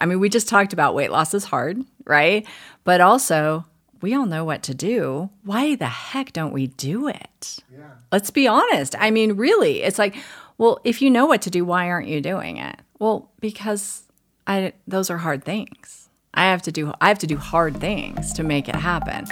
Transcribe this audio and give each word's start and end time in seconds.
I 0.00 0.06
mean, 0.06 0.20
we 0.20 0.28
just 0.28 0.48
talked 0.48 0.72
about 0.72 0.94
weight 0.94 1.10
loss 1.10 1.34
is 1.34 1.44
hard, 1.44 1.82
right? 2.04 2.46
But 2.84 3.00
also, 3.00 3.64
we 4.00 4.14
all 4.14 4.26
know 4.26 4.44
what 4.44 4.62
to 4.64 4.74
do. 4.74 5.30
Why 5.44 5.74
the 5.74 5.86
heck 5.86 6.32
don't 6.32 6.52
we 6.52 6.68
do 6.68 7.08
it? 7.08 7.58
Yeah. 7.72 7.90
Let's 8.12 8.30
be 8.30 8.46
honest. 8.46 8.94
I 8.98 9.10
mean, 9.10 9.32
really, 9.32 9.82
it's 9.82 9.98
like, 9.98 10.16
well, 10.56 10.80
if 10.84 11.02
you 11.02 11.10
know 11.10 11.26
what 11.26 11.42
to 11.42 11.50
do, 11.50 11.64
why 11.64 11.88
aren't 11.88 12.08
you 12.08 12.20
doing 12.20 12.56
it? 12.58 12.76
Well, 12.98 13.30
because 13.40 14.04
I 14.46 14.72
those 14.86 15.10
are 15.10 15.18
hard 15.18 15.44
things. 15.44 16.07
I 16.38 16.42
have 16.42 16.62
to 16.62 16.70
do 16.70 16.92
I 17.00 17.08
have 17.08 17.18
to 17.18 17.26
do 17.26 17.36
hard 17.36 17.80
things 17.80 18.32
to 18.34 18.44
make 18.44 18.68
it 18.68 18.76
happen. 18.76 19.26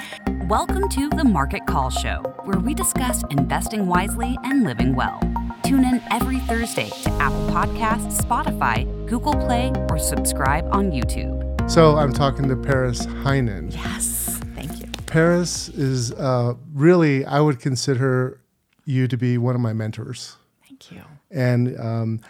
Welcome 0.48 0.88
to 0.88 1.08
the 1.08 1.22
Market 1.22 1.64
Call 1.64 1.88
Show, 1.88 2.16
where 2.42 2.58
we 2.58 2.74
discuss 2.74 3.22
investing 3.30 3.86
wisely 3.86 4.36
and 4.42 4.64
living 4.64 4.92
well. 4.92 5.20
Tune 5.62 5.84
in 5.84 6.02
every 6.10 6.40
Thursday 6.40 6.90
to 7.04 7.10
Apple 7.20 7.46
Podcasts, 7.46 8.20
Spotify, 8.20 8.84
Google 9.08 9.34
Play, 9.34 9.72
or 9.88 10.00
subscribe 10.00 10.66
on 10.72 10.90
YouTube. 10.90 11.70
So 11.70 11.96
I'm 11.96 12.12
talking 12.12 12.48
to 12.48 12.56
Paris 12.56 13.06
Heinen. 13.06 13.72
Yes, 13.72 14.40
thank 14.56 14.80
you. 14.80 14.88
Paris 15.06 15.68
is 15.68 16.10
uh, 16.10 16.54
really, 16.74 17.24
I 17.24 17.38
would 17.38 17.60
consider 17.60 18.40
you 18.84 19.06
to 19.06 19.16
be 19.16 19.38
one 19.38 19.54
of 19.54 19.60
my 19.60 19.72
mentors. 19.72 20.34
Thank 20.66 20.90
you. 20.90 21.02
And 21.30 21.78
um, 21.78 22.20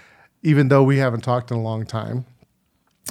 even 0.43 0.69
though 0.69 0.83
we 0.83 0.99
haven't 0.99 1.23
talked 1.23 1.51
in 1.51 1.57
a 1.57 1.63
long 1.63 1.87
time, 1.87 2.27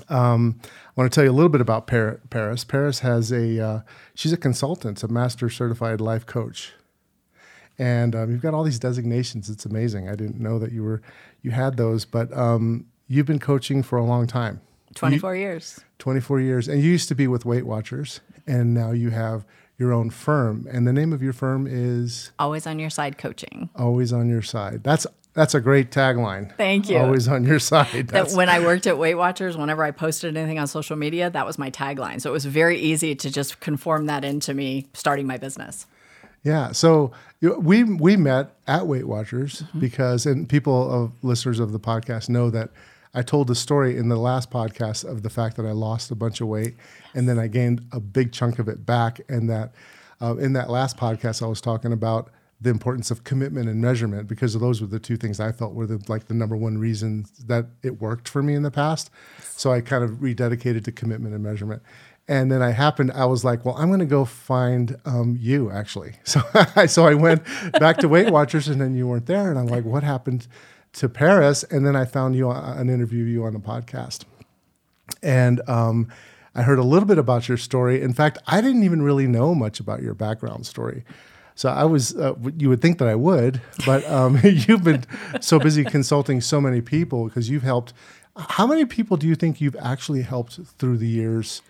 um, 0.09 0.59
I 0.61 0.84
want 0.95 1.11
to 1.11 1.15
tell 1.15 1.23
you 1.23 1.31
a 1.31 1.33
little 1.33 1.49
bit 1.49 1.61
about 1.61 1.87
Paris. 1.87 2.63
Paris 2.63 2.99
has 2.99 3.31
a, 3.31 3.59
uh, 3.59 3.79
she's 4.13 4.33
a 4.33 4.37
consultant, 4.37 5.03
a 5.03 5.07
master 5.07 5.49
certified 5.49 5.99
life 5.99 6.25
coach. 6.25 6.73
And 7.77 8.15
um, 8.15 8.31
you've 8.31 8.41
got 8.41 8.53
all 8.53 8.63
these 8.63 8.79
designations. 8.79 9.49
It's 9.49 9.65
amazing. 9.65 10.09
I 10.09 10.15
didn't 10.15 10.39
know 10.39 10.59
that 10.59 10.71
you 10.71 10.83
were, 10.83 11.01
you 11.41 11.51
had 11.51 11.75
those, 11.75 12.05
but 12.05 12.35
um, 12.35 12.85
you've 13.07 13.25
been 13.25 13.39
coaching 13.39 13.83
for 13.83 13.97
a 13.97 14.05
long 14.05 14.27
time. 14.27 14.61
24 14.93 15.35
you, 15.35 15.41
years. 15.41 15.79
24 15.99 16.39
years. 16.39 16.67
And 16.67 16.81
you 16.81 16.89
used 16.89 17.09
to 17.09 17.15
be 17.15 17.27
with 17.27 17.43
Weight 17.45 17.65
Watchers, 17.65 18.21
and 18.47 18.73
now 18.73 18.91
you 18.91 19.09
have 19.09 19.45
your 19.77 19.91
own 19.91 20.09
firm. 20.09 20.67
And 20.71 20.87
the 20.87 20.93
name 20.93 21.11
of 21.11 21.21
your 21.21 21.33
firm 21.33 21.67
is 21.67 22.31
Always 22.39 22.65
on 22.65 22.79
Your 22.79 22.89
Side 22.89 23.17
Coaching. 23.17 23.69
Always 23.75 24.13
on 24.13 24.29
Your 24.29 24.41
Side. 24.41 24.83
That's 24.83 25.05
that's 25.35 25.53
a 25.53 25.59
great 25.59 25.91
tagline. 25.91 26.55
Thank 26.55 26.89
you. 26.89 26.97
Always 26.97 27.27
on 27.27 27.43
your 27.43 27.59
side. 27.59 28.07
that 28.07 28.31
when 28.31 28.49
I 28.49 28.59
worked 28.59 28.87
at 28.87 28.97
Weight 28.97 29.15
Watchers, 29.15 29.57
whenever 29.57 29.83
I 29.83 29.91
posted 29.91 30.35
anything 30.35 30.57
on 30.57 30.65
social 30.65 30.95
media, 30.95 31.29
that 31.29 31.45
was 31.45 31.59
my 31.59 31.69
tagline. 31.69 32.21
So 32.21 32.29
it 32.29 32.33
was 32.33 32.45
very 32.45 32.79
easy 32.79 33.15
to 33.15 33.29
just 33.29 33.59
conform 33.59 34.05
that 34.05 34.23
into 34.23 34.53
me 34.53 34.87
starting 34.93 35.27
my 35.27 35.37
business. 35.37 35.87
Yeah. 36.43 36.71
So 36.71 37.11
we 37.41 37.83
we 37.83 38.15
met 38.15 38.55
at 38.65 38.87
Weight 38.87 39.07
Watchers 39.07 39.63
mm-hmm. 39.63 39.79
because, 39.79 40.25
and 40.25 40.47
people 40.47 40.89
of 40.89 41.11
listeners 41.21 41.59
of 41.59 41.73
the 41.73 41.79
podcast 41.79 42.29
know 42.29 42.49
that 42.51 42.69
I 43.13 43.21
told 43.21 43.47
the 43.47 43.55
story 43.55 43.97
in 43.97 44.09
the 44.09 44.17
last 44.17 44.51
podcast 44.51 45.03
of 45.03 45.23
the 45.23 45.29
fact 45.29 45.57
that 45.57 45.65
I 45.65 45.71
lost 45.71 46.11
a 46.11 46.15
bunch 46.15 46.41
of 46.41 46.47
weight 46.47 46.75
and 47.13 47.27
then 47.27 47.39
I 47.39 47.47
gained 47.47 47.81
a 47.91 47.99
big 47.99 48.31
chunk 48.31 48.59
of 48.59 48.67
it 48.69 48.85
back, 48.85 49.19
and 49.27 49.49
that 49.49 49.73
uh, 50.21 50.37
in 50.37 50.53
that 50.53 50.69
last 50.69 50.97
podcast 50.97 51.41
I 51.41 51.47
was 51.47 51.59
talking 51.59 51.91
about 51.91 52.29
the 52.61 52.69
importance 52.69 53.11
of 53.11 53.23
commitment 53.23 53.67
and 53.67 53.81
measurement 53.81 54.27
because 54.27 54.57
those 54.57 54.81
were 54.81 54.87
the 54.87 54.99
two 54.99 55.17
things 55.17 55.39
I 55.39 55.51
felt 55.51 55.73
were 55.73 55.85
the 55.85 56.01
like 56.07 56.27
the 56.27 56.33
number 56.33 56.55
one 56.55 56.77
reason 56.77 57.25
that 57.45 57.67
it 57.83 58.01
worked 58.01 58.29
for 58.29 58.41
me 58.41 58.55
in 58.55 58.63
the 58.63 58.71
past. 58.71 59.09
So 59.41 59.71
I 59.71 59.81
kind 59.81 60.03
of 60.03 60.11
rededicated 60.11 60.83
to 60.85 60.91
commitment 60.91 61.35
and 61.35 61.43
measurement. 61.43 61.81
And 62.27 62.51
then 62.51 62.61
I 62.63 62.71
happened, 62.71 63.11
I 63.11 63.25
was 63.25 63.43
like, 63.45 63.65
well, 63.65 63.75
I'm 63.77 63.89
going 63.89 63.99
to 63.99 64.05
go 64.05 64.25
find 64.25 64.97
um, 65.05 65.37
you 65.39 65.69
actually. 65.69 66.13
So, 66.25 66.41
so 66.87 67.05
I 67.05 67.13
went 67.13 67.43
back 67.73 67.97
to 67.97 68.07
Weight 68.07 68.31
Watchers 68.31 68.67
and 68.67 68.81
then 68.81 68.95
you 68.95 69.07
weren't 69.07 69.27
there. 69.27 69.49
And 69.49 69.59
I'm 69.59 69.67
like, 69.67 69.85
what 69.85 70.03
happened 70.03 70.47
to 70.93 71.07
Paris? 71.07 71.63
And 71.63 71.85
then 71.85 71.95
I 71.95 72.05
found 72.05 72.35
you, 72.35 72.49
on, 72.49 72.77
an 72.79 72.89
interview 72.89 73.23
you 73.25 73.43
on 73.43 73.53
the 73.53 73.59
podcast. 73.59 74.23
And 75.21 75.61
um, 75.69 76.07
I 76.55 76.63
heard 76.63 76.79
a 76.79 76.83
little 76.83 77.07
bit 77.07 77.19
about 77.19 77.47
your 77.47 77.57
story. 77.57 78.01
In 78.01 78.13
fact, 78.13 78.39
I 78.47 78.59
didn't 78.59 78.83
even 78.83 79.01
really 79.01 79.27
know 79.27 79.53
much 79.53 79.79
about 79.79 80.01
your 80.01 80.15
background 80.15 80.65
story. 80.65 81.03
So 81.55 81.69
I 81.69 81.85
was, 81.85 82.15
uh, 82.15 82.35
you 82.57 82.67
would 82.69 82.81
think 82.81 82.97
that 82.99 83.07
I 83.07 83.15
would, 83.15 83.61
but 83.85 84.05
um, 84.09 84.37
you've 84.43 84.83
been 84.83 85.05
so 85.39 85.57
busy 85.57 85.85
consulting 85.85 86.41
so 86.41 86.59
many 86.59 86.81
people 86.81 87.25
because 87.25 87.49
you've 87.49 87.63
helped. 87.63 87.93
How 88.37 88.67
many 88.67 88.83
people 88.83 89.15
do 89.15 89.25
you 89.25 89.35
think 89.35 89.61
you've 89.61 89.77
actually 89.77 90.21
helped 90.23 90.59
through 90.77 90.97
the 90.97 91.07
years? 91.07 91.61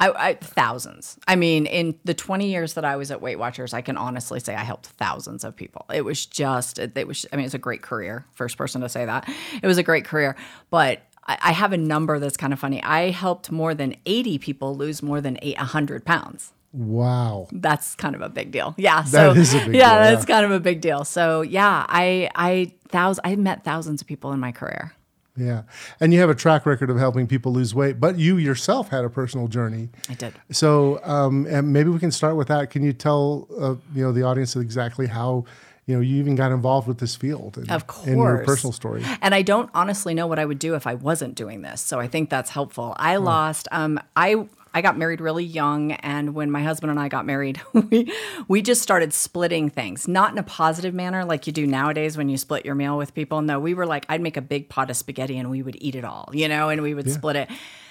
I, 0.00 0.10
I, 0.10 0.34
thousands. 0.34 1.18
I 1.26 1.36
mean, 1.36 1.66
in 1.66 1.98
the 2.04 2.14
20 2.14 2.48
years 2.48 2.74
that 2.74 2.84
I 2.84 2.96
was 2.96 3.10
at 3.10 3.20
Weight 3.20 3.38
Watchers, 3.38 3.74
I 3.74 3.80
can 3.80 3.96
honestly 3.96 4.40
say 4.40 4.54
I 4.54 4.62
helped 4.62 4.86
thousands 4.86 5.44
of 5.44 5.56
people. 5.56 5.86
It 5.92 6.04
was 6.04 6.26
just, 6.26 6.78
it 6.78 7.06
was, 7.06 7.26
I 7.32 7.36
mean, 7.36 7.44
it's 7.44 7.54
a 7.54 7.58
great 7.58 7.82
career. 7.82 8.24
First 8.32 8.56
person 8.56 8.80
to 8.82 8.88
say 8.88 9.04
that. 9.04 9.28
It 9.60 9.66
was 9.66 9.78
a 9.78 9.82
great 9.82 10.04
career. 10.04 10.36
But 10.70 11.02
I, 11.26 11.38
I 11.40 11.52
have 11.52 11.72
a 11.72 11.76
number 11.76 12.18
that's 12.18 12.36
kind 12.36 12.52
of 12.52 12.60
funny. 12.60 12.82
I 12.82 13.10
helped 13.10 13.50
more 13.50 13.74
than 13.74 13.96
80 14.06 14.38
people 14.38 14.76
lose 14.76 15.02
more 15.02 15.20
than 15.20 15.38
800 15.42 16.04
pounds. 16.04 16.52
Wow. 16.72 17.48
That's 17.50 17.94
kind 17.94 18.14
of 18.14 18.20
a 18.20 18.28
big 18.28 18.50
deal. 18.50 18.74
Yeah. 18.76 19.04
So, 19.04 19.32
that 19.32 19.40
is 19.40 19.54
a 19.54 19.58
big 19.58 19.74
yeah, 19.74 19.94
deal. 19.94 20.16
that's 20.16 20.26
kind 20.26 20.44
of 20.44 20.50
a 20.50 20.60
big 20.60 20.80
deal. 20.80 21.04
So 21.04 21.40
yeah, 21.42 21.86
I, 21.88 22.30
I, 22.34 22.72
thousands, 22.88 23.22
I 23.24 23.36
met 23.36 23.64
thousands 23.64 24.00
of 24.00 24.06
people 24.06 24.32
in 24.32 24.40
my 24.40 24.52
career. 24.52 24.92
Yeah. 25.34 25.62
And 26.00 26.12
you 26.12 26.20
have 26.20 26.30
a 26.30 26.34
track 26.34 26.66
record 26.66 26.90
of 26.90 26.98
helping 26.98 27.26
people 27.26 27.52
lose 27.52 27.74
weight, 27.74 28.00
but 28.00 28.18
you 28.18 28.36
yourself 28.36 28.88
had 28.88 29.04
a 29.04 29.08
personal 29.08 29.46
journey. 29.46 29.88
I 30.08 30.14
did. 30.14 30.34
So, 30.50 31.00
um, 31.04 31.46
and 31.48 31.72
maybe 31.72 31.90
we 31.90 32.00
can 32.00 32.10
start 32.10 32.36
with 32.36 32.48
that. 32.48 32.70
Can 32.70 32.82
you 32.82 32.92
tell, 32.92 33.46
uh, 33.58 33.76
you 33.94 34.02
know, 34.02 34.12
the 34.12 34.24
audience 34.24 34.56
exactly 34.56 35.06
how, 35.06 35.44
you 35.86 35.94
know, 35.94 36.00
you 36.00 36.16
even 36.16 36.34
got 36.34 36.52
involved 36.52 36.86
with 36.86 36.98
this 36.98 37.16
field 37.16 37.56
and, 37.56 37.70
of 37.70 37.86
course. 37.86 38.08
in 38.08 38.18
your 38.18 38.44
personal 38.44 38.72
story. 38.72 39.02
And 39.22 39.34
I 39.34 39.42
don't 39.42 39.70
honestly 39.74 40.12
know 40.12 40.26
what 40.26 40.38
I 40.38 40.44
would 40.44 40.58
do 40.58 40.74
if 40.74 40.86
I 40.86 40.94
wasn't 40.94 41.34
doing 41.34 41.62
this. 41.62 41.80
So 41.80 41.98
I 41.98 42.08
think 42.08 42.28
that's 42.28 42.50
helpful. 42.50 42.94
I 42.98 43.14
oh. 43.14 43.20
lost, 43.20 43.68
um, 43.70 43.98
I, 44.16 44.44
I 44.74 44.82
got 44.82 44.96
married 44.96 45.20
really 45.20 45.44
young, 45.44 45.92
and 45.92 46.34
when 46.34 46.50
my 46.50 46.62
husband 46.62 46.90
and 46.90 47.00
I 47.00 47.08
got 47.08 47.26
married, 47.26 47.60
we 47.72 48.12
we 48.48 48.62
just 48.62 48.82
started 48.82 49.12
splitting 49.12 49.70
things, 49.70 50.08
not 50.08 50.32
in 50.32 50.38
a 50.38 50.42
positive 50.42 50.94
manner 50.94 51.24
like 51.24 51.46
you 51.46 51.52
do 51.52 51.66
nowadays 51.66 52.16
when 52.16 52.28
you 52.28 52.36
split 52.36 52.64
your 52.64 52.74
meal 52.74 52.96
with 52.96 53.14
people. 53.14 53.42
No, 53.42 53.58
we 53.58 53.74
were 53.74 53.86
like, 53.86 54.06
I'd 54.08 54.20
make 54.20 54.36
a 54.36 54.42
big 54.42 54.68
pot 54.68 54.90
of 54.90 54.96
spaghetti 54.96 55.38
and 55.38 55.50
we 55.50 55.62
would 55.62 55.76
eat 55.80 55.94
it 55.94 56.04
all, 56.04 56.30
you 56.32 56.48
know, 56.48 56.68
and 56.68 56.82
we 56.82 56.94
would 56.94 57.06
yeah. 57.06 57.14
split 57.14 57.36
it. 57.36 57.50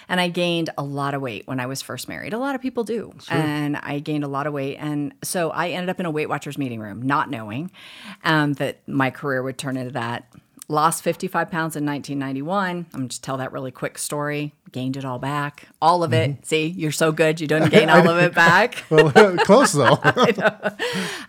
And 0.09 0.21
I 0.21 0.29
gained 0.29 0.69
a 0.77 0.83
lot 0.83 1.13
of 1.13 1.21
weight 1.21 1.47
when 1.47 1.59
I 1.59 1.65
was 1.65 1.81
first 1.81 2.07
married. 2.07 2.33
A 2.33 2.37
lot 2.37 2.55
of 2.55 2.61
people 2.61 2.85
do. 2.85 3.13
Sure. 3.23 3.37
And 3.37 3.75
I 3.75 3.99
gained 3.99 4.23
a 4.23 4.27
lot 4.27 4.47
of 4.47 4.53
weight. 4.53 4.77
And 4.77 5.13
so 5.21 5.49
I 5.49 5.69
ended 5.69 5.89
up 5.89 5.99
in 5.99 6.05
a 6.05 6.11
Weight 6.11 6.29
Watchers 6.29 6.57
meeting 6.57 6.79
room, 6.79 7.01
not 7.01 7.29
knowing 7.29 7.71
um, 8.23 8.53
that 8.53 8.87
my 8.87 9.11
career 9.11 9.43
would 9.43 9.57
turn 9.57 9.75
into 9.75 9.91
that 9.91 10.31
lost 10.69 11.03
55 11.03 11.49
pounds 11.49 11.75
in 11.75 11.85
1991. 11.85 12.87
I'm 12.93 12.99
going 12.99 13.09
to 13.09 13.21
tell 13.21 13.37
that 13.37 13.51
really 13.51 13.71
quick 13.71 13.97
story 13.97 14.53
gained 14.71 14.97
it 14.97 15.05
all 15.05 15.19
back, 15.19 15.67
all 15.81 16.03
of 16.03 16.13
it. 16.13 16.31
Mm-hmm. 16.31 16.43
See, 16.43 16.67
you're 16.67 16.91
so 16.91 17.11
good, 17.11 17.39
you 17.39 17.47
didn't 17.47 17.69
gain 17.71 17.89
all 17.89 18.07
of 18.07 18.17
it 18.17 18.33
back. 18.33 18.83
well, 18.89 19.11
close 19.39 19.71
though. 19.71 19.99
I, 20.03 20.73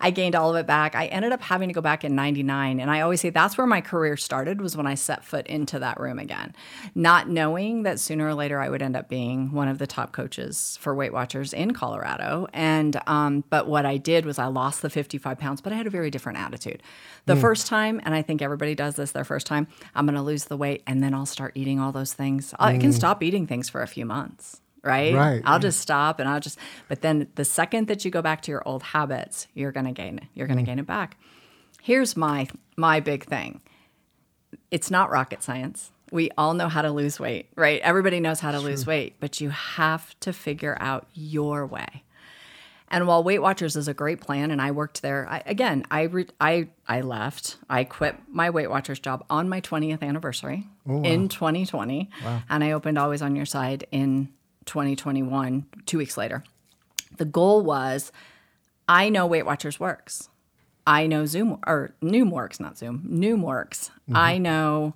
I, 0.01 0.11
gained 0.11 0.35
all 0.35 0.51
of 0.51 0.57
it 0.57 0.67
back. 0.67 0.95
I 0.95 1.07
ended 1.07 1.33
up 1.33 1.41
having 1.41 1.69
to 1.69 1.73
go 1.73 1.81
back 1.81 2.05
in 2.05 2.15
'99, 2.15 2.81
and 2.81 2.91
I 2.91 3.01
always 3.01 3.21
say 3.21 3.31
that's 3.31 3.57
where 3.57 3.67
my 3.67 3.81
career 3.81 4.17
started. 4.17 4.61
Was 4.61 4.77
when 4.77 4.87
I 4.87 4.95
set 4.95 5.25
foot 5.25 5.47
into 5.47 5.79
that 5.79 6.01
room 6.01 6.19
again, 6.19 6.55
not 6.95 7.29
knowing 7.29 7.83
that 7.85 8.01
sooner 8.01 8.27
or 8.27 8.35
later 8.35 8.61
I 8.61 8.69
would 8.69 8.83
end 8.83 8.97
up 8.97 9.09
being 9.09 9.53
one 9.53 9.69
of 9.69 9.79
the 9.79 9.87
top 9.87 10.13
coaches 10.13 10.79
for 10.81 10.95
Weight 10.95 11.13
Watchers 11.13 11.53
in 11.53 11.73
Colorado. 11.73 12.49
And 12.53 13.01
um, 13.07 13.45
but 13.51 13.69
what 13.69 13.87
I 13.87 13.97
did 13.97 14.25
was 14.27 14.39
I 14.39 14.47
lost 14.47 14.83
the 14.83 14.91
55 14.91 15.39
pounds, 15.39 15.61
but 15.61 15.73
I 15.73 15.77
had 15.77 15.87
a 15.87 15.91
very 15.91 16.11
different 16.11 16.39
attitude. 16.39 16.83
The 17.27 17.35
mm. 17.35 17.41
first 17.41 17.67
time, 17.67 18.01
and 18.05 18.15
I 18.15 18.23
think 18.23 18.43
everybody 18.43 18.75
does 18.75 18.97
this 18.97 19.13
their 19.13 19.25
first 19.29 19.47
time, 19.47 19.69
I'm 19.95 20.07
going 20.07 20.17
to 20.17 20.23
lose 20.23 20.47
the 20.47 20.57
weight, 20.57 20.83
and 20.87 21.03
then 21.03 21.15
I'll 21.15 21.27
start 21.27 21.53
eating 21.55 21.79
all 21.79 21.93
those 21.93 22.13
things. 22.13 22.51
Mm. 22.53 22.57
I 22.59 22.79
can 22.79 22.91
mm. 22.91 22.95
stop 22.95 23.23
eating 23.23 23.47
things 23.47 23.69
for 23.69 23.83
a 23.83 23.87
few 23.87 24.05
months 24.05 24.61
right? 24.83 25.15
Right. 25.15 25.43
I'll 25.45 25.59
just 25.59 25.81
stop 25.81 26.21
and 26.21 26.29
I'll 26.29 26.41
just 26.41 26.59
but 26.89 27.03
then 27.03 27.29
the 27.35 27.45
second 27.45 27.89
that 27.89 28.05
you 28.05 28.11
go 28.11 28.23
back 28.23 28.43
to 28.43 28.51
your 28.51 28.63
old 28.67 28.83
habits, 28.83 29.47
you're 29.55 29.73
going 29.73 29.87
to 29.87 29.93
gain 29.93 30.19
it. 30.19 30.25
You're 30.35 30.47
going 30.47 30.59
to 30.59 30.63
mm. 30.63 30.67
gain 30.67 30.79
it 30.79 30.87
back. 30.87 31.17
Here's 31.83 32.17
my 32.17 32.49
my 32.77 33.01
big 33.01 33.25
thing. 33.25 33.61
It's 34.71 34.91
not 34.91 35.11
rocket 35.11 35.43
science. 35.43 35.93
We 36.11 36.31
all 36.39 36.55
know 36.55 36.69
how 36.69 36.83
to 36.83 36.91
lose 36.91 37.21
weight, 37.21 37.51
right? 37.55 37.81
Everybody 37.83 38.19
knows 38.19 38.41
how 38.41 38.51
to 38.51 38.59
sure. 38.59 38.71
lose 38.71 38.87
weight, 38.87 39.17
but 39.21 39.41
you 39.41 39.51
have 39.51 40.19
to 40.21 40.33
figure 40.33 40.77
out 40.81 41.07
your 41.13 41.67
way. 41.67 42.05
And 42.91 43.07
while 43.07 43.23
Weight 43.23 43.41
Watchers 43.41 43.77
is 43.77 43.87
a 43.87 43.95
great 43.95 44.21
plan, 44.21 44.51
and 44.51 44.63
I 44.63 44.71
worked 44.71 45.03
there, 45.03 45.27
I, 45.29 45.43
again, 45.45 45.85
I, 45.91 46.03
re, 46.03 46.27
I 46.41 46.69
I 46.87 47.03
left. 47.03 47.59
I 47.69 47.85
quit 47.85 48.17
my 48.29 48.51
Weight 48.51 48.71
Watchers 48.71 48.99
job 48.99 49.25
on 49.29 49.49
my 49.49 49.61
20th 49.61 50.03
anniversary 50.03 50.67
oh, 50.89 50.99
wow. 50.99 51.03
in 51.03 51.29
2020, 51.29 52.09
wow. 52.25 52.43
and 52.49 52.65
I 52.65 52.73
opened 52.73 52.99
Always 52.99 53.21
on 53.21 53.37
Your 53.37 53.47
Side 53.47 53.87
in 53.91 54.31
2021, 54.65 55.67
two 55.85 55.99
weeks 55.99 56.17
later. 56.17 56.45
The 57.19 57.27
goal 57.27 57.63
was, 57.63 58.11
I 58.89 59.11
know 59.11 59.27
Weight 59.27 59.45
Watchers 59.45 59.79
works. 59.79 60.31
I 60.87 61.07
know 61.07 61.27
Zoom 61.27 61.59
or 61.67 61.95
Noom 62.03 62.31
works, 62.31 62.59
not 62.59 62.79
Zoom. 62.79 63.07
Noom 63.11 63.43
works. 63.43 63.91
Mm-hmm. 64.05 64.17
I 64.17 64.39
know 64.39 64.95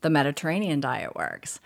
the 0.00 0.08
Mediterranean 0.08 0.80
diet 0.80 1.14
works. 1.14 1.60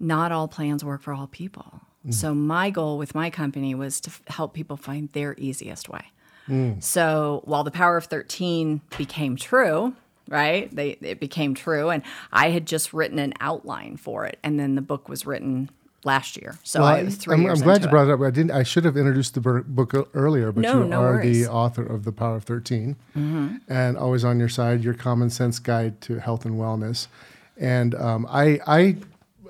Not 0.00 0.32
all 0.32 0.48
plans 0.48 0.84
work 0.84 1.02
for 1.02 1.14
all 1.14 1.28
people. 1.28 1.80
Mm. 2.06 2.14
So 2.14 2.34
my 2.34 2.70
goal 2.70 2.98
with 2.98 3.14
my 3.14 3.30
company 3.30 3.74
was 3.74 4.00
to 4.02 4.10
f- 4.10 4.22
help 4.28 4.52
people 4.54 4.76
find 4.76 5.10
their 5.12 5.34
easiest 5.38 5.88
way. 5.88 6.04
Mm. 6.48 6.82
So 6.82 7.40
while 7.44 7.64
the 7.64 7.70
power 7.70 7.96
of 7.96 8.04
13 8.06 8.82
became 8.98 9.36
true, 9.36 9.94
right? 10.28 10.74
They 10.74 10.90
it 11.00 11.20
became 11.20 11.54
true 11.54 11.88
and 11.90 12.02
I 12.32 12.50
had 12.50 12.66
just 12.66 12.92
written 12.92 13.18
an 13.18 13.32
outline 13.40 13.96
for 13.96 14.26
it 14.26 14.38
and 14.42 14.58
then 14.60 14.74
the 14.74 14.82
book 14.82 15.08
was 15.08 15.24
written 15.24 15.70
last 16.04 16.36
year. 16.36 16.58
So 16.62 16.80
Well, 16.80 16.88
I 16.88 17.02
was 17.02 17.16
3 17.16 17.34
I'm, 17.34 17.46
I'm 17.46 17.58
glad 17.60 17.82
you 17.82 17.88
brought 17.88 18.08
it 18.08 18.12
up. 18.12 18.20
I 18.20 18.28
didn't. 18.30 18.50
I 18.50 18.62
should 18.62 18.84
have 18.84 18.94
introduced 18.98 19.32
the 19.32 19.40
book 19.40 19.94
earlier, 20.12 20.52
but 20.52 20.60
No, 20.60 20.82
you 20.82 20.88
no 20.88 21.00
are 21.00 21.12
worries. 21.14 21.46
the 21.46 21.50
author 21.50 21.82
of 21.86 22.04
the 22.04 22.12
Power 22.12 22.36
of 22.36 22.44
13, 22.44 22.96
Mm-hmm. 23.16 23.56
and 23.68 23.96
always 23.96 24.22
on 24.22 24.38
your 24.38 24.50
side, 24.50 24.84
your 24.84 24.92
common 24.92 25.30
sense 25.30 25.58
guide 25.58 26.02
to 26.02 26.18
health 26.20 26.44
and 26.44 26.56
wellness. 26.56 27.06
And 27.58 27.94
um, 27.94 28.26
I, 28.28 28.60
I 28.66 28.96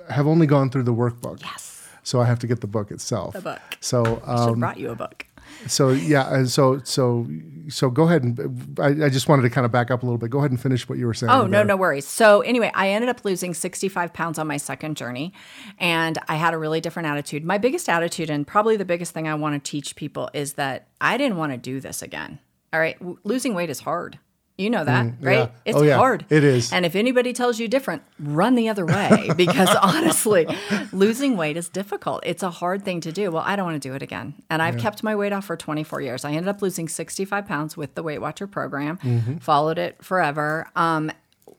have 0.09 0.27
only 0.27 0.47
gone 0.47 0.69
through 0.69 0.83
the 0.83 0.93
workbook. 0.93 1.41
Yes. 1.41 1.74
So 2.05 2.21
I 2.21 2.25
have 2.25 2.37
to 2.39 2.47
get 2.47 2.61
the 2.61 2.67
book 2.67 2.91
itself. 2.91 3.33
The 3.33 3.41
book. 3.41 3.61
So, 3.79 4.03
Should 4.05 4.23
um, 4.29 4.59
brought 4.59 4.77
you 4.79 4.91
a 4.91 4.95
book. 4.95 5.25
so 5.67 5.89
yeah, 5.89 6.31
and 6.33 6.47
so 6.49 6.79
so 6.83 7.27
so 7.67 7.89
go 7.89 8.03
ahead 8.03 8.23
and 8.23 8.79
I, 8.79 9.05
I 9.05 9.09
just 9.09 9.27
wanted 9.27 9.41
to 9.41 9.49
kind 9.49 9.65
of 9.65 9.71
back 9.71 9.89
up 9.89 10.03
a 10.03 10.05
little 10.05 10.19
bit. 10.19 10.29
Go 10.29 10.37
ahead 10.37 10.51
and 10.51 10.61
finish 10.61 10.87
what 10.87 10.99
you 10.99 11.07
were 11.07 11.15
saying. 11.15 11.31
Oh, 11.31 11.47
no, 11.47 11.63
no 11.63 11.75
worries. 11.75 12.07
So, 12.07 12.41
anyway, 12.41 12.71
I 12.75 12.89
ended 12.89 13.09
up 13.09 13.25
losing 13.25 13.55
65 13.55 14.13
pounds 14.13 14.37
on 14.37 14.45
my 14.45 14.57
second 14.57 14.97
journey, 14.97 15.33
and 15.79 16.19
I 16.27 16.35
had 16.35 16.53
a 16.53 16.59
really 16.59 16.79
different 16.79 17.07
attitude. 17.07 17.43
My 17.43 17.57
biggest 17.57 17.89
attitude, 17.89 18.29
and 18.29 18.45
probably 18.45 18.77
the 18.77 18.85
biggest 18.85 19.13
thing 19.13 19.27
I 19.27 19.33
want 19.33 19.61
to 19.63 19.71
teach 19.71 19.95
people, 19.95 20.29
is 20.33 20.53
that 20.53 20.87
I 21.01 21.17
didn't 21.17 21.37
want 21.37 21.53
to 21.53 21.57
do 21.57 21.79
this 21.79 22.03
again. 22.03 22.37
All 22.71 22.79
right. 22.79 22.99
W- 22.99 23.17
losing 23.23 23.55
weight 23.55 23.69
is 23.71 23.79
hard. 23.79 24.19
You 24.57 24.69
know 24.69 24.85
that, 24.85 25.07
right? 25.19 25.37
yeah. 25.39 25.47
It's 25.65 25.77
Oh, 25.77 25.83
yeah. 25.83 25.97
hard. 25.97 26.25
It 26.29 26.43
is. 26.45 26.71
And 26.71 26.85
if 26.85 26.95
anybody 26.95 27.33
tells 27.33 27.59
you 27.59 27.67
different, 27.67 28.03
run 28.19 28.55
the 28.55 28.69
other 28.69 28.85
way 28.85 29.29
because 29.37 29.67
honestly, 29.75 30.47
losing 30.93 31.35
weight 31.35 31.57
is 31.57 31.67
difficult. 31.67 32.23
It's 32.25 32.41
a 32.41 32.49
hard 32.49 32.85
thing 32.85 33.01
to 33.01 33.11
do. 33.11 33.31
Well, 33.31 33.43
I 33.45 33.57
don't 33.57 33.65
want 33.65 33.81
to 33.81 33.85
do 33.89 33.93
it 33.95 34.01
again. 34.01 34.33
And 34.49 34.61
I've 34.61 34.77
kept 34.77 35.03
my 35.03 35.13
weight 35.13 35.33
off 35.33 35.43
for 35.45 35.57
24 35.57 35.99
years. 36.01 36.23
I 36.23 36.29
ended 36.31 36.47
up 36.47 36.61
losing 36.61 36.87
65 36.87 37.45
pounds 37.45 37.75
with 37.75 37.95
the 37.95 38.03
Weight 38.03 38.19
Watcher 38.19 38.47
program, 38.47 38.97
Mm-hmm. 38.99 39.37
followed 39.37 39.77
it 39.77 40.01
forever. 40.01 40.69
Um, 40.75 41.11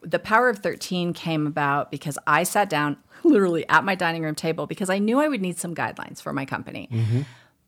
the 0.03 0.19
power 0.19 0.49
of 0.49 0.61
13 0.61 1.13
came 1.13 1.47
about 1.47 1.91
because 1.91 2.19
I 2.27 2.45
sat 2.45 2.71
down 2.71 2.97
literally 3.25 3.69
at 3.69 3.85
my 3.85 3.95
dining 3.95 4.23
room 4.23 4.35
table 4.35 4.67
because 4.67 4.89
I 4.89 4.99
knew 5.01 5.19
I 5.21 5.29
would 5.29 5.43
need 5.43 5.59
some 5.59 5.75
guidelines 5.75 6.23
for 6.23 6.33
my 6.33 6.45
company. 6.47 6.89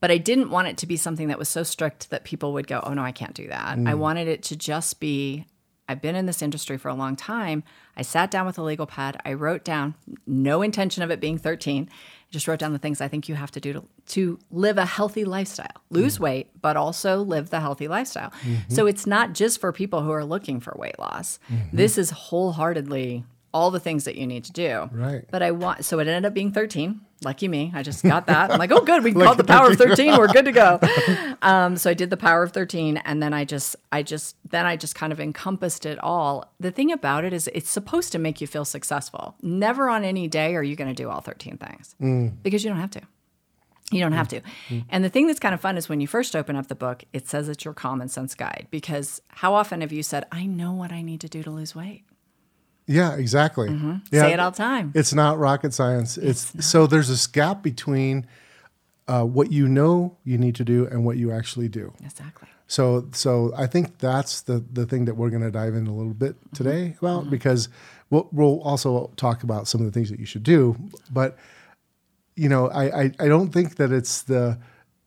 But 0.00 0.10
I 0.10 0.18
didn't 0.18 0.50
want 0.50 0.68
it 0.68 0.78
to 0.78 0.86
be 0.86 0.96
something 0.96 1.28
that 1.28 1.38
was 1.38 1.48
so 1.48 1.62
strict 1.62 2.10
that 2.10 2.24
people 2.24 2.52
would 2.52 2.66
go, 2.66 2.80
oh 2.84 2.94
no, 2.94 3.02
I 3.02 3.12
can't 3.12 3.34
do 3.34 3.48
that. 3.48 3.72
I 3.72 3.76
mm. 3.76 3.98
wanted 3.98 4.28
it 4.28 4.42
to 4.44 4.56
just 4.56 5.00
be 5.00 5.46
I've 5.88 6.02
been 6.02 6.14
in 6.14 6.26
this 6.26 6.42
industry 6.42 6.76
for 6.76 6.88
a 6.88 6.94
long 6.94 7.16
time. 7.16 7.64
I 7.96 8.02
sat 8.02 8.30
down 8.30 8.44
with 8.44 8.58
a 8.58 8.62
legal 8.62 8.86
pad. 8.86 9.20
I 9.24 9.32
wrote 9.32 9.64
down, 9.64 9.94
no 10.26 10.60
intention 10.60 11.02
of 11.02 11.10
it 11.10 11.18
being 11.18 11.38
13, 11.38 11.88
I 11.90 12.30
just 12.30 12.46
wrote 12.46 12.58
down 12.58 12.74
the 12.74 12.78
things 12.78 13.00
I 13.00 13.08
think 13.08 13.26
you 13.28 13.34
have 13.36 13.50
to 13.52 13.60
do 13.60 13.72
to, 13.72 13.88
to 14.08 14.38
live 14.50 14.76
a 14.76 14.84
healthy 14.84 15.24
lifestyle, 15.24 15.82
lose 15.88 16.18
mm. 16.18 16.20
weight, 16.20 16.50
but 16.60 16.76
also 16.76 17.22
live 17.22 17.48
the 17.48 17.60
healthy 17.60 17.88
lifestyle. 17.88 18.30
Mm-hmm. 18.42 18.74
So 18.74 18.86
it's 18.86 19.06
not 19.06 19.32
just 19.32 19.60
for 19.60 19.72
people 19.72 20.02
who 20.02 20.10
are 20.10 20.26
looking 20.26 20.60
for 20.60 20.76
weight 20.78 20.98
loss. 20.98 21.38
Mm-hmm. 21.50 21.76
This 21.76 21.96
is 21.96 22.10
wholeheartedly 22.10 23.24
all 23.52 23.70
the 23.70 23.80
things 23.80 24.04
that 24.04 24.16
you 24.16 24.26
need 24.26 24.44
to 24.44 24.52
do. 24.52 24.88
Right. 24.92 25.24
But 25.30 25.42
I 25.42 25.50
want, 25.52 25.84
so 25.84 25.98
it 25.98 26.08
ended 26.08 26.26
up 26.26 26.34
being 26.34 26.52
13. 26.52 27.00
Lucky 27.24 27.48
me. 27.48 27.72
I 27.74 27.82
just 27.82 28.04
got 28.04 28.26
that. 28.26 28.52
I'm 28.52 28.58
like, 28.58 28.70
oh, 28.70 28.80
good. 28.82 29.02
We 29.02 29.12
can 29.12 29.22
call 29.22 29.34
the 29.34 29.42
power 29.42 29.70
of 29.70 29.76
13. 29.76 30.16
We're 30.16 30.28
good 30.28 30.44
to 30.44 30.52
go. 30.52 30.80
Um, 31.40 31.76
so 31.76 31.88
I 31.88 31.94
did 31.94 32.10
the 32.10 32.16
power 32.16 32.42
of 32.42 32.50
13. 32.50 32.96
And 32.96 33.22
then 33.22 33.32
I 33.32 33.44
just, 33.44 33.76
I 33.92 34.02
just, 34.02 34.34
then 34.50 34.66
I 34.66 34.76
just 34.76 34.96
kind 34.96 35.12
of 35.12 35.20
encompassed 35.20 35.86
it 35.86 35.96
all. 36.00 36.52
The 36.58 36.72
thing 36.72 36.90
about 36.90 37.24
it 37.24 37.32
is 37.32 37.48
it's 37.54 37.70
supposed 37.70 38.10
to 38.10 38.18
make 38.18 38.40
you 38.40 38.48
feel 38.48 38.64
successful. 38.64 39.36
Never 39.40 39.88
on 39.88 40.04
any 40.04 40.26
day 40.26 40.56
are 40.56 40.64
you 40.64 40.74
going 40.74 40.92
to 40.92 41.00
do 41.00 41.08
all 41.08 41.20
13 41.20 41.56
things 41.58 41.94
mm. 42.00 42.32
because 42.42 42.64
you 42.64 42.70
don't 42.70 42.80
have 42.80 42.90
to. 42.90 43.02
You 43.92 44.00
don't 44.00 44.12
have 44.12 44.26
mm. 44.26 44.42
to. 44.42 44.74
Mm. 44.74 44.84
And 44.88 45.04
the 45.04 45.08
thing 45.08 45.28
that's 45.28 45.38
kind 45.38 45.54
of 45.54 45.60
fun 45.60 45.76
is 45.76 45.88
when 45.88 46.00
you 46.00 46.08
first 46.08 46.34
open 46.34 46.56
up 46.56 46.66
the 46.66 46.74
book, 46.74 47.04
it 47.12 47.28
says 47.28 47.48
it's 47.48 47.64
your 47.64 47.74
common 47.74 48.08
sense 48.08 48.34
guide 48.34 48.66
because 48.70 49.22
how 49.28 49.54
often 49.54 49.80
have 49.80 49.92
you 49.92 50.02
said, 50.02 50.26
I 50.32 50.46
know 50.46 50.72
what 50.72 50.90
I 50.90 51.02
need 51.02 51.20
to 51.20 51.28
do 51.28 51.44
to 51.44 51.50
lose 51.50 51.74
weight? 51.74 52.04
Yeah, 52.88 53.16
exactly. 53.16 53.68
Mm-hmm. 53.68 53.96
Say 54.10 54.32
it 54.32 54.40
all 54.40 54.50
the 54.50 54.56
time. 54.56 54.92
It's 54.94 55.12
not 55.12 55.38
rocket 55.38 55.74
science. 55.74 56.16
It's, 56.16 56.66
so 56.66 56.86
there's 56.86 57.08
this 57.08 57.26
gap 57.26 57.62
between 57.62 58.26
uh, 59.06 59.24
what 59.24 59.52
you 59.52 59.68
know 59.68 60.16
you 60.24 60.38
need 60.38 60.54
to 60.56 60.64
do 60.64 60.86
and 60.86 61.04
what 61.04 61.18
you 61.18 61.30
actually 61.30 61.68
do. 61.68 61.92
Exactly. 62.02 62.48
So, 62.66 63.08
so 63.12 63.52
I 63.56 63.66
think 63.66 63.98
that's 63.98 64.42
the 64.42 64.62
the 64.72 64.84
thing 64.84 65.06
that 65.06 65.14
we're 65.14 65.30
going 65.30 65.42
to 65.42 65.50
dive 65.50 65.74
in 65.74 65.86
a 65.86 65.94
little 65.94 66.12
bit 66.12 66.36
today 66.54 66.96
about 67.00 67.30
because 67.30 67.70
we'll 68.10 68.28
we'll 68.30 68.60
also 68.62 69.10
talk 69.16 69.42
about 69.42 69.68
some 69.68 69.80
of 69.80 69.86
the 69.86 69.92
things 69.92 70.10
that 70.10 70.20
you 70.20 70.26
should 70.26 70.42
do. 70.42 70.76
But 71.10 71.38
you 72.36 72.48
know, 72.50 72.68
I 72.68 73.02
I, 73.02 73.12
I 73.20 73.28
don't 73.28 73.50
think 73.50 73.76
that 73.76 73.90
it's 73.90 74.22
the 74.22 74.58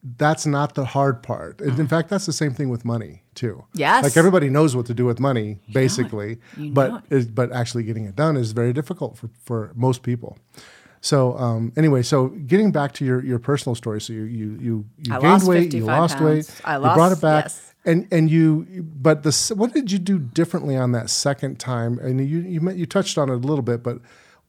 that's 0.03 0.45
not 0.45 0.75
the 0.75 0.85
hard 0.85 1.21
part. 1.21 1.61
And 1.61 1.79
In 1.79 1.87
fact, 1.87 2.09
that's 2.09 2.25
the 2.25 2.33
same 2.33 2.53
thing 2.53 2.69
with 2.69 2.83
money 2.83 3.23
too. 3.35 3.63
Yes. 3.73 4.03
like 4.03 4.17
everybody 4.17 4.49
knows 4.49 4.75
what 4.75 4.85
to 4.87 4.93
do 4.93 5.05
with 5.05 5.19
money, 5.19 5.59
basically, 5.71 6.39
You 6.57 6.65
know 6.65 6.73
but 6.73 7.03
is, 7.09 7.27
but 7.27 7.51
actually 7.51 7.83
getting 7.83 8.05
it 8.05 8.15
done 8.15 8.35
is 8.37 8.51
very 8.51 8.73
difficult 8.73 9.17
for 9.17 9.29
for 9.43 9.71
most 9.75 10.03
people. 10.03 10.37
So 11.01 11.35
um, 11.37 11.73
anyway, 11.75 12.03
so 12.03 12.27
getting 12.27 12.71
back 12.71 12.93
to 12.93 13.05
your, 13.05 13.23
your 13.23 13.39
personal 13.39 13.75
story, 13.75 13.99
so 14.01 14.13
you 14.13 14.23
you 14.23 14.57
you, 14.59 14.85
you 14.99 15.13
I 15.13 15.19
gained 15.19 15.23
lost 15.23 15.47
weight, 15.47 15.73
you 15.73 15.85
55 15.85 15.99
lost 15.99 16.21
weight, 16.21 16.47
pounds. 16.47 16.61
I 16.63 16.75
you 16.75 16.93
brought 16.95 17.11
it 17.11 17.21
back, 17.21 17.45
yes. 17.45 17.73
and 17.85 18.07
and 18.11 18.29
you, 18.29 18.83
but 18.95 19.23
the 19.23 19.53
what 19.55 19.73
did 19.73 19.91
you 19.91 19.97
do 19.97 20.19
differently 20.19 20.77
on 20.77 20.91
that 20.91 21.09
second 21.09 21.59
time? 21.59 21.97
And 21.99 22.27
you 22.27 22.39
you 22.39 22.71
you 22.71 22.85
touched 22.85 23.17
on 23.17 23.29
it 23.29 23.33
a 23.33 23.37
little 23.37 23.63
bit, 23.63 23.81
but 23.81 23.99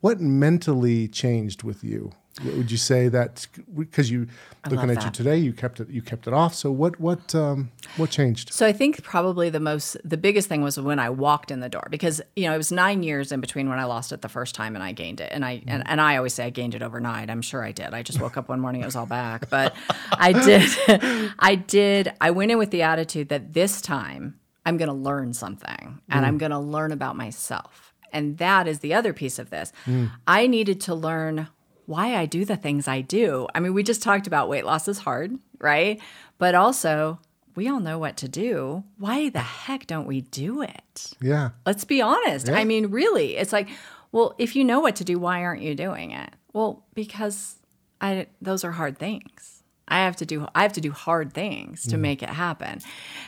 what 0.00 0.20
mentally 0.20 1.08
changed 1.08 1.62
with 1.62 1.82
you? 1.82 2.12
Would 2.43 2.70
you 2.70 2.79
say 2.79 3.08
that 3.08 3.46
because 3.76 4.11
you 4.11 4.26
looking 4.64 4.88
love 4.88 4.96
at 4.96 5.05
you 5.05 5.11
today, 5.11 5.37
you 5.37 5.52
kept 5.52 5.81
it 5.81 5.90
you 5.90 6.00
kept 6.00 6.26
it 6.26 6.32
off? 6.32 6.55
So 6.55 6.73
what 6.73 6.99
what 6.99 7.34
um, 7.34 7.70
what 7.99 8.08
changed? 8.08 8.55
So 8.55 8.67
I 8.67 8.73
think 8.73 9.02
probably 9.02 9.50
the 9.50 9.61
most, 9.61 9.99
the 10.02 10.17
biggest 10.17 10.49
thing 10.49 10.62
was 10.62 10.81
when 10.81 10.99
I 10.99 11.11
walked 11.11 11.50
in 11.50 11.61
the 11.61 11.69
door 11.69 11.87
because 11.90 12.23
you 12.34 12.44
know 12.44 12.55
it 12.55 12.56
was 12.56 12.73
nine 12.73 13.02
years 13.02 13.32
in 13.32 13.43
between 13.43 13.69
when 13.69 13.79
I 13.79 13.84
lost 13.84 14.12
it 14.12 14.23
the 14.23 14.31
first 14.31 14.55
time 14.55 14.75
and 14.75 14.82
I 14.82 14.93
gained 14.93 15.20
it, 15.20 15.29
and 15.31 15.44
I 15.44 15.58
mm-hmm. 15.58 15.69
and, 15.69 15.82
and 15.87 16.00
I 16.00 16.17
always 16.17 16.32
say 16.32 16.46
I 16.46 16.50
gained 16.50 16.75
it 16.75 16.82
overnight. 16.82 17.29
I'm 17.29 17.43
sure 17.43 17.62
I 17.62 17.70
did. 17.70 17.93
I 17.93 18.02
just 18.02 18.19
woke 18.19 18.38
up 18.38 18.49
one 18.49 18.61
morning 18.61 18.81
it 18.81 18.87
was 18.87 18.96
all 18.96 19.06
back, 19.06 19.50
but 19.50 19.75
I 20.12 20.32
did, 20.32 21.32
I 21.38 21.55
did. 21.55 22.14
I 22.19 22.31
went 22.31 22.50
in 22.50 22.56
with 22.56 22.70
the 22.70 22.81
attitude 22.81 23.29
that 23.29 23.52
this 23.52 23.82
time 23.82 24.40
I'm 24.64 24.79
going 24.79 24.88
to 24.88 24.94
learn 24.94 25.34
something 25.34 26.00
and 26.08 26.25
I'm 26.25 26.37
mm. 26.37 26.40
going 26.40 26.52
to 26.52 26.58
learn 26.58 26.93
about 26.93 27.14
myself, 27.14 27.93
and 28.11 28.38
that 28.38 28.67
is 28.67 28.79
the 28.79 28.94
other 28.94 29.12
piece 29.12 29.38
of 29.38 29.50
this. 29.50 29.70
Mm. 29.84 30.12
I 30.26 30.46
needed 30.46 30.81
to 30.82 30.94
learn 30.94 31.49
why 31.93 32.17
I 32.17 32.25
do 32.25 32.47
the 32.47 32.56
things 32.56 32.89
I 32.89 33.03
do. 33.03 33.47
I 33.55 33.61
mean, 33.61 33.75
we 33.75 33.83
just 33.83 34.03
talked 34.03 34.27
about 34.27 34.49
weight 34.49 34.65
loss 34.65 34.89
is 34.89 35.00
hard, 35.00 35.39
right? 35.59 36.00
But 36.39 36.55
also, 36.55 37.21
we 37.55 37.69
all 37.69 37.81
know 37.81 37.99
what 37.99 38.17
to 38.17 38.29
do. 38.29 38.85
Why 38.97 39.29
the 39.29 39.41
heck 39.41 39.87
don't 39.87 40.06
we 40.06 40.23
do 40.23 40.62
it? 40.62 41.12
Yeah, 41.21 41.50
Let's 41.67 41.85
be 41.85 42.00
honest. 42.00 42.49
I 42.49 42.65
mean, 42.65 42.87
really, 42.87 43.37
it's 43.37 43.53
like, 43.53 43.69
well, 44.11 44.35
if 44.39 44.56
you 44.56 44.65
know 44.65 44.81
what 44.81 44.97
to 44.97 45.05
do, 45.05 45.19
why 45.19 45.44
aren't 45.44 45.61
you 45.61 45.75
doing 45.75 46.12
it? 46.12 46.31
Well, 46.55 46.83
because 46.94 47.56
I 48.00 48.27
those 48.41 48.65
are 48.65 48.73
hard 48.73 48.97
things. 48.97 49.51
I 49.89 49.98
have 50.05 50.17
to 50.17 50.27
do 50.27 50.46
I 50.55 50.62
have 50.62 50.72
to 50.74 50.81
do 50.81 50.93
hard 50.93 51.32
things 51.32 51.86
to 51.89 51.96
make 51.96 52.22
it 52.22 52.29
happen. 52.29 52.81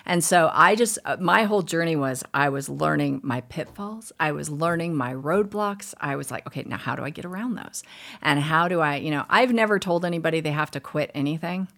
And 0.06 0.23
so 0.23 0.50
I 0.52 0.76
just 0.76 0.99
uh, 1.04 1.16
my 1.20 1.44
whole 1.44 1.62
journey 1.62 1.96
was 1.96 2.25
I 2.32 2.49
was 2.49 2.68
learning 2.68 3.20
my 3.23 3.40
pitfalls, 3.42 4.12
I 4.18 4.32
was 4.32 4.50
learning 4.50 4.94
my 4.94 5.12
roadblocks. 5.12 5.94
I 6.00 6.16
was 6.16 6.30
like, 6.30 6.46
okay, 6.46 6.62
now 6.66 6.78
how 6.78 6.96
do 6.96 7.04
I 7.04 7.11
get 7.11 7.25
around 7.25 7.56
those? 7.56 7.82
And 8.23 8.40
how 8.40 8.68
do 8.68 8.80
I, 8.80 8.96
you 8.96 9.11
know, 9.11 9.25
I've 9.28 9.52
never 9.52 9.78
told 9.78 10.04
anybody 10.04 10.40
they 10.40 10.52
have 10.52 10.70
to 10.73 10.80
quit 10.80 11.11
anything. 11.14 11.68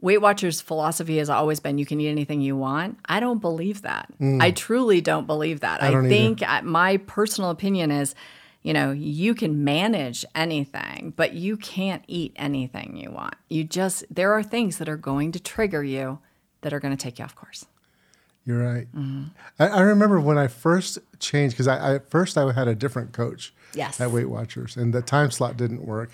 Weight 0.00 0.20
Watchers' 0.20 0.60
philosophy 0.60 1.18
has 1.18 1.30
always 1.30 1.60
been 1.60 1.78
you 1.78 1.86
can 1.86 2.00
eat 2.00 2.08
anything 2.08 2.40
you 2.40 2.56
want. 2.56 2.98
I 3.04 3.20
don't 3.20 3.40
believe 3.40 3.82
that. 3.82 4.08
I 4.40 4.50
truly 4.50 5.00
don't 5.00 5.28
believe 5.28 5.60
that. 5.60 5.80
I, 5.80 5.88
either. 5.88 6.08
think 6.08 6.42
uh, 6.42 6.62
my 6.62 6.96
personal 6.96 7.50
opinion 7.50 7.92
is, 7.92 8.14
you 8.62 8.72
know, 8.72 8.90
you 8.92 9.34
can 9.34 9.64
manage 9.64 10.24
anything, 10.34 11.12
but 11.16 11.32
you 11.34 11.56
can't 11.56 12.04
eat 12.06 12.32
anything 12.36 12.96
you 12.96 13.10
want. 13.10 13.34
You 13.48 13.64
just, 13.64 14.04
there 14.08 14.32
are 14.32 14.42
things 14.42 14.78
that 14.78 14.88
are 14.88 14.96
going 14.96 15.32
to 15.32 15.40
trigger 15.40 15.82
you 15.82 16.20
that 16.60 16.72
are 16.72 16.78
going 16.80 16.96
to 16.96 17.02
take 17.02 17.18
you 17.18 17.24
off 17.24 17.34
course. 17.34 17.66
You're 18.44 18.62
right. 18.64 18.86
Mm-hmm. 18.94 19.24
I, 19.58 19.68
I 19.68 19.80
remember 19.82 20.20
when 20.20 20.36
I 20.38 20.48
first 20.48 20.98
changed 21.20 21.54
because 21.54 21.68
I, 21.68 21.76
I 21.76 21.94
at 21.96 22.10
first 22.10 22.36
I 22.36 22.50
had 22.52 22.66
a 22.68 22.74
different 22.74 23.12
coach 23.12 23.52
Yes. 23.74 24.00
at 24.00 24.10
Weight 24.10 24.28
Watchers, 24.28 24.76
and 24.76 24.92
the 24.92 25.00
time 25.00 25.30
slot 25.30 25.56
didn't 25.56 25.86
work, 25.86 26.10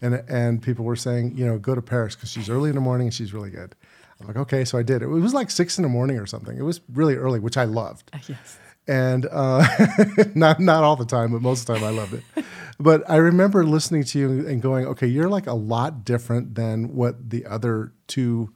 and 0.00 0.14
and 0.28 0.62
people 0.62 0.84
were 0.84 0.96
saying, 0.96 1.36
you 1.36 1.44
know, 1.44 1.58
go 1.58 1.74
to 1.74 1.82
Paris 1.82 2.14
because 2.14 2.30
she's 2.30 2.48
early 2.48 2.70
in 2.70 2.76
the 2.76 2.80
morning 2.80 3.08
and 3.08 3.14
she's 3.14 3.34
really 3.34 3.50
good. 3.50 3.74
I'm 4.20 4.28
like, 4.28 4.36
okay, 4.36 4.64
so 4.64 4.78
I 4.78 4.82
did. 4.84 5.02
It 5.02 5.08
was 5.08 5.34
like 5.34 5.50
six 5.50 5.76
in 5.76 5.82
the 5.82 5.88
morning 5.88 6.16
or 6.18 6.26
something. 6.26 6.56
It 6.56 6.62
was 6.62 6.80
really 6.92 7.16
early, 7.16 7.40
which 7.40 7.56
I 7.56 7.64
loved. 7.64 8.10
Yes. 8.28 8.58
And 8.86 9.26
uh, 9.30 9.66
not 10.34 10.60
not 10.60 10.84
all 10.84 10.96
the 10.96 11.06
time, 11.06 11.32
but 11.32 11.40
most 11.40 11.60
of 11.60 11.66
the 11.66 11.74
time 11.74 11.84
I 11.84 11.90
loved 11.90 12.14
it. 12.14 12.44
But 12.78 13.08
I 13.08 13.16
remember 13.16 13.64
listening 13.64 14.04
to 14.04 14.18
you 14.18 14.46
and 14.46 14.60
going, 14.60 14.86
okay, 14.86 15.06
you're 15.06 15.28
like 15.28 15.46
a 15.46 15.54
lot 15.54 16.04
different 16.04 16.54
than 16.54 16.94
what 16.94 17.30
the 17.30 17.46
other 17.46 17.92
two 18.08 18.52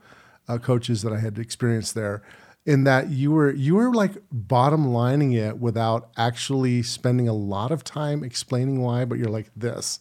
uh, 0.48 0.58
coaches 0.58 1.02
that 1.02 1.12
I 1.12 1.18
had 1.20 1.38
experienced 1.38 1.94
there. 1.94 2.22
In 2.66 2.84
that 2.84 3.08
you 3.08 3.30
were 3.30 3.50
you 3.50 3.76
were 3.76 3.94
like 3.94 4.12
bottom 4.30 4.88
lining 4.88 5.32
it 5.32 5.58
without 5.58 6.10
actually 6.18 6.82
spending 6.82 7.26
a 7.26 7.32
lot 7.32 7.70
of 7.70 7.82
time 7.82 8.22
explaining 8.22 8.82
why, 8.82 9.06
but 9.06 9.16
you're 9.18 9.30
like 9.30 9.50
this, 9.56 10.00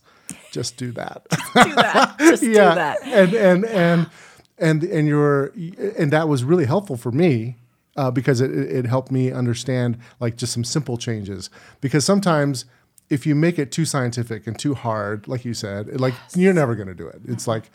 just 0.51 0.75
do 0.75 0.91
that. 0.91 1.25
Do 1.29 1.74
that. 1.75 2.15
Just 2.19 2.41
do 2.43 2.53
that. 2.53 3.01
and 3.03 3.34
and 3.34 3.65
and 3.65 4.10
and 4.57 4.84
and 4.84 5.07
you're 5.07 5.53
and 5.98 6.12
that 6.12 6.27
was 6.27 6.43
really 6.43 6.65
helpful 6.65 6.98
for 6.98 7.12
me 7.12 7.55
uh, 7.98 8.12
because 8.12 8.39
it, 8.42 8.51
it 8.51 8.86
helped 8.86 9.12
me 9.12 9.32
understand 9.32 9.98
like 10.20 10.38
just 10.38 10.54
some 10.54 10.63
simple 10.63 10.98
changes 10.98 11.50
because 11.82 12.06
sometimes 12.06 12.66
if 13.10 13.25
you 13.25 13.36
make 13.36 13.58
it 13.58 13.72
too 13.72 13.86
scientific 13.86 14.48
and 14.48 14.60
too 14.60 14.74
hard, 14.74 15.27
like 15.27 15.46
you 15.46 15.54
said, 15.54 16.00
like 16.00 16.13
you're 16.36 16.54
never 16.54 16.75
going 16.75 16.88
to 16.88 16.96
do 16.96 17.08
it. 17.08 17.22
It's 17.25 17.48
like, 17.48 17.70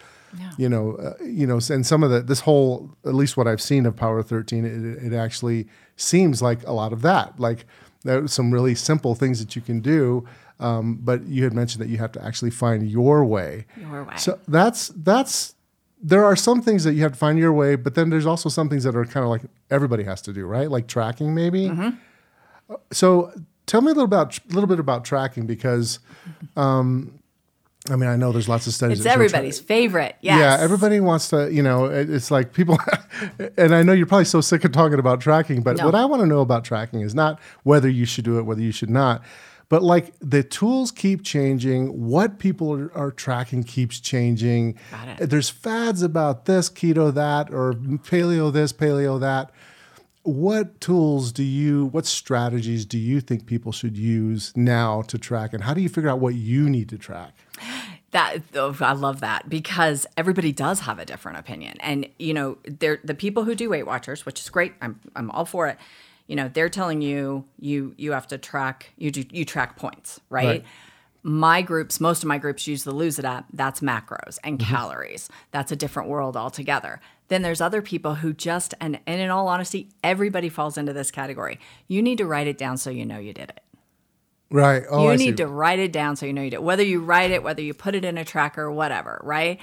you 0.59 0.69
know, 0.69 0.97
uh, 0.97 1.14
you 1.25 1.47
know, 1.47 1.59
and 1.71 1.87
some 1.87 2.02
of 2.02 2.11
the 2.11 2.21
this 2.21 2.41
whole, 2.41 2.91
at 3.05 3.14
least 3.14 3.37
what 3.37 3.49
I've 3.49 3.61
seen 3.61 3.87
of 3.87 3.97
Power 3.97 4.23
13, 4.23 4.64
it, 4.64 5.12
it 5.12 5.17
actually 5.17 5.69
seems 5.97 6.43
like 6.43 6.67
a 6.67 6.73
lot 6.73 6.93
of 6.93 7.02
that. 7.02 7.38
Like 7.41 7.64
there's 8.02 8.33
some 8.33 8.52
really 8.52 8.75
simple 8.75 9.14
things 9.14 9.41
that 9.41 9.57
you 9.57 9.62
can 9.62 9.81
do. 9.81 10.26
Um, 10.61 10.99
but 11.02 11.25
you 11.25 11.43
had 11.45 11.52
mentioned 11.52 11.83
that 11.83 11.88
you 11.88 11.99
have 11.99 12.12
to 12.12 12.25
actually 12.25 12.50
find 12.50 12.88
your 12.88 13.25
way. 13.25 13.67
Your 13.76 14.05
way. 14.05 14.17
So 14.17 14.38
that's 14.47 14.88
that's 14.88 15.55
there 16.02 16.25
are 16.25 16.35
some 16.37 16.61
things 16.62 16.82
that 16.85 16.94
you 16.94 17.02
have 17.02 17.12
to 17.12 17.18
find 17.18 17.38
your 17.38 17.52
way, 17.52 17.76
but 17.76 17.94
then 17.94 18.11
there's 18.11 18.26
also 18.26 18.49
some 18.49 18.68
things 18.68 18.82
that 18.85 18.97
are 18.97 19.04
kind 19.04 19.23
of 19.25 19.30
like 19.30 19.42
everybody 19.71 20.02
has 20.04 20.21
to 20.23 20.32
do, 20.32 20.44
right? 20.47 20.71
Like 20.71 20.88
tracking, 20.88 21.35
maybe. 21.35 21.68
Mm-hmm. 21.68 22.75
So 22.90 23.32
tell 23.66 23.80
me 23.80 23.87
a 23.87 23.94
little 23.94 24.04
about 24.04 24.38
a 24.38 24.54
little 24.54 24.66
bit 24.68 24.80
about 24.80 25.04
tracking 25.04 25.47
because, 25.47 25.99
um, 26.56 27.18
I 27.90 27.97
mean, 27.97 28.09
I 28.09 28.16
know 28.16 28.30
there's 28.32 28.49
lots 28.49 28.66
of 28.66 28.75
studies. 28.75 28.99
It's 28.99 29.04
show 29.04 29.14
tra- 29.14 29.25
everybody's 29.25 29.59
favorite. 29.61 30.16
Yes. 30.21 30.38
Yeah, 30.38 30.62
everybody 30.64 31.00
wants 31.00 31.28
to, 31.30 31.52
you 31.52 31.62
know, 31.62 31.87
it- 31.87 32.09
it's 32.11 32.30
like 32.30 32.52
people, 32.52 32.78
and 33.56 33.75
I 33.75 33.82
know 33.82 33.92
you're 33.92 34.06
probably 34.06 34.25
so 34.25 34.40
sick 34.40 34.64
of 34.64 34.73
talking 34.73 34.99
about 35.00 35.21
tracking, 35.21 35.62
but 35.62 35.76
No. 35.78 35.87
what 35.87 35.94
I 35.94 36.04
want 36.04 36.21
to 36.23 36.26
know 36.26 36.40
about 36.40 36.64
tracking 36.64 37.00
is 37.00 37.14
not 37.14 37.40
whether 37.64 37.88
you 37.88 38.04
should 38.04 38.25
do 38.25 38.38
it, 38.38 38.42
whether 38.42 38.61
you 38.62 38.73
should 38.73 38.90
not, 38.90 39.23
but 39.73 39.83
like 39.83 40.12
the 40.21 40.43
tools 40.43 40.91
keep 40.91 41.25
changing. 41.25 42.07
What 42.07 42.38
people 42.38 42.75
are, 42.75 42.93
are 42.95 43.11
tracking 43.11 43.64
keeps 43.64 44.00
changing. 44.00 44.79
Got 44.91 45.09
it. 45.09 45.31
There's 45.31 45.49
fads 45.49 46.02
about 46.02 46.45
this, 46.45 46.69
keto 46.69 47.12
that, 47.14 47.50
or 47.50 47.73
paleo 47.73 48.52
this, 48.52 48.71
paleo 48.75 49.19
that. 49.21 49.50
What 50.25 50.79
tools 50.83 51.33
do 51.33 51.43
you, 51.43 51.87
what 51.87 52.05
strategies 52.05 52.85
do 52.85 52.99
you 52.99 53.23
think 53.23 53.47
people 53.47 53.73
should 53.73 53.97
use 53.97 54.52
now 54.55 55.00
to 55.09 55.17
track? 55.17 55.55
And 55.55 55.64
how 55.64 55.73
do 55.73 55.81
you 55.81 55.88
figure 55.88 56.11
out 56.11 56.21
what 56.21 56.35
you 56.35 56.69
need 56.69 56.91
to 56.91 56.99
track? 56.99 57.33
That 58.11 58.41
oh, 58.55 58.76
I 58.79 58.93
love 58.93 59.21
that 59.21 59.49
because 59.49 60.07
everybody 60.19 60.52
does 60.52 60.81
have 60.81 60.99
a 60.99 61.07
different 61.07 61.38
opinion, 61.38 61.79
and 61.81 62.07
you 62.19 62.35
know, 62.35 62.59
they're 62.64 63.00
the 63.02 63.14
people 63.14 63.45
who 63.45 63.55
do 63.55 63.71
Weight 63.71 63.87
Watchers, 63.87 64.26
which 64.26 64.38
is 64.38 64.50
great. 64.50 64.75
I'm 64.83 65.00
I'm 65.17 65.31
all 65.31 65.47
for 65.47 65.67
it. 65.69 65.79
You 66.26 66.37
know, 66.37 66.49
they're 66.49 66.69
telling 66.69 67.02
you 67.02 67.45
you 67.59 67.95
you 67.99 68.12
have 68.12 68.26
to 68.29 68.38
track 68.38 68.93
you 68.97 69.11
do 69.11 69.25
you 69.31 69.45
track 69.45 69.76
points, 69.76 70.21
right? 70.31 70.47
Right. 70.47 70.64
My 71.25 71.62
groups, 71.62 72.00
most 72.00 72.25
of 72.25 72.29
my 72.29 72.38
groups 72.38 72.67
use 72.67 72.83
the 72.83 72.91
Lose 72.93 73.19
It 73.21 73.25
app. 73.25 73.47
That's 73.52 73.81
macros 73.81 74.38
and 74.43 74.59
mm-hmm. 74.59 74.69
calories. 74.69 75.29
That's 75.52 75.71
a 75.71 75.76
different 75.76 76.09
world 76.09 76.37
altogether. 76.37 77.00
Then 77.29 77.43
there's 77.43 77.61
other 77.61 77.81
people 77.81 78.17
who 78.17 78.33
just 78.33 78.75
and 78.81 78.99
and 79.07 79.21
in 79.21 79.31
all 79.31 79.49
honesty, 79.49 79.88
everybody 80.02 80.49
falls 80.49 80.76
into 80.76 80.93
this 80.93 81.11
category. 81.11 81.61
You 81.87 82.02
need 82.02 82.19
to 82.19 82.26
write 82.26 82.47
it 82.47 82.59
down 82.59 82.76
so 82.76 82.91
you 82.91 83.07
know 83.07 83.19
you 83.19 83.33
did 83.33 83.50
it. 83.50 83.61
Right. 84.50 84.85
Oh, 84.88 85.05
you 85.05 85.11
I 85.11 85.17
need 85.17 85.38
see. 85.38 85.45
to 85.45 85.47
write 85.47 85.79
it 85.79 85.93
down 85.93 86.17
so 86.17 86.26
you 86.26 86.33
know 86.33 86.43
you 86.43 86.50
did. 86.50 86.57
It. 86.57 86.62
whether 86.62 86.83
you 86.83 87.00
write 87.00 87.31
it, 87.31 87.43
whether 87.43 87.62
you 87.62 87.73
put 87.73 87.95
it 87.95 88.05
in 88.05 88.19
a 88.19 88.25
tracker, 88.25 88.71
whatever, 88.71 89.21
right? 89.25 89.59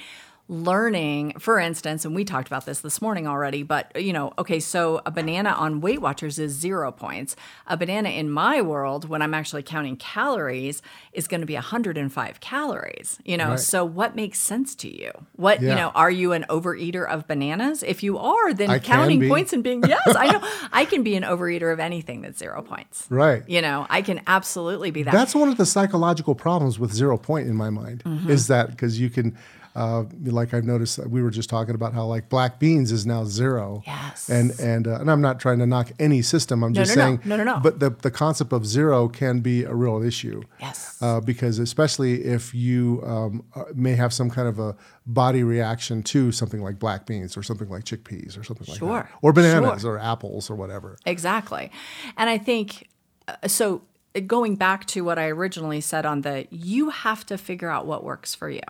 Learning, 0.52 1.34
for 1.38 1.60
instance, 1.60 2.06
and 2.06 2.16
we 2.16 2.26
talked 2.26 2.48
about 2.48 2.66
this 2.66 2.80
this 2.80 3.04
morning 3.04 3.28
already, 3.28 3.62
but 3.62 3.96
you 4.02 4.12
know, 4.12 4.34
okay, 4.40 4.60
so 4.60 5.00
a 5.06 5.12
banana 5.12 5.52
on 5.52 5.80
Weight 5.80 6.02
Watchers 6.02 6.40
is 6.40 6.52
zero 6.54 6.92
points. 6.92 7.36
A 7.68 7.78
banana 7.78 8.10
in 8.10 8.32
my 8.32 8.60
world, 8.60 9.08
when 9.08 9.22
I'm 9.22 9.36
actually 9.36 9.62
counting 9.62 9.96
calories, 9.96 10.82
is 11.14 11.28
going 11.28 11.42
to 11.42 11.46
be 11.46 11.54
105 11.54 12.40
calories. 12.40 13.20
You 13.24 13.38
know, 13.38 13.50
Right. 13.52 13.60
so 13.60 13.86
what 13.86 14.16
makes 14.16 14.40
sense 14.40 14.74
to 14.78 14.88
you? 14.92 15.12
What 15.36 15.62
you 15.62 15.68
know, 15.68 15.92
are 15.94 16.10
you 16.10 16.32
an 16.32 16.46
overeater 16.50 17.08
of 17.08 17.28
bananas? 17.28 17.84
If 17.84 18.02
you 18.02 18.18
are, 18.18 18.52
then 18.52 18.72
I 18.72 18.80
counting 18.80 19.28
points 19.30 19.54
and 19.54 19.64
being 19.64 19.84
yes, 19.88 20.02
I 20.08 20.32
know 20.32 20.40
I 20.74 20.86
can 20.86 21.04
be 21.04 21.16
an 21.16 21.22
overeater 21.24 21.72
of 21.72 21.80
anything 21.80 22.22
that's 22.22 22.40
zero 22.40 22.64
points. 22.64 23.06
Right. 23.12 23.44
You 23.48 23.62
know, 23.62 23.86
I 23.88 24.02
can 24.02 24.22
absolutely 24.26 24.90
be 24.90 25.04
that. 25.04 25.14
That's 25.14 25.36
one 25.36 25.50
of 25.50 25.58
the 25.58 25.66
psychological 25.68 26.34
problems 26.34 26.80
with 26.80 26.92
zero 26.92 27.18
point 27.18 27.48
in 27.48 27.56
my 27.56 27.70
mind 27.70 28.02
Mm-hmm. 28.04 28.32
is 28.32 28.48
that 28.48 28.72
because 28.72 29.00
you 29.00 29.10
can, 29.12 29.38
uh, 29.80 30.04
like 30.26 30.54
I've 30.54 30.66
noticed, 30.66 30.98
that 30.98 31.10
we 31.10 31.22
were 31.24 31.32
just 31.32 31.50
talking 31.50 31.74
about 31.74 31.94
how 31.94 32.06
like 32.06 32.28
black 32.30 32.60
beans 32.60 32.92
is 32.92 33.06
now 33.06 33.24
zero. 33.24 33.82
Yes. 33.88 34.30
And 34.30 34.52
and 34.60 34.88
uh, 34.88 35.00
and 35.00 35.10
I'm 35.10 35.22
not 35.22 35.40
trying 35.40 35.60
to 35.60 35.66
knock 35.66 35.92
any 36.00 36.22
system. 36.22 36.64
I'm 36.64 36.74
No, 36.74 36.82
just 36.84 36.96
no, 36.98 37.02
no. 37.02 37.08
saying. 37.08 37.22
No, 37.26 37.36
no, 37.38 37.44
no. 37.44 37.60
But 37.64 37.80
the 37.80 37.90
the 37.90 38.12
concept 38.12 38.52
of 38.54 38.66
zero 38.66 39.08
can 39.08 39.40
be 39.40 39.64
a 39.64 39.74
real 39.74 40.04
issue. 40.04 40.42
Yes. 40.60 40.98
Uh, 41.02 41.22
because 41.22 41.60
especially 41.60 42.26
if 42.26 42.54
you 42.54 43.02
um, 43.06 43.44
uh, 43.56 43.64
may 43.74 43.96
have 43.96 44.12
some 44.14 44.30
kind 44.30 44.48
of 44.48 44.60
a 44.60 44.76
body 45.06 45.44
reaction 45.44 46.04
to 46.04 46.32
something 46.32 46.62
like 46.62 46.78
black 46.78 47.06
beans 47.08 47.36
or 47.38 47.42
something 47.44 47.70
like 47.70 47.84
chickpeas 47.86 48.38
or 48.38 48.44
something 48.44 48.68
like 48.68 48.78
Sure. 48.80 49.04
that, 49.04 49.10
or 49.22 49.34
bananas 49.34 49.82
Sure. 49.82 49.94
or 49.94 50.00
apples 50.00 50.50
or 50.50 50.56
whatever. 50.56 50.98
Exactly. 51.06 51.72
And 52.18 52.30
I 52.30 52.38
think 52.38 52.90
uh, 53.28 53.48
so 53.48 53.82
going 54.26 54.56
back 54.56 54.86
to 54.86 55.02
what 55.02 55.20
I 55.20 55.28
originally 55.28 55.82
said 55.82 56.06
on 56.06 56.22
the 56.22 56.48
you 56.50 56.90
have 56.90 57.26
to 57.28 57.38
figure 57.38 57.70
out 57.70 57.86
what 57.86 58.04
works 58.04 58.34
for 58.34 58.50
you. 58.50 58.62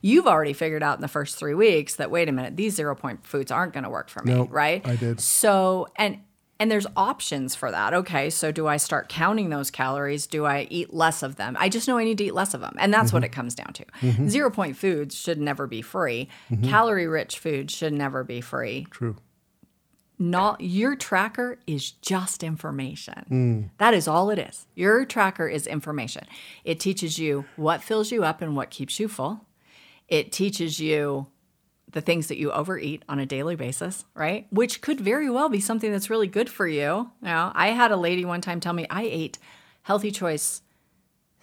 You've 0.00 0.26
already 0.26 0.52
figured 0.52 0.82
out 0.82 0.96
in 0.96 1.02
the 1.02 1.08
first 1.08 1.36
3 1.36 1.54
weeks 1.54 1.96
that 1.96 2.10
wait 2.10 2.28
a 2.28 2.32
minute, 2.32 2.56
these 2.56 2.74
zero 2.74 2.94
point 2.94 3.26
foods 3.26 3.50
aren't 3.50 3.72
going 3.72 3.84
to 3.84 3.90
work 3.90 4.08
for 4.08 4.22
me, 4.22 4.34
Nope, 4.34 4.48
right? 4.50 4.86
I 4.86 4.96
did. 4.96 5.20
So 5.20 5.88
and 5.96 6.18
and 6.62 6.70
there's 6.70 6.86
options 6.96 7.56
for 7.56 7.72
that. 7.72 7.92
Okay, 7.92 8.30
so 8.30 8.52
do 8.52 8.68
I 8.68 8.76
start 8.76 9.08
counting 9.08 9.50
those 9.50 9.68
calories? 9.68 10.28
Do 10.28 10.44
I 10.46 10.68
eat 10.70 10.94
less 10.94 11.24
of 11.24 11.34
them? 11.34 11.56
I 11.58 11.68
just 11.68 11.88
know 11.88 11.98
I 11.98 12.04
need 12.04 12.18
to 12.18 12.24
eat 12.24 12.34
less 12.34 12.54
of 12.54 12.60
them. 12.60 12.76
And 12.78 12.94
that's 12.94 13.12
what 13.12 13.24
mm-hmm. 13.24 13.32
it 13.32 13.32
comes 13.32 13.56
down 13.56 13.72
to. 13.72 13.84
Mm-hmm. 14.00 14.28
Zero 14.28 14.48
point 14.48 14.76
foods 14.76 15.16
should 15.16 15.40
never 15.40 15.66
be 15.66 15.82
free. 15.82 16.28
Mm-hmm. 16.52 16.68
Calorie 16.68 17.08
rich 17.08 17.40
foods 17.40 17.74
should 17.74 17.92
never 17.92 18.22
be 18.22 18.40
free 18.40 18.86
True. 18.90 19.16
Not 20.22 20.60
your 20.60 20.96
tracker 20.96 21.58
is 21.66 21.90
just 21.90 22.42
information. 22.42 23.26
Mm. 23.30 23.70
That 23.78 23.94
is 23.94 24.08
all 24.08 24.30
it 24.30 24.38
is. 24.38 24.66
Your 24.74 25.04
tracker 25.04 25.48
is 25.48 25.66
information. 25.66 26.24
It 26.64 26.80
teaches 26.80 27.18
you 27.18 27.44
what 27.56 27.82
fills 27.82 28.10
you 28.10 28.24
up 28.24 28.40
and 28.40 28.56
what 28.56 28.70
keeps 28.70 28.98
you 29.00 29.08
full. 29.08 29.46
It 30.08 30.32
teaches 30.32 30.80
you 30.80 31.26
the 31.90 32.00
things 32.00 32.28
that 32.28 32.38
you 32.38 32.50
overeat 32.52 33.04
on 33.08 33.18
a 33.18 33.26
daily 33.26 33.56
basis, 33.56 34.04
right? 34.14 34.46
Which 34.50 34.80
could 34.80 35.00
very 35.00 35.28
well 35.28 35.48
be 35.48 35.60
something 35.60 35.92
that's 35.92 36.08
really 36.08 36.26
good 36.26 36.48
for 36.48 36.66
you. 36.66 36.80
You 36.80 37.10
know, 37.22 37.52
I 37.54 37.68
had 37.68 37.90
a 37.90 37.96
lady 37.96 38.24
one 38.24 38.40
time 38.40 38.60
tell 38.60 38.72
me 38.72 38.86
I 38.88 39.02
ate 39.02 39.38
healthy 39.82 40.10
choice 40.10 40.62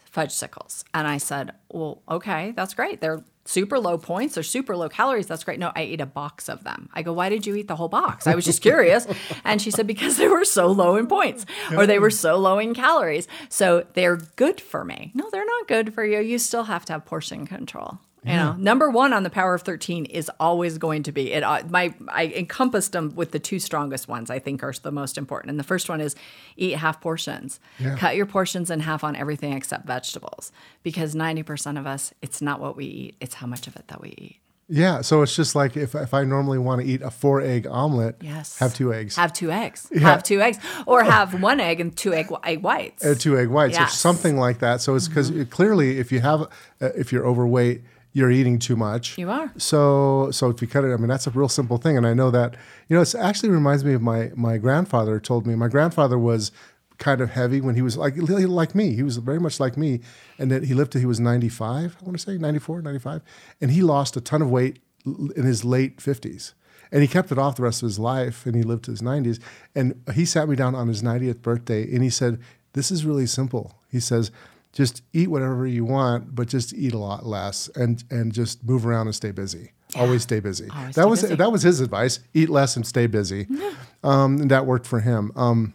fudge 0.10 0.32
sickles. 0.32 0.84
And 0.94 1.08
I 1.08 1.18
said, 1.18 1.52
Well, 1.72 2.02
okay, 2.10 2.52
that's 2.56 2.74
great. 2.74 3.02
They're 3.02 3.24
super 3.50 3.80
low 3.80 3.98
points, 3.98 4.36
they're 4.36 4.44
super 4.44 4.78
low 4.78 4.90
calories. 4.90 5.28
That's 5.28 5.44
great. 5.44 5.60
No, 5.60 5.72
I 5.76 5.82
ate 5.82 6.02
a 6.02 6.06
box 6.06 6.48
of 6.50 6.64
them. 6.64 6.90
I 6.94 7.02
go, 7.02 7.14
Why 7.14 7.30
did 7.30 7.46
you 7.46 7.56
eat 7.56 7.68
the 7.68 7.76
whole 7.76 7.90
box? 7.90 8.28
I 8.28 8.36
was 8.36 8.46
just 8.46 8.62
curious. 8.62 9.08
and 9.44 9.62
she 9.62 9.72
said, 9.72 9.88
Because 9.88 10.18
they 10.18 10.28
were 10.28 10.46
so 10.46 10.68
low 10.68 10.96
in 10.96 11.08
points 11.08 11.46
or 11.76 11.86
they 11.88 12.00
were 12.00 12.12
so 12.12 12.38
low 12.38 12.60
in 12.60 12.74
calories. 12.74 13.28
So 13.50 13.86
they're 13.94 14.18
good 14.18 14.62
for 14.62 14.86
me. 14.86 15.12
No, 15.14 15.30
they're 15.32 15.46
not 15.46 15.68
good 15.68 15.94
for 15.94 16.06
you. 16.06 16.20
You 16.20 16.38
still 16.38 16.66
have 16.66 16.86
to 16.86 16.94
have 16.94 17.06
portion 17.06 17.48
control. 17.48 18.00
You 18.26 18.34
know, 18.34 18.54
number 18.58 18.90
one 18.90 19.14
on 19.14 19.24
the 19.24 19.30
power 19.30 19.54
of 19.54 19.62
13 19.62 20.04
is 20.06 20.30
always 20.42 20.78
going 20.78 21.04
to 21.04 21.12
be 21.14 21.32
it. 21.32 21.42
Uh, 21.42 21.64
my 21.70 21.94
I 22.10 22.26
encompassed 22.36 22.92
them 22.92 23.14
with 23.16 23.32
the 23.32 23.40
two 23.40 23.60
strongest 23.60 24.10
ones 24.10 24.30
I 24.30 24.40
think 24.40 24.62
are 24.62 24.74
the 24.82 24.92
most 24.92 25.18
important. 25.18 25.52
And 25.52 25.60
the 25.60 25.64
first 25.64 25.88
one 25.88 26.02
is 26.02 26.16
eat 26.58 26.76
half 26.76 27.00
portions. 27.00 27.62
Yeah. 27.80 27.96
Cut 27.96 28.18
your 28.18 28.26
portions 28.26 28.70
in 28.70 28.82
half 28.82 29.06
on 29.06 29.16
everything 29.16 29.54
except 29.54 29.86
vegetables 29.88 30.52
because 30.84 31.16
90% 31.16 31.80
of 31.80 31.88
us, 31.88 32.14
it's 32.22 32.42
not 32.42 32.60
what 32.60 32.76
we 32.76 32.86
eat, 32.86 33.16
it's 33.22 33.36
how 33.36 33.48
much 33.48 33.68
of 33.68 33.76
it 33.78 33.88
that 33.88 34.02
we 34.02 34.10
eat. 34.18 34.36
Yeah, 34.72 35.02
so 35.02 35.24
it's 35.24 35.36
just 35.36 35.56
like 35.56 35.76
if, 35.76 35.96
if 35.96 36.14
I 36.14 36.24
normally 36.26 36.60
want 36.60 36.82
to 36.82 36.88
eat 36.88 37.02
a 37.02 37.10
four 37.10 37.42
egg 37.42 37.66
omelet, 37.68 38.18
Yes. 38.22 38.60
have 38.60 38.76
two 38.76 38.94
eggs. 38.94 39.16
Have 39.16 39.34
two 39.34 39.50
eggs. 39.50 39.90
Have 40.00 40.22
two 40.22 40.42
eggs. 40.42 40.60
Or 40.86 41.04
have 41.16 41.42
one 41.42 41.60
egg 41.60 41.80
and 41.80 41.96
two 41.98 42.14
egg, 42.14 42.28
egg 42.44 42.62
whites. 42.62 43.04
Two 43.18 43.36
egg 43.40 43.48
whites 43.48 43.78
or 43.78 43.82
Yes. 43.82 43.90
Mm-hmm. 43.92 43.98
something 43.98 44.38
like 44.38 44.60
that. 44.60 44.82
So 44.82 44.94
it's 44.94 45.08
because 45.08 45.32
clearly, 45.50 45.98
if 45.98 46.12
you 46.12 46.20
have, 46.20 46.42
uh, 46.42 46.48
if 46.96 47.12
you're 47.12 47.26
overweight, 47.26 47.82
you're 48.12 48.32
eating 48.32 48.60
too 48.60 48.76
much. 48.76 49.18
You 49.18 49.30
are. 49.30 49.52
So 49.58 50.32
so 50.32 50.50
if 50.50 50.62
you 50.62 50.68
cut 50.68 50.84
it, 50.84 50.94
I 50.94 50.98
mean 50.98 51.08
that's 51.08 51.28
a 51.28 51.32
real 51.32 51.50
simple 51.50 51.78
thing, 51.78 51.98
and 51.98 52.08
I 52.08 52.14
know 52.14 52.32
that 52.32 52.56
you 52.88 52.96
know 52.96 53.02
it 53.02 53.16
actually 53.16 53.50
reminds 53.50 53.84
me 53.84 53.94
of 53.94 54.02
my 54.02 54.32
my 54.36 54.58
grandfather 54.58 55.20
told 55.20 55.46
me. 55.46 55.56
My 55.56 55.68
grandfather 55.68 56.18
was 56.18 56.52
kind 56.98 57.22
of 57.22 57.32
heavy 57.32 57.62
when 57.62 57.76
he 57.76 57.82
was 57.82 57.98
like 57.98 58.16
like 58.18 58.76
me. 58.76 58.94
He 58.96 59.04
was 59.04 59.18
very 59.18 59.40
much 59.40 59.60
like 59.60 59.78
me, 59.78 60.02
and 60.38 60.52
that 60.52 60.64
he 60.64 60.74
lived 60.74 60.92
till 60.92 61.02
he 61.02 61.08
was 61.08 61.20
95. 61.20 61.98
I 62.00 62.04
want 62.04 62.18
to 62.18 62.24
say 62.24 62.38
94, 62.38 62.82
95, 62.82 63.22
and 63.62 63.72
he 63.72 63.82
lost 63.82 64.18
a 64.18 64.22
ton 64.22 64.42
of 64.42 64.50
weight 64.50 64.80
in 65.06 65.44
his 65.46 65.64
late 65.64 65.98
50s. 65.98 66.54
And 66.92 67.04
he 67.04 67.08
kept 67.08 67.32
it 67.32 67.38
off 67.38 67.56
the 67.56 67.62
rest 67.62 67.84
of 67.84 67.88
his 67.88 68.00
life, 68.00 68.48
and 68.48 68.56
he 68.56 68.64
lived 68.64 68.86
to 68.86 68.92
his 68.92 69.02
90s. 69.02 69.40
And 69.76 70.02
he 70.16 70.26
sat 70.26 70.50
me 70.50 70.56
down 70.56 70.74
on 70.74 70.88
his 70.88 71.04
90th 71.04 71.44
birthday, 71.44 71.84
and 71.84 72.04
he 72.04 72.10
said, 72.10 72.40
"This 72.74 72.90
is 72.90 73.06
really 73.06 73.28
simple." 73.28 73.76
He 73.90 74.00
says, 74.00 74.32
"Just 74.74 75.02
eat 75.14 75.30
whatever 75.30 75.66
you 75.68 75.86
want, 75.86 76.36
but 76.36 76.48
just 76.48 76.74
eat 76.74 76.94
a 76.94 76.98
lot 76.98 77.26
less, 77.26 77.70
and 77.76 78.04
and 78.10 78.32
just 78.32 78.64
move 78.64 78.86
around 78.86 79.08
and 79.08 79.16
stay 79.16 79.32
busy. 79.32 79.72
Always 79.96 80.24
stay 80.24 80.40
busy." 80.40 80.70
Always 80.70 80.96
that 80.96 81.02
stay 81.02 81.10
was 81.10 81.22
busy. 81.22 81.36
that 81.36 81.52
was 81.52 81.62
his 81.64 81.80
advice: 81.80 82.20
eat 82.34 82.50
less 82.50 82.76
and 82.76 82.86
stay 82.86 83.08
busy. 83.08 83.48
Um, 84.02 84.40
and 84.40 84.50
that 84.50 84.66
worked 84.66 84.88
for 84.88 85.02
him. 85.02 85.34
Um, 85.36 85.74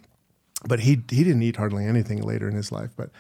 but 0.67 0.81
he 0.81 1.03
he 1.11 1.25
didn't 1.25 1.43
eat 1.43 1.57
hardly 1.57 1.85
anything 1.85 2.23
later 2.23 2.49
in 2.49 2.55
his 2.55 2.73
life. 2.73 2.89
But 2.97 3.11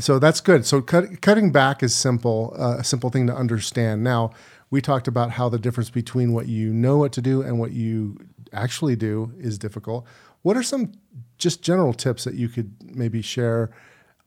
so 0.00 0.18
that's 0.18 0.40
good. 0.40 0.66
So 0.66 0.82
cut, 0.82 1.22
cutting 1.22 1.52
back 1.52 1.82
is 1.82 1.94
simple, 1.94 2.54
uh, 2.58 2.76
a 2.78 2.84
simple 2.84 3.10
thing 3.10 3.26
to 3.28 3.34
understand. 3.34 4.04
Now 4.04 4.32
we 4.70 4.80
talked 4.80 5.08
about 5.08 5.30
how 5.30 5.48
the 5.48 5.58
difference 5.58 5.90
between 5.90 6.32
what 6.32 6.48
you 6.48 6.72
know 6.72 6.98
what 6.98 7.12
to 7.12 7.22
do 7.22 7.42
and 7.42 7.58
what 7.58 7.72
you 7.72 8.18
actually 8.52 8.96
do 8.96 9.32
is 9.38 9.58
difficult. 9.58 10.04
What 10.42 10.56
are 10.56 10.62
some 10.62 10.92
just 11.38 11.62
general 11.62 11.94
tips 11.94 12.24
that 12.24 12.34
you 12.34 12.48
could 12.48 12.74
maybe 12.94 13.22
share 13.22 13.70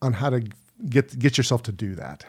on 0.01 0.13
how 0.13 0.29
to 0.29 0.43
get 0.89 1.17
get 1.17 1.37
yourself 1.37 1.63
to 1.63 1.71
do 1.71 1.95
that? 1.95 2.25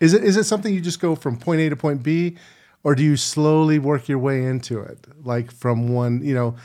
Is 0.00 0.14
it 0.14 0.24
is 0.24 0.36
it 0.36 0.44
something 0.44 0.72
you 0.72 0.80
just 0.80 1.00
go 1.00 1.14
from 1.14 1.36
point 1.36 1.60
A 1.60 1.68
to 1.70 1.76
point 1.76 2.02
B, 2.02 2.36
or 2.84 2.94
do 2.94 3.02
you 3.02 3.16
slowly 3.16 3.78
work 3.78 4.08
your 4.08 4.18
way 4.18 4.44
into 4.44 4.80
it? 4.80 5.06
Like 5.24 5.50
from 5.50 5.88
one, 5.88 6.22
you 6.24 6.34
know, 6.34 6.56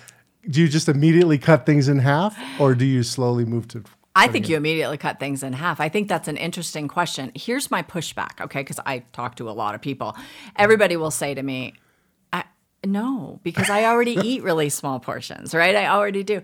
do 0.50 0.62
you 0.62 0.68
just 0.68 0.90
immediately 0.90 1.38
cut 1.38 1.66
things 1.66 1.88
in 1.88 2.00
half, 2.00 2.38
or 2.60 2.76
do 2.76 2.86
you 2.86 3.04
slowly 3.04 3.46
move 3.46 3.68
to? 3.70 3.84
I 4.16 4.28
think 4.28 4.48
you 4.48 4.56
immediately 4.56 4.98
cut 4.98 5.20
things 5.20 5.42
in 5.42 5.54
half. 5.54 5.80
I 5.80 5.90
think 5.90 6.08
that's 6.08 6.28
an 6.28 6.38
interesting 6.38 6.88
question. 6.88 7.32
Here's 7.34 7.72
my 7.72 7.82
pushback, 7.82 8.42
okay? 8.42 8.60
Because 8.62 8.80
I 8.86 9.00
talk 9.12 9.36
to 9.38 9.50
a 9.50 9.52
lot 9.52 9.74
of 9.74 9.82
people. 9.82 10.16
Everybody 10.56 10.98
will 10.98 11.10
say 11.10 11.34
to 11.34 11.42
me, 11.42 11.74
I, 12.32 12.44
no, 12.86 13.40
because 13.42 13.72
I 13.72 13.86
already 13.86 14.12
eat 14.24 14.44
really 14.44 14.70
small 14.70 15.00
portions, 15.00 15.56
right? 15.56 15.76
I 15.76 15.88
already 15.88 16.24
do. 16.24 16.44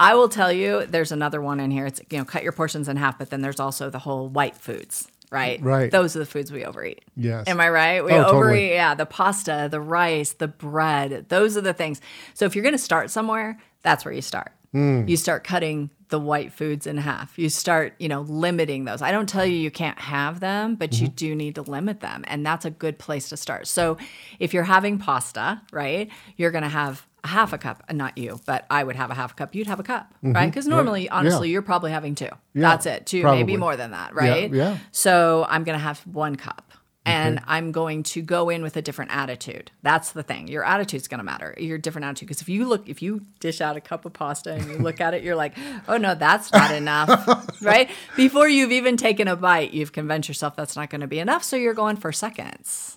I 0.00 0.14
will 0.14 0.28
tell 0.28 0.50
you, 0.52 0.86
there's 0.86 1.12
another 1.12 1.40
one 1.40 1.60
in 1.60 1.70
here. 1.70 1.86
It's, 1.86 2.00
you 2.10 2.18
know, 2.18 2.24
cut 2.24 2.42
your 2.42 2.52
portions 2.52 2.88
in 2.88 2.96
half, 2.96 3.18
but 3.18 3.30
then 3.30 3.40
there's 3.42 3.60
also 3.60 3.90
the 3.90 4.00
whole 4.00 4.28
white 4.28 4.56
foods, 4.56 5.06
right? 5.30 5.60
Right. 5.62 5.90
Those 5.90 6.16
are 6.16 6.18
the 6.18 6.26
foods 6.26 6.50
we 6.50 6.64
overeat. 6.64 7.04
Yes. 7.16 7.46
Am 7.46 7.60
I 7.60 7.68
right? 7.70 8.04
We 8.04 8.12
Oh, 8.12 8.24
overeat, 8.24 8.32
totally. 8.32 8.70
yeah, 8.70 8.94
the 8.94 9.06
pasta, 9.06 9.68
the 9.70 9.80
rice, 9.80 10.32
the 10.32 10.48
bread. 10.48 11.26
Those 11.28 11.56
are 11.56 11.60
the 11.60 11.72
things. 11.72 12.00
So 12.34 12.44
if 12.44 12.54
you're 12.56 12.64
going 12.64 12.74
to 12.74 12.78
start 12.78 13.10
somewhere, 13.10 13.58
that's 13.82 14.04
where 14.04 14.12
you 14.14 14.22
start. 14.22 14.50
Hmm. 14.72 15.06
You 15.06 15.16
start 15.16 15.44
cutting 15.44 15.90
the 16.08 16.18
white 16.18 16.52
foods 16.52 16.86
in 16.88 16.96
half. 16.96 17.38
You 17.38 17.48
start, 17.48 17.94
you 18.00 18.08
know, 18.08 18.22
limiting 18.22 18.84
those. 18.84 19.00
I 19.02 19.12
don't 19.12 19.28
tell 19.28 19.46
you 19.46 19.56
you 19.56 19.70
can't 19.70 19.98
have 20.00 20.40
them, 20.40 20.74
but 20.74 21.00
you 21.00 21.06
Mm-hmm. 21.06 21.14
do 21.14 21.34
need 21.36 21.54
to 21.54 21.62
limit 21.62 22.00
them. 22.00 22.24
And 22.26 22.44
that's 22.44 22.64
a 22.64 22.70
good 22.70 22.98
place 22.98 23.28
to 23.28 23.36
start. 23.36 23.68
So 23.68 23.96
if 24.40 24.52
you're 24.52 24.64
having 24.64 24.98
pasta, 24.98 25.62
right, 25.72 26.10
you're 26.36 26.50
going 26.50 26.62
to 26.64 26.68
have 26.68 27.06
a 27.24 27.28
half 27.28 27.52
a 27.52 27.58
cup, 27.58 27.82
and 27.88 27.98
not 27.98 28.16
you, 28.18 28.38
but 28.46 28.66
I 28.70 28.84
would 28.84 28.96
have 28.96 29.10
a 29.10 29.14
half 29.14 29.32
a 29.32 29.34
cup. 29.34 29.54
You'd 29.54 29.66
have 29.66 29.80
a 29.80 29.82
cup, 29.82 30.14
right? 30.22 30.46
Because 30.46 30.66
normally, 30.66 31.08
honestly, 31.08 31.34
Mm-hmm. 31.34 31.44
Yeah. 31.44 31.52
you're 31.52 31.62
probably 31.62 31.90
having 31.90 32.14
two. 32.14 32.26
Yeah, 32.26 32.36
That's 32.54 32.86
it. 32.86 33.06
Two, 33.06 33.22
maybe 33.24 33.56
more 33.56 33.76
than 33.76 33.90
that, 33.92 34.14
right? 34.14 34.52
yeah. 34.52 34.78
So 34.92 35.46
I'm 35.48 35.64
going 35.64 35.76
to 35.78 35.82
have 35.82 36.00
one 36.06 36.36
cup. 36.36 36.70
And 37.06 37.40
I'm 37.46 37.70
going 37.70 38.02
to 38.14 38.22
go 38.22 38.48
in 38.48 38.62
with 38.62 38.78
a 38.78 38.82
different 38.82 39.10
attitude. 39.14 39.70
That's 39.82 40.12
the 40.12 40.22
thing. 40.22 40.48
Your 40.48 40.64
attitude's 40.64 41.06
going 41.06 41.18
to 41.18 41.24
matter. 41.24 41.54
Your 41.58 41.76
different 41.76 42.06
attitude. 42.06 42.28
Because 42.28 42.40
if 42.40 42.48
you 42.48 42.66
look, 42.66 42.88
if 42.88 43.02
you 43.02 43.20
dish 43.40 43.60
out 43.60 43.76
a 43.76 43.80
cup 43.82 44.06
of 44.06 44.14
pasta 44.14 44.54
and 44.54 44.64
you 44.70 44.78
look 44.78 45.02
at 45.02 45.12
it, 45.12 45.22
you're 45.22 45.36
like, 45.36 45.52
oh 45.86 45.98
no, 45.98 46.14
that's 46.14 46.50
not 46.50 46.70
enough, 46.74 47.28
right? 47.62 47.90
Before 48.16 48.48
you've 48.48 48.72
even 48.72 48.96
taken 48.96 49.28
a 49.28 49.36
bite, 49.36 49.72
you've 49.74 49.92
convinced 49.92 50.28
yourself 50.30 50.56
that's 50.56 50.76
not 50.76 50.88
going 50.88 51.02
to 51.02 51.06
be 51.06 51.18
enough. 51.18 51.44
So 51.44 51.56
you're 51.56 51.74
going 51.74 51.96
for 51.96 52.10
seconds. 52.10 52.96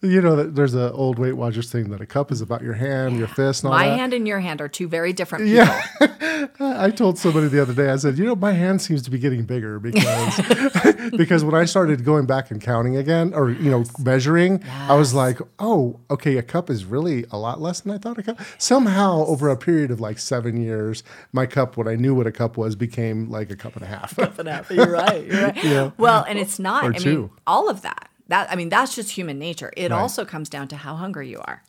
You 0.00 0.22
know, 0.22 0.36
that 0.36 0.54
there's 0.54 0.74
an 0.74 0.92
old 0.92 1.18
Weight 1.18 1.32
Watchers 1.32 1.72
thing 1.72 1.90
that 1.90 2.00
a 2.00 2.06
cup 2.06 2.30
is 2.30 2.40
about 2.40 2.62
your 2.62 2.74
hand, 2.74 3.18
your 3.18 3.26
fist, 3.26 3.64
and 3.64 3.72
all 3.72 3.76
My 3.76 3.88
that. 3.88 3.98
hand 3.98 4.14
and 4.14 4.28
your 4.28 4.38
hand 4.38 4.60
are 4.60 4.68
two 4.68 4.86
very 4.86 5.12
different 5.12 5.46
people. 5.46 5.64
Yeah. 5.64 6.46
I 6.60 6.90
told 6.90 7.18
somebody 7.18 7.48
the 7.48 7.60
other 7.60 7.74
day, 7.74 7.90
I 7.90 7.96
said, 7.96 8.16
you 8.16 8.24
know, 8.24 8.36
my 8.36 8.52
hand 8.52 8.80
seems 8.80 9.02
to 9.02 9.10
be 9.10 9.18
getting 9.18 9.42
bigger 9.42 9.80
because 9.80 10.36
because 11.16 11.42
when 11.42 11.56
I 11.56 11.64
started 11.64 12.04
going 12.04 12.26
back 12.26 12.52
and 12.52 12.60
counting 12.60 12.96
again 12.96 13.34
or, 13.34 13.50
you 13.50 13.72
know, 13.72 13.82
measuring, 13.98 14.62
I 14.88 14.94
was 14.94 15.14
like, 15.14 15.40
oh, 15.58 15.98
okay, 16.10 16.36
a 16.36 16.42
cup 16.44 16.70
is 16.70 16.84
really 16.84 17.24
a 17.32 17.36
lot 17.38 17.60
less 17.60 17.80
than 17.80 17.90
I 17.92 17.98
thought 17.98 18.18
a 18.18 18.22
cup. 18.22 18.38
Somehow 18.58 19.24
over 19.26 19.48
a 19.48 19.56
period 19.56 19.90
of 19.90 19.98
like 20.00 20.20
seven 20.20 20.62
years, 20.62 21.02
my 21.32 21.44
cup, 21.44 21.76
what 21.76 21.88
I 21.88 21.96
knew 21.96 22.14
what 22.14 22.28
a 22.28 22.32
cup 22.32 22.56
was, 22.56 22.76
became 22.76 23.28
like 23.30 23.50
a 23.50 23.56
cup 23.56 23.74
and 23.74 23.82
a 23.82 23.88
half. 23.88 24.14
cup 24.14 24.38
and 24.38 24.48
a 24.48 24.52
half. 24.52 24.70
You're 24.70 24.92
right. 24.92 25.26
You're 25.26 25.42
right. 25.48 25.98
Well, 25.98 26.24
and 26.28 26.38
it's 26.38 26.60
not. 26.60 26.84
Or 26.84 26.94
I 26.94 26.98
mean, 27.00 27.30
all 27.48 27.68
of 27.68 27.82
that. 27.82 28.10
That 28.28 28.50
I 28.50 28.56
mean, 28.56 28.68
that's 28.68 28.94
just 28.94 29.10
human 29.10 29.38
nature. 29.38 29.72
It 29.76 29.90
also 29.90 30.24
comes 30.24 30.48
down 30.48 30.68
to 30.68 30.76
how 30.76 30.96
hungry 30.96 31.28
you 31.28 31.40
are. 31.40 31.62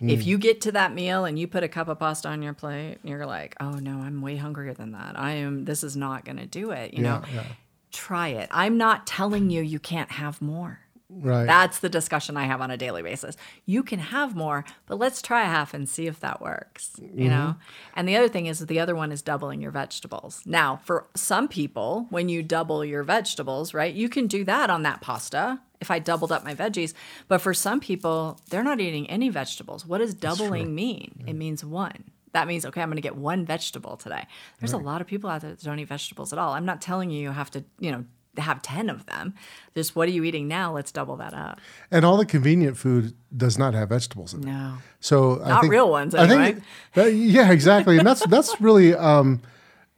Mm. 0.00 0.10
If 0.10 0.26
you 0.26 0.38
get 0.38 0.60
to 0.62 0.72
that 0.72 0.94
meal 0.94 1.24
and 1.24 1.38
you 1.38 1.46
put 1.46 1.62
a 1.62 1.68
cup 1.68 1.88
of 1.88 1.98
pasta 1.98 2.28
on 2.28 2.42
your 2.42 2.54
plate, 2.54 2.98
you're 3.04 3.26
like, 3.26 3.54
"Oh 3.60 3.72
no, 3.72 3.98
I'm 3.98 4.22
way 4.22 4.36
hungrier 4.36 4.74
than 4.74 4.92
that. 4.92 5.18
I 5.18 5.32
am. 5.32 5.64
This 5.64 5.84
is 5.84 5.96
not 5.96 6.24
going 6.24 6.38
to 6.38 6.46
do 6.46 6.70
it." 6.70 6.94
You 6.94 7.02
know, 7.02 7.22
yeah. 7.32 7.44
try 7.92 8.28
it. 8.28 8.48
I'm 8.50 8.76
not 8.76 9.06
telling 9.06 9.50
you 9.50 9.62
you 9.62 9.78
can't 9.78 10.12
have 10.12 10.40
more. 10.40 10.80
right. 11.10 11.44
That's 11.44 11.80
the 11.80 11.88
discussion 11.88 12.36
I 12.36 12.44
have 12.44 12.60
on 12.60 12.70
a 12.70 12.76
daily 12.76 13.02
basis. 13.02 13.36
You 13.66 13.82
can 13.82 13.98
have 13.98 14.34
more, 14.36 14.64
but 14.86 14.98
let's 14.98 15.20
try 15.20 15.42
a 15.42 15.46
half 15.46 15.74
and 15.74 15.88
see 15.88 16.06
if 16.06 16.20
that 16.20 16.40
works, 16.40 16.92
you 17.00 17.28
know? 17.28 17.56
And 17.94 18.08
the 18.08 18.16
other 18.16 18.28
thing 18.28 18.46
is 18.46 18.60
the 18.60 18.78
other 18.78 18.94
one 18.94 19.10
is 19.10 19.20
doubling 19.20 19.60
your 19.60 19.72
vegetables. 19.72 20.42
Now, 20.46 20.80
for 20.84 21.08
some 21.16 21.48
people, 21.48 22.06
when 22.10 22.28
you 22.28 22.44
double 22.44 22.84
your 22.84 23.02
vegetables, 23.02 23.74
right, 23.74 23.92
you 23.92 24.08
can 24.08 24.28
do 24.28 24.44
that 24.44 24.70
on 24.70 24.84
that 24.84 25.00
pasta 25.00 25.60
if 25.80 25.90
I 25.90 25.98
doubled 25.98 26.30
up 26.32 26.44
my 26.44 26.54
veggies. 26.54 26.92
But 27.28 27.40
for 27.40 27.54
some 27.54 27.80
people, 27.80 28.38
they're 28.50 28.62
not 28.64 28.80
eating 28.80 29.08
any 29.10 29.28
vegetables. 29.28 29.86
What 29.86 29.98
does 29.98 30.14
doubling 30.14 30.74
mean? 30.74 31.24
It 31.26 31.34
means 31.34 31.64
one. 31.64 32.04
That 32.32 32.46
means, 32.46 32.64
okay, 32.64 32.80
I'm 32.80 32.88
going 32.88 32.96
to 32.96 33.02
get 33.02 33.16
one 33.16 33.44
vegetable 33.44 33.96
today. 33.96 34.24
There's 34.60 34.72
a 34.72 34.76
lot 34.78 35.00
of 35.00 35.06
people 35.06 35.28
out 35.30 35.40
there 35.40 35.50
that 35.50 35.62
don't 35.62 35.78
eat 35.78 35.88
vegetables 35.88 36.32
at 36.32 36.38
all. 36.38 36.52
I'm 36.52 36.64
not 36.64 36.80
telling 36.80 37.10
you 37.10 37.20
you 37.20 37.30
have 37.32 37.50
to, 37.52 37.64
you 37.80 37.90
know, 37.90 38.04
have 38.36 38.62
10 38.62 38.88
of 38.88 39.06
them. 39.06 39.34
Just 39.74 39.96
what 39.96 40.06
are 40.08 40.12
you 40.12 40.22
eating 40.22 40.46
now? 40.46 40.72
Let's 40.72 40.92
double 40.92 41.16
that 41.16 41.34
up. 41.34 41.60
and 41.90 42.04
all 42.04 42.16
the 42.16 42.24
convenient 42.24 42.76
food 42.76 43.14
does 43.36 43.58
not 43.58 43.74
have 43.74 43.88
vegetables 43.88 44.32
in 44.32 44.42
it. 44.44 44.46
No. 44.46 44.74
So 45.00 45.42
I 45.42 45.48
Not 45.48 45.60
think, 45.62 45.72
real 45.72 45.90
ones, 45.90 46.14
I 46.14 46.28
think 46.28 46.62
that- 46.94 47.12
yeah, 47.12 47.50
exactly, 47.50 47.98
and 47.98 48.06
that's 48.06 48.24
that's 48.28 48.60
really 48.60 48.94
um, 48.94 49.40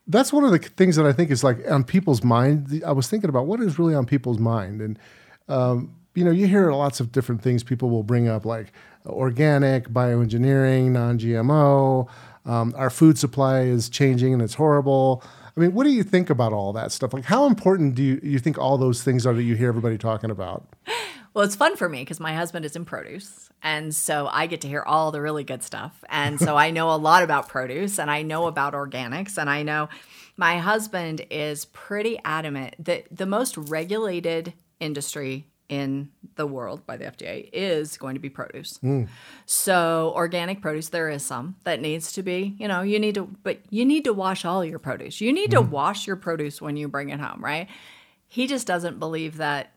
that's 0.07 0.33
one 0.33 0.43
of 0.43 0.51
the 0.51 0.57
things 0.57 0.95
that 0.95 1.05
I 1.05 1.13
think 1.13 1.29
is 1.29 1.43
like 1.43 1.59
on 1.69 1.83
people's 1.83 2.23
mind. 2.23 2.81
I 2.85 2.91
was 2.91 3.07
thinking 3.07 3.29
about 3.29 3.45
what 3.45 3.59
is 3.61 3.77
really 3.77 3.93
on 3.93 4.05
people's 4.07 4.39
mind, 4.39 4.81
and 4.81 4.97
um, 5.47 5.95
you 6.15 6.23
know, 6.23 6.31
you 6.31 6.47
hear 6.47 6.71
lots 6.71 6.99
of 6.99 7.11
different 7.11 7.41
things. 7.41 7.63
People 7.63 7.89
will 7.89 8.03
bring 8.03 8.27
up 8.27 8.45
like 8.45 8.71
organic, 9.05 9.89
bioengineering, 9.89 10.91
non-GMO. 10.91 12.07
Um, 12.45 12.73
our 12.77 12.89
food 12.89 13.17
supply 13.17 13.61
is 13.61 13.89
changing 13.89 14.33
and 14.33 14.41
it's 14.41 14.55
horrible. 14.55 15.23
I 15.55 15.59
mean, 15.59 15.73
what 15.73 15.83
do 15.83 15.91
you 15.91 16.03
think 16.03 16.29
about 16.29 16.51
all 16.51 16.73
that 16.73 16.91
stuff? 16.91 17.13
Like, 17.13 17.25
how 17.25 17.45
important 17.45 17.95
do 17.95 18.03
you, 18.03 18.19
you 18.23 18.39
think 18.39 18.57
all 18.57 18.77
those 18.77 19.03
things 19.03 19.25
are 19.25 19.33
that 19.33 19.43
you 19.43 19.55
hear 19.55 19.69
everybody 19.69 19.97
talking 19.97 20.31
about? 20.31 20.67
Well, 21.33 21.43
it's 21.43 21.55
fun 21.55 21.75
for 21.77 21.89
me 21.89 22.01
because 22.01 22.19
my 22.19 22.33
husband 22.33 22.63
is 22.63 22.75
in 22.75 22.85
produce. 22.85 23.49
And 23.63 23.95
so 23.95 24.27
I 24.31 24.45
get 24.45 24.61
to 24.61 24.67
hear 24.67 24.83
all 24.83 25.11
the 25.11 25.21
really 25.21 25.43
good 25.43 25.63
stuff. 25.63 26.03
And 26.09 26.39
so 26.39 26.55
I 26.57 26.69
know 26.69 26.91
a 26.91 26.97
lot 26.97 27.23
about 27.23 27.47
produce 27.47 27.97
and 27.97 28.11
I 28.11 28.21
know 28.21 28.45
about 28.45 28.73
organics. 28.73 29.39
And 29.39 29.49
I 29.49 29.63
know 29.63 29.89
my 30.37 30.59
husband 30.59 31.25
is 31.31 31.65
pretty 31.65 32.19
adamant 32.23 32.75
that 32.77 33.05
the 33.09 33.25
most 33.25 33.57
regulated 33.57 34.53
industry 34.83 35.47
in 35.69 36.09
the 36.35 36.45
world 36.45 36.85
by 36.85 36.97
the 36.97 37.05
FDA 37.05 37.49
is 37.51 37.97
going 37.97 38.15
to 38.15 38.19
be 38.19 38.29
produce. 38.29 38.77
Hmm. 38.77 39.05
So 39.45 40.13
organic 40.15 40.61
produce, 40.61 40.89
there 40.89 41.09
is 41.09 41.25
some 41.25 41.55
that 41.63 41.81
needs 41.81 42.11
to 42.13 42.23
be, 42.23 42.55
you 42.59 42.67
know, 42.67 42.81
you 42.81 42.99
need 42.99 43.15
to, 43.15 43.29
but 43.43 43.59
you 43.69 43.85
need 43.85 44.03
to 44.03 44.13
wash 44.13 44.45
all 44.45 44.63
your 44.63 44.79
produce. 44.79 45.21
You 45.21 45.33
need 45.33 45.51
to 45.51 45.61
hmm. 45.61 45.71
wash 45.71 46.05
your 46.05 46.15
produce 46.15 46.61
when 46.61 46.77
you 46.77 46.87
bring 46.87 47.09
it 47.09 47.19
home, 47.19 47.43
right? 47.43 47.67
He 48.27 48.47
just 48.47 48.67
doesn't 48.67 48.99
believe 48.99 49.37
that 49.37 49.72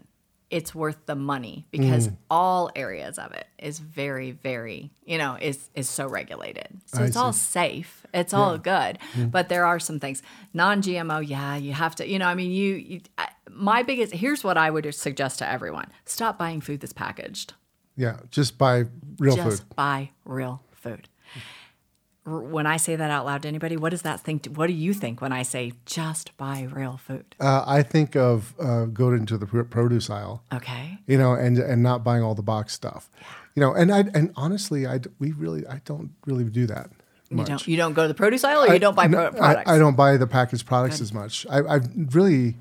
it's 0.50 0.74
worth 0.74 1.06
the 1.06 1.16
money 1.16 1.66
because 1.70 2.08
mm. 2.08 2.16
all 2.30 2.70
areas 2.76 3.18
of 3.18 3.32
it 3.32 3.46
is 3.58 3.78
very, 3.80 4.30
very, 4.30 4.92
you 5.04 5.18
know, 5.18 5.36
is 5.40 5.68
is 5.74 5.88
so 5.88 6.06
regulated. 6.06 6.68
So 6.86 7.02
I 7.02 7.06
it's 7.06 7.16
all 7.16 7.32
safe. 7.32 8.06
It's 8.14 8.32
all 8.32 8.56
good. 8.56 8.98
Mm. 9.14 9.30
But 9.30 9.48
there 9.48 9.66
are 9.66 9.80
some 9.80 9.98
things. 9.98 10.22
Non-GMO, 10.54 11.26
yeah, 11.26 11.56
you 11.56 11.72
have 11.72 11.96
to, 11.96 12.08
you 12.08 12.18
know, 12.18 12.26
I 12.26 12.34
mean, 12.34 12.52
you, 12.52 12.74
you 12.74 13.00
I, 13.18 13.28
my 13.50 13.82
biggest 13.82 14.12
here's 14.12 14.44
what 14.44 14.56
I 14.56 14.70
would 14.70 14.94
suggest 14.94 15.40
to 15.40 15.50
everyone. 15.50 15.90
Stop 16.04 16.38
buying 16.38 16.60
food 16.60 16.80
that's 16.80 16.92
packaged 16.92 17.54
Yeah, 17.96 18.18
just 18.30 18.56
buy 18.56 18.84
real 19.18 19.36
just 19.36 19.62
food. 19.62 19.76
buy 19.76 20.10
real 20.24 20.62
food. 20.72 21.08
When 22.26 22.66
I 22.66 22.76
say 22.76 22.96
that 22.96 23.10
out 23.10 23.24
loud 23.24 23.42
to 23.42 23.48
anybody, 23.48 23.76
what 23.76 23.90
does 23.90 24.02
that 24.02 24.20
think? 24.20 24.46
What 24.46 24.66
do 24.66 24.72
you 24.72 24.92
think 24.92 25.20
when 25.20 25.32
I 25.32 25.42
say 25.42 25.74
just 25.84 26.36
buy 26.36 26.66
real 26.72 26.96
food? 26.96 27.24
Uh, 27.38 27.62
I 27.66 27.82
think 27.84 28.16
of 28.16 28.52
uh, 28.58 28.86
going 28.86 29.18
into 29.18 29.38
the 29.38 29.46
produce 29.46 30.10
aisle. 30.10 30.42
Okay. 30.52 30.98
you 31.06 31.16
know, 31.18 31.34
and 31.34 31.56
and 31.58 31.82
not 31.82 32.02
buying 32.02 32.22
all 32.24 32.34
the 32.34 32.42
box 32.42 32.72
stuff, 32.72 33.08
Yeah. 33.20 33.26
you 33.54 33.60
know, 33.60 33.72
and 33.74 33.92
I 33.92 34.00
and 34.12 34.32
honestly, 34.34 34.86
I 34.86 35.00
we 35.20 35.32
really 35.32 35.66
I 35.68 35.80
don't 35.84 36.10
really 36.26 36.44
do 36.44 36.66
that. 36.66 36.90
You 37.30 37.44
don't 37.44 37.66
you 37.68 37.76
don't 37.76 37.92
go 37.94 38.02
to 38.02 38.08
the 38.08 38.14
produce 38.14 38.44
aisle 38.44 38.64
or 38.64 38.72
you 38.72 38.78
don't 38.78 38.94
buy 38.96 39.08
pro- 39.08 39.30
No, 39.30 39.30
products? 39.32 39.68
I, 39.70 39.76
I 39.76 39.78
don't 39.78 39.96
buy 39.96 40.16
the 40.16 40.26
packaged 40.26 40.66
products 40.66 41.00
as 41.00 41.12
much. 41.12 41.44
I, 41.50 41.58
I 41.58 41.80
really, 42.12 42.56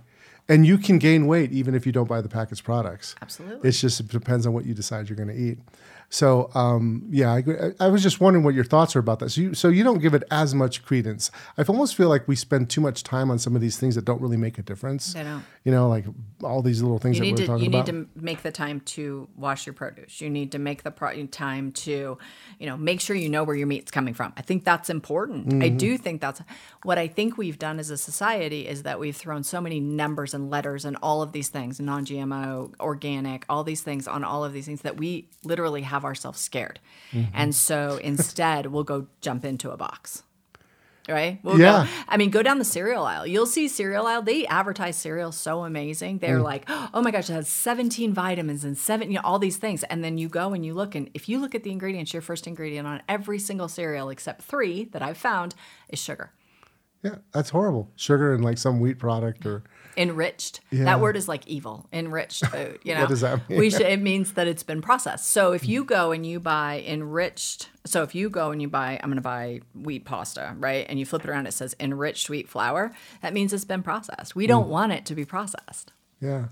and 0.49 0.65
you 0.65 0.77
can 0.79 0.97
gain 0.99 1.27
weight 1.27 1.51
even 1.51 1.75
if 1.75 1.85
you 1.85 1.91
don't 1.91 2.07
buy 2.07 2.21
the 2.21 2.29
packaged 2.29 2.63
products. 2.63 3.15
Absolutely. 3.21 3.67
It's 3.69 3.79
just 3.81 3.99
it 3.99 4.07
depends 4.09 4.45
on 4.47 4.53
what 4.53 4.65
you 4.65 4.73
decide 4.73 5.07
you're 5.09 5.15
going 5.17 5.29
to 5.29 5.35
eat. 5.35 5.59
So 6.15 6.49
um, 6.55 7.03
yeah, 7.09 7.33
I. 7.33 7.39
I 7.39 7.71
I 7.85 7.87
was 7.89 8.01
just 8.01 8.21
wondering 8.21 8.45
what 8.45 8.55
your 8.55 8.63
thoughts 8.63 8.95
are 8.95 8.99
about 8.99 9.19
that. 9.19 9.31
So 9.31 9.41
you, 9.41 9.53
so 9.53 9.67
you 9.67 9.83
don't 9.83 9.99
give 9.99 10.13
it 10.13 10.23
as 10.31 10.55
much 10.55 10.83
credence. 10.85 11.29
I 11.57 11.63
almost 11.63 11.93
feel 11.95 12.07
like 12.07 12.25
we 12.25 12.37
spend 12.37 12.69
too 12.69 12.79
much 12.79 13.03
time 13.03 13.29
on 13.29 13.37
some 13.37 13.53
of 13.53 13.61
these 13.61 13.77
things 13.77 13.95
that 13.95 14.05
don't 14.05 14.21
really 14.21 14.37
make 14.37 14.57
a 14.57 14.61
difference. 14.61 15.13
They 15.13 15.23
don't. 15.23 15.43
You 15.65 15.71
know, 15.73 15.89
like 15.89 16.05
all 16.41 16.61
these 16.61 16.81
little 16.81 16.99
things 16.99 17.17
you 17.17 17.25
that 17.25 17.31
we're 17.31 17.37
to 17.37 17.45
talking 17.47 17.63
you 17.65 17.69
about. 17.69 17.87
need 17.87 17.91
to 17.91 18.07
make 18.15 18.43
the 18.43 18.51
time 18.51 18.79
to 18.95 19.27
wash 19.35 19.65
your 19.65 19.73
produce. 19.73 20.21
You 20.21 20.29
need 20.29 20.53
to 20.53 20.59
make 20.59 20.83
the 20.83 20.91
pro- 20.91 21.25
time 21.25 21.71
to, 21.73 22.17
you 22.59 22.65
know, 22.65 22.77
make 22.77 23.01
sure 23.01 23.15
you 23.15 23.27
know 23.29 23.43
where 23.43 23.55
your 23.55 23.67
meat's 23.67 23.91
coming 23.91 24.13
from. 24.13 24.31
I 24.37 24.41
think 24.41 24.63
that's 24.63 24.89
important. 24.89 25.51
I 25.61 25.65
Mm-hmm. 25.67 25.77
do 25.77 25.97
think 25.97 26.21
that's 26.21 26.41
what 26.83 26.97
I 26.97 27.07
think 27.07 27.37
we've 27.37 27.59
done 27.59 27.77
as 27.79 27.89
a 27.89 27.97
society 27.97 28.67
is 28.67 28.83
that 28.83 28.99
we've 28.99 29.15
thrown 29.17 29.43
so 29.43 29.59
many 29.59 29.79
numbers 29.81 30.33
and 30.33 30.49
letters 30.49 30.85
and 30.85 30.95
all 31.01 31.21
of 31.21 31.31
these 31.33 31.49
things, 31.49 31.79
non-GMO, 31.79 32.75
organic, 32.79 33.43
all 33.49 33.63
these 33.65 33.81
things 33.81 34.07
on 34.07 34.23
all 34.23 34.45
of 34.45 34.53
these 34.53 34.65
things 34.67 34.81
that 34.81 34.97
we 34.97 35.27
literally 35.43 35.81
have 35.81 36.04
ourselves 36.05 36.39
scared. 36.39 36.79
Mm-hmm. 37.11 37.31
And 37.33 37.53
so 37.55 37.97
instead, 38.03 38.67
we'll 38.67 38.83
go 38.83 39.07
jump 39.21 39.43
into 39.45 39.71
a 39.71 39.77
box. 39.77 40.23
right? 41.07 41.39
We'll 41.43 41.59
Yeah. 41.59 41.85
Go, 41.85 41.89
I 42.07 42.17
mean, 42.17 42.31
go 42.31 42.41
down 42.41 42.57
the 42.57 42.65
cereal 42.65 43.03
aisle. 43.03 43.27
You'll 43.27 43.45
see 43.45 43.67
cereal 43.67 44.07
aisle. 44.07 44.23
They 44.23 44.47
advertise 44.47 44.95
cereal 44.95 45.31
so 45.31 45.63
amazing. 45.63 46.17
They're 46.17 46.41
like, 46.41 46.65
oh 46.67 47.01
my 47.03 47.11
gosh, 47.11 47.29
it 47.29 47.33
has 47.33 47.47
17 47.47 48.11
vitamins 48.13 48.63
and 48.63 48.75
seven, 48.77 49.11
you 49.11 49.15
know, 49.15 49.21
all 49.23 49.37
these 49.37 49.57
things. 49.57 49.83
And 49.83 50.03
then 50.03 50.17
you 50.17 50.29
go 50.29 50.53
and 50.53 50.65
you 50.65 50.73
look, 50.73 50.95
and 50.95 51.09
if 51.13 51.29
you 51.29 51.37
look 51.39 51.53
at 51.53 51.63
the 51.63 51.71
ingredients, 51.71 52.11
your 52.11 52.23
first 52.23 52.47
ingredient 52.47 52.87
on 52.87 53.03
every 53.07 53.37
single 53.37 53.67
cereal 53.67 54.09
except 54.09 54.41
three 54.41 54.85
that 54.85 55.03
I've 55.03 55.17
found 55.17 55.53
is 55.89 55.99
sugar. 55.99 56.31
Yeah, 57.03 57.17
that's 57.31 57.51
horrible. 57.51 57.91
Sugar 57.95 58.33
and 58.33 58.43
like 58.43 58.57
some 58.57 58.79
wheat 58.79 58.97
product 58.97 59.45
or 59.45 59.63
Enriched. 59.97 60.59
Yeah. 60.71 60.85
That 60.85 60.99
word 60.99 61.15
is 61.15 61.27
like 61.27 61.47
evil. 61.47 61.87
Enriched 61.93 62.45
food. 62.47 62.79
You 62.83 62.93
know. 62.95 63.01
What 63.01 63.09
does 63.09 63.21
that 63.21 63.49
mean? 63.49 63.59
We 63.59 63.69
should, 63.69 63.81
it 63.81 64.01
means 64.01 64.33
that 64.33 64.47
it's 64.47 64.63
been 64.63 64.81
processed. 64.81 65.27
So 65.27 65.51
if 65.53 65.67
you 65.67 65.83
go 65.83 66.11
and 66.11 66.25
you 66.25 66.39
buy 66.39 66.83
enriched, 66.85 67.69
so 67.85 68.03
if 68.03 68.13
you 68.15 68.29
go 68.29 68.51
and 68.51 68.61
you 68.61 68.67
buy, 68.67 68.99
I'm 69.01 69.09
going 69.09 69.17
to 69.17 69.21
buy 69.21 69.61
wheat 69.73 70.05
pasta, 70.05 70.55
right? 70.57 70.85
And 70.89 70.99
you 70.99 71.05
flip 71.05 71.23
it 71.23 71.29
around, 71.29 71.47
it 71.47 71.53
says 71.53 71.75
enriched 71.79 72.29
wheat 72.29 72.49
flour. 72.49 72.93
That 73.21 73.33
means 73.33 73.53
it's 73.53 73.65
been 73.65 73.83
processed. 73.83 74.35
We 74.35 74.45
Mm. 74.45 74.49
don't 74.49 74.67
want 74.69 74.91
it 74.91 75.05
to 75.07 75.15
be 75.15 75.25
processed. 75.25 75.91
yeah. 76.19 76.45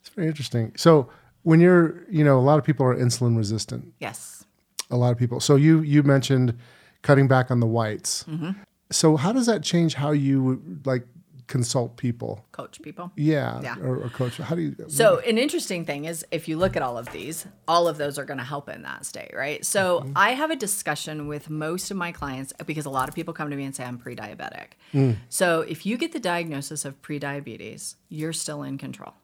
It's 0.00 0.10
very 0.14 0.28
interesting. 0.28 0.72
So 0.76 1.08
when 1.42 1.58
you're, 1.60 2.04
you 2.08 2.22
know, 2.22 2.38
a 2.38 2.40
lot 2.40 2.58
of 2.60 2.64
people 2.64 2.86
are 2.86 2.94
insulin 2.94 3.36
resistant. 3.36 3.92
Yes. 3.98 4.44
A 4.90 4.96
lot 4.96 5.10
of 5.10 5.18
people. 5.18 5.40
So 5.40 5.56
you 5.56 5.80
you 5.80 6.04
mentioned 6.04 6.56
cutting 7.02 7.26
back 7.26 7.50
on 7.50 7.58
the 7.58 7.66
whites. 7.66 8.22
Mm-hmm. 8.28 8.50
So 8.92 9.16
how 9.16 9.32
does 9.32 9.46
that 9.46 9.64
change 9.64 9.94
how 9.94 10.12
you 10.12 10.62
like 10.84 11.04
consult 11.46 11.96
people? 11.96 12.44
Coach 12.52 12.82
people. 12.82 13.12
Yeah, 13.16 13.60
Yeah. 13.60 13.76
Or, 13.80 13.96
or 14.04 14.08
coach. 14.08 14.36
How 14.38 14.54
do 14.54 14.62
you? 14.62 14.76
So, 14.88 15.18
an 15.20 15.38
interesting 15.38 15.84
thing 15.84 16.04
is 16.04 16.24
if 16.30 16.48
you 16.48 16.56
look 16.56 16.76
at 16.76 16.82
all 16.82 16.98
of 16.98 17.10
these, 17.12 17.46
all 17.68 17.88
of 17.88 17.98
those 17.98 18.18
are 18.18 18.24
going 18.24 18.38
to 18.38 18.44
help 18.44 18.68
in 18.68 18.82
that 18.82 19.06
state, 19.06 19.32
right? 19.34 19.64
So, 19.64 20.00
Mm-hmm. 20.00 20.12
I 20.16 20.30
have 20.30 20.50
a 20.50 20.56
discussion 20.56 21.26
with 21.28 21.48
most 21.48 21.90
of 21.90 21.96
my 21.96 22.12
clients 22.12 22.52
because 22.66 22.86
a 22.86 22.90
lot 22.90 23.08
of 23.08 23.14
people 23.14 23.32
come 23.32 23.50
to 23.50 23.56
me 23.56 23.64
and 23.64 23.74
say, 23.74 23.84
I'm 23.84 23.98
pre 23.98 24.16
diabetic. 24.16 24.72
Mm. 24.92 25.16
So, 25.28 25.60
if 25.62 25.86
you 25.86 25.96
get 25.96 26.12
the 26.12 26.20
diagnosis 26.20 26.84
of 26.84 27.00
pre 27.02 27.18
diabetes, 27.18 27.96
you're 28.08 28.32
still 28.32 28.62
in 28.62 28.78
control. 28.78 29.14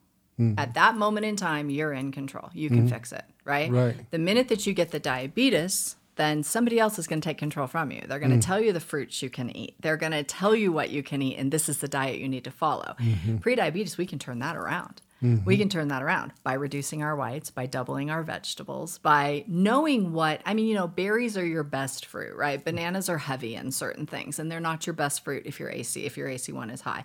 Mm-hmm. 0.41 0.59
At 0.59 0.75
that 0.75 0.97
moment 0.97 1.27
in 1.27 1.37
time, 1.37 1.69
you're 1.69 1.93
in 1.93 2.11
control. 2.11 2.49
You 2.55 2.69
can 2.71 2.89
fix 2.89 3.13
it, 3.13 3.25
right? 3.45 3.71
Right. 3.71 4.11
The 4.11 4.19
minute 4.19 4.49
that 4.49 4.67
you 4.67 4.73
get 4.73 4.91
the 4.91 4.99
diabetes, 4.99 5.97
then 6.23 6.43
somebody 6.45 6.79
else 6.79 6.99
is 6.99 7.09
going 7.09 7.21
to 7.21 7.29
take 7.29 7.39
control 7.39 7.67
from 7.67 7.91
you. 7.91 8.01
They're 8.07 8.21
going 8.21 8.31
to 8.31 8.39
mm. 8.39 8.47
tell 8.47 8.61
you 8.61 8.73
the 8.73 8.81
fruits 8.81 9.23
you 9.23 9.29
can 9.29 9.55
eat. 9.57 9.75
They're 9.81 9.97
going 9.97 10.13
to 10.13 10.23
tell 10.23 10.55
you 10.55 10.71
what 10.71 10.91
you 10.91 11.03
can 11.03 11.21
eat, 11.21 11.37
and 11.37 11.51
this 11.51 11.69
is 11.69 11.79
the 11.79 11.89
diet 11.89 12.21
you 12.21 12.29
need 12.29 12.45
to 12.45 12.53
follow. 12.53 12.95
Mm-hmm. 13.01 13.39
Pre-diabetes, 13.39 13.99
we 13.99 14.07
can 14.07 14.21
turn 14.21 14.39
that 14.39 14.57
around. 14.57 15.03
Mm-hmm. 15.23 15.45
We 15.45 15.57
can 15.57 15.69
turn 15.69 15.89
that 15.89 16.03
around 16.03 16.33
by 16.43 16.55
reducing 16.55 17.03
our 17.03 17.15
whites, 17.17 17.51
by 17.51 17.67
doubling 17.67 18.11
our 18.11 18.23
vegetables, 18.23 18.99
by 18.99 19.45
knowing 19.47 20.13
what 20.13 20.41
I 20.45 20.55
mean. 20.55 20.67
You 20.67 20.75
know, 20.75 20.89
berries 20.89 21.37
are 21.37 21.45
your 21.45 21.63
best 21.63 22.07
fruit, 22.07 22.37
right? 22.37 22.65
Bananas 22.65 23.09
are 23.09 23.19
heavy 23.19 23.55
in 23.55 23.71
certain 23.73 24.07
things, 24.07 24.39
and 24.39 24.51
they're 24.51 24.61
not 24.61 24.87
your 24.87 24.95
best 24.95 25.25
fruit 25.25 25.43
if 25.45 25.61
your 25.61 25.71
AC 25.71 26.05
if 26.05 26.17
your 26.17 26.29
AC1 26.29 26.73
is 26.73 26.81
high, 26.81 27.05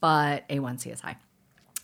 but 0.00 0.48
A1C 0.48 0.92
is 0.92 1.00
high. 1.00 1.16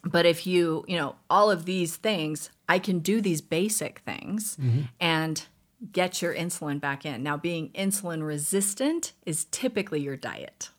But 0.05 0.25
if 0.27 0.47
you, 0.47 0.85
you 0.89 0.97
know, 0.97 1.17
all 1.29 1.51
of 1.51 1.67
these 1.67 1.97
things, 1.97 2.51
I 2.69 2.79
can 2.79 3.01
do 3.01 3.21
these 3.21 3.41
basic 3.41 3.99
things 4.01 4.57
mm-hmm. 4.57 4.83
and 4.99 5.47
get 5.93 6.21
your 6.23 6.35
insulin 6.35 6.81
back 6.81 7.07
in. 7.07 7.23
Now, 7.23 7.37
being 7.37 7.71
insulin 7.71 8.27
resistant 8.27 9.13
is 9.25 9.45
typically 9.47 10.01
your 10.01 10.17
diet. 10.17 10.71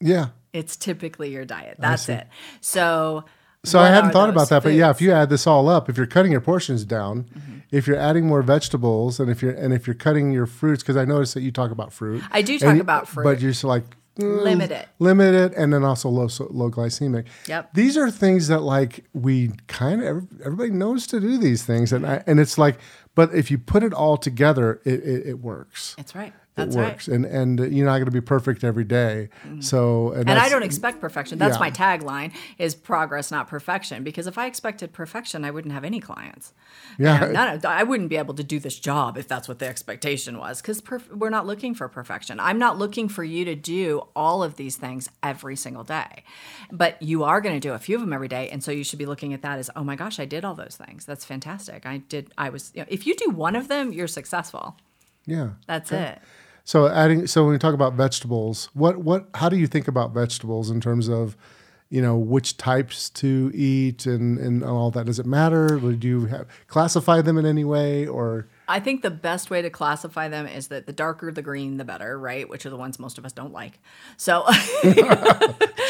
yeah. 0.00 0.28
It's 0.52 0.74
typically 0.76 1.30
your 1.30 1.44
diet. 1.44 1.76
That's 1.78 2.08
it. 2.08 2.26
So, 2.62 3.24
So 3.62 3.78
I 3.78 3.88
hadn't 3.88 4.12
thought 4.12 4.30
about 4.30 4.48
that, 4.48 4.62
but 4.62 4.72
yeah, 4.72 4.88
if 4.88 5.02
you 5.02 5.12
add 5.12 5.28
this 5.28 5.46
all 5.46 5.68
up, 5.68 5.90
if 5.90 5.98
you're 5.98 6.06
cutting 6.06 6.32
your 6.32 6.40
portions 6.40 6.82
down, 6.86 7.24
Mm-hmm. 7.24 7.58
if 7.70 7.86
you're 7.86 7.98
adding 7.98 8.26
more 8.26 8.40
vegetables, 8.40 9.20
and 9.20 9.28
if 9.30 9.42
you're 9.42 9.52
and 9.52 9.74
if 9.74 9.86
you're 9.86 9.92
cutting 9.94 10.32
your 10.32 10.46
fruits, 10.46 10.82
because 10.82 10.96
I 10.96 11.04
noticed 11.04 11.34
that 11.34 11.42
you 11.42 11.52
talk 11.52 11.70
about 11.72 11.92
fruit. 11.92 12.22
I 12.30 12.40
do 12.40 12.58
talk 12.58 12.76
you- 12.76 12.80
about 12.80 13.06
fruit. 13.06 13.24
but 13.24 13.40
you're 13.42 13.50
just 13.50 13.64
like 13.64 13.84
Mm, 14.16 14.42
limit 14.42 14.70
it. 14.70 14.88
limit 14.98 15.34
it, 15.34 15.52
and 15.56 15.72
then 15.72 15.84
also 15.84 16.08
low 16.08 16.28
so- 16.28 16.48
low 16.50 16.70
glycemic. 16.70 17.26
Yep. 17.46 17.74
These 17.74 17.96
are 17.96 18.10
things 18.10 18.48
that 18.48 18.60
like 18.62 19.04
we 19.12 19.50
kind 19.66 20.02
of 20.02 20.26
everybody 20.44 20.70
knows 20.70 21.06
to 21.08 21.20
do 21.20 21.36
these 21.38 21.64
things, 21.64 21.92
and 21.92 22.06
I, 22.06 22.22
and 22.26 22.40
it's 22.40 22.56
like, 22.56 22.78
but 23.14 23.34
if 23.34 23.50
you 23.50 23.58
put 23.58 23.82
it 23.82 23.92
all 23.92 24.16
together, 24.16 24.80
it 24.84 25.00
it, 25.04 25.26
it 25.26 25.38
works. 25.40 25.94
That's 25.96 26.14
right. 26.14 26.32
It 26.58 26.72
That's 26.72 26.76
works, 26.76 27.06
right. 27.06 27.20
Mm-hmm. 27.20 27.24
and 27.36 27.60
and 27.60 27.76
you're 27.76 27.84
not 27.84 27.96
going 27.98 28.06
to 28.06 28.10
be 28.10 28.22
perfect 28.22 28.64
every 28.64 28.84
day. 28.84 29.28
So 29.60 30.12
and, 30.12 30.26
And 30.26 30.38
I 30.38 30.48
don't 30.48 30.62
expect 30.62 31.02
perfection. 31.02 31.36
That's 31.38 31.56
Yeah. 31.56 31.60
my 31.60 31.70
tagline 31.70 32.32
is 32.56 32.74
progress, 32.74 33.30
not 33.30 33.46
perfection. 33.46 34.02
Because 34.02 34.26
if 34.26 34.38
I 34.38 34.46
expected 34.46 34.94
perfection, 34.94 35.44
I 35.44 35.50
wouldn't 35.50 35.74
have 35.74 35.84
any 35.84 36.00
clients. 36.00 36.54
Yeah. 36.98 37.24
And 37.24 37.32
none 37.34 37.54
of- 37.56 37.64
I 37.66 37.82
wouldn't 37.82 38.08
be 38.08 38.16
able 38.16 38.32
to 38.32 38.42
do 38.42 38.58
this 38.58 38.78
job 38.78 39.18
if 39.18 39.28
that's 39.28 39.48
what 39.48 39.58
the 39.58 39.66
expectation 39.68 40.38
was. 40.38 40.62
Because 40.62 40.80
perf- 40.80 41.14
we're 41.14 41.28
not 41.28 41.46
looking 41.46 41.74
for 41.74 41.88
perfection. 41.88 42.40
I'm 42.40 42.58
not 42.58 42.78
looking 42.78 43.10
for 43.10 43.22
you 43.22 43.44
to 43.44 43.54
do 43.54 44.06
all 44.16 44.42
of 44.42 44.56
these 44.56 44.76
things 44.76 45.10
every 45.22 45.56
single 45.56 45.84
day. 45.84 46.24
But 46.72 47.02
you 47.02 47.22
are 47.24 47.42
going 47.42 47.54
to 47.54 47.60
do 47.68 47.74
a 47.74 47.78
few 47.78 47.96
of 47.96 48.00
them 48.00 48.14
every 48.14 48.28
day. 48.28 48.48
And 48.48 48.64
so 48.64 48.70
you 48.72 48.82
should 48.82 48.98
be 48.98 49.04
looking 49.04 49.34
at 49.34 49.42
that 49.42 49.58
as, 49.58 49.68
oh 49.76 49.84
my 49.84 49.94
gosh, 49.94 50.18
I 50.18 50.24
did 50.24 50.42
all 50.42 50.54
those 50.54 50.78
things. 50.82 51.04
That's 51.04 51.26
fantastic. 51.26 51.84
I 51.84 51.98
did, 51.98 52.32
I 52.38 52.48
was, 52.48 52.72
you 52.74 52.80
know, 52.80 52.86
if 52.88 53.06
you 53.06 53.14
do 53.14 53.28
one 53.28 53.56
of 53.56 53.68
them, 53.68 53.92
you're 53.92 54.08
successful. 54.08 54.78
yeah. 55.26 55.50
That's 55.66 55.92
it. 55.92 56.18
So 56.66 56.88
adding 56.88 57.28
so 57.28 57.44
when 57.44 57.52
we 57.52 57.58
talk 57.58 57.74
about 57.74 57.92
vegetables, 57.94 58.70
what 58.74 58.98
what 58.98 59.28
how 59.34 59.48
do 59.48 59.56
you 59.56 59.68
think 59.68 59.86
about 59.86 60.12
vegetables 60.12 60.68
in 60.68 60.80
terms 60.80 61.08
of 61.08 61.36
you 61.90 62.02
know 62.02 62.16
which 62.18 62.56
types 62.56 63.08
to 63.10 63.52
eat 63.54 64.04
and 64.04 64.36
and 64.36 64.64
all 64.64 64.90
that? 64.90 65.06
Does 65.06 65.20
it 65.20 65.26
matter? 65.26 65.78
Would 65.78 66.02
you 66.02 66.26
have, 66.26 66.48
classify 66.66 67.22
them 67.22 67.38
in 67.38 67.46
any 67.46 67.62
way 67.62 68.04
or 68.04 68.48
I 68.66 68.80
think 68.80 69.02
the 69.02 69.12
best 69.12 69.48
way 69.48 69.62
to 69.62 69.70
classify 69.70 70.28
them 70.28 70.48
is 70.48 70.66
that 70.68 70.86
the 70.86 70.92
darker 70.92 71.30
the 71.30 71.40
green, 71.40 71.76
the 71.76 71.84
better, 71.84 72.18
right? 72.18 72.48
Which 72.48 72.66
are 72.66 72.70
the 72.70 72.76
ones 72.76 72.98
most 72.98 73.16
of 73.16 73.24
us 73.24 73.32
don't 73.32 73.52
like. 73.52 73.78
So, 74.16 74.44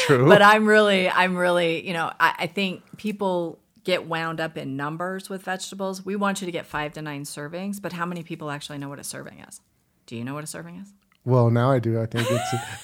true? 0.05 0.27
but 0.29 0.43
I'm 0.43 0.67
really, 0.67 1.09
I'm 1.09 1.35
really, 1.35 1.87
you 1.87 1.93
know, 1.93 2.11
I, 2.19 2.35
I 2.37 2.45
think 2.45 2.83
people 2.97 3.57
get 3.83 4.05
wound 4.05 4.39
up 4.39 4.57
in 4.57 4.77
numbers 4.77 5.27
with 5.27 5.41
vegetables. 5.41 6.05
We 6.05 6.15
want 6.15 6.39
you 6.41 6.45
to 6.45 6.51
get 6.51 6.67
five 6.67 6.93
to 6.93 7.01
nine 7.01 7.23
servings, 7.23 7.81
but 7.81 7.93
how 7.93 8.05
many 8.05 8.21
people 8.21 8.51
actually 8.51 8.77
know 8.77 8.89
what 8.89 8.99
a 8.99 9.03
serving 9.03 9.39
is? 9.39 9.59
Do 10.07 10.15
you 10.15 10.23
know 10.23 10.33
what 10.33 10.43
a 10.43 10.47
serving 10.47 10.77
is? 10.77 10.93
well, 11.27 11.49
now 11.49 11.69
I 11.69 11.79
do. 11.79 12.01
I 12.01 12.05
think 12.05 12.25
it's 12.31 12.53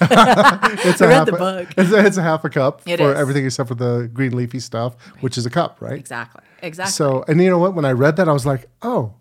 it's 0.84 1.00
I 1.00 1.06
a 1.06 1.14
half 1.14 1.26
the 1.26 1.34
a, 1.34 1.38
book. 1.38 1.68
It's, 1.78 1.90
a, 1.90 2.06
it's 2.06 2.16
a 2.18 2.22
half 2.22 2.44
a 2.44 2.50
cup 2.50 2.82
It 2.84 2.98
for 2.98 3.12
is. 3.12 3.18
everything 3.18 3.46
except 3.46 3.68
for 3.68 3.74
the 3.74 4.10
green 4.12 4.36
leafy 4.36 4.60
stuff, 4.60 4.96
which 5.20 5.38
is 5.38 5.46
a 5.46 5.50
cup, 5.50 5.78
right? 5.80 5.98
Exactly. 5.98 6.42
Exactly. 6.62 6.92
So, 6.92 7.24
and 7.26 7.40
you 7.40 7.48
know 7.48 7.58
what? 7.58 7.74
When 7.74 7.86
I 7.86 7.92
read 7.92 8.16
that, 8.16 8.28
I 8.28 8.32
was 8.32 8.44
like, 8.44 8.68
oh, 8.82 9.14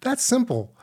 that's 0.00 0.24
simple. 0.24 0.74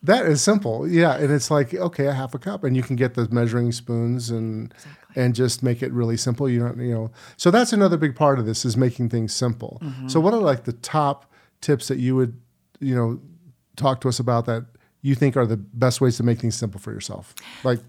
That 0.00 0.26
is 0.26 0.42
simple. 0.42 0.86
Yeah. 0.86 1.16
And 1.16 1.32
it's 1.32 1.50
like, 1.50 1.74
okay, 1.74 2.06
a 2.06 2.12
half 2.12 2.34
a 2.34 2.38
cup. 2.38 2.62
And 2.62 2.76
you 2.76 2.84
can 2.84 2.94
get 2.94 3.14
the 3.14 3.28
measuring 3.30 3.72
spoons 3.72 4.30
and 4.30 4.72
and 5.16 5.34
just 5.34 5.62
make 5.62 5.82
it 5.82 5.92
really 5.92 6.16
simple. 6.16 6.48
You 6.48 6.60
don't, 6.60 6.78
you 6.78 6.94
know. 6.94 7.10
So 7.36 7.50
that's 7.50 7.72
another 7.72 7.96
big 7.96 8.14
part 8.14 8.38
of 8.38 8.46
this 8.46 8.64
is 8.64 8.76
making 8.76 9.08
things 9.08 9.34
simple. 9.34 9.80
Mm-hmm. 9.82 10.06
So 10.06 10.20
what 10.20 10.34
are 10.34 10.40
like 10.40 10.64
the 10.64 10.72
top 10.72 11.32
tips 11.60 11.88
that 11.88 11.98
you 11.98 12.14
would, 12.14 12.40
you 12.78 12.94
know, 12.94 13.20
talk 13.76 14.00
to 14.02 14.08
us 14.08 14.20
about 14.20 14.46
that 14.46 14.66
you 15.08 15.14
think 15.14 15.36
are 15.36 15.46
the 15.46 15.56
best 15.56 16.00
ways 16.00 16.16
to 16.16 16.22
make 16.22 16.40
things 16.40 16.54
simple 16.54 16.80
for 16.80 16.90
yourself? 16.90 17.34
Like 17.62 17.80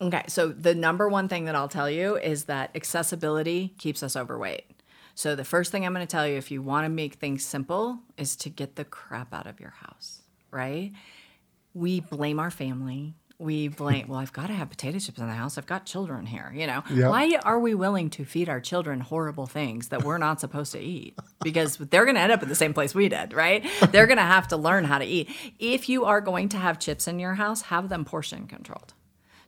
Okay, 0.00 0.24
so 0.26 0.48
the 0.48 0.74
number 0.74 1.08
one 1.08 1.28
thing 1.28 1.44
that 1.44 1.54
I'll 1.54 1.68
tell 1.68 1.88
you 1.88 2.16
is 2.16 2.44
that 2.44 2.74
accessibility 2.74 3.72
keeps 3.78 4.02
us 4.02 4.16
overweight. 4.16 4.64
So 5.14 5.36
the 5.36 5.44
first 5.44 5.70
thing 5.70 5.86
I'm 5.86 5.94
going 5.94 6.04
to 6.04 6.10
tell 6.10 6.26
you 6.26 6.36
if 6.36 6.50
you 6.50 6.60
want 6.60 6.86
to 6.86 6.88
make 6.88 7.14
things 7.14 7.44
simple 7.44 8.00
is 8.16 8.34
to 8.36 8.48
get 8.48 8.74
the 8.74 8.84
crap 8.84 9.32
out 9.32 9.46
of 9.46 9.60
your 9.60 9.70
house, 9.70 10.22
right? 10.50 10.90
We 11.72 12.00
blame 12.00 12.40
our 12.40 12.50
family. 12.50 13.14
We 13.42 13.66
blame, 13.66 14.06
well, 14.06 14.20
I've 14.20 14.32
got 14.32 14.46
to 14.46 14.52
have 14.52 14.70
potato 14.70 15.00
chips 15.00 15.18
in 15.18 15.26
the 15.26 15.34
house. 15.34 15.58
I've 15.58 15.66
got 15.66 15.84
children 15.84 16.26
here, 16.26 16.52
you 16.54 16.66
know. 16.66 16.84
Yeah. 16.88 17.08
Why 17.08 17.38
are 17.42 17.58
we 17.58 17.74
willing 17.74 18.08
to 18.10 18.24
feed 18.24 18.48
our 18.48 18.60
children 18.60 19.00
horrible 19.00 19.46
things 19.46 19.88
that 19.88 20.04
we're 20.04 20.18
not 20.18 20.40
supposed 20.40 20.70
to 20.72 20.78
eat? 20.78 21.18
Because 21.42 21.76
they're 21.76 22.04
going 22.04 22.14
to 22.14 22.20
end 22.20 22.30
up 22.30 22.42
in 22.42 22.48
the 22.48 22.54
same 22.54 22.72
place 22.72 22.94
we 22.94 23.08
did, 23.08 23.32
right? 23.32 23.66
They're 23.90 24.06
going 24.06 24.18
to 24.18 24.22
have 24.22 24.46
to 24.48 24.56
learn 24.56 24.84
how 24.84 24.98
to 24.98 25.04
eat. 25.04 25.28
If 25.58 25.88
you 25.88 26.04
are 26.04 26.20
going 26.20 26.50
to 26.50 26.56
have 26.56 26.78
chips 26.78 27.08
in 27.08 27.18
your 27.18 27.34
house, 27.34 27.62
have 27.62 27.88
them 27.88 28.04
portion 28.04 28.46
controlled. 28.46 28.94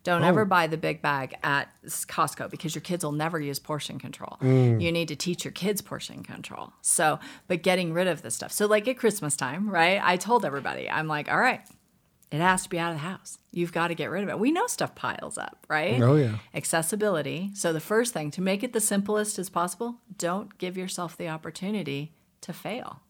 Don't 0.05 0.23
ever 0.23 0.43
oh. 0.43 0.45
buy 0.45 0.67
the 0.67 0.77
big 0.77 1.01
bag 1.01 1.35
at 1.43 1.69
Costco 1.87 2.51
because 2.51 2.75
your 2.75 2.83
kids 2.83 3.05
will 3.05 3.13
never 3.13 3.41
use 3.41 3.59
portion 3.59 3.99
control. 3.99 4.37
Mm. 4.43 4.83
You 4.83 4.93
need 4.93 5.09
to 5.09 5.17
teach 5.17 5.45
your 5.45 5.53
kids 5.53 5.81
portion 5.81 6.23
control. 6.23 6.75
So, 6.83 7.19
but 7.49 7.63
getting 7.63 7.95
rid 7.95 8.07
of 8.07 8.21
this 8.21 8.35
stuff. 8.35 8.53
So, 8.53 8.67
like 8.67 8.87
at 8.87 8.99
Christmas 8.99 9.35
time, 9.35 9.71
right? 9.71 9.99
I 10.03 10.19
told 10.19 10.45
everybody, 10.45 10.91
I'm 10.91 11.09
like, 11.09 11.31
all 11.31 11.41
right, 11.41 11.63
it 12.35 12.41
has 12.41 12.63
to 12.65 12.69
be 12.69 12.79
out 12.79 12.93
of 12.93 12.97
the 12.97 13.07
house. 13.07 13.39
You've 13.53 13.73
got 13.73 13.89
to 13.89 13.95
get 13.95 14.11
rid 14.11 14.23
of 14.23 14.29
it. 14.29 14.39
We 14.39 14.51
know 14.51 14.67
stuff 14.67 14.95
piles 14.95 15.39
up, 15.39 15.67
right? 15.69 16.01
Oh, 16.01 16.17
yeah. 16.17 16.37
Accessibility. 16.55 17.51
So, 17.55 17.73
the 17.73 17.81
first 17.81 18.13
thing 18.13 18.31
to 18.33 18.41
make 18.41 18.63
it 18.63 18.73
the 18.73 18.81
simplest 18.81 19.39
as 19.39 19.49
possible, 19.51 19.97
don't 20.19 20.57
give 20.59 20.77
yourself 20.77 21.17
the 21.17 21.29
opportunity 21.29 22.13
to 22.41 22.53
fail. 22.53 23.01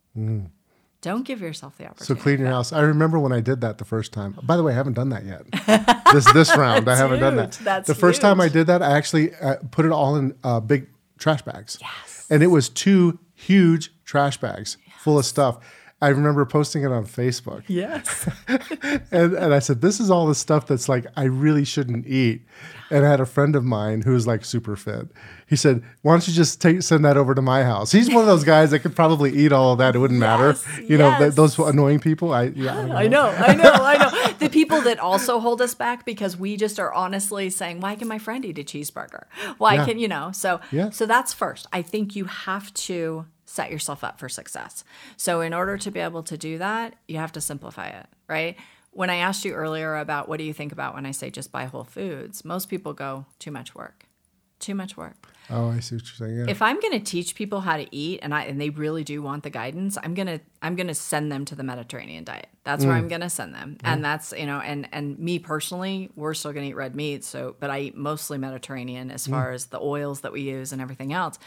Don't 1.04 1.24
give 1.26 1.40
yourself 1.42 1.76
the 1.76 1.84
opportunity. 1.84 2.14
so 2.18 2.22
clean 2.22 2.38
your 2.38 2.48
house. 2.48 2.72
I 2.72 2.80
remember 2.80 3.18
when 3.18 3.32
I 3.32 3.40
did 3.40 3.60
that 3.60 3.78
the 3.78 3.84
first 3.84 4.12
time. 4.12 4.38
By 4.42 4.56
the 4.56 4.62
way, 4.62 4.72
I 4.72 4.76
haven't 4.76 4.94
done 4.94 5.10
that 5.10 5.24
yet. 5.24 6.04
this 6.12 6.32
this 6.32 6.56
round, 6.56 6.88
I 6.88 6.96
haven't 6.96 7.20
done 7.20 7.37
that. 7.37 7.52
That's 7.62 7.87
the 7.87 7.94
first 7.94 8.20
time 8.22 8.40
I 8.40 8.48
did 8.48 8.68
that, 8.68 8.80
I 8.82 8.96
actually 8.96 9.34
uh, 9.34 9.56
put 9.70 9.84
it 9.84 9.92
all 9.92 10.16
in 10.16 10.34
uh, 10.42 10.60
big 10.60 10.88
trash 11.18 11.42
bags. 11.42 11.78
Yes. 11.80 12.26
And 12.30 12.42
it 12.42 12.46
was 12.46 12.68
two 12.70 13.18
huge 13.34 13.92
trash 14.04 14.38
bags 14.38 14.78
full 15.00 15.18
of 15.18 15.26
stuff. 15.26 15.58
I 16.04 16.08
remember 16.08 16.44
posting 16.44 16.82
it 16.84 16.92
on 16.92 17.06
Facebook. 17.06 17.62
Yes. 17.66 18.28
and, 19.10 19.34
and 19.34 19.54
I 19.54 19.58
said, 19.58 19.80
This 19.80 20.00
is 20.00 20.10
all 20.10 20.26
the 20.26 20.34
stuff 20.34 20.66
that's 20.66 20.88
like, 20.88 21.06
I 21.16 21.24
really 21.24 21.64
shouldn't 21.64 22.06
eat. 22.06 22.42
And 22.90 23.04
I 23.06 23.10
had 23.10 23.20
a 23.20 23.26
friend 23.26 23.56
of 23.56 23.64
mine 23.64 24.02
who 24.02 24.12
was 24.12 24.26
like 24.26 24.44
super 24.44 24.76
fit. 24.76 25.08
He 25.46 25.56
said, 25.56 25.82
Why 26.02 26.12
don't 26.12 26.28
you 26.28 26.34
just 26.34 26.60
take, 26.60 26.82
send 26.82 27.04
that 27.04 27.16
over 27.16 27.34
to 27.34 27.40
my 27.42 27.64
house? 27.64 27.90
He's 27.92 28.08
one 28.10 28.18
of 28.22 28.26
those 28.26 28.44
guys 28.44 28.70
that 28.72 28.80
could 28.80 28.94
probably 28.94 29.32
eat 29.32 29.52
all 29.52 29.72
of 29.72 29.78
that. 29.78 29.96
It 29.96 29.98
wouldn't 29.98 30.20
matter. 30.20 30.48
Yes, 30.48 30.66
You 30.90 30.98
know, 30.98 31.16
th- 31.18 31.34
those 31.34 31.58
annoying 31.58 32.00
people. 32.00 32.32
I, 32.32 32.44
yeah, 32.54 32.78
I 32.78 33.08
know, 33.08 33.28
I 33.30 33.54
know, 33.54 33.70
I 33.72 33.96
know. 33.96 34.32
The 34.38 34.50
people 34.50 34.82
that 34.82 34.98
also 34.98 35.40
hold 35.40 35.62
us 35.62 35.74
back 35.74 36.04
because 36.04 36.36
we 36.36 36.56
just 36.58 36.78
are 36.78 36.92
honestly 36.92 37.48
saying, 37.50 37.80
why 37.80 37.96
can 37.96 38.08
my 38.08 38.18
friend 38.18 38.44
eat 38.44 38.58
a 38.58 38.62
cheeseburger? 38.64 39.24
Why 39.58 39.74
Yeah. 39.76 39.84
can, 39.86 39.98
you 39.98 40.08
know, 40.08 40.32
so 40.32 40.60
Yeah. 40.70 40.90
so 40.90 41.06
that's 41.06 41.32
first. 41.32 41.66
I 41.72 41.80
think 41.82 42.14
you 42.14 42.26
have 42.26 42.72
to 42.74 43.24
set 43.54 43.70
yourself 43.70 44.02
up 44.02 44.18
for 44.18 44.28
success. 44.28 44.84
So 45.16 45.40
in 45.40 45.54
order 45.54 45.78
to 45.78 45.90
be 45.90 46.00
able 46.00 46.22
to 46.24 46.36
do 46.36 46.58
that, 46.58 46.94
you 47.06 47.18
have 47.18 47.32
to 47.32 47.40
simplify 47.40 47.88
it, 47.88 48.06
right? 48.28 48.56
When 48.90 49.10
I 49.10 49.16
asked 49.16 49.44
you 49.44 49.52
earlier 49.52 49.96
about 49.96 50.28
what 50.28 50.38
do 50.38 50.44
you 50.44 50.52
think 50.52 50.72
about 50.72 50.94
when 50.94 51.06
I 51.06 51.12
say 51.12 51.30
just 51.30 51.52
buy 51.52 51.64
whole 51.64 51.84
foods, 51.84 52.44
most 52.44 52.68
people 52.68 52.92
go 52.92 53.26
too 53.38 53.50
much 53.50 53.74
work. 53.74 54.06
Too 54.58 54.74
much 54.74 54.96
work 54.96 55.28
Oh, 55.50 55.70
I 55.70 55.80
see 55.80 55.96
what 55.96 56.04
you're 56.04 56.28
saying. 56.28 56.38
Yeah. 56.38 56.44
if 56.48 56.62
I'm 56.62 56.80
going 56.80 56.98
to 56.98 57.04
teach 57.04 57.34
people 57.34 57.60
how 57.60 57.76
to 57.76 57.86
eat 57.94 58.20
and 58.22 58.34
I 58.34 58.44
and 58.44 58.58
they 58.60 58.70
really 58.70 59.04
do 59.04 59.20
want 59.20 59.42
the 59.42 59.50
guidance, 59.50 59.98
I'm 60.02 60.14
going 60.14 60.26
to 60.26 60.40
I'm 60.62 60.74
going 60.74 60.86
to 60.86 60.94
send 60.94 61.30
them 61.30 61.44
to 61.46 61.54
the 61.54 61.62
Mediterranean 61.62 62.24
diet. 62.24 62.48
That's 62.64 62.84
where 62.84 62.94
mm. 62.94 62.98
I'm 62.98 63.08
going 63.08 63.20
to 63.20 63.30
send 63.30 63.54
them. 63.54 63.76
And 63.84 64.02
that's, 64.02 64.32
you 64.32 64.46
know, 64.46 64.60
and 64.60 64.88
and 64.92 65.18
me 65.18 65.38
personally, 65.38 66.10
we're 66.16 66.34
still 66.34 66.52
going 66.52 66.64
to 66.64 66.70
eat 66.70 66.76
red 66.76 66.96
meat, 66.96 67.24
so 67.24 67.56
but 67.60 67.70
I 67.70 67.80
eat 67.80 67.96
mostly 67.96 68.38
Mediterranean 68.38 69.10
as 69.10 69.26
mm. 69.26 69.30
far 69.30 69.52
as 69.52 69.66
the 69.66 69.80
oils 69.80 70.22
that 70.22 70.32
we 70.32 70.40
use 70.40 70.72
and 70.72 70.80
everything 70.80 71.12
else. 71.12 71.38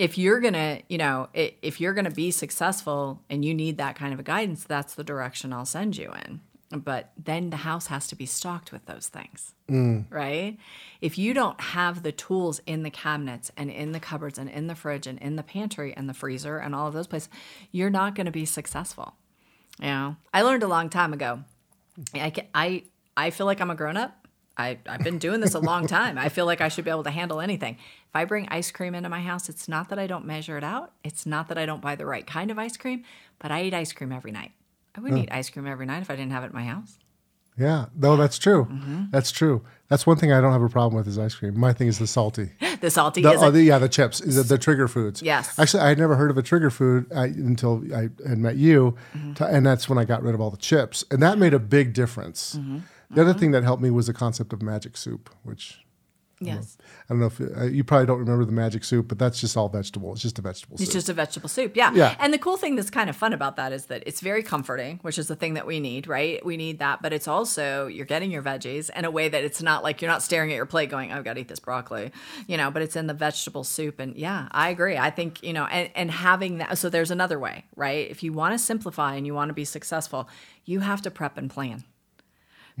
If 0.00 0.16
you're 0.16 0.40
to, 0.40 0.82
you 0.88 0.98
know, 0.98 1.28
if 1.34 1.80
you're 1.80 1.94
to 1.94 2.10
be 2.10 2.30
successful 2.30 3.20
and 3.28 3.44
you 3.44 3.54
need 3.54 3.76
that 3.78 3.96
kind 3.96 4.14
of 4.14 4.20
a 4.20 4.22
guidance, 4.22 4.64
that's 4.64 4.94
the 4.94 5.04
direction 5.04 5.52
I'll 5.52 5.66
send 5.66 5.96
you 5.96 6.12
in. 6.24 6.40
But 6.72 7.10
then 7.22 7.50
the 7.50 7.58
house 7.58 7.88
has 7.88 8.06
to 8.08 8.16
be 8.16 8.26
stocked 8.26 8.72
with 8.72 8.86
those 8.86 9.08
things 9.08 9.54
mm. 9.70 10.04
right? 10.10 10.58
If 11.00 11.16
you 11.16 11.32
don't 11.32 11.60
have 11.60 12.02
the 12.02 12.12
tools 12.12 12.60
in 12.66 12.82
the 12.82 12.90
cabinets 12.90 13.50
and 13.56 13.70
in 13.70 13.92
the 13.92 14.00
cupboards 14.00 14.38
and 14.38 14.50
in 14.50 14.66
the 14.66 14.74
fridge 14.74 15.06
and 15.06 15.18
in 15.18 15.36
the 15.36 15.42
pantry 15.42 15.94
and 15.96 16.08
the 16.08 16.14
freezer 16.14 16.58
and 16.58 16.74
all 16.74 16.86
of 16.86 16.94
those 16.94 17.06
places, 17.06 17.28
you're 17.70 17.90
not 17.90 18.14
going 18.14 18.26
to 18.26 18.32
be 18.32 18.44
successful. 18.44 19.14
You 19.80 19.86
know, 19.86 20.16
I 20.34 20.42
learned 20.42 20.62
a 20.62 20.68
long 20.68 20.90
time 20.90 21.12
ago. 21.12 21.40
I 22.14 22.30
can, 22.30 22.46
I 22.54 22.84
I 23.16 23.30
feel 23.30 23.46
like 23.46 23.60
I'm 23.60 23.70
a 23.70 23.74
grown 23.74 23.96
up. 23.96 24.19
I 24.60 24.78
I've 24.88 25.02
been 25.02 25.18
doing 25.18 25.40
this 25.40 25.54
a 25.54 25.58
long 25.58 25.86
time. 25.86 26.18
I 26.18 26.28
feel 26.28 26.46
like 26.46 26.60
I 26.60 26.68
should 26.68 26.84
be 26.84 26.90
able 26.90 27.04
to 27.04 27.10
handle 27.10 27.40
anything. 27.40 27.74
If 27.74 28.14
I 28.14 28.24
bring 28.24 28.46
ice 28.50 28.70
cream 28.70 28.94
into 28.94 29.08
my 29.08 29.20
house, 29.20 29.48
it's 29.48 29.68
not 29.68 29.88
that 29.88 29.98
I 29.98 30.06
don't 30.06 30.24
measure 30.26 30.56
it 30.58 30.64
out. 30.64 30.92
It's 31.04 31.24
not 31.26 31.48
that 31.48 31.58
I 31.58 31.66
don't 31.66 31.80
buy 31.80 31.94
the 31.96 32.06
right 32.06 32.26
kind 32.26 32.50
of 32.50 32.58
ice 32.58 32.76
cream, 32.76 33.04
but 33.38 33.50
I 33.50 33.62
eat 33.64 33.74
ice 33.74 33.92
cream 33.92 34.12
every 34.12 34.32
night. 34.32 34.52
I 34.96 35.00
wouldn't 35.00 35.22
eat 35.22 35.28
ice 35.32 35.48
cream 35.50 35.66
every 35.66 35.86
night 35.86 36.02
if 36.02 36.10
I 36.10 36.16
didn't 36.16 36.32
have 36.32 36.42
it 36.44 36.48
in 36.48 36.52
my 36.54 36.64
house. 36.64 36.98
yeah. 37.56 37.86
No, 37.96 38.16
that's 38.16 38.38
true. 38.38 38.64
Mm-hmm. 38.64 39.04
That's 39.10 39.30
true. 39.30 39.62
That's 39.88 40.06
one 40.06 40.16
thing 40.16 40.32
I 40.32 40.40
don't 40.40 40.52
have 40.52 40.62
a 40.62 40.68
problem 40.68 40.96
with 40.96 41.06
is 41.08 41.18
ice 41.18 41.34
cream. 41.34 41.58
My 41.58 41.72
thing 41.72 41.88
is 41.88 41.98
the 41.98 42.06
salty. 42.06 42.50
The 42.80 42.90
salty 42.90 43.20
The, 43.20 43.34
oh, 43.34 43.50
the, 43.50 43.62
yeah, 43.62 43.76
the 43.78 43.90
chips, 43.90 44.20
the, 44.20 44.42
the 44.42 44.56
trigger 44.56 44.88
foods. 44.88 45.20
Yes. 45.20 45.58
Actually, 45.58 45.82
I 45.82 45.88
had 45.90 45.98
never 45.98 46.16
heard 46.16 46.30
of 46.30 46.38
a 46.38 46.42
trigger 46.42 46.70
food 46.70 47.12
I, 47.14 47.26
until 47.26 47.82
I 47.94 48.08
had 48.26 48.38
met 48.38 48.56
you, 48.56 48.96
Mm-hmm. 49.14 49.34
to- 49.34 49.44
and 49.46 49.66
that's 49.66 49.86
when 49.86 49.98
I 49.98 50.04
got 50.06 50.22
rid 50.22 50.34
of 50.34 50.40
all 50.40 50.48
the 50.50 50.56
chips, 50.56 51.04
and 51.10 51.20
that 51.22 51.36
made 51.36 51.52
a 51.52 51.58
big 51.58 51.92
difference. 51.92 52.56
Mm-hmm. 52.56 52.78
The 53.10 53.22
other 53.22 53.34
thing 53.34 53.50
that 53.50 53.64
helped 53.64 53.82
me 53.82 53.90
was 53.90 54.06
the 54.06 54.12
concept 54.12 54.52
of 54.52 54.62
magic 54.62 54.96
soup, 54.96 55.30
which 55.42 55.80
yes. 56.40 56.78
I 57.08 57.12
don't 57.12 57.20
know 57.20 57.26
if 57.26 57.40
uh, 57.40 57.64
you 57.64 57.82
probably 57.82 58.06
don't 58.06 58.20
remember 58.20 58.44
the 58.44 58.52
magic 58.52 58.84
soup, 58.84 59.08
but 59.08 59.18
that's 59.18 59.40
just 59.40 59.56
all 59.56 59.68
vegetable. 59.68 60.12
It's 60.12 60.22
just 60.22 60.38
a 60.38 60.42
vegetable 60.42 60.76
It's 60.76 60.84
soup. 60.84 60.86
It's 60.86 60.94
just 60.94 61.08
a 61.08 61.12
vegetable 61.12 61.48
soup. 61.48 61.76
Yeah. 61.76 61.92
Yeah. 61.92 62.14
And 62.20 62.32
the 62.32 62.38
cool 62.38 62.56
thing 62.56 62.76
that's 62.76 62.88
kind 62.88 63.10
of 63.10 63.16
fun 63.16 63.32
about 63.32 63.56
that 63.56 63.72
is 63.72 63.86
that 63.86 64.04
it's 64.06 64.20
very 64.20 64.42
comforting, 64.42 65.00
which 65.02 65.18
is 65.18 65.26
the 65.26 65.36
thing 65.36 65.54
that 65.54 65.66
we 65.66 65.80
need, 65.80 66.06
right? 66.06 66.42
We 66.46 66.56
need 66.56 66.78
that. 66.78 67.02
But 67.02 67.12
it's 67.12 67.26
also, 67.28 67.88
you're 67.88 68.06
getting 68.06 68.30
your 68.30 68.42
veggies 68.42 68.90
in 68.96 69.04
a 69.04 69.10
way 69.10 69.28
that 69.28 69.42
it's 69.42 69.60
not 69.60 69.82
like 69.82 70.00
you're 70.00 70.10
not 70.10 70.22
staring 70.22 70.52
at 70.52 70.56
your 70.56 70.66
plate 70.66 70.88
going, 70.88 71.12
I've 71.12 71.24
got 71.24 71.34
to 71.34 71.40
eat 71.40 71.48
this 71.48 71.60
broccoli, 71.60 72.12
you 72.46 72.56
know, 72.56 72.70
but 72.70 72.80
it's 72.80 72.96
in 72.96 73.06
the 73.08 73.14
vegetable 73.14 73.64
soup. 73.64 73.98
And 73.98 74.16
yeah, 74.16 74.48
I 74.52 74.70
agree. 74.70 74.96
I 74.96 75.10
think, 75.10 75.42
you 75.42 75.52
know, 75.52 75.66
and, 75.66 75.90
and 75.94 76.10
having 76.10 76.58
that. 76.58 76.78
So 76.78 76.88
there's 76.88 77.10
another 77.10 77.38
way, 77.38 77.64
right? 77.76 78.08
If 78.08 78.22
you 78.22 78.32
want 78.32 78.54
to 78.54 78.58
simplify 78.58 79.16
and 79.16 79.26
you 79.26 79.34
want 79.34 79.48
to 79.48 79.54
be 79.54 79.64
successful, 79.66 80.28
you 80.64 80.80
have 80.80 81.02
to 81.02 81.10
prep 81.10 81.36
and 81.36 81.50
plan 81.50 81.84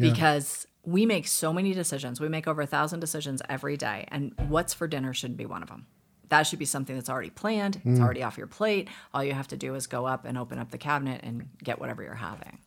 because 0.00 0.66
we 0.84 1.06
make 1.06 1.26
so 1.26 1.52
many 1.52 1.72
decisions. 1.74 2.20
We 2.20 2.28
make 2.28 2.48
over 2.48 2.62
a 2.62 2.66
thousand 2.66 3.00
decisions 3.00 3.42
every 3.48 3.76
day, 3.76 4.06
and 4.08 4.32
what's 4.48 4.74
for 4.74 4.88
dinner 4.88 5.12
shouldn't 5.12 5.38
be 5.38 5.46
one 5.46 5.62
of 5.62 5.68
them. 5.68 5.86
That 6.28 6.44
should 6.44 6.58
be 6.58 6.64
something 6.64 6.94
that's 6.94 7.10
already 7.10 7.30
planned. 7.30 7.80
It's 7.84 7.98
already 7.98 8.22
off 8.22 8.38
your 8.38 8.46
plate. 8.46 8.88
All 9.12 9.24
you 9.24 9.32
have 9.32 9.48
to 9.48 9.56
do 9.56 9.74
is 9.74 9.88
go 9.88 10.06
up 10.06 10.24
and 10.24 10.38
open 10.38 10.58
up 10.58 10.70
the 10.70 10.78
cabinet 10.78 11.22
and 11.24 11.48
get 11.62 11.80
whatever 11.80 12.04
you're 12.04 12.14
having. 12.14 12.58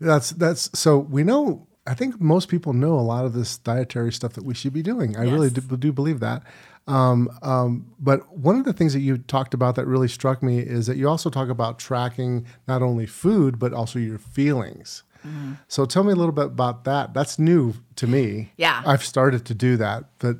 That's 0.00 0.30
that's 0.30 0.76
so 0.78 0.98
we 0.98 1.22
know. 1.22 1.66
I 1.86 1.94
think 1.94 2.20
most 2.20 2.48
people 2.48 2.72
know 2.72 2.98
a 2.98 3.00
lot 3.00 3.24
of 3.24 3.32
this 3.32 3.58
dietary 3.58 4.12
stuff 4.12 4.32
that 4.32 4.44
we 4.44 4.54
should 4.54 4.72
be 4.72 4.82
doing. 4.82 5.16
I 5.16 5.22
really 5.22 5.50
do, 5.50 5.60
do 5.60 5.92
believe 5.92 6.18
that. 6.18 6.42
Um, 6.88 7.30
um, 7.42 7.86
but 8.00 8.36
one 8.36 8.56
of 8.56 8.64
the 8.64 8.72
things 8.72 8.92
that 8.92 9.00
you 9.00 9.18
talked 9.18 9.54
about 9.54 9.76
that 9.76 9.86
really 9.86 10.08
struck 10.08 10.42
me 10.42 10.58
is 10.58 10.86
that 10.86 10.96
you 10.96 11.08
also 11.08 11.30
talk 11.30 11.48
about 11.48 11.78
tracking 11.78 12.46
not 12.66 12.82
only 12.82 13.06
food 13.06 13.58
but 13.58 13.72
also 13.72 13.98
your 13.98 14.18
feelings. 14.18 15.04
Mm-hmm. 15.26 15.52
So 15.68 15.84
tell 15.84 16.04
me 16.04 16.12
a 16.12 16.16
little 16.16 16.32
bit 16.32 16.46
about 16.46 16.84
that. 16.84 17.14
That's 17.14 17.38
new 17.38 17.74
to 17.96 18.06
me. 18.06 18.52
Yeah. 18.56 18.82
I've 18.86 19.04
started 19.04 19.44
to 19.46 19.54
do 19.54 19.76
that. 19.76 20.04
But 20.18 20.36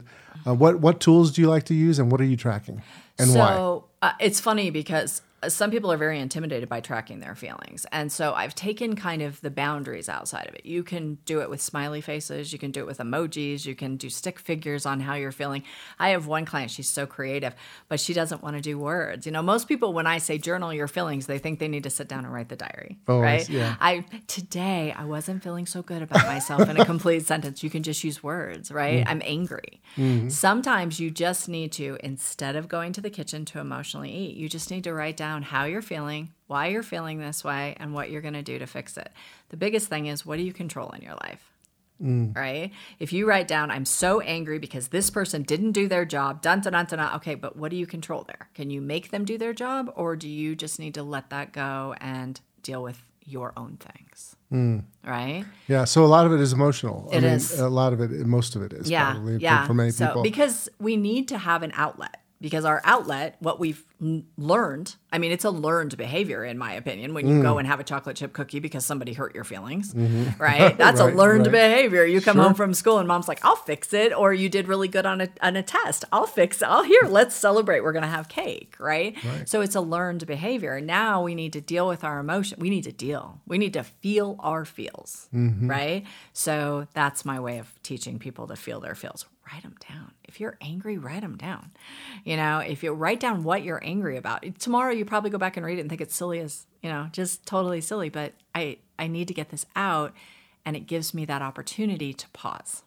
uh, 0.47 0.55
what 0.55 0.81
what 0.81 1.01
tools 1.01 1.33
do 1.33 1.43
you 1.43 1.49
like 1.49 1.65
to 1.65 1.75
use, 1.75 1.99
and 1.99 2.11
what 2.11 2.21
are 2.21 2.25
you 2.25 2.37
tracking, 2.37 2.83
and 3.19 3.35
why? 3.35 3.49
so 3.49 3.85
uh, 4.03 4.13
it's 4.21 4.39
funny 4.39 4.71
because 4.71 5.23
some 5.49 5.71
people 5.71 5.93
are 5.93 5.97
very 5.97 6.19
intimidated 6.21 6.69
by 6.69 6.81
tracking 6.81 7.21
their 7.21 7.35
feelings. 7.35 7.87
And 7.93 8.11
so 8.11 8.35
I've 8.35 8.55
taken 8.55 8.97
kind 8.97 9.23
of 9.23 9.41
the 9.41 9.51
boundaries 9.51 10.09
outside 10.09 10.47
of 10.49 10.55
it. 10.55 10.67
You 10.67 10.83
can 10.83 11.19
do 11.25 11.41
it 11.41 11.51
with 11.51 11.61
smiley 11.61 12.01
faces, 12.01 12.53
you 12.53 12.59
can 12.59 12.71
do 12.71 12.81
it 12.81 12.87
with 12.87 12.99
emojis, 12.99 13.67
you 13.67 13.75
can 13.75 13.97
do 13.97 14.11
stick 14.11 14.39
figures 14.39 14.87
on 14.87 15.01
how 15.01 15.15
you're 15.15 15.33
feeling. 15.33 15.63
I 15.99 16.11
have 16.11 16.27
one 16.27 16.45
client, 16.45 16.71
she's 16.71 16.89
so 16.89 17.07
creative, 17.07 17.55
but 17.89 18.01
she 18.01 18.13
doesn't 18.13 18.43
want 18.43 18.57
to 18.57 18.63
do 18.63 18.79
words. 18.79 19.27
You 19.27 19.33
know, 19.33 19.43
most 19.43 19.69
people, 19.69 19.93
when 19.93 20.07
I 20.07 20.19
say 20.19 20.39
journal 20.39 20.73
your 20.73 20.89
feelings, 20.89 21.27
they 21.27 21.39
think 21.39 21.59
they 21.59 21.69
need 21.69 21.85
to 21.85 21.91
sit 21.91 22.09
down 22.09 22.25
and 22.25 22.33
write 22.33 22.49
the 22.49 22.57
diary. 22.57 22.99
Oh, 23.09 23.19
I 23.19 23.23
right? 23.23 23.49
yeah. 23.49 23.77
I 23.81 24.05
today 24.27 24.95
I 24.97 25.05
wasn't 25.05 25.43
feeling 25.43 25.67
so 25.67 25.83
good 25.83 26.03
about 26.03 26.27
myself 26.27 26.69
in 26.69 26.79
a 26.79 26.85
complete 26.87 27.27
sentence. 27.27 27.63
You 27.63 27.71
can 27.71 27.83
just 27.83 28.03
use 28.05 28.23
words, 28.23 28.71
right? 28.71 29.05
Mm. 29.05 29.11
I'm 29.11 29.23
angry. 29.25 29.81
Mm-hmm. 29.97 30.29
Sometimes 30.29 31.01
you 31.01 31.11
just 31.11 31.49
need 31.49 31.73
to, 31.73 31.99
instead 32.03 32.57
of 32.57 32.69
going 32.69 32.93
to 32.93 33.01
the 33.01 33.11
kitchen 33.11 33.45
to 33.47 33.61
emotionally 33.61 34.13
eat, 34.13 34.37
you 34.37 34.49
just 34.49 34.71
need 34.71 34.85
to 34.85 34.93
write 34.93 35.17
down 35.17 35.36
how 35.43 35.65
you're 35.65 35.83
feeling, 35.83 36.33
why 36.47 36.69
you're 36.69 36.83
feeling 36.83 37.19
this 37.19 37.45
way, 37.45 37.77
and 37.79 37.95
what 37.95 38.11
you're 38.11 38.23
going 38.23 38.35
to 38.35 38.43
do 38.43 38.59
to 38.59 38.67
fix 38.67 38.97
it. 38.97 39.11
The 39.49 39.57
biggest 39.57 39.89
thing 39.89 40.07
is 40.07 40.25
what 40.25 40.37
do 40.37 40.43
you 40.43 40.53
control 40.53 40.91
in 40.91 41.03
your 41.03 41.15
life? 41.15 41.53
Mm. 42.03 42.37
Right? 42.37 42.73
If 42.99 43.13
you 43.13 43.27
write 43.27 43.49
down, 43.49 43.71
I'm 43.71 43.87
so 43.87 44.21
angry 44.21 44.59
because 44.59 44.89
this 44.89 45.09
person 45.09 45.43
didn't 45.43 45.73
do 45.73 45.89
their 45.89 46.05
job, 46.05 46.43
dun 46.43 46.61
dun 46.61 46.75
dun 46.75 46.87
dun, 46.87 46.99
dun. 46.99 47.15
Okay, 47.17 47.35
but 47.35 47.57
what 47.57 47.71
do 47.71 47.77
you 47.77 47.87
control 47.87 48.25
there? 48.25 48.49
Can 48.55 48.71
you 48.71 48.81
make 48.81 49.11
them 49.11 49.25
do 49.25 49.39
their 49.39 49.55
job, 49.55 49.91
or 49.97 50.15
do 50.15 50.29
you 50.29 50.55
just 50.55 50.79
need 50.79 50.95
to 50.95 51.03
let 51.03 51.31
that 51.31 51.53
go 51.53 51.95
and 52.01 52.39
deal 52.63 52.83
with 52.83 53.03
your 53.25 53.53
own 53.57 53.79
things? 53.79 54.37
Mm. 54.53 54.85
Right? 55.05 55.45
Yeah, 55.69 55.85
so 55.85 56.05
a 56.05 56.07
lot 56.07 56.27
of 56.27 56.33
it 56.33 56.41
is 56.41 56.53
emotional. 56.53 57.09
It 57.11 57.19
I 57.19 57.21
mean, 57.21 57.31
is. 57.31 57.59
A 57.59 57.69
lot 57.69 57.93
of 57.93 58.01
it, 58.01 58.11
most 58.27 58.57
of 58.57 58.63
it 58.63 58.73
is 58.73 58.91
yeah, 58.91 59.13
probably 59.13 59.39
yeah. 59.39 59.63
for, 59.63 59.69
for 59.69 59.75
many 59.75 59.91
so, 59.91 60.07
people. 60.07 60.23
because 60.23 60.69
we 60.79 60.97
need 60.97 61.29
to 61.29 61.39
have 61.39 61.63
an 61.63 61.73
outlet. 61.75 62.21
Because 62.41 62.67
our 62.67 62.83
outlet, 62.85 63.37
what 63.41 63.59
we've 63.59 63.83
learned, 64.37 64.95
I 65.11 65.19
mean, 65.19 65.33
it's 65.33 65.45
a 65.47 65.51
learned 65.51 65.97
behavior, 65.97 66.45
in 66.45 66.59
my 66.59 66.73
opinion, 66.75 67.15
when 67.15 67.27
you 67.27 67.37
Mm. 67.37 67.43
go 67.43 67.57
and 67.59 67.67
have 67.67 67.81
a 67.81 67.85
chocolate 67.85 68.17
chip 68.17 68.33
cookie 68.35 68.59
because 68.59 68.85
somebody 68.85 69.15
hurt 69.15 69.35
your 69.35 69.45
feelings, 69.45 69.95
right? 70.39 70.77
That's 70.77 71.01
Mm-hmm. 71.01 71.07
Right, 71.07 71.15
a 71.15 71.17
learned 71.17 71.47
right. 71.47 71.53
behavior. 71.53 72.05
You 72.05 72.21
come 72.21 72.37
Sure. 72.37 72.45
home 72.45 72.55
from 72.55 72.75
school 72.75 72.99
and 72.99 73.09
mom's 73.09 73.27
like, 73.29 73.43
I'll 73.45 73.57
fix 73.57 73.93
it. 73.95 74.13
Or 74.13 74.35
you 74.35 74.49
did 74.51 74.69
really 74.69 74.89
good 74.89 75.07
on 75.07 75.23
a, 75.23 75.29
on 75.41 75.57
a 75.57 75.63
test. 75.63 76.05
I'll 76.13 76.27
fix 76.27 76.61
it. 76.61 76.67
I'll 76.67 76.83
here, 76.83 77.05
let's 77.09 77.35
celebrate. 77.35 77.81
We're 77.81 77.93
going 77.93 78.03
to 78.03 78.09
have 78.09 78.29
cake, 78.29 78.77
right? 78.79 79.17
So 79.47 79.61
it's 79.63 79.75
a 79.75 79.81
learned 79.81 80.27
behavior. 80.27 80.81
Now 80.81 81.23
we 81.23 81.35
need 81.35 81.53
to 81.55 81.61
deal 81.61 81.89
with 81.89 82.05
our 82.05 82.19
emotion. 82.19 82.59
We 82.61 82.69
need 82.71 82.85
to 82.85 82.93
deal. 82.93 83.41
We 83.47 83.57
need 83.57 83.73
to 83.73 83.83
feel 83.83 84.37
our 84.41 84.65
feels, 84.67 85.29
Mm-hmm. 85.35 85.71
right? 85.71 86.05
So 86.35 86.87
that's 86.93 87.25
my 87.25 87.41
way 87.41 87.59
of 87.59 87.73
teaching 87.83 88.19
people 88.19 88.47
to 88.49 88.57
feel 88.57 88.81
their 88.81 88.95
feels. 88.95 89.25
Write 89.53 89.63
them 89.63 89.77
down. 89.89 90.11
If 90.37 90.41
you're 90.41 90.59
angry, 90.61 90.99
write 90.99 91.23
them 91.23 91.39
down. 91.39 91.71
You 92.23 92.37
know, 92.37 92.59
if 92.59 92.83
you 92.83 92.93
write 92.93 93.21
down 93.21 93.43
what 93.43 93.63
you're 93.63 93.83
angry 93.83 94.19
about, 94.19 94.45
tomorrow 94.59 94.93
you 94.93 95.07
probably 95.07 95.31
go 95.31 95.39
back 95.39 95.57
and 95.57 95.65
read 95.65 95.79
it 95.79 95.81
and 95.81 95.89
think 95.89 96.03
it's 96.03 96.15
silly 96.15 96.41
as, 96.41 96.67
you 96.83 96.91
know, 96.91 97.09
just 97.11 97.47
totally 97.47 97.81
silly, 97.81 98.11
but 98.11 98.35
I 98.55 98.77
I 98.99 99.07
need 99.07 99.29
to 99.29 99.35
get 99.35 99.49
this 99.49 99.65
out 99.75 100.13
and 100.67 100.77
it 100.77 100.81
gives 100.81 101.15
me 101.15 101.25
that 101.25 101.41
opportunity 101.41 102.13
to 102.13 102.29
pause. 102.35 102.83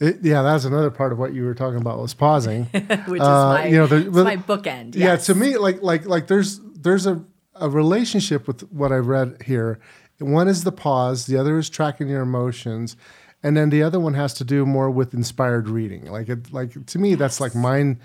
It- 0.00 0.18
yeah, 0.22 0.42
that's 0.42 0.64
another 0.64 0.90
part 0.90 1.12
of 1.12 1.18
what 1.20 1.32
you 1.32 1.44
were 1.44 1.54
talking 1.54 1.80
about 1.80 2.00
was 2.00 2.12
pausing. 2.12 2.64
Which 3.06 3.20
Uh, 3.22 3.54
is 3.54 3.62
my 3.62 3.66
you 3.68 3.76
know, 3.76 3.86
the- 3.86 3.96
it's 3.98 4.08
but- 4.08 4.24
my 4.24 4.36
bookend. 4.36 4.96
Yeah, 4.96 5.12
yes. 5.12 5.26
to 5.26 5.36
me, 5.36 5.56
like 5.56 5.80
like 5.80 6.06
like 6.06 6.26
there's 6.26 6.58
there's 6.74 7.06
a, 7.06 7.22
a 7.54 7.68
relationship 7.70 8.48
with 8.48 8.62
what 8.72 8.90
I 8.90 8.96
read 8.96 9.42
here. 9.46 9.78
One 10.18 10.48
is 10.48 10.64
the 10.64 10.72
pause, 10.72 11.26
the 11.26 11.36
other 11.36 11.56
is 11.56 11.70
tracking 11.70 12.08
your 12.08 12.22
emotions, 12.22 12.96
and 13.44 13.56
then 13.56 13.70
the 13.70 13.82
other 13.82 14.00
one 14.00 14.14
has 14.14 14.34
to 14.34 14.44
do 14.44 14.66
more 14.66 14.90
with 14.90 15.14
inspired 15.14 15.68
reading. 15.68 16.06
Like 16.06 16.28
it, 16.28 16.52
like 16.52 16.86
to 16.86 16.98
me, 16.98 17.14
that's 17.14 17.40
like 17.40 17.54
mind 17.54 18.00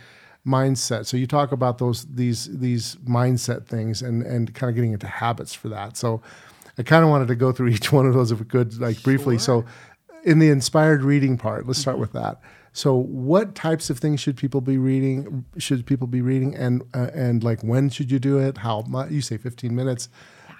mindset. 0.45 1.05
So 1.05 1.15
you 1.17 1.25
talk 1.25 1.51
about 1.51 1.77
those 1.77 2.05
these 2.05 2.45
these 2.59 2.97
mindset 2.97 3.65
things 3.65 4.01
and 4.01 4.21
and 4.21 4.53
kind 4.53 4.69
of 4.69 4.75
getting 4.75 4.93
into 4.93 5.07
habits 5.07 5.55
for 5.55 5.69
that. 5.69 5.97
So 5.97 6.21
I 6.77 6.83
kind 6.83 7.03
of 7.03 7.09
wanted 7.09 7.29
to 7.29 7.35
go 7.35 7.51
through 7.53 7.67
each 7.75 7.91
one 7.91 8.05
of 8.05 8.13
those 8.13 8.31
if 8.31 8.39
we 8.39 8.45
could, 8.45 8.79
like 8.79 9.01
briefly. 9.01 9.37
So 9.37 9.65
in 10.23 10.39
the 10.39 10.49
inspired 10.49 11.03
reading 11.03 11.37
part, 11.37 11.65
let's 11.65 11.79
start 11.79 11.97
with 11.97 12.11
that. 12.11 12.41
So, 12.71 12.95
what 12.95 13.55
types 13.55 13.89
of 13.89 13.97
things 13.97 14.19
should 14.19 14.37
people 14.37 14.61
be 14.61 14.77
reading? 14.77 15.45
Should 15.57 15.85
people 15.85 16.05
be 16.05 16.21
reading, 16.21 16.55
and 16.55 16.83
uh, 16.93 17.09
and 17.15 17.43
like 17.43 17.63
when 17.63 17.89
should 17.89 18.11
you 18.11 18.19
do 18.19 18.37
it? 18.37 18.59
How 18.59 18.81
much? 18.81 19.09
You 19.09 19.21
say 19.21 19.37
fifteen 19.37 19.75
minutes. 19.75 20.07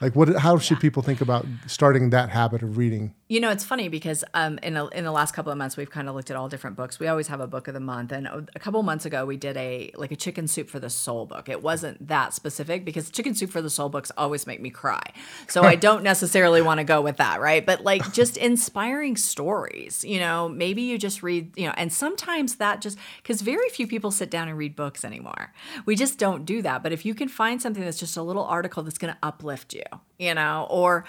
Like 0.01 0.15
what? 0.15 0.35
How 0.37 0.57
should 0.57 0.79
people 0.79 1.03
think 1.03 1.21
about 1.21 1.45
starting 1.67 2.09
that 2.09 2.29
habit 2.29 2.63
of 2.63 2.77
reading? 2.77 3.13
You 3.29 3.39
know, 3.39 3.51
it's 3.51 3.63
funny 3.63 3.89
because 3.89 4.23
um, 4.33 4.57
in 4.63 4.75
a, 4.75 4.87
in 4.87 5.03
the 5.03 5.11
last 5.11 5.35
couple 5.35 5.51
of 5.51 5.57
months, 5.59 5.77
we've 5.77 5.91
kind 5.91 6.09
of 6.09 6.15
looked 6.15 6.31
at 6.31 6.35
all 6.35 6.49
different 6.49 6.75
books. 6.75 6.99
We 6.99 7.07
always 7.07 7.27
have 7.27 7.39
a 7.39 7.45
book 7.45 7.67
of 7.67 7.75
the 7.75 7.79
month, 7.79 8.11
and 8.11 8.25
a 8.25 8.59
couple 8.59 8.81
months 8.81 9.05
ago, 9.05 9.23
we 9.23 9.37
did 9.37 9.55
a 9.55 9.91
like 9.93 10.11
a 10.11 10.15
chicken 10.15 10.47
soup 10.47 10.67
for 10.67 10.79
the 10.79 10.89
soul 10.89 11.27
book. 11.27 11.47
It 11.47 11.61
wasn't 11.61 12.07
that 12.07 12.33
specific 12.33 12.83
because 12.83 13.11
chicken 13.11 13.35
soup 13.35 13.51
for 13.51 13.61
the 13.61 13.69
soul 13.69 13.87
books 13.87 14.11
always 14.17 14.47
make 14.47 14.59
me 14.59 14.71
cry, 14.71 15.03
so 15.47 15.61
I 15.61 15.75
don't 15.75 16.01
necessarily 16.01 16.63
want 16.63 16.79
to 16.79 16.83
go 16.83 17.01
with 17.01 17.17
that, 17.17 17.39
right? 17.39 17.63
But 17.63 17.83
like 17.83 18.13
just 18.13 18.35
inspiring 18.35 19.15
stories, 19.15 20.03
you 20.03 20.19
know, 20.19 20.49
maybe 20.49 20.81
you 20.81 20.97
just 20.97 21.21
read, 21.21 21.55
you 21.55 21.67
know, 21.67 21.73
and 21.77 21.93
sometimes 21.93 22.55
that 22.55 22.81
just 22.81 22.97
because 23.21 23.43
very 23.43 23.69
few 23.69 23.85
people 23.85 24.09
sit 24.09 24.31
down 24.31 24.47
and 24.47 24.57
read 24.57 24.75
books 24.75 25.05
anymore. 25.05 25.53
We 25.85 25.95
just 25.95 26.17
don't 26.17 26.45
do 26.45 26.63
that. 26.63 26.81
But 26.81 26.93
if 26.93 27.05
you 27.05 27.13
can 27.13 27.27
find 27.27 27.61
something 27.61 27.83
that's 27.83 27.99
just 27.99 28.17
a 28.17 28.23
little 28.23 28.45
article 28.45 28.81
that's 28.81 28.97
going 28.97 29.13
to 29.13 29.19
uplift 29.21 29.75
you, 29.75 29.83
you 30.17 30.33
know, 30.33 30.65
or 30.71 31.05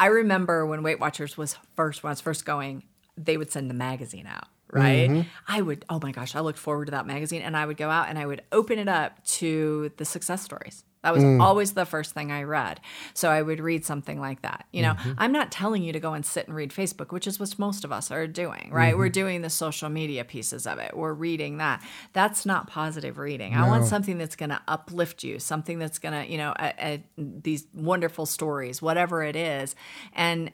I, 0.00 0.06
remember 0.06 0.66
when 0.66 0.82
Weight 0.82 0.98
Watchers 0.98 1.36
was 1.36 1.56
first, 1.76 2.02
when 2.02 2.08
I 2.08 2.12
was 2.12 2.20
first 2.20 2.44
going, 2.44 2.84
they 3.16 3.36
would 3.36 3.50
send 3.52 3.68
the 3.68 3.74
magazine 3.74 4.26
out 4.26 4.48
right? 4.72 5.10
Mm-hmm. 5.10 5.28
I 5.48 5.62
would, 5.62 5.84
oh 5.88 6.00
my 6.02 6.12
gosh, 6.12 6.34
I 6.34 6.40
looked 6.40 6.58
forward 6.58 6.86
to 6.86 6.90
that 6.92 7.06
magazine 7.06 7.42
and 7.42 7.56
I 7.56 7.66
would 7.66 7.76
go 7.76 7.90
out 7.90 8.08
and 8.08 8.18
I 8.18 8.26
would 8.26 8.42
open 8.52 8.78
it 8.78 8.88
up 8.88 9.24
to 9.24 9.90
the 9.96 10.04
success 10.04 10.42
stories. 10.42 10.84
That 11.02 11.14
was 11.14 11.24
mm. 11.24 11.40
always 11.40 11.72
the 11.72 11.86
first 11.86 12.12
thing 12.12 12.30
I 12.30 12.42
read. 12.42 12.78
So 13.14 13.30
I 13.30 13.40
would 13.40 13.58
read 13.58 13.86
something 13.86 14.20
like 14.20 14.42
that. 14.42 14.66
You 14.70 14.82
know, 14.82 14.92
mm-hmm. 14.92 15.12
I'm 15.16 15.32
not 15.32 15.50
telling 15.50 15.82
you 15.82 15.94
to 15.94 16.00
go 16.00 16.12
and 16.12 16.26
sit 16.26 16.46
and 16.46 16.54
read 16.54 16.72
Facebook, 16.72 17.10
which 17.10 17.26
is 17.26 17.40
what 17.40 17.58
most 17.58 17.84
of 17.84 17.92
us 17.92 18.10
are 18.10 18.26
doing, 18.26 18.68
right? 18.70 18.90
Mm-hmm. 18.90 18.98
We're 18.98 19.08
doing 19.08 19.40
the 19.40 19.48
social 19.48 19.88
media 19.88 20.24
pieces 20.24 20.66
of 20.66 20.78
it. 20.78 20.94
We're 20.94 21.14
reading 21.14 21.56
that. 21.56 21.82
That's 22.12 22.44
not 22.44 22.66
positive 22.66 23.16
reading. 23.16 23.54
No. 23.54 23.64
I 23.64 23.68
want 23.68 23.86
something 23.86 24.18
that's 24.18 24.36
going 24.36 24.50
to 24.50 24.60
uplift 24.68 25.24
you, 25.24 25.38
something 25.38 25.78
that's 25.78 25.98
going 25.98 26.22
to, 26.22 26.30
you 26.30 26.36
know, 26.36 26.52
a, 26.58 26.74
a, 26.78 27.04
these 27.16 27.66
wonderful 27.72 28.26
stories, 28.26 28.82
whatever 28.82 29.22
it 29.22 29.36
is. 29.36 29.74
And 30.12 30.50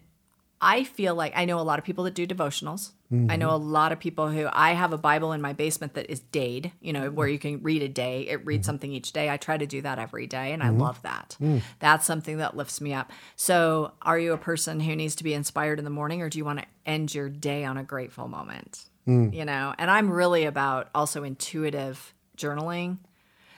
I 0.61 0.85
feel 0.85 1.15
like 1.15 1.33
I 1.37 1.45
know 1.45 1.59
a 1.59 1.63
lot 1.63 1.79
of 1.79 1.85
people 1.85 2.05
that 2.05 2.15
do 2.15 2.27
devotionals. 2.27 2.93
Mm-hmm. 3.13 3.31
I 3.31 3.37
know 3.37 3.51
a 3.51 3.57
lot 3.57 3.93
of 3.93 4.01
people 4.01 4.29
who 4.29 4.49
I 4.51 4.73
have 4.73 4.93
a 4.93 4.99
Bible 4.99 5.33
in 5.33 5.41
my 5.41 5.53
basement 5.53 5.95
that 5.95 6.11
is 6.11 6.21
dayed, 6.21 6.73
you 6.81 6.93
know, 6.93 7.11
where 7.11 7.29
you 7.29 7.39
can 7.39 7.63
read 7.63 7.83
a 7.83 7.89
day, 7.89 8.23
it 8.23 8.45
reads 8.45 8.63
mm-hmm. 8.63 8.67
something 8.67 8.93
each 8.93 9.13
day. 9.13 9.31
I 9.31 9.37
try 9.37 9.59
to 9.59 9.67
do 9.67 9.83
that 9.83 9.99
every 9.99 10.27
day 10.27 10.53
and 10.53 10.63
mm-hmm. 10.63 10.81
I 10.81 10.85
love 10.85 11.03
that. 11.03 11.37
Mm. 11.41 11.63
That's 11.79 12.07
something 12.07 12.39
that 12.39 12.57
lifts 12.57 12.81
me 12.81 12.95
up. 12.95 13.13
So, 13.37 13.93
are 14.03 14.19
you 14.19 14.33
a 14.33 14.39
person 14.39 14.81
who 14.81 14.97
needs 14.97 15.15
to 15.17 15.25
be 15.25 15.35
inspired 15.35 15.79
in 15.79 15.85
the 15.85 15.91
morning 15.91 16.23
or 16.23 16.29
do 16.29 16.39
you 16.39 16.45
want 16.45 16.61
to 16.61 16.67
end 16.85 17.15
your 17.15 17.29
day 17.29 17.65
on 17.65 17.77
a 17.77 17.85
grateful 17.85 18.29
moment? 18.29 18.87
Mm. 19.07 19.35
You 19.35 19.45
know, 19.45 19.75
and 19.79 19.91
I'm 19.91 20.11
really 20.11 20.45
about 20.45 20.89
also 20.95 21.23
intuitive 21.23 22.15
journaling. 22.37 22.99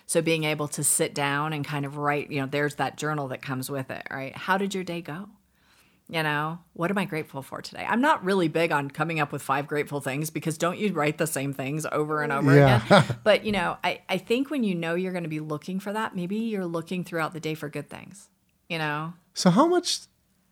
So 0.07 0.21
being 0.21 0.45
able 0.45 0.69
to 0.69 0.83
sit 0.83 1.15
down 1.15 1.53
and 1.53 1.65
kind 1.65 1.85
of 1.85 1.97
write, 1.97 2.31
you 2.31 2.41
know, 2.41 2.47
there's 2.47 2.77
that 2.77 2.97
journal 2.97 3.29
that 3.29 3.43
comes 3.43 3.71
with 3.71 3.91
it, 3.91 4.07
right? 4.11 4.35
How 4.37 4.59
did 4.59 4.75
your 4.75 4.85
day 4.85 5.01
go? 5.01 5.29
You 6.11 6.23
know, 6.23 6.59
what 6.73 6.91
am 6.91 6.97
I 6.97 7.05
grateful 7.05 7.43
for 7.43 7.61
today? 7.61 7.85
I'm 7.87 8.01
not 8.01 8.25
really 8.25 8.49
big 8.49 8.73
on 8.73 8.91
coming 8.91 9.21
up 9.21 9.31
with 9.31 9.43
five 9.43 9.67
grateful 9.67 10.01
things 10.01 10.31
because 10.31 10.57
don't 10.57 10.79
you 10.79 10.91
write 10.95 11.19
the 11.19 11.27
same 11.27 11.53
things 11.53 11.85
over 11.93 12.23
and 12.23 12.33
over 12.33 12.55
yeah. 12.55 12.83
again? 12.87 13.17
But, 13.25 13.45
you 13.45 13.53
know, 13.53 13.77
I, 13.85 14.01
I 14.09 14.17
think 14.17 14.51
when 14.51 14.65
you 14.65 14.75
know 14.75 14.95
you're 14.95 15.13
going 15.13 15.25
to 15.25 15.29
be 15.29 15.41
looking 15.41 15.81
for 15.81 15.93
that, 15.93 16.17
maybe 16.17 16.37
you're 16.37 16.65
looking 16.65 17.05
throughout 17.05 17.35
the 17.35 17.41
day 17.41 17.53
for 17.53 17.69
good 17.69 17.91
things, 17.91 18.31
you 18.71 18.79
know? 18.79 19.13
So, 19.35 19.51
how 19.51 19.67
much 19.67 20.01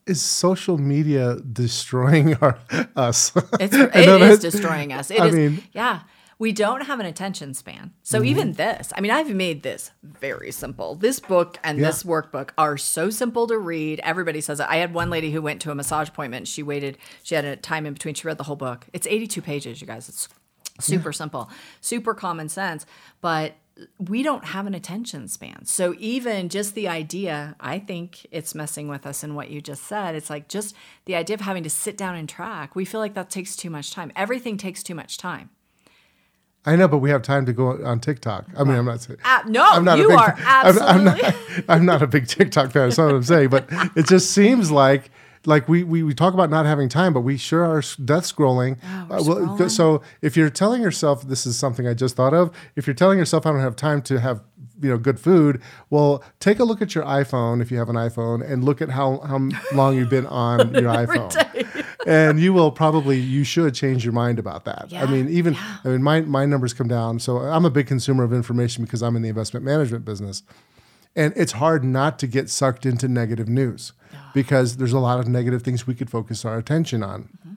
is 0.07 0.21
social 0.21 0.77
media 0.77 1.37
destroying 1.37 2.35
our, 2.43 2.59
us? 2.95 3.33
It's, 3.59 3.75
it 3.95 4.23
is 4.23 4.41
destroying 4.41 4.93
us. 4.93 5.11
It 5.11 5.21
I 5.21 5.29
is, 5.29 5.35
mean, 5.35 5.63
yeah 5.73 6.01
we 6.39 6.53
don't 6.53 6.83
have 6.83 7.01
an 7.01 7.07
attention 7.07 7.55
span. 7.55 7.93
So 8.03 8.19
mm-hmm. 8.19 8.27
even 8.27 8.53
this, 8.53 8.93
I 8.97 9.01
mean, 9.01 9.11
I've 9.11 9.35
made 9.35 9.63
this 9.63 9.91
very 10.03 10.53
simple. 10.53 10.95
This 10.95 11.19
book 11.19 11.59
and 11.65 11.79
yeah. 11.79 11.87
this 11.87 12.03
workbook 12.03 12.51
are 12.59 12.77
so 12.77 13.09
simple 13.09 13.47
to 13.47 13.59
read. 13.59 14.01
Everybody 14.01 14.41
says 14.41 14.61
it. 14.61 14.67
I 14.69 14.77
had 14.77 14.93
one 14.93 15.09
lady 15.09 15.33
who 15.33 15.41
went 15.41 15.63
to 15.63 15.71
a 15.71 15.75
massage 15.75 16.09
appointment. 16.09 16.47
She 16.47 16.63
waited, 16.63 16.99
she 17.23 17.35
had 17.35 17.45
a 17.45 17.57
time 17.57 17.87
in 17.87 17.95
between. 17.95 18.15
She 18.15 18.27
read 18.27 18.39
the 18.39 18.45
whole 18.45 18.57
book. 18.57 18.87
It's 18.93 19.07
82 19.07 19.41
pages, 19.41 19.81
you 19.81 19.87
guys. 19.87 20.09
It's 20.09 20.29
super 20.79 21.09
yeah. 21.09 21.15
simple, 21.15 21.51
super 21.81 22.13
common 22.13 22.51
sense. 22.51 22.85
But 23.23 23.55
we 23.99 24.23
don't 24.23 24.45
have 24.45 24.67
an 24.67 24.75
attention 24.75 25.29
span. 25.29 25.65
So 25.67 25.95
even 25.99 26.49
just 26.49 26.75
the 26.75 26.89
idea, 26.89 27.57
I 27.61 27.79
think 27.79 28.27
it's 28.31 28.55
messing 28.55 28.89
with 28.89 29.07
us 29.07 29.23
in 29.23 29.35
what 29.35 29.51
you 29.51 29.61
just 29.61 29.85
said. 29.85 30.15
It's 30.15 30.31
like 30.31 30.49
just 30.49 30.75
the 31.05 31.15
idea 31.15 31.35
of 31.35 31.43
having 31.43 31.63
to 31.63 31.71
sit 31.71 31.97
down 31.97 32.15
and 32.15 32.29
track. 32.29 32.75
We 32.75 32.85
feel 32.85 33.01
like 33.01 33.15
that 33.15 33.29
takes 33.29 33.55
too 33.55 33.69
much 33.69 33.91
time. 33.91 34.13
Everything 34.17 34.57
takes 34.57 34.83
too 34.83 34.95
much 34.95 35.19
time. 35.19 35.51
I 36.67 36.75
know, 36.75 36.89
but 36.89 36.99
we 36.99 37.11
have 37.11 37.23
time 37.23 37.47
to 37.47 37.53
go 37.53 37.85
on 37.85 38.01
TikTok. 38.01 38.47
I 38.57 38.65
mean, 38.65 38.75
I'm 38.75 38.85
not 38.85 39.01
saying. 39.01 39.21
Uh, 39.25 39.43
no, 39.47 39.65
I'm 39.65 39.85
not 39.85 39.99
you 39.99 40.09
big, 40.09 40.19
are 40.19 40.35
absolutely. 40.37 40.89
I'm, 40.89 40.99
I'm, 40.99 41.05
not, 41.05 41.35
I'm 41.69 41.87
not 41.87 42.03
a 42.03 42.07
big 42.09 42.27
TikTok 42.27 42.73
fan. 42.73 42.89
That's 42.89 42.99
not 42.99 43.07
what 43.07 43.15
I'm 43.15 43.23
saying. 43.23 43.51
But 43.51 43.67
it 43.97 44.07
just 44.07 44.33
seems 44.33 44.71
like 44.73 45.11
like 45.47 45.69
we, 45.69 45.85
we 45.85 46.03
we 46.03 46.13
talk 46.13 46.35
about 46.35 46.51
not 46.51 46.67
having 46.67 46.89
time, 46.89 47.13
but 47.13 47.21
we 47.21 47.37
sure 47.37 47.65
are 47.65 47.83
death 48.05 48.25
scrolling. 48.25 48.79
Oh, 48.83 48.89
uh, 48.89 49.07
well, 49.09 49.23
scrolling. 49.23 49.71
So 49.71 50.03
if 50.23 50.37
you're 50.37 50.51
telling 50.51 50.83
yourself 50.83 51.23
this 51.23 51.47
is 51.47 51.57
something 51.57 51.87
I 51.87 51.95
just 51.95 52.17
thought 52.17 52.35
of, 52.35 52.55
if 52.75 52.89
you're 52.89 52.95
telling 52.95 53.19
yourself 53.19 53.47
I 53.47 53.53
don't 53.53 53.61
have 53.61 53.77
time 53.77 54.03
to 54.03 54.19
have 54.19 54.43
you 54.83 54.91
know 54.91 54.99
good 54.99 55.21
food, 55.21 55.63
well, 55.89 56.25
take 56.41 56.59
a 56.59 56.65
look 56.65 56.83
at 56.83 56.97
your 56.97 57.05
iPhone 57.05 57.63
if 57.63 57.71
you 57.71 57.79
have 57.79 57.89
an 57.89 57.97
iPhone 57.97 58.45
and 58.45 58.65
look 58.65 58.83
at 58.83 58.91
how 58.91 59.19
how 59.19 59.49
long 59.73 59.97
you've 59.97 60.11
been 60.11 60.27
on 60.27 60.75
your 60.75 60.93
iPhone 60.93 61.86
and 62.07 62.41
you 62.41 62.53
will 62.53 62.71
probably 62.71 63.19
you 63.19 63.45
should 63.45 63.75
change 63.75 64.05
your 64.05 64.13
mind 64.13 64.39
about 64.39 64.65
that. 64.65 64.87
Yeah, 64.89 65.03
I 65.03 65.07
mean, 65.07 65.29
even 65.29 65.55
yeah. 65.55 65.79
I 65.85 65.89
mean 65.89 66.03
my 66.03 66.21
my 66.23 66.47
numbers 66.47 66.73
come 66.73 66.89
down. 66.89 67.19
So 67.19 67.39
I'm 67.39 67.65
a 67.65 67.71
big 67.71 67.87
consumer 67.87 68.25
of 68.25 68.33
information 68.33 68.85
because 68.85 69.03
I'm 69.03 69.17
in 69.17 69.23
the 69.23 69.29
investment 69.29 69.65
management 69.65 70.05
business. 70.05 70.43
And 71.15 71.33
it's 71.35 71.53
hard 71.53 71.83
not 71.83 72.19
to 72.19 72.27
get 72.27 72.51
sucked 72.51 72.85
into 72.85 73.09
negative 73.09 73.49
news 73.49 73.93
because 74.35 74.77
there's 74.77 74.93
a 74.93 74.99
lot 74.99 75.19
of 75.19 75.27
negative 75.27 75.63
things 75.63 75.87
we 75.87 75.95
could 75.95 76.11
focus 76.11 76.45
our 76.45 76.59
attention 76.59 77.03
on. 77.03 77.23
Mm-hmm. 77.23 77.53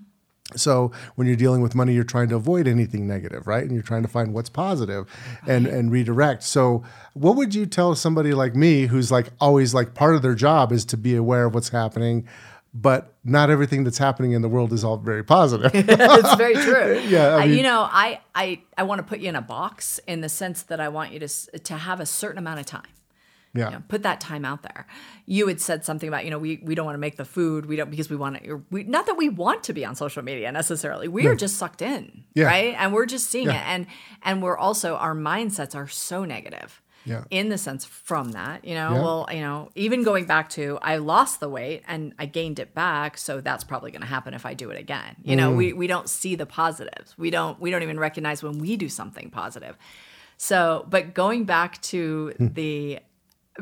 So 0.56 0.92
when 1.16 1.28
you're 1.28 1.36
dealing 1.36 1.62
with 1.62 1.76
money, 1.76 1.94
you're 1.94 2.04
trying 2.04 2.30
to 2.30 2.36
avoid 2.36 2.68
anything 2.68 3.06
negative, 3.06 3.46
right? 3.46 3.64
And 3.64 3.74
you're 3.74 3.84
trying 3.84 4.02
to 4.02 4.08
find 4.08 4.34
what's 4.34 4.50
positive 4.50 5.06
and 5.46 5.68
and 5.68 5.92
redirect. 5.92 6.44
So 6.44 6.84
what 7.14 7.36
would 7.36 7.54
you 7.54 7.66
tell 7.66 7.94
somebody 7.96 8.34
like 8.34 8.56
me 8.56 8.88
who's 8.88 9.12
like 9.12 9.28
always 9.40 9.74
like 9.74 9.94
part 9.94 10.16
of 10.16 10.22
their 10.22 10.36
job 10.36 10.72
is 10.72 10.86
to 10.86 10.98
be 10.98 11.16
aware 11.16 11.46
of 11.46 11.54
what's 11.54 11.70
happening, 11.70 12.28
but 12.74 13.16
not 13.24 13.50
everything 13.50 13.84
that's 13.84 13.98
happening 13.98 14.34
in 14.34 14.42
the 14.42 14.50
world 14.50 14.72
is 14.74 14.84
all 14.84 14.98
very 14.98 15.24
positive. 15.24 15.72
it's 15.74 16.36
very 16.36 16.56
true. 16.56 17.00
yeah, 17.08 17.36
I 17.36 17.48
mean, 17.48 17.58
you 17.58 17.64
know, 17.64 17.88
I 17.90 18.22
I 18.36 18.62
I 18.78 18.84
want 18.84 19.00
to 19.00 19.04
put 19.04 19.20
you 19.20 19.30
in 19.30 19.36
a 19.36 19.42
box 19.42 20.00
in 20.08 20.22
the 20.22 20.30
sense 20.30 20.64
that 20.64 20.80
I 20.80 20.90
want 20.90 21.12
you 21.12 21.20
to 21.20 21.28
to 21.28 21.78
have 21.78 22.00
a 22.00 22.06
certain 22.06 22.38
amount 22.38 22.60
of 22.60 22.66
time. 22.66 22.84
Yeah. 23.54 23.66
You 23.66 23.72
know, 23.72 23.84
put 23.88 24.04
that 24.04 24.22
time 24.22 24.46
out 24.46 24.62
there. 24.62 24.86
You 25.26 25.48
had 25.48 25.60
said 25.60 25.84
something 25.84 26.08
about, 26.08 26.24
you 26.24 26.30
know, 26.30 26.38
we, 26.38 26.62
we 26.64 26.76
don't 26.76 26.86
want 26.86 26.94
to 26.94 27.00
make 27.00 27.18
the 27.18 27.26
food. 27.26 27.66
We 27.66 27.78
don't 27.78 27.90
because 27.90 28.08
we 28.08 28.16
want 28.16 28.44
to. 28.44 28.64
We, 28.70 28.84
not 28.84 29.08
that 29.08 29.18
we 29.18 29.28
want 29.28 29.64
to 29.64 29.74
be 29.74 29.84
on 29.84 29.96
social 29.96 30.22
media 30.22 30.52
necessarily. 30.52 31.08
We 31.08 31.24
no. 31.24 31.32
are 31.32 31.36
just 31.36 31.58
sucked 31.58 31.82
in, 31.82 32.26
yeah. 32.36 32.46
right? 32.46 32.76
And 32.78 32.94
we're 32.94 33.08
just 33.08 33.30
seeing 33.30 33.48
yeah. 33.48 33.60
it, 33.60 33.66
and 33.66 33.88
and 34.22 34.44
we're 34.44 34.58
also 34.58 34.96
our 34.98 35.16
mindsets 35.16 35.74
are 35.74 35.88
so 35.88 36.26
negative 36.26 36.82
yeah. 37.06 37.24
in 37.30 37.50
the 37.50 37.58
sense 37.58 37.86
from 37.86 38.32
that 38.32 38.64
you 38.66 38.74
know 38.74 38.94
yeah. 38.94 39.02
well 39.02 39.28
you 39.32 39.42
know 39.42 39.70
even 39.76 40.04
going 40.04 40.26
back 40.26 40.50
to 40.50 40.78
i 40.82 40.98
lost 40.98 41.40
the 41.40 41.50
weight 41.50 41.84
and 41.88 42.14
i 42.20 42.26
gained 42.26 42.60
it 42.60 42.74
back 42.74 43.18
so 43.18 43.42
that's 43.42 43.64
probably 43.64 43.92
going 43.92 44.02
to 44.02 44.08
happen 44.08 44.34
if 44.34 44.46
i 44.46 44.54
do 44.54 44.70
it 44.70 44.80
again 44.80 45.16
you 45.24 45.34
mm. 45.34 45.38
know 45.38 45.52
we, 45.52 45.74
we 45.74 45.88
don't 45.88 46.10
see 46.10 46.36
the 46.36 46.46
positives 46.46 47.18
we 47.18 47.30
don't 47.30 47.60
we 47.60 47.72
don't 47.72 47.84
even 47.84 48.00
recognize 48.00 48.44
when 48.44 48.58
we 48.60 48.76
do 48.76 48.90
something 48.90 49.30
positive 49.30 49.78
so 50.38 50.86
but 50.90 51.14
going 51.14 51.46
back 51.46 51.82
to 51.82 52.34
mm. 52.40 52.54
the 52.54 53.00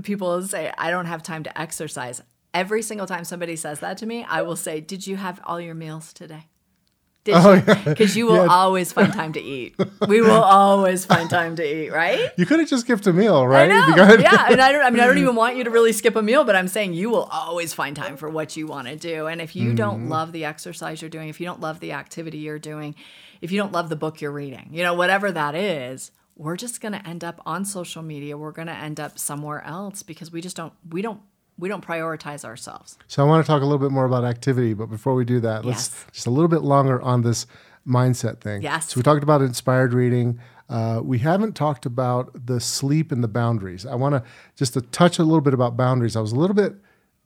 people 0.04 0.42
say 0.44 0.72
i 0.78 0.90
don't 0.90 1.06
have 1.06 1.24
time 1.24 1.44
to 1.44 1.60
exercise 1.60 2.22
every 2.54 2.82
single 2.82 3.08
time 3.08 3.24
somebody 3.24 3.56
says 3.56 3.80
that 3.80 3.98
to 3.98 4.06
me 4.06 4.24
i 4.30 4.42
will 4.42 4.56
say 4.56 4.80
did 4.80 5.06
you 5.06 5.16
have 5.16 5.40
all 5.46 5.60
your 5.60 5.76
meals 5.76 6.14
today 6.14 6.48
because 7.34 7.46
oh, 7.46 7.92
yeah. 8.00 8.06
you 8.14 8.26
will 8.26 8.46
yeah. 8.46 8.48
always 8.48 8.92
find 8.92 9.14
time 9.14 9.34
to 9.34 9.42
eat. 9.42 9.76
We 10.08 10.22
will 10.22 10.32
always 10.44 11.06
find 11.06 11.30
time 11.30 11.56
to 11.58 11.64
eat, 11.64 11.92
right? 11.92 12.32
You 12.38 12.46
could 12.46 12.60
have 12.60 12.70
just 12.70 12.86
skipped 12.86 13.06
a 13.08 13.14
meal, 13.14 13.46
right? 13.46 13.70
I 13.72 13.96
know. 13.96 14.14
yeah, 14.20 14.48
and 14.50 14.62
I 14.62 14.72
don't. 14.72 14.84
I 14.84 14.90
mean, 14.90 15.00
I 15.02 15.08
don't 15.08 15.18
even 15.18 15.36
want 15.44 15.58
you 15.58 15.64
to 15.64 15.70
really 15.70 15.92
skip 15.92 16.16
a 16.16 16.22
meal, 16.22 16.44
but 16.44 16.56
I'm 16.56 16.68
saying 16.68 16.94
you 16.94 17.10
will 17.10 17.26
always 17.26 17.74
find 17.74 17.96
time 17.96 18.18
for 18.18 18.30
what 18.30 18.58
you 18.58 18.68
want 18.68 18.88
to 18.88 18.96
do. 18.96 19.28
And 19.28 19.42
if 19.42 19.56
you 19.56 19.74
mm. 19.74 19.76
don't 19.76 20.02
mm-hmm. 20.02 20.12
love 20.12 20.32
the 20.32 20.46
exercise 20.46 21.02
you're 21.02 21.10
doing, 21.10 21.30
if 21.30 21.40
you 21.40 21.46
don't 21.46 21.62
love 21.62 21.80
the 21.80 21.92
activity 21.92 22.40
you're 22.40 22.60
doing, 22.60 22.96
if 23.42 23.52
you 23.52 23.60
don't 23.60 23.72
love 23.72 23.90
the 23.90 23.96
book 23.96 24.22
you're 24.22 24.32
reading, 24.32 24.70
you 24.72 24.84
know, 24.84 24.94
whatever 24.94 25.32
that 25.32 25.56
is, 25.56 26.12
we're 26.36 26.58
just 26.58 26.82
going 26.82 26.94
to 26.94 27.08
end 27.08 27.24
up 27.24 27.42
on 27.46 27.66
social 27.66 28.04
media. 28.04 28.38
We're 28.38 28.52
going 28.52 28.68
to 28.68 28.74
end 28.74 29.00
up 29.00 29.20
somewhere 29.20 29.64
else 29.64 30.04
because 30.04 30.32
we 30.32 30.42
just 30.42 30.56
don't. 30.56 30.74
We 30.90 31.02
don't 31.02 31.22
we 31.58 31.70
don't 31.70 31.86
prioritize 31.86 32.46
ourselves. 32.46 32.98
So 33.08 33.24
I 33.24 33.28
want 33.28 33.46
to 33.46 33.48
talk 33.48 33.62
a 33.62 33.66
little 33.66 33.80
bit 33.80 33.92
more 33.92 34.06
about 34.06 34.24
activity, 34.24 34.74
but 34.74 34.88
before 34.88 35.16
we 35.16 35.26
do 35.26 35.40
that, 35.42 35.66
let's 35.66 35.90
yes. 35.90 36.06
just 36.12 36.28
a 36.28 36.30
little 36.30 36.48
bit 36.48 36.62
longer 36.62 37.02
on 37.02 37.22
this 37.24 37.48
mindset 37.88 38.42
thing. 38.42 38.62
Yes. 38.62 38.90
So 38.92 38.98
we 38.98 39.04
talked 39.04 39.24
about 39.24 39.42
inspired 39.42 39.94
reading. 39.94 40.40
Uh, 40.70 41.00
we 41.04 41.20
haven't 41.20 41.56
talked 41.56 41.86
about 41.86 42.46
the 42.46 42.60
sleep 42.60 43.12
and 43.12 43.24
the 43.24 43.28
boundaries. 43.28 43.86
I 43.86 43.96
want 43.96 44.16
to 44.16 44.24
just 44.56 44.74
to 44.74 44.82
touch 44.82 45.18
a 45.18 45.24
little 45.24 45.42
bit 45.42 45.54
about 45.54 45.78
boundaries. 45.78 46.16
I 46.16 46.20
was 46.20 46.34
a 46.34 46.36
little 46.36 46.56
bit 46.56 46.76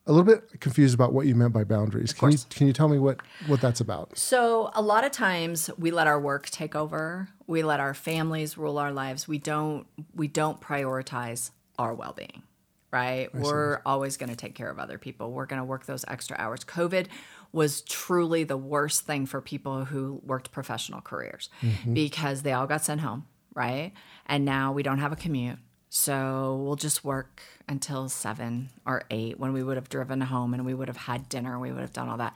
a 0.08 0.12
little 0.12 0.26
bit 0.26 0.60
confused 0.60 0.96
about 0.96 1.14
what 1.14 1.28
you 1.28 1.36
meant 1.36 1.54
by 1.54 1.64
boundaries. 1.64 2.14
Can 2.14 2.32
you 2.32 2.38
can 2.50 2.68
you 2.68 2.74
tell 2.74 2.88
me 2.88 3.00
what 3.00 3.20
what 3.48 3.62
that's 3.62 3.82
about? 3.82 4.18
So 4.18 4.72
a 4.74 4.82
lot 4.82 5.04
of 5.04 5.12
times 5.12 5.70
we 5.78 5.92
let 5.92 6.08
our 6.08 6.20
work 6.20 6.50
take 6.50 6.76
over. 6.76 7.30
We 7.48 7.64
let 7.64 7.80
our 7.80 7.94
families 7.94 8.58
rule 8.58 8.78
our 8.78 8.92
lives. 8.92 9.28
We 9.28 9.38
don't 9.38 9.88
we 10.16 10.28
don't 10.28 10.62
prioritize 10.62 11.52
our 11.80 11.94
well-being. 11.94 12.44
Right? 12.92 13.34
We're 13.34 13.82
always 13.86 14.18
going 14.18 14.32
to 14.32 14.36
take 14.36 14.54
care 14.54 14.70
of 14.70 14.78
other 14.78 14.98
people. 14.98 15.32
We're 15.32 15.46
going 15.46 15.62
to 15.62 15.66
work 15.66 15.86
those 15.86 16.04
extra 16.10 16.36
hours. 16.38 16.66
COVID 16.66 17.08
was 17.54 17.82
truly 17.82 18.44
the 18.44 18.58
worst 18.58 19.06
thing 19.06 19.26
for 19.26 19.42
people 19.42 19.86
who 19.86 20.22
worked 20.26 20.52
professional 20.52 21.02
careers 21.02 21.50
mm-hmm. 21.62 21.94
because 21.94 22.42
they 22.42 22.52
all 22.52 22.68
got 22.68 22.84
sent 22.84 23.02
home, 23.02 23.28
right? 23.54 23.94
And 24.26 24.44
now 24.46 24.72
we 24.74 24.84
don't 24.84 25.00
have 25.00 25.12
a 25.12 25.16
commute. 25.16 25.60
So 25.94 26.62
we'll 26.64 26.78
just 26.78 27.04
work 27.04 27.42
until 27.68 28.08
seven 28.08 28.70
or 28.86 29.04
eight 29.12 29.38
when 29.38 29.52
we 29.52 29.62
would 29.62 29.76
have 29.76 29.90
driven 29.90 30.22
home 30.22 30.54
and 30.54 30.66
we 30.66 30.74
would 30.74 30.88
have 30.88 30.96
had 30.96 31.28
dinner 31.28 31.60
we 31.60 31.72
would 31.72 31.82
have 31.82 31.92
done 31.92 32.08
all 32.08 32.18
that. 32.18 32.36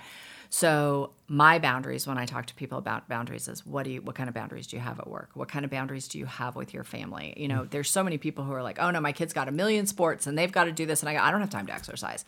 So 0.50 1.12
my 1.28 1.60
boundaries 1.60 2.06
when 2.08 2.18
I 2.18 2.26
talk 2.26 2.46
to 2.48 2.56
people 2.56 2.78
about 2.78 3.10
boundaries 3.10 3.48
is 3.48 3.66
what 3.66 3.84
do 3.84 3.91
you 3.91 4.02
what 4.02 4.16
kind 4.16 4.30
of 4.30 4.36
boundaries 4.36 4.68
do 4.68 4.76
you 4.76 4.82
have 4.82 5.00
at 5.00 5.08
work? 5.08 5.30
What 5.34 5.48
kind 5.48 5.66
of 5.66 5.72
boundaries 5.72 6.08
do 6.08 6.20
you 6.20 6.26
have 6.26 6.56
with 6.56 6.74
your 6.74 6.84
family? 6.84 7.34
You 7.38 7.48
know, 7.48 7.62
mm. 7.62 7.70
there's 7.70 7.89
so 7.89 8.04
many 8.04 8.18
people 8.18 8.43
who 8.43 8.54
are 8.54 8.64
like, 8.64 8.80
"Oh 8.80 8.91
no, 8.91 9.02
my 9.02 9.12
kids 9.12 9.34
got 9.34 9.48
a 9.48 9.52
million 9.52 9.86
sports 9.86 10.28
and 10.28 10.38
they've 10.38 10.52
got 10.52 10.66
to 10.66 10.72
do 10.72 10.86
this 10.86 11.02
and 11.02 11.10
I 11.10 11.28
I 11.28 11.32
don't 11.32 11.41
have 11.41 11.50
time 11.50 11.68
to 11.68 11.74
exercise." 11.74 12.26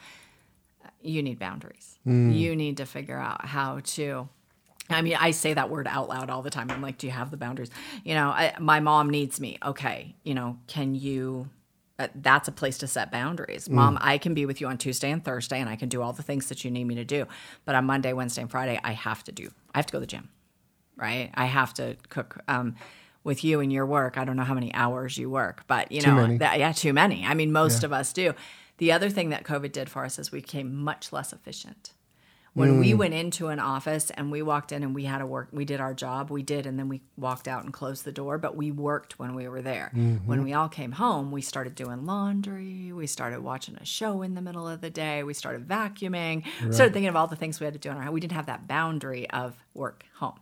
Uh, 0.83 0.89
you 1.01 1.23
need 1.23 1.39
boundaries. 1.39 1.99
Mm. 2.05 2.37
You 2.37 2.55
need 2.55 2.77
to 2.77 2.85
figure 2.85 3.19
out 3.19 3.45
how 3.45 3.79
to 3.83 4.29
I 4.89 5.01
mean, 5.01 5.17
I 5.19 5.31
say 5.31 5.53
that 5.53 5.69
word 5.69 5.87
out 5.87 6.07
loud 6.09 6.29
all 6.29 6.41
the 6.41 6.49
time. 6.49 6.71
I'm 6.71 6.81
like, 6.81 6.97
do 6.97 7.07
you 7.07 7.11
have 7.11 7.31
the 7.31 7.37
boundaries? 7.37 7.69
You 8.03 8.13
know, 8.13 8.29
I, 8.29 8.53
my 8.59 8.79
mom 8.79 9.09
needs 9.09 9.39
me. 9.39 9.57
Okay, 9.63 10.15
you 10.23 10.33
know, 10.33 10.57
can 10.67 10.95
you? 10.95 11.49
Uh, 11.99 12.07
that's 12.15 12.47
a 12.47 12.51
place 12.51 12.77
to 12.77 12.87
set 12.87 13.11
boundaries. 13.11 13.69
Mom, 13.69 13.97
I 14.01 14.19
can 14.19 14.35
be 14.35 14.45
with 14.45 14.61
you 14.61 14.67
on 14.67 14.77
Tuesday 14.77 15.09
and 15.09 15.23
Thursday, 15.23 15.59
and 15.59 15.67
I 15.67 15.75
can 15.75 15.89
do 15.89 16.01
all 16.01 16.13
the 16.13 16.21
things 16.21 16.47
that 16.49 16.63
you 16.63 16.69
need 16.69 16.83
me 16.83 16.93
to 16.95 17.05
do. 17.05 17.25
But 17.65 17.73
on 17.73 17.85
Monday, 17.85 18.13
Wednesday, 18.13 18.41
and 18.43 18.51
Friday, 18.51 18.79
I 18.83 18.91
have 18.91 19.23
to 19.23 19.31
do. 19.31 19.49
I 19.73 19.79
have 19.79 19.87
to 19.87 19.91
go 19.91 19.97
to 19.97 20.01
the 20.01 20.07
gym, 20.07 20.29
right? 20.95 21.31
I 21.33 21.45
have 21.45 21.73
to 21.75 21.97
cook. 22.09 22.41
Um, 22.47 22.75
with 23.23 23.43
you 23.43 23.59
and 23.59 23.73
your 23.73 23.85
work, 23.85 24.17
I 24.17 24.23
don't 24.23 24.37
know 24.37 24.45
how 24.45 24.53
many 24.53 24.73
hours 24.73 25.17
you 25.17 25.29
work, 25.29 25.65
but 25.67 25.91
you 25.91 26.01
know, 26.01 26.15
many. 26.15 26.37
that, 26.37 26.59
yeah, 26.59 26.71
too 26.71 26.93
many. 26.93 27.25
I 27.25 27.33
mean, 27.33 27.51
most 27.51 27.83
of 27.83 27.91
us 27.91 28.13
do. 28.13 28.33
The 28.77 28.93
other 28.93 29.09
thing 29.09 29.31
that 29.31 29.43
COVID 29.43 29.73
did 29.73 29.89
for 29.89 30.05
us 30.05 30.17
is 30.17 30.31
we 30.31 30.39
became 30.39 30.73
much 30.73 31.11
less 31.11 31.33
efficient 31.33 31.91
when 32.57 32.79
we 32.79 32.91
mm. 32.91 32.97
went 32.97 33.13
into 33.13 33.47
an 33.49 33.59
office 33.59 34.09
and 34.11 34.31
we 34.31 34.41
walked 34.41 34.71
in 34.71 34.83
and 34.83 34.95
we 34.95 35.03
had 35.03 35.19
to 35.19 35.25
work 35.25 35.49
we 35.51 35.63
did 35.63 35.79
our 35.79 35.93
job 35.93 36.29
we 36.31 36.41
did 36.41 36.65
and 36.65 36.79
then 36.79 36.89
we 36.89 37.01
walked 37.15 37.47
out 37.47 37.63
and 37.63 37.71
closed 37.71 38.03
the 38.03 38.11
door 38.11 38.37
but 38.37 38.55
we 38.55 38.71
worked 38.71 39.19
when 39.19 39.35
we 39.35 39.47
were 39.47 39.61
there. 39.61 39.91
Mm-hmm. 39.95 40.27
When 40.27 40.43
we 40.43 40.53
all 40.53 40.69
came 40.69 40.93
home 40.93 41.31
we 41.31 41.41
started 41.41 41.75
doing 41.75 42.05
laundry 42.05 42.91
we 42.91 43.07
started 43.07 43.41
watching 43.41 43.75
a 43.75 43.85
show 43.85 44.21
in 44.21 44.33
the 44.33 44.41
middle 44.41 44.67
of 44.67 44.81
the 44.81 44.89
day 44.89 45.23
we 45.23 45.33
started 45.33 45.67
vacuuming. 45.67 46.43
Started 46.73 46.93
thinking 46.93 47.09
of 47.09 47.15
all 47.15 47.27
the 47.27 47.35
things 47.35 47.59
we 47.59 47.65
had 47.65 47.73
to 47.73 47.79
do 47.79 47.89
in 47.89 47.97
our 47.97 48.03
house 48.03 48.11
we 48.11 48.19
didn't 48.19 48.33
have 48.33 48.47
that 48.47 48.67
boundary 48.67 49.29
of 49.29 49.55
work 49.73 50.05
home 50.15 50.39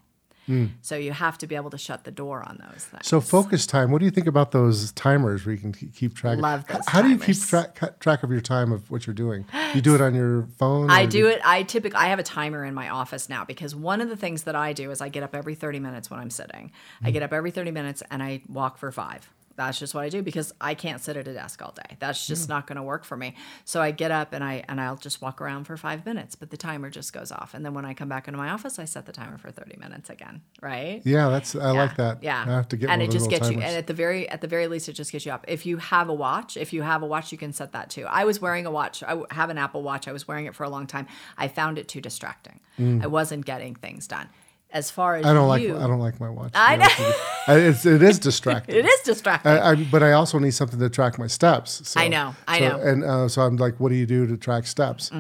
Mm. 0.48 0.72
so 0.82 0.96
you 0.96 1.12
have 1.12 1.38
to 1.40 1.48
be 1.48 1.56
able 1.56 1.72
to 1.72 1.78
shut 1.78 2.04
the 2.04 2.12
door 2.12 2.44
on 2.44 2.60
those 2.70 2.86
things 2.86 3.08
So 3.08 3.20
focus 3.20 3.66
time. 3.66 3.92
What 3.92 4.00
do 4.00 4.06
you 4.06 4.12
think 4.12 4.28
about 4.28 4.52
those 4.52 4.92
timers 4.92 5.46
where 5.46 5.56
you 5.56 5.60
can 5.60 5.74
keep 5.74 6.14
track? 6.16 6.38
Love 6.38 6.68
those 6.68 6.84
How 6.88 7.02
do 7.02 7.10
you 7.10 7.18
keep 7.18 7.40
track 7.42 8.00
track 8.00 8.24
of 8.24 8.32
your 8.32 8.42
time 8.42 8.72
of 8.72 8.90
what 8.92 9.08
you're 9.08 9.14
doing? 9.14 9.46
You 9.74 9.82
do 9.82 9.96
it 9.96 10.02
on 10.02 10.14
your 10.14 10.48
phone. 10.58 10.90
I 10.90 11.06
do 11.06 11.28
it. 11.28 11.42
I 11.44 11.64
typically 11.64 11.98
I 11.98 12.08
have 12.08 12.20
a 12.20 12.24
timer 12.24 12.64
in 12.64 12.74
my 12.74 12.90
office 12.90 13.30
now 13.30 13.44
because 13.44 13.76
one 13.76 14.02
of 14.02 14.10
the 14.10 14.18
things 14.18 14.44
that 14.44 14.56
I 14.56 14.74
do 14.74 14.92
is 14.92 15.02
I 15.02 15.10
get 15.10 15.24
up 15.24 15.36
every 15.36 15.56
30 15.56 15.80
minutes 15.80 16.10
when 16.10 16.20
I'm 16.20 16.30
sitting. 16.30 16.72
I 17.04 17.10
mm. 17.10 17.14
get 17.14 17.24
up 17.24 17.34
every 17.34 17.52
30 17.52 17.72
minutes 17.72 18.04
and 18.12 18.22
I 18.22 18.42
walk 18.48 18.78
for 18.78 18.92
5. 18.92 19.30
That's 19.56 19.80
just 19.80 19.94
what 19.94 20.04
I 20.04 20.10
do 20.10 20.22
because 20.22 20.54
I 20.60 20.74
can't 20.74 21.02
sit 21.02 21.16
at 21.16 21.28
a 21.28 21.34
desk 21.34 21.62
all 21.62 21.72
day. 21.72 21.96
That's 22.00 22.28
just 22.28 22.46
hmm. 22.46 22.52
not 22.52 22.68
going 22.68 22.76
to 22.76 22.84
work 22.84 23.06
for 23.06 23.16
me. 23.16 23.36
So 23.64 23.82
I 23.82 23.92
get 23.92 24.12
up 24.12 24.34
and 24.34 24.44
I 24.44 24.64
and 24.68 24.82
I'll 24.82 24.98
just 24.98 25.22
walk 25.22 25.42
around 25.42 25.66
for 25.66 25.78
5 25.78 26.06
minutes, 26.06 26.36
but 26.36 26.50
the 26.50 26.58
timer 26.58 26.90
just 26.90 27.14
goes 27.14 27.32
off. 27.32 27.54
And 27.54 27.66
then 27.66 27.74
when 27.74 27.86
I 27.86 27.94
come 27.94 28.10
back 28.10 28.28
into 28.28 28.38
my 28.38 28.50
office, 28.50 28.80
I 28.80 28.86
set 28.86 29.06
the 29.06 29.12
timer 29.12 29.38
for 29.38 29.52
30 29.52 29.78
minutes 29.78 30.10
again, 30.10 30.42
right? 30.62 31.02
Yeah, 31.06 31.30
that's 31.30 31.56
I 31.56 31.72
like 31.72 31.96
that. 31.98 32.22
Yeah, 32.22 32.44
I 32.46 32.52
have 32.52 32.68
to 32.70 32.78
get 32.78 32.90
and 32.90 33.02
it 33.02 33.12
just 33.12 33.30
gets 33.30 33.50
you. 33.50 33.56
And 33.56 33.76
at 33.78 33.88
the 33.88 33.94
very 33.94 34.28
at 34.30 34.42
the 34.42 34.48
very 34.48 34.68
least, 34.68 34.90
it 34.90 34.94
just 34.94 35.12
gets 35.12 35.26
you 35.26 35.32
up. 35.32 35.46
If 35.48 35.66
you 35.66 35.78
have 35.78 36.10
a 36.10 36.14
watch, 36.14 36.58
if 36.58 36.74
you 36.74 36.82
have 36.82 37.02
a 37.02 37.06
watch, 37.06 37.32
you 37.32 37.38
can 37.38 37.54
set 37.54 37.72
that 37.72 37.90
too. 37.90 38.06
I 38.06 38.26
was 38.26 38.42
wearing 38.42 38.66
a 38.66 38.72
watch. 38.72 39.04
I 39.04 39.22
have 39.32 39.50
an 39.50 39.58
Apple 39.58 39.84
Watch. 39.84 40.08
I 40.08 40.12
was 40.12 40.28
wearing 40.28 40.46
it 40.46 40.56
for 40.56 40.64
a 40.64 40.70
long 40.70 40.88
time. 40.88 41.08
I 41.38 41.48
found 41.48 41.78
it 41.78 41.88
too 41.88 42.02
distracting. 42.02 42.60
Hmm. 42.78 43.02
I 43.02 43.08
wasn't 43.08 43.46
getting 43.46 43.76
things 43.76 44.08
done. 44.08 44.28
As 44.76 44.92
far 44.92 45.16
as. 45.16 45.26
I 45.26 45.32
don't 45.34 45.48
like 45.48 45.64
I 45.64 45.88
don't 45.88 46.00
like 46.00 46.20
my 46.20 46.30
watch. 46.30 46.52
I 46.54 46.76
be 46.76 46.84
honest 46.84 47.00
with 47.00 47.08
you. 47.08 47.54
I- 47.54 47.60
It's, 47.70 47.86
it 47.86 48.04
is 48.04 48.20
distracting. 48.20 48.76
it 48.80 48.86
is 48.86 49.00
distracting. 49.06 49.52
I, 49.54 49.70
I, 49.72 49.76
but 49.86 50.04
I 50.04 50.12
also 50.12 50.38
need 50.38 50.52
something 50.52 50.80
to 50.80 50.90
track 50.90 51.18
my 51.18 51.28
steps. 51.28 51.88
So, 51.88 51.98
I 52.02 52.10
know, 52.10 52.36
I 52.46 52.60
so- 52.60 52.68
know. 52.68 52.80
And 52.82 53.04
uh, 53.06 53.30
so 53.30 53.42
I'm 53.44 53.56
like, 53.56 53.80
what 53.80 53.88
do 53.90 53.96
you 53.96 54.06
do 54.06 54.28
to 54.28 54.36
track 54.36 54.68
steps? 54.68 55.12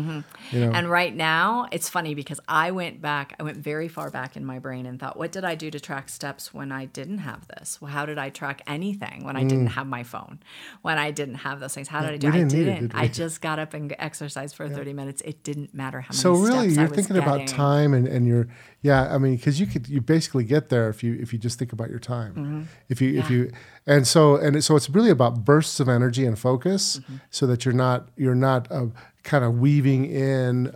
You 0.51 0.65
know, 0.65 0.71
And 0.71 0.89
right 0.89 1.15
now, 1.15 1.67
it's 1.71 1.89
funny 1.89 2.15
because 2.15 2.39
I 2.47 2.71
went 2.71 3.01
back, 3.01 3.35
I 3.39 3.43
went 3.43 3.57
very 3.57 3.87
far 3.87 4.09
back 4.09 4.35
in 4.35 4.45
my 4.45 4.59
brain 4.59 4.85
and 4.85 4.99
thought, 4.99 5.17
what 5.17 5.31
did 5.31 5.43
I 5.43 5.55
do 5.55 5.71
to 5.71 5.79
track 5.79 6.09
steps 6.09 6.53
when 6.53 6.71
I 6.71 6.85
didn't 6.85 7.19
have 7.19 7.47
this? 7.47 7.81
Well, 7.81 7.91
how 7.91 8.05
did 8.05 8.17
I 8.17 8.29
track 8.29 8.61
anything 8.67 9.23
when 9.23 9.35
I 9.35 9.43
didn't 9.43 9.67
have 9.67 9.87
my 9.87 10.03
phone? 10.03 10.39
When 10.81 10.97
I 10.97 11.11
didn't 11.11 11.35
have 11.35 11.59
those 11.59 11.73
things? 11.73 11.87
How 11.87 12.01
did 12.01 12.11
I 12.11 12.17
do? 12.17 12.27
Mm. 12.27 12.33
I 12.33 12.37
didn't 12.43 12.67
it, 12.67 12.81
did? 12.81 12.91
I 12.95 13.07
just 13.07 13.41
got 13.41 13.59
up 13.59 13.73
and 13.73 13.95
exercised 13.99 14.55
for 14.55 14.67
30 14.67 14.93
minutes. 14.93 15.21
It 15.23 15.43
didn't 15.43 15.73
matter 15.73 16.01
how 16.01 16.09
many 16.09 16.17
steps 16.17 16.25
I 16.25 16.39
took. 16.39 16.47
so 16.47 16.55
really, 16.55 16.73
you're 16.73 16.87
thinking 16.87 17.17
about 17.17 17.47
time 17.47 17.93
and, 17.93 18.07
and 18.07 18.27
you're, 18.27 18.47
yeah, 18.81 19.13
I 19.13 19.17
mean, 19.17 19.35
because 19.35 19.59
you 19.59 19.65
could 19.65 19.87
you 19.87 20.01
basically 20.01 20.43
get 20.43 20.69
there 20.69 20.89
if 20.89 21.03
you 21.03 21.17
if 21.19 21.33
you 21.33 21.39
just 21.39 21.57
think 21.57 21.73
about 21.73 21.89
your 21.89 21.99
time. 21.99 22.35
Mm-hmm. 22.35 22.61
If 22.89 23.01
you 23.01 23.19
if 23.19 23.29
you 23.31 23.51
and 23.87 24.07
so 24.07 24.35
and 24.35 24.63
so 24.63 24.75
it's 24.75 24.89
really 24.89 25.09
about 25.11 25.45
bursts 25.45 25.79
of 25.79 25.87
energy 25.89 26.25
and 26.25 26.37
focus, 26.37 26.99
Mm-hmm. 26.99 27.15
so 27.29 27.45
that 27.47 27.65
you're 27.65 27.73
not 27.73 28.09
you're 28.17 28.35
not 28.35 28.71
uh, 28.71 28.87
kind 29.23 29.43
of 29.45 29.59
weaving 29.59 30.05
in 30.05 30.73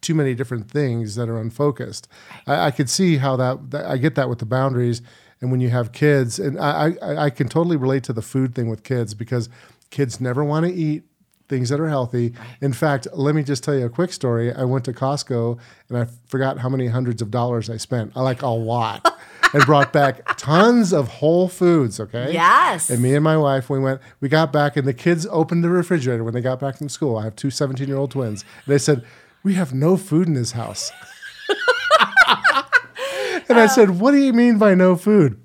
too 0.00 0.14
many 0.14 0.34
different 0.34 0.70
things 0.70 1.16
that 1.16 1.28
are 1.28 1.38
unfocused. 1.40 2.06
I, 2.46 2.66
I 2.66 2.70
could 2.70 2.88
see 2.88 3.16
how 3.18 3.36
that, 3.36 3.70
that 3.72 3.86
I 3.86 3.96
get 3.96 4.14
that 4.14 4.28
with 4.28 4.38
the 4.38 4.46
boundaries, 4.46 5.02
and 5.40 5.50
when 5.50 5.60
you 5.60 5.70
have 5.70 5.92
kids, 5.92 6.38
and 6.38 6.58
I, 6.58 6.94
I 7.02 7.24
I 7.26 7.30
can 7.30 7.48
totally 7.48 7.76
relate 7.76 8.04
to 8.04 8.12
the 8.12 8.22
food 8.22 8.54
thing 8.54 8.68
with 8.70 8.82
kids 8.84 9.14
because 9.14 9.48
kids 9.90 10.20
never 10.20 10.44
want 10.44 10.66
to 10.66 10.72
eat 10.72 11.02
things 11.48 11.68
that 11.70 11.80
are 11.80 11.88
healthy. 11.88 12.34
In 12.60 12.72
fact, 12.72 13.08
let 13.12 13.34
me 13.34 13.42
just 13.42 13.64
tell 13.64 13.74
you 13.74 13.86
a 13.86 13.90
quick 13.90 14.12
story. 14.12 14.52
I 14.52 14.64
went 14.64 14.84
to 14.84 14.92
Costco 14.92 15.58
and 15.88 15.98
I 15.98 16.06
forgot 16.26 16.58
how 16.58 16.68
many 16.68 16.88
hundreds 16.88 17.22
of 17.22 17.30
dollars 17.30 17.70
I 17.70 17.76
spent. 17.76 18.12
I 18.14 18.22
like 18.22 18.42
a 18.42 18.48
lot. 18.48 19.14
and 19.52 19.64
brought 19.64 19.92
back 19.92 20.36
tons 20.36 20.92
of 20.92 21.08
whole 21.08 21.48
foods, 21.48 21.98
okay? 22.00 22.32
Yes. 22.32 22.90
And 22.90 23.02
me 23.02 23.14
and 23.14 23.24
my 23.24 23.36
wife, 23.36 23.70
we 23.70 23.78
went, 23.78 24.00
we 24.20 24.28
got 24.28 24.52
back 24.52 24.76
and 24.76 24.86
the 24.86 24.92
kids 24.92 25.26
opened 25.30 25.64
the 25.64 25.70
refrigerator 25.70 26.22
when 26.22 26.34
they 26.34 26.40
got 26.40 26.60
back 26.60 26.76
from 26.76 26.88
school. 26.88 27.16
I 27.16 27.24
have 27.24 27.36
two 27.36 27.50
17 27.50 27.88
year 27.88 27.96
old 27.96 28.10
twins. 28.10 28.44
And 28.66 28.74
they 28.74 28.78
said, 28.78 29.04
We 29.42 29.54
have 29.54 29.72
no 29.72 29.96
food 29.96 30.26
in 30.26 30.34
this 30.34 30.52
house. 30.52 30.92
and 33.48 33.58
I 33.58 33.64
uh. 33.64 33.68
said, 33.68 34.00
What 34.00 34.12
do 34.12 34.18
you 34.18 34.32
mean 34.32 34.58
by 34.58 34.74
no 34.74 34.96
food? 34.96 35.40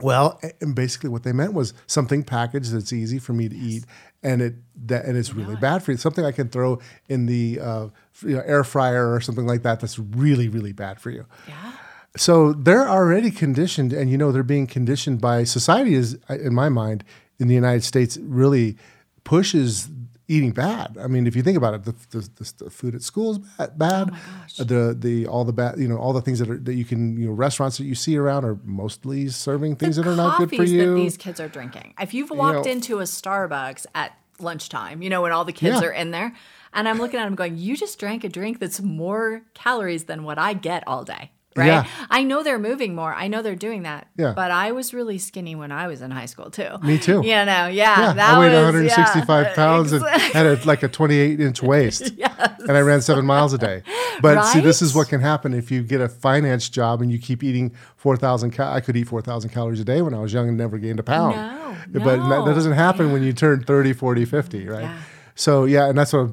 Well, 0.00 0.40
and 0.60 0.74
basically 0.74 1.08
what 1.08 1.22
they 1.22 1.32
meant 1.32 1.54
was 1.54 1.72
something 1.86 2.24
packaged 2.24 2.72
that's 2.72 2.92
easy 2.92 3.20
for 3.20 3.32
me 3.32 3.48
to 3.48 3.56
eat, 3.56 3.84
and 4.24 4.42
it 4.42 4.54
that 4.86 5.04
and 5.04 5.16
it's 5.16 5.32
really 5.34 5.56
bad 5.56 5.82
for 5.82 5.92
you. 5.92 5.98
Something 5.98 6.24
I 6.24 6.32
can 6.32 6.48
throw 6.48 6.80
in 7.08 7.26
the 7.26 7.60
uh, 7.60 7.88
you 8.22 8.36
know, 8.36 8.42
air 8.44 8.64
fryer 8.64 9.12
or 9.14 9.20
something 9.20 9.46
like 9.46 9.62
that. 9.62 9.80
That's 9.80 9.98
really 9.98 10.48
really 10.48 10.72
bad 10.72 11.00
for 11.00 11.10
you. 11.10 11.26
Yeah. 11.46 11.72
So 12.16 12.52
they're 12.52 12.88
already 12.88 13.30
conditioned, 13.30 13.92
and 13.92 14.10
you 14.10 14.16
know 14.16 14.32
they're 14.32 14.42
being 14.42 14.66
conditioned 14.66 15.20
by 15.20 15.44
society. 15.44 15.94
Is 15.94 16.18
in 16.28 16.54
my 16.54 16.68
mind 16.68 17.04
in 17.38 17.48
the 17.48 17.54
United 17.54 17.84
States 17.84 18.16
really 18.16 18.76
pushes 19.24 19.88
eating 20.28 20.52
bad. 20.52 20.96
I 21.00 21.06
mean, 21.06 21.26
if 21.26 21.36
you 21.36 21.42
think 21.42 21.56
about 21.56 21.74
it, 21.74 21.84
the, 21.84 21.92
the, 22.10 22.28
the, 22.36 22.52
the 22.64 22.70
food 22.70 22.94
at 22.94 23.02
school 23.02 23.32
is 23.32 23.38
bad. 23.38 23.78
bad. 23.78 24.10
Oh 24.58 24.64
the 24.64 24.96
the 24.98 25.26
all 25.26 25.44
the 25.44 25.52
bad 25.52 25.78
you 25.78 25.88
know 25.88 25.98
all 25.98 26.12
the 26.12 26.22
things 26.22 26.38
that 26.38 26.48
are 26.48 26.58
that 26.58 26.74
you 26.74 26.84
can 26.84 27.16
you 27.18 27.26
know 27.26 27.32
restaurants 27.32 27.76
that 27.78 27.84
you 27.84 27.94
see 27.94 28.16
around 28.16 28.44
are 28.44 28.58
mostly 28.64 29.28
serving 29.28 29.76
things 29.76 29.96
that 29.96 30.06
are 30.06 30.16
not 30.16 30.38
good 30.38 30.50
for 30.50 30.64
you. 30.64 30.90
that 30.90 30.94
these 30.94 31.16
kids 31.16 31.40
are 31.40 31.48
drinking. 31.48 31.94
If 32.00 32.14
you've 32.14 32.30
walked 32.30 32.64
know- 32.66 32.72
into 32.72 33.00
a 33.00 33.04
Starbucks 33.04 33.86
at 33.94 34.16
lunchtime, 34.40 35.02
you 35.02 35.10
know, 35.10 35.22
when 35.22 35.32
all 35.32 35.44
the 35.44 35.52
kids 35.52 35.80
Yeah. 35.80 35.88
are 35.88 35.92
in 35.92 36.10
there, 36.10 36.34
and 36.72 36.88
I'm 36.88 36.98
looking 36.98 37.20
at 37.20 37.24
them 37.24 37.34
going, 37.34 37.56
you 37.56 37.76
just 37.76 37.98
drank 38.00 38.24
a 38.24 38.28
drink 38.28 38.58
that's 38.58 38.80
more 38.80 39.42
calories 39.54 40.04
than 40.04 40.24
what 40.24 40.38
I 40.38 40.54
get 40.54 40.82
all 40.86 41.04
day. 41.04 41.30
Right. 41.56 41.66
Yeah. 41.66 41.86
I 42.10 42.24
know 42.24 42.42
they're 42.42 42.58
moving 42.58 42.96
more. 42.96 43.14
I 43.14 43.28
know 43.28 43.40
they're 43.40 43.54
doing 43.54 43.84
that. 43.84 44.08
Yeah. 44.16 44.32
But 44.34 44.50
I 44.50 44.72
was 44.72 44.92
really 44.92 45.18
skinny 45.18 45.54
when 45.54 45.70
I 45.70 45.86
was 45.86 46.02
in 46.02 46.10
high 46.10 46.26
school 46.26 46.50
too. 46.50 46.78
Me 46.82 46.98
too. 46.98 47.22
You 47.22 47.44
know, 47.44 47.68
yeah. 47.68 47.68
yeah, 47.68 48.12
that 48.12 48.34
I 48.34 48.38
weighed 48.40 48.52
was, 48.52 48.64
165 48.64 49.46
yeah, 49.46 49.54
pounds 49.54 49.92
and 49.92 50.04
had 50.04 50.46
a, 50.46 50.56
like 50.66 50.82
a 50.82 50.88
28 50.88 51.40
inch 51.40 51.62
waist. 51.62 52.10
And 52.66 52.78
I 52.78 52.80
ran 52.80 53.02
seven 53.02 53.26
miles 53.26 53.52
a 53.52 53.58
day. 53.58 53.82
But 54.22 54.42
see, 54.44 54.60
this 54.60 54.80
is 54.80 54.94
what 54.94 55.08
can 55.10 55.20
happen 55.20 55.52
if 55.52 55.70
you 55.70 55.82
get 55.82 56.00
a 56.00 56.08
finance 56.08 56.70
job 56.70 57.02
and 57.02 57.12
you 57.12 57.18
keep 57.18 57.42
eating 57.42 57.74
4,000 57.96 58.52
cal- 58.52 58.72
I 58.72 58.80
could 58.80 58.96
eat 58.96 59.06
4,000 59.06 59.50
calories 59.50 59.80
a 59.80 59.84
day 59.84 60.00
when 60.00 60.14
I 60.14 60.20
was 60.20 60.32
young 60.32 60.48
and 60.48 60.56
never 60.56 60.78
gained 60.78 60.98
a 60.98 61.02
pound. 61.02 61.36
No, 61.36 61.76
But 62.00 62.26
that, 62.26 62.44
that 62.46 62.54
doesn't 62.54 62.72
happen 62.72 63.12
when 63.12 63.22
you 63.22 63.34
turn 63.34 63.62
30, 63.64 63.92
40, 63.92 64.24
50, 64.24 64.66
right? 64.66 64.80
Yeah. 64.80 64.98
So, 65.34 65.66
yeah, 65.66 65.90
and 65.90 65.98
that's 65.98 66.14
what 66.14 66.30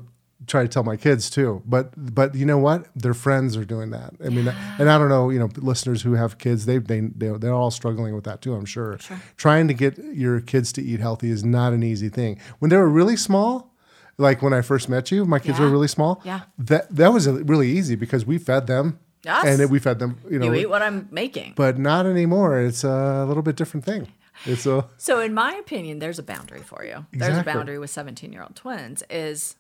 try 0.48 0.64
to 0.64 0.68
tell 0.68 0.84
my 0.84 0.96
kids 0.98 1.30
too. 1.30 1.62
But 1.66 1.92
but 2.16 2.36
you 2.36 2.46
know 2.46 2.58
what? 2.58 2.88
Their 2.96 3.14
friends 3.14 3.56
are 3.58 3.66
doing 3.66 3.92
that. 3.92 4.14
I 4.26 4.30
mean, 4.30 4.48
and 4.80 4.90
I 4.90 4.98
don't 4.98 5.10
know. 5.10 5.30
You 5.30 5.40
know, 5.40 5.50
listeners 5.58 6.02
who 6.02 6.14
have 6.14 6.38
kids, 6.38 6.66
they 6.66 6.78
they 6.80 7.02
they 7.02 7.30
they're 7.38 7.54
all 7.54 7.72
struggling 7.72 8.16
with 8.16 8.24
that 8.26 8.42
too. 8.42 8.54
I'm 8.56 8.66
sure. 8.66 8.98
sure. 9.00 9.20
Trying 9.38 9.68
to 9.68 9.74
get 9.74 9.98
your 9.98 10.42
kids 10.42 10.72
to 10.74 10.82
eat 10.82 11.00
healthy 11.00 11.30
is 11.30 11.44
not 11.44 11.74
an 11.74 11.84
easy 11.84 12.10
thing. 12.10 12.40
When 12.60 12.70
they 12.70 12.78
were 12.78 12.90
really 12.90 13.16
small. 13.18 13.70
Like 14.18 14.44
when 14.44 14.54
I 14.54 14.62
first 14.62 14.88
met 14.88 15.10
you, 15.10 15.26
my 15.26 15.40
kids 15.40 15.58
Yeah. 15.58 15.66
were 15.66 15.72
really 15.72 15.88
small. 15.88 16.22
Yeah. 16.24 16.42
that 16.60 16.94
that 16.96 17.12
was 17.12 17.28
really 17.28 17.70
easy 17.72 17.96
because 17.96 18.24
we 18.24 18.38
fed 18.38 18.68
them, 18.68 19.00
Yes. 19.24 19.46
and 19.60 19.72
we 19.72 19.80
fed 19.80 19.98
them. 19.98 20.18
You 20.30 20.38
know, 20.38 20.46
You 20.48 20.54
eat 20.56 20.70
what 20.70 20.84
I'm 20.84 21.08
making. 21.12 21.54
but 21.56 21.80
not 21.80 22.06
anymore. 22.06 22.60
It's 22.60 22.84
a 22.84 23.26
little 23.26 23.42
bit 23.42 23.56
different 23.56 23.84
thing. 23.86 24.10
It's 24.46 24.66
a 24.68 24.86
So, 24.98 25.22
in 25.22 25.34
my 25.34 25.54
opinion, 25.56 26.00
there's 26.00 26.20
a 26.20 26.24
boundary 26.24 26.62
for 26.62 26.84
you. 26.86 27.06
There's 27.14 27.38
a 27.38 27.44
boundary 27.44 27.80
with 27.80 27.90
17 27.90 28.32
year 28.32 28.44
old 28.44 28.56
twins 28.56 29.02
is 29.10 29.56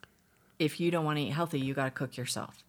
if 0.62 0.80
you 0.80 0.91
don't 0.91 1.05
want 1.05 1.18
to 1.18 1.24
eat 1.24 1.30
healthy, 1.32 1.59
you 1.59 1.74
got 1.74 1.86
to 1.86 1.91
cook 1.91 2.18
yourself. 2.18 2.64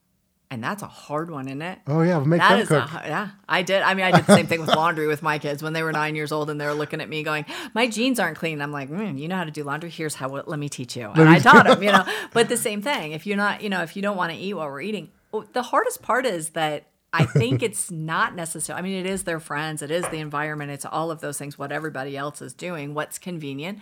And 0.50 0.62
that's 0.62 0.82
a 0.82 0.86
hard 0.86 1.30
one, 1.30 1.46
isn't 1.48 1.62
it? 1.62 1.78
oh 1.86 2.02
yeah, 2.02 2.18
make 2.20 2.38
That 2.40 2.50
them 2.50 2.58
is 2.60 2.68
cook. 2.68 2.84
a 2.92 3.02
yeah. 3.08 3.28
I 3.48 3.62
did. 3.62 3.80
I 3.80 3.94
mean, 3.94 4.04
I 4.04 4.10
did 4.12 4.26
the 4.26 4.34
same 4.34 4.46
thing 4.46 4.60
with 4.60 4.68
laundry 4.74 5.06
with 5.06 5.22
my 5.22 5.38
kids 5.38 5.62
when 5.62 5.72
they 5.72 5.82
were 5.82 5.92
nine 5.92 6.14
years 6.14 6.30
old 6.30 6.50
and 6.50 6.60
they 6.60 6.66
were 6.66 6.74
looking 6.74 7.00
at 7.00 7.08
me 7.08 7.22
going, 7.22 7.46
"My 7.72 7.86
jeans 7.88 8.20
aren't 8.20 8.36
clean." 8.36 8.60
I'm 8.60 8.70
like, 8.70 8.90
mm, 8.90 9.18
"You 9.18 9.28
know 9.28 9.36
how 9.36 9.44
to 9.44 9.50
do 9.50 9.64
laundry? 9.64 9.88
Here's 9.88 10.14
how. 10.14 10.28
Let 10.28 10.58
me 10.58 10.68
teach 10.68 10.94
you." 10.94 11.08
And 11.14 11.26
I 11.26 11.38
taught 11.38 11.64
them, 11.66 11.82
you 11.82 11.90
know. 11.90 12.04
But 12.34 12.50
the 12.50 12.58
same 12.58 12.82
thing. 12.82 13.12
If 13.12 13.26
you're 13.26 13.38
not, 13.38 13.62
you 13.62 13.70
know, 13.70 13.82
if 13.82 13.96
you 13.96 14.02
don't 14.02 14.16
want 14.18 14.30
to 14.32 14.36
eat 14.38 14.52
what 14.52 14.66
we're 14.68 14.82
eating, 14.82 15.08
the 15.54 15.62
hardest 15.62 16.02
part 16.02 16.26
is 16.26 16.50
that 16.50 16.84
I 17.14 17.24
think 17.24 17.62
it's 17.68 17.90
not 17.90 18.34
necessary. 18.36 18.78
I 18.78 18.82
mean, 18.82 18.98
it 19.02 19.06
is 19.06 19.22
their 19.24 19.40
friends, 19.40 19.80
it 19.80 19.90
is 19.90 20.06
the 20.10 20.18
environment, 20.18 20.70
it's 20.70 20.84
all 20.84 21.10
of 21.10 21.22
those 21.22 21.38
things. 21.38 21.58
What 21.58 21.72
everybody 21.72 22.14
else 22.14 22.42
is 22.42 22.52
doing, 22.52 22.92
what's 22.92 23.18
convenient. 23.18 23.78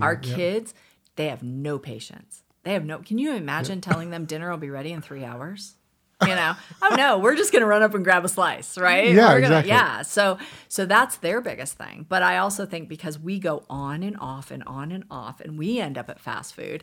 Our 0.00 0.16
Convenient, 0.16 0.26
yeah. 0.26 0.34
kids, 0.34 0.74
they 1.14 1.28
have 1.28 1.44
no 1.44 1.78
patience. 1.78 2.42
They 2.64 2.72
have 2.72 2.84
no. 2.84 2.98
Can 2.98 3.18
you 3.18 3.34
imagine 3.34 3.80
telling 3.80 4.10
them 4.10 4.24
dinner 4.24 4.50
will 4.50 4.58
be 4.58 4.70
ready 4.70 4.92
in 4.92 5.00
three 5.00 5.24
hours? 5.24 5.74
you 6.26 6.34
know 6.34 6.54
oh 6.82 6.94
no 6.96 7.18
we're 7.18 7.36
just 7.36 7.52
going 7.52 7.60
to 7.60 7.66
run 7.66 7.80
up 7.80 7.94
and 7.94 8.02
grab 8.02 8.24
a 8.24 8.28
slice 8.28 8.76
right 8.76 9.14
Yeah, 9.14 9.32
We're 9.32 9.40
gonna- 9.40 9.60
exactly. 9.60 9.68
yeah 9.70 10.02
so 10.02 10.36
so 10.66 10.84
that's 10.84 11.18
their 11.18 11.40
biggest 11.40 11.78
thing 11.78 12.06
but 12.08 12.24
i 12.24 12.38
also 12.38 12.66
think 12.66 12.88
because 12.88 13.20
we 13.20 13.38
go 13.38 13.64
on 13.70 14.02
and 14.02 14.16
off 14.18 14.50
and 14.50 14.64
on 14.64 14.90
and 14.90 15.04
off 15.12 15.40
and 15.40 15.56
we 15.56 15.78
end 15.78 15.96
up 15.96 16.10
at 16.10 16.18
fast 16.18 16.54
food 16.54 16.82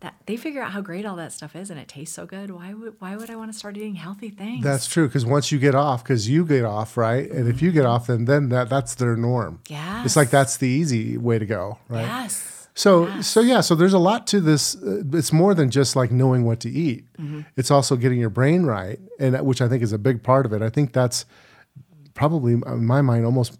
that 0.00 0.16
they 0.26 0.36
figure 0.36 0.60
out 0.62 0.72
how 0.72 0.80
great 0.80 1.06
all 1.06 1.14
that 1.14 1.32
stuff 1.32 1.54
is 1.54 1.70
and 1.70 1.78
it 1.78 1.86
tastes 1.86 2.14
so 2.14 2.26
good 2.26 2.50
why 2.50 2.74
would 2.74 2.96
why 2.98 3.14
would 3.14 3.30
i 3.30 3.36
want 3.36 3.52
to 3.52 3.56
start 3.56 3.76
eating 3.76 3.94
healthy 3.94 4.30
things 4.30 4.64
That's 4.64 4.88
true 4.88 5.06
because 5.06 5.24
once 5.24 5.52
you 5.52 5.60
get 5.60 5.76
off, 5.76 6.02
because 6.02 6.28
you 6.28 6.44
get 6.44 6.64
off, 6.64 6.96
right, 6.96 7.30
and 7.30 7.48
if 7.48 7.62
you 7.62 7.70
get 7.70 7.84
mm-hmm. 7.84 7.90
off, 7.90 8.08
then 8.08 8.24
then 8.24 8.48
that 8.48 8.68
that's 8.68 8.96
their 8.96 9.16
norm. 9.16 9.60
Yeah. 9.68 10.04
It's 10.04 10.16
like 10.16 10.30
that's 10.30 10.56
the 10.56 10.68
easy 10.68 11.16
way 11.16 11.38
to 11.38 11.46
go, 11.46 11.78
right? 11.88 12.02
yes 12.02 12.55
So 12.76 13.22
so 13.22 13.40
yeah, 13.40 13.62
so 13.62 13.74
there's 13.74 13.94
a 13.94 13.98
lot 13.98 14.26
to 14.28 14.40
this. 14.40 14.76
Uh, 14.76 15.02
it's 15.14 15.32
more 15.32 15.54
than 15.54 15.70
just 15.70 15.96
like 15.96 16.12
knowing 16.12 16.44
what 16.44 16.60
to 16.60 16.70
eat. 16.70 17.10
Mm-hmm. 17.16 17.40
It's 17.56 17.70
also 17.70 17.96
getting 17.96 18.20
your 18.20 18.30
brain 18.30 18.64
right, 18.64 19.00
and 19.18 19.34
which 19.46 19.62
I 19.62 19.68
think 19.68 19.82
is 19.82 19.92
a 19.92 19.98
big 19.98 20.22
part 20.22 20.44
of 20.44 20.52
it. 20.52 20.60
I 20.60 20.68
think 20.68 20.92
that's 20.92 21.24
probably 22.12 22.52
in 22.52 22.84
my 22.86 23.00
mind 23.00 23.24
almost 23.24 23.58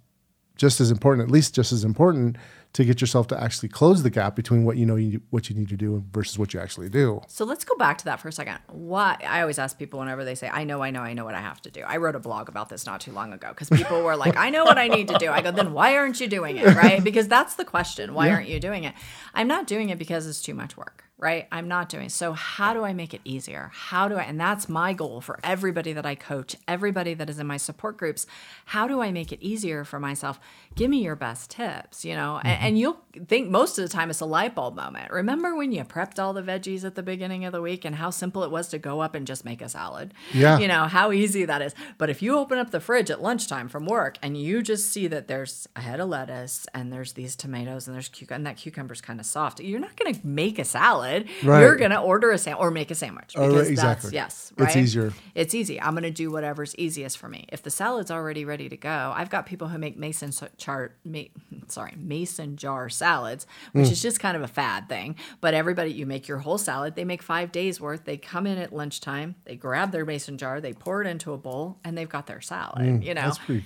just 0.56 0.80
as 0.80 0.90
important, 0.90 1.26
at 1.26 1.32
least 1.32 1.54
just 1.54 1.72
as 1.72 1.82
important, 1.82 2.36
to 2.76 2.84
get 2.84 3.00
yourself 3.00 3.26
to 3.26 3.42
actually 3.42 3.70
close 3.70 4.02
the 4.02 4.10
gap 4.10 4.36
between 4.36 4.66
what 4.66 4.76
you 4.76 4.84
know 4.84 4.96
you, 4.96 5.22
what 5.30 5.48
you 5.48 5.56
need 5.56 5.68
to 5.70 5.78
do 5.78 6.04
versus 6.12 6.38
what 6.38 6.52
you 6.52 6.60
actually 6.60 6.90
do. 6.90 7.22
So 7.26 7.46
let's 7.46 7.64
go 7.64 7.74
back 7.76 7.96
to 7.98 8.04
that 8.04 8.20
for 8.20 8.28
a 8.28 8.32
second. 8.32 8.58
Why 8.68 9.16
I 9.26 9.40
always 9.40 9.58
ask 9.58 9.78
people 9.78 9.98
whenever 9.98 10.26
they 10.26 10.34
say, 10.34 10.50
"I 10.52 10.64
know, 10.64 10.82
I 10.82 10.90
know, 10.90 11.00
I 11.00 11.14
know 11.14 11.24
what 11.24 11.34
I 11.34 11.40
have 11.40 11.62
to 11.62 11.70
do." 11.70 11.80
I 11.80 11.96
wrote 11.96 12.14
a 12.14 12.18
blog 12.18 12.50
about 12.50 12.68
this 12.68 12.84
not 12.84 13.00
too 13.00 13.12
long 13.12 13.32
ago 13.32 13.48
because 13.48 13.70
people 13.70 14.02
were 14.02 14.14
like, 14.14 14.36
"I 14.36 14.50
know 14.50 14.64
what 14.64 14.76
I 14.76 14.88
need 14.88 15.08
to 15.08 15.16
do." 15.16 15.30
I 15.30 15.40
go, 15.40 15.50
"Then 15.50 15.72
why 15.72 15.96
aren't 15.96 16.20
you 16.20 16.28
doing 16.28 16.58
it?" 16.58 16.76
Right? 16.76 17.02
Because 17.02 17.28
that's 17.28 17.54
the 17.54 17.64
question. 17.64 18.12
Why 18.12 18.30
aren't 18.30 18.48
you 18.48 18.60
doing 18.60 18.84
it? 18.84 18.94
I'm 19.32 19.48
not 19.48 19.66
doing 19.66 19.88
it 19.88 19.98
because 19.98 20.26
it's 20.26 20.42
too 20.42 20.54
much 20.54 20.76
work. 20.76 21.05
Right? 21.18 21.48
I'm 21.50 21.66
not 21.66 21.88
doing. 21.88 22.10
So 22.10 22.34
how 22.34 22.74
do 22.74 22.84
I 22.84 22.92
make 22.92 23.14
it 23.14 23.22
easier? 23.24 23.70
How 23.72 24.06
do 24.06 24.16
I? 24.16 24.24
And 24.24 24.38
that's 24.38 24.68
my 24.68 24.92
goal 24.92 25.22
for 25.22 25.40
everybody 25.42 25.94
that 25.94 26.04
I 26.04 26.14
coach, 26.14 26.56
everybody 26.68 27.14
that 27.14 27.30
is 27.30 27.38
in 27.38 27.46
my 27.46 27.56
support 27.56 27.96
groups. 27.96 28.26
How 28.66 28.86
do 28.86 29.00
I 29.00 29.10
make 29.10 29.32
it 29.32 29.40
easier 29.40 29.82
for 29.84 29.98
myself? 29.98 30.38
Give 30.74 30.90
me 30.90 31.02
your 31.02 31.16
best 31.16 31.50
tips. 31.50 32.04
You 32.04 32.14
know, 32.16 32.38
and, 32.44 32.62
and 32.62 32.78
you'll 32.78 33.00
think 33.28 33.48
most 33.48 33.78
of 33.78 33.82
the 33.82 33.88
time 33.88 34.10
it's 34.10 34.20
a 34.20 34.26
light 34.26 34.54
bulb 34.54 34.76
moment. 34.76 35.10
Remember 35.10 35.56
when 35.56 35.72
you 35.72 35.84
prepped 35.84 36.18
all 36.18 36.34
the 36.34 36.42
veggies 36.42 36.84
at 36.84 36.96
the 36.96 37.02
beginning 37.02 37.46
of 37.46 37.52
the 37.52 37.62
week 37.62 37.86
and 37.86 37.96
how 37.96 38.10
simple 38.10 38.44
it 38.44 38.50
was 38.50 38.68
to 38.68 38.78
go 38.78 39.00
up 39.00 39.14
and 39.14 39.26
just 39.26 39.42
make 39.42 39.62
a 39.62 39.70
salad? 39.70 40.12
Yeah. 40.34 40.58
You 40.58 40.68
know, 40.68 40.84
how 40.84 41.12
easy 41.12 41.46
that 41.46 41.62
is. 41.62 41.74
But 41.96 42.10
if 42.10 42.20
you 42.20 42.36
open 42.36 42.58
up 42.58 42.72
the 42.72 42.80
fridge 42.80 43.10
at 43.10 43.22
lunchtime 43.22 43.70
from 43.70 43.86
work 43.86 44.18
and 44.20 44.36
you 44.36 44.62
just 44.62 44.90
see 44.90 45.06
that 45.06 45.28
there's 45.28 45.66
a 45.74 45.80
head 45.80 45.98
of 45.98 46.10
lettuce 46.10 46.66
and 46.74 46.92
there's 46.92 47.14
these 47.14 47.36
tomatoes 47.36 47.86
and 47.86 47.94
there's 47.94 48.10
cucumber 48.10 48.36
and 48.36 48.46
that 48.46 48.58
cucumber's 48.58 49.00
kind 49.00 49.18
of 49.18 49.24
soft, 49.24 49.60
you're 49.60 49.80
not 49.80 49.96
going 49.96 50.12
to 50.12 50.26
make 50.26 50.58
a 50.58 50.64
salad. 50.64 51.05
Right. 51.42 51.60
You're 51.60 51.76
going 51.76 51.90
to 51.90 52.00
order 52.00 52.30
a 52.30 52.38
sandwich 52.38 52.60
or 52.60 52.70
make 52.70 52.90
a 52.90 52.94
sandwich 52.94 53.34
Oh, 53.36 53.48
because 53.48 53.62
right, 53.62 53.70
exactly. 53.70 54.10
that's 54.10 54.14
yes, 54.14 54.52
It's 54.58 54.76
easier. 54.76 55.12
It's 55.34 55.54
easy. 55.54 55.80
I'm 55.80 55.92
going 55.92 56.02
to 56.02 56.10
do 56.10 56.30
whatever's 56.30 56.74
easiest 56.76 57.18
for 57.18 57.28
me. 57.28 57.46
If 57.50 57.62
the 57.62 57.70
salad's 57.70 58.10
already 58.10 58.44
ready 58.44 58.68
to 58.68 58.76
go, 58.76 59.12
I've 59.14 59.30
got 59.30 59.46
people 59.46 59.68
who 59.68 59.78
make 59.78 59.96
mason 59.96 60.32
chart, 60.56 60.96
ma- 61.04 61.22
sorry, 61.68 61.94
mason 61.96 62.56
jar 62.56 62.88
salads, 62.88 63.46
which 63.72 63.86
hmm. 63.86 63.92
is 63.92 64.02
just 64.02 64.20
kind 64.20 64.36
of 64.36 64.42
a 64.42 64.48
fad 64.48 64.88
thing. 64.88 65.16
But 65.40 65.54
everybody, 65.54 65.92
you 65.92 66.06
make 66.06 66.28
your 66.28 66.38
whole 66.38 66.58
salad. 66.58 66.94
They 66.94 67.04
make 67.04 67.22
five 67.22 67.52
days 67.52 67.80
worth. 67.80 68.04
They 68.04 68.16
come 68.16 68.46
in 68.46 68.58
at 68.58 68.72
lunchtime. 68.72 69.36
They 69.44 69.56
grab 69.56 69.92
their 69.92 70.04
mason 70.04 70.38
jar. 70.38 70.60
They 70.60 70.72
pour 70.72 71.02
it 71.02 71.06
into 71.06 71.32
a 71.32 71.38
bowl, 71.38 71.78
and 71.84 71.96
they've 71.96 72.08
got 72.08 72.26
their 72.26 72.40
salad. 72.40 72.86
Hmm, 72.86 73.02
you 73.02 73.14
know, 73.14 73.22
That's 73.22 73.38
pretty 73.38 73.64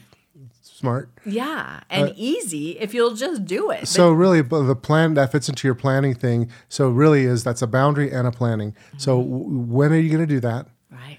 smart. 0.62 1.11
yeah, 1.26 1.80
and 1.91 2.12
easy 2.16 2.78
if 2.78 2.95
you'll 2.95 3.14
just 3.14 3.45
do 3.45 3.70
it. 3.70 3.80
But 3.80 3.88
So 3.88 4.12
really, 4.12 4.43
but 4.43 4.62
the 4.62 4.76
plan 4.76 5.14
that 5.14 5.32
fits 5.32 5.49
into 5.49 5.66
your 5.68 5.74
planning 5.74 6.14
thing. 6.14 6.51
So 6.68 6.88
really, 6.91 7.24
is 7.24 7.45
that's 7.45 7.62
a 7.62 7.66
boundary 7.66 8.11
and 8.11 8.26
a 8.26 8.30
planning. 8.32 8.74
So 8.97 9.18
Mm-hmm. 9.20 9.32
w- 9.32 9.61
when 9.61 9.93
are 9.93 9.99
you 9.99 10.09
going 10.11 10.26
to 10.26 10.34
do 10.34 10.41
that? 10.41 10.66
right, 10.91 11.18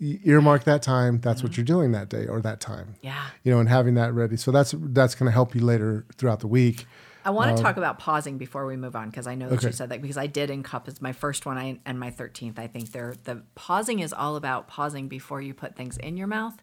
Earmark 0.00 0.64
that 0.64 0.82
time. 0.82 1.20
That's 1.20 1.42
what 1.42 1.56
you're 1.56 1.64
doing 1.64 1.92
that 1.92 2.08
day 2.08 2.26
or 2.26 2.40
that 2.42 2.60
time. 2.60 2.86
Mm-hmm. 2.98 3.06
yeah. 3.06 3.26
You 3.42 3.52
know, 3.52 3.60
and 3.60 3.68
having 3.68 3.94
that 3.94 4.12
ready. 4.14 4.36
So 4.36 4.50
that's 4.52 4.74
that's 4.78 5.14
going 5.14 5.26
to 5.26 5.32
help 5.32 5.54
you 5.54 5.60
later 5.60 6.04
throughout 6.16 6.40
the 6.40 6.46
week. 6.46 6.86
I 7.24 7.30
want 7.30 7.56
to 7.56 7.62
talk 7.62 7.76
about 7.76 7.98
pausing 7.98 8.38
before 8.38 8.64
we 8.64 8.76
move 8.76 8.96
on 8.96 9.10
because 9.10 9.26
I 9.26 9.34
know 9.34 9.50
that 9.50 9.62
you 9.62 9.72
said 9.72 9.90
that 9.90 10.00
because 10.00 10.16
I 10.16 10.26
did 10.28 10.48
in 10.50 10.62
cup 10.62 10.88
is 10.88 11.02
my 11.02 11.12
first 11.12 11.44
one 11.44 11.58
I, 11.58 11.78
and 11.84 11.98
my 12.00 12.10
13th. 12.10 12.58
I 12.58 12.68
think 12.68 12.92
they're 12.92 13.16
the 13.24 13.42
pausing 13.54 13.98
is 13.98 14.12
all 14.14 14.36
about 14.36 14.66
pausing 14.68 15.08
before 15.08 15.42
you 15.42 15.52
put 15.52 15.76
things 15.76 15.98
in 15.98 16.16
your 16.16 16.26
mouth 16.28 16.54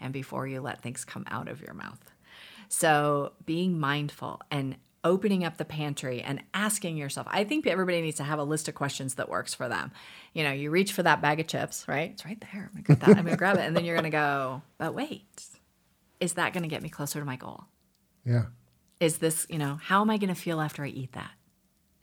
and 0.00 0.12
before 0.12 0.46
you 0.46 0.60
let 0.60 0.82
things 0.82 1.04
come 1.04 1.24
out 1.30 1.48
of 1.48 1.60
your 1.60 1.74
mouth. 1.74 2.00
So 2.68 3.32
being 3.44 3.78
mindful 3.78 4.40
and 4.50 4.76
opening 5.02 5.44
up 5.44 5.56
the 5.56 5.64
pantry 5.64 6.20
and 6.20 6.42
asking 6.52 6.96
yourself. 6.96 7.26
I 7.30 7.44
think 7.44 7.66
everybody 7.66 8.02
needs 8.02 8.18
to 8.18 8.22
have 8.24 8.38
a 8.38 8.44
list 8.44 8.68
of 8.68 8.74
questions 8.74 9.14
that 9.14 9.30
works 9.30 9.54
for 9.54 9.66
them. 9.66 9.92
You 10.34 10.44
know, 10.44 10.52
you 10.52 10.70
reach 10.70 10.92
for 10.92 11.02
that 11.02 11.22
bag 11.22 11.40
of 11.40 11.46
chips, 11.46 11.86
right? 11.88 12.10
It's 12.10 12.24
right 12.26 12.38
there. 12.52 12.70
I'm 12.74 12.82
gonna, 12.82 12.98
get 12.98 13.00
that. 13.06 13.16
I'm 13.16 13.24
gonna 13.24 13.36
grab 13.36 13.56
it, 13.56 13.62
and 13.62 13.74
then 13.74 13.86
you're 13.86 13.96
gonna 13.96 14.10
go. 14.10 14.60
But 14.76 14.94
wait, 14.94 15.24
is 16.20 16.34
that 16.34 16.52
gonna 16.52 16.68
get 16.68 16.82
me 16.82 16.90
closer 16.90 17.18
to 17.18 17.24
my 17.24 17.36
goal? 17.36 17.64
Yeah. 18.24 18.44
is 19.00 19.18
this 19.18 19.46
you 19.48 19.58
know 19.58 19.80
how 19.82 20.02
am 20.02 20.10
i 20.10 20.18
to 20.18 20.34
feel 20.34 20.60
after 20.60 20.84
i 20.84 20.88
eat 20.88 21.12
that 21.12 21.30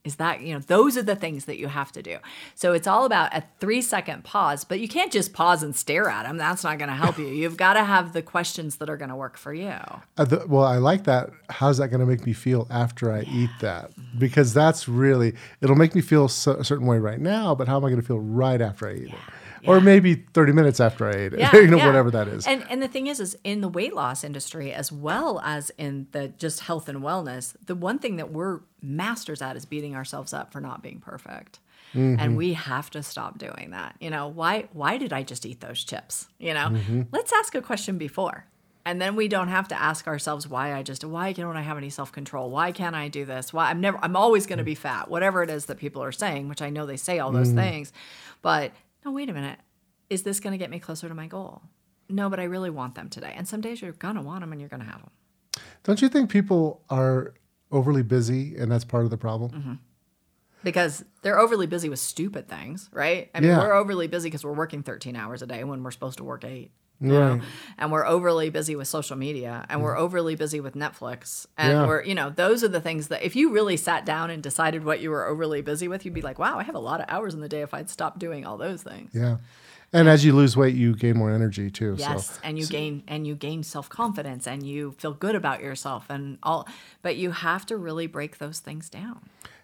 is 0.08 0.16
that 0.16 0.42
you 0.42 0.54
know 0.54 0.60
those 0.60 0.98
are 0.98 1.04
the 1.04 1.16
things 1.16 1.46
that 1.46 1.58
you 1.60 1.68
have 1.68 1.92
to 1.92 2.02
do 2.02 2.18
so 2.56 2.74
it's 2.74 2.88
all 2.88 3.06
about 3.06 3.32
a 3.36 3.44
three 3.60 3.82
second 3.82 4.24
pause 4.24 4.64
but 4.64 4.80
you 4.80 4.88
can't 4.88 5.12
just 5.12 5.34
pause 5.34 5.62
and 5.62 5.76
stare 5.76 6.10
at 6.10 6.24
them 6.24 6.38
that's 6.38 6.64
not 6.64 6.80
going 6.80 6.90
to 6.90 6.96
help 6.96 7.20
you 7.20 7.28
you've 7.28 7.58
got 7.58 7.74
to 7.74 7.84
have 7.84 8.14
the 8.14 8.22
questions 8.24 8.78
that 8.78 8.90
are 8.90 8.98
going 8.98 9.10
to 9.10 9.16
work 9.16 9.38
for 9.38 9.54
you 9.54 9.74
Uh, 10.18 10.26
the, 10.26 10.44
well, 10.48 10.64
I 10.64 10.78
like 10.78 11.04
that. 11.04 11.30
How's 11.50 11.78
that 11.78 11.90
going 11.90 12.00
to 12.00 12.06
make 12.06 12.26
me 12.26 12.34
feel 12.34 12.66
after 12.70 13.12
I 13.12 13.22
eat 13.22 13.50
that? 13.62 13.92
Because 14.18 14.54
that's 14.54 14.88
really 14.88 15.34
it'll 15.62 15.76
make 15.76 15.94
me 15.94 16.02
feel 16.02 16.28
so, 16.28 16.54
a 16.54 16.64
certain 16.64 16.88
way 16.88 16.98
right 16.98 17.20
now. 17.20 17.54
But 17.54 17.68
how 17.68 17.78
am 17.78 17.86
I 17.86 17.90
going 17.90 18.02
to 18.02 18.08
feel 18.08 18.20
right 18.20 18.62
after 18.62 18.88
I 18.88 18.94
eat 18.94 19.10
it? 19.10 19.20
Or 19.66 19.80
maybe 19.82 20.16
30 20.34 20.52
minutes 20.54 20.80
after 20.80 21.08
I 21.08 21.14
ate 21.14 21.34
it. 21.34 21.40
you 21.54 21.68
know, 21.68 21.78
yeah. 21.78 21.86
whatever 21.88 22.12
that 22.12 22.28
is. 22.28 22.46
And 22.46 22.66
and 22.70 22.82
the 22.82 22.88
thing 22.88 23.08
is, 23.08 23.20
is 23.20 23.38
in 23.44 23.62
the 23.62 23.70
weight 23.70 23.94
loss 23.96 24.24
industry 24.24 24.72
as 24.74 24.92
well 24.92 25.40
as 25.44 25.72
in 25.78 26.08
the 26.12 26.28
just 26.30 26.62
health 26.62 26.88
and 26.90 27.00
wellness, 27.02 27.56
the 27.66 27.76
one 27.76 27.98
thing 28.00 28.18
that 28.18 28.32
we're 28.32 28.60
masters 28.82 29.42
at 29.42 29.56
is 29.56 29.66
beating 29.66 29.96
ourselves 29.96 30.34
up 30.34 30.52
for 30.52 30.62
not 30.62 30.84
being 30.84 31.00
perfect. 31.00 31.60
Mm-hmm. 31.96 32.20
And 32.20 32.38
we 32.38 32.54
have 32.54 32.90
to 32.92 33.02
stop 33.02 33.38
doing 33.38 33.70
that. 33.72 33.96
You 34.00 34.10
know, 34.10 34.28
why 34.28 34.68
why 34.74 34.98
did 34.98 35.14
I 35.14 35.24
just 35.24 35.46
eat 35.46 35.62
those 35.62 35.84
chips? 35.84 36.28
You 36.38 36.54
know, 36.54 36.68
Mm-hmm. 36.70 37.02
let's 37.12 37.32
ask 37.34 37.56
a 37.56 37.62
question 37.62 37.98
before. 37.98 38.46
And 38.86 39.02
then 39.02 39.18
we 39.18 39.28
don't 39.28 39.50
have 39.50 39.68
to 39.68 39.76
ask 39.82 40.08
ourselves 40.08 40.48
why 40.48 40.74
I 40.74 40.82
just 40.82 41.04
why 41.04 41.34
don't 41.34 41.58
I 41.58 41.62
have 41.62 41.78
any 41.78 41.90
self-control? 41.90 42.50
Why 42.50 42.72
can't 42.72 42.96
I 42.96 43.10
do 43.10 43.26
this? 43.26 43.52
Why 43.52 43.70
I'm 43.70 43.82
never 43.82 43.98
I'm 44.02 44.16
always 44.16 44.46
going 44.48 44.60
to 44.60 44.64
be 44.64 44.76
fat. 44.76 45.10
Whatever 45.10 45.44
it 45.44 45.50
is 45.50 45.66
that 45.66 45.78
people 45.78 46.02
are 46.04 46.14
saying, 46.14 46.48
which 46.48 46.62
I 46.62 46.70
know 46.70 46.86
they 46.86 46.96
say 46.98 47.20
all 47.20 47.30
Mm-hmm. 47.32 47.38
those 47.38 47.52
things. 47.52 47.92
But 48.42 48.72
no, 49.06 49.12
wait 49.12 49.30
a 49.30 49.34
minute. 49.34 49.60
Is 50.10 50.24
this 50.24 50.40
going 50.40 50.52
to 50.52 50.58
get 50.58 50.70
me 50.70 50.80
closer 50.80 51.08
to 51.08 51.14
my 51.16 51.28
goal? 51.28 51.62
No, 52.10 52.30
but 52.30 52.40
I 52.40 52.44
really 52.44 52.70
want 52.70 52.96
them 52.96 53.10
today. 53.10 53.34
And 53.36 53.48
some 53.48 53.62
days 53.62 53.82
you're 53.82 53.92
going 53.92 54.16
to 54.16 54.22
want 54.22 54.42
them 54.42 54.52
and 54.52 54.62
you're 54.62 54.70
going 54.70 54.80
to 54.82 54.86
have 54.86 55.02
them. 55.02 55.12
Don't 55.84 56.02
you 56.02 56.08
think 56.10 56.30
people 56.30 56.84
are 56.90 57.34
overly 57.72 58.04
busy 58.04 58.56
and 58.56 58.72
that's 58.72 58.86
part 58.86 59.04
of 59.04 59.10
the 59.10 59.18
problem? 59.18 59.52
Mm-hmm. 59.52 59.74
Because 60.64 61.04
they're 61.22 61.40
overly 61.40 61.68
busy 61.68 61.90
with 61.90 62.00
stupid 62.00 62.48
things, 62.48 62.90
right? 62.92 63.30
I 63.36 63.40
mean, 63.42 63.50
Yeah. 63.52 63.60
we're 63.60 63.74
overly 63.74 64.08
busy 64.08 64.28
because 64.30 64.44
we're 64.44 64.54
working 64.54 64.84
13 64.84 65.16
hours 65.16 65.42
a 65.42 65.48
day 65.48 65.64
when 65.64 65.84
we're 65.84 65.92
supposed 65.92 66.18
to 66.18 66.24
work 66.24 66.44
eight. 66.46 66.72
You 67.00 67.10
know? 67.12 67.42
And 67.78 67.92
we're 67.92 68.06
overly 68.08 68.50
busy 68.50 68.76
with 68.76 68.88
social 68.88 69.16
media 69.16 69.66
and 69.70 69.82
we're 69.84 69.98
overly 69.98 70.36
busy 70.36 70.60
with 70.60 70.74
netflix 70.76 71.46
and 71.58 71.72
Yeah. 71.74 71.88
we're 71.88 72.04
you 72.04 72.16
know 72.16 72.30
those 72.30 72.64
are 72.64 72.68
the 72.68 72.82
things 72.82 73.08
that 73.10 73.24
if 73.24 73.36
you 73.36 73.52
really 73.52 73.78
sat 73.78 74.06
down 74.06 74.30
and 74.30 74.42
decided 74.42 74.84
what 74.84 75.00
you 75.00 75.10
were 75.12 75.26
overly 75.28 75.62
busy 75.62 75.88
with 75.88 76.06
you'd 76.06 76.14
be 76.14 76.22
like 76.22 76.40
wow 76.40 76.58
i 76.58 76.64
have 76.64 76.76
a 76.76 76.80
lot 76.80 77.00
of 77.00 77.06
hours 77.10 77.34
in 77.34 77.42
the 77.42 77.50
day 77.50 77.62
if 77.62 77.74
i'd 77.74 77.90
stop 77.90 78.18
doing 78.20 78.46
all 78.46 78.58
those 78.58 78.82
things 78.84 79.12
Yeah. 79.14 79.38
And 79.94 80.10
as 80.10 80.26
you 80.26 80.34
lose 80.36 80.58
weight, 80.58 80.76
you 80.76 80.94
gain 80.98 81.16
more 81.16 81.32
energy 81.32 81.72
too. 81.72 81.96
Yes, 81.98 82.32
So 82.32 82.42
and 82.44 82.60
you 82.60 82.68
gain 82.68 83.04
and 83.08 83.26
you 83.26 83.36
gain 83.36 83.64
self 83.64 83.88
confidence 83.88 84.46
and 84.46 84.62
you 84.68 84.92
feel 84.98 85.14
good 85.14 85.34
about 85.34 85.62
yourself 85.62 86.08
and 86.10 86.40
all. 86.44 86.68
But 87.02 87.16
you 87.16 87.32
have 87.32 87.66
to 87.68 87.78
really 87.78 88.06
break 88.06 88.38
those 88.38 88.60
things 88.60 88.90
down. 88.90 89.22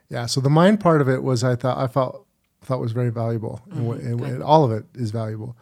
yeah. 0.08 0.26
So 0.28 0.40
the 0.40 0.50
mind 0.50 0.80
part 0.80 1.02
of 1.02 1.10
it 1.10 1.24
was 1.24 1.44
I 1.44 1.58
thought 1.58 1.78
I 1.78 1.88
felt 1.88 2.26
thought 2.66 2.80
was 2.80 2.92
very 2.92 3.10
valuable, 3.10 3.62
and, 3.72 3.88
what- 3.88 4.00
and, 4.00 4.20
and 4.22 4.44
all 4.44 4.64
of 4.64 4.72
it 4.72 4.86
is 4.96 5.12
valuable. 5.12 5.56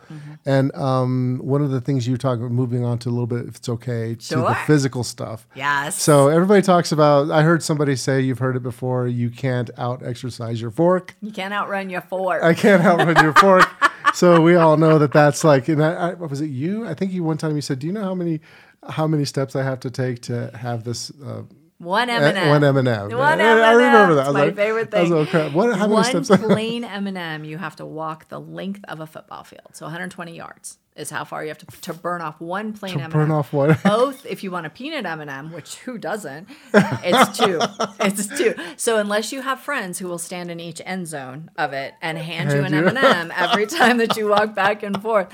And 0.45 0.73
um, 0.75 1.39
one 1.43 1.61
of 1.61 1.71
the 1.71 1.81
things 1.81 2.07
you 2.07 2.17
talk 2.17 2.39
about, 2.39 2.51
moving 2.51 2.83
on 2.83 2.97
to 2.99 3.09
a 3.09 3.11
little 3.11 3.27
bit, 3.27 3.47
if 3.47 3.55
it's 3.57 3.69
okay, 3.69 4.15
to 4.15 4.35
the 4.35 4.57
physical 4.65 5.03
stuff. 5.03 5.47
Yes. 5.55 6.01
So 6.01 6.27
everybody 6.29 6.61
talks 6.61 6.91
about. 6.91 7.29
I 7.31 7.43
heard 7.43 7.63
somebody 7.63 7.95
say 7.95 8.21
you've 8.21 8.39
heard 8.39 8.55
it 8.55 8.63
before. 8.63 9.07
You 9.07 9.29
can't 9.29 9.69
out 9.77 10.05
exercise 10.05 10.61
your 10.61 10.71
fork. 10.71 11.15
you 11.21 11.31
can't 11.31 11.53
outrun 11.53 11.89
your 11.89 12.01
fork. 12.01 12.43
I 12.43 12.53
can't 12.53 12.83
outrun 12.83 13.23
your 13.23 13.33
fork. 13.33 13.67
So 14.13 14.41
we 14.41 14.55
all 14.55 14.75
know 14.75 14.99
that 14.99 15.13
that's 15.13 15.45
like. 15.45 15.69
And 15.69 15.81
I, 15.81 16.09
I, 16.09 16.13
was 16.15 16.41
it 16.41 16.47
you? 16.49 16.85
I 16.85 16.93
think 16.93 17.13
you 17.13 17.23
one 17.23 17.37
time 17.37 17.55
you 17.55 17.61
said, 17.61 17.79
"Do 17.79 17.87
you 17.87 17.93
know 17.93 18.03
how 18.03 18.13
many 18.13 18.41
how 18.89 19.07
many 19.07 19.23
steps 19.23 19.55
I 19.55 19.63
have 19.63 19.79
to 19.81 19.89
take 19.89 20.21
to 20.23 20.51
have 20.57 20.83
this?" 20.83 21.11
Uh, 21.25 21.43
one 21.81 22.09
eh, 22.09 22.13
M&M. 22.15 22.49
One 22.49 22.63
M 22.63 22.77
and 22.77 22.87
M. 22.87 23.09
One 23.17 23.41
I 23.41 23.51
M&M. 23.51 23.77
remember 23.77 24.15
that. 24.15 24.21
I 24.21 24.23
It's 24.23 24.27
was 24.27 24.33
my 24.33 24.43
like- 24.45 24.55
favorite 24.55 24.93
I 24.93 25.03
thing. 25.03 25.11
like, 25.11 25.29
crap. 25.29 25.51
What? 25.53 25.69
How 25.75 25.87
many 25.87 25.93
One 25.93 26.23
steps? 26.23 26.29
plain 26.45 26.83
M&M, 26.83 27.43
you 27.43 27.57
have 27.57 27.75
to 27.77 27.85
walk 27.85 28.27
the 28.29 28.39
length 28.39 28.85
of 28.87 28.99
a 28.99 29.07
football 29.07 29.43
field. 29.43 29.69
So 29.73 29.85
120 29.85 30.35
yards 30.35 30.77
is 30.95 31.09
how 31.09 31.23
far 31.23 31.43
you 31.43 31.47
have 31.47 31.57
to, 31.57 31.65
to 31.81 31.93
burn 31.93 32.21
off 32.21 32.39
one 32.41 32.73
plain 32.73 32.95
M&M. 32.95 33.11
burn 33.11 33.31
off 33.31 33.53
one. 33.53 33.77
Both, 33.83 34.25
if 34.25 34.43
you 34.43 34.51
want 34.51 34.65
a 34.65 34.69
peanut 34.69 35.05
M&M, 35.05 35.53
which 35.53 35.77
who 35.77 35.97
doesn't, 35.97 36.49
it's 36.73 37.37
two. 37.37 37.59
It's 38.03 38.27
two. 38.27 38.55
So 38.77 38.97
unless 38.97 39.31
you 39.31 39.41
have 39.41 39.59
friends 39.59 39.99
who 39.99 40.07
will 40.07 40.17
stand 40.17 40.49
in 40.49 40.59
each 40.59 40.81
end 40.85 41.07
zone 41.07 41.51
of 41.57 41.71
it 41.71 41.93
and 42.01 42.17
hand 42.17 42.51
you 42.51 42.63
an 42.63 42.73
you- 42.73 42.87
M&M 42.87 43.31
every 43.35 43.67
time 43.67 43.97
that 43.97 44.17
you 44.17 44.27
walk 44.27 44.55
back 44.55 44.83
and 44.83 45.01
forth, 45.01 45.31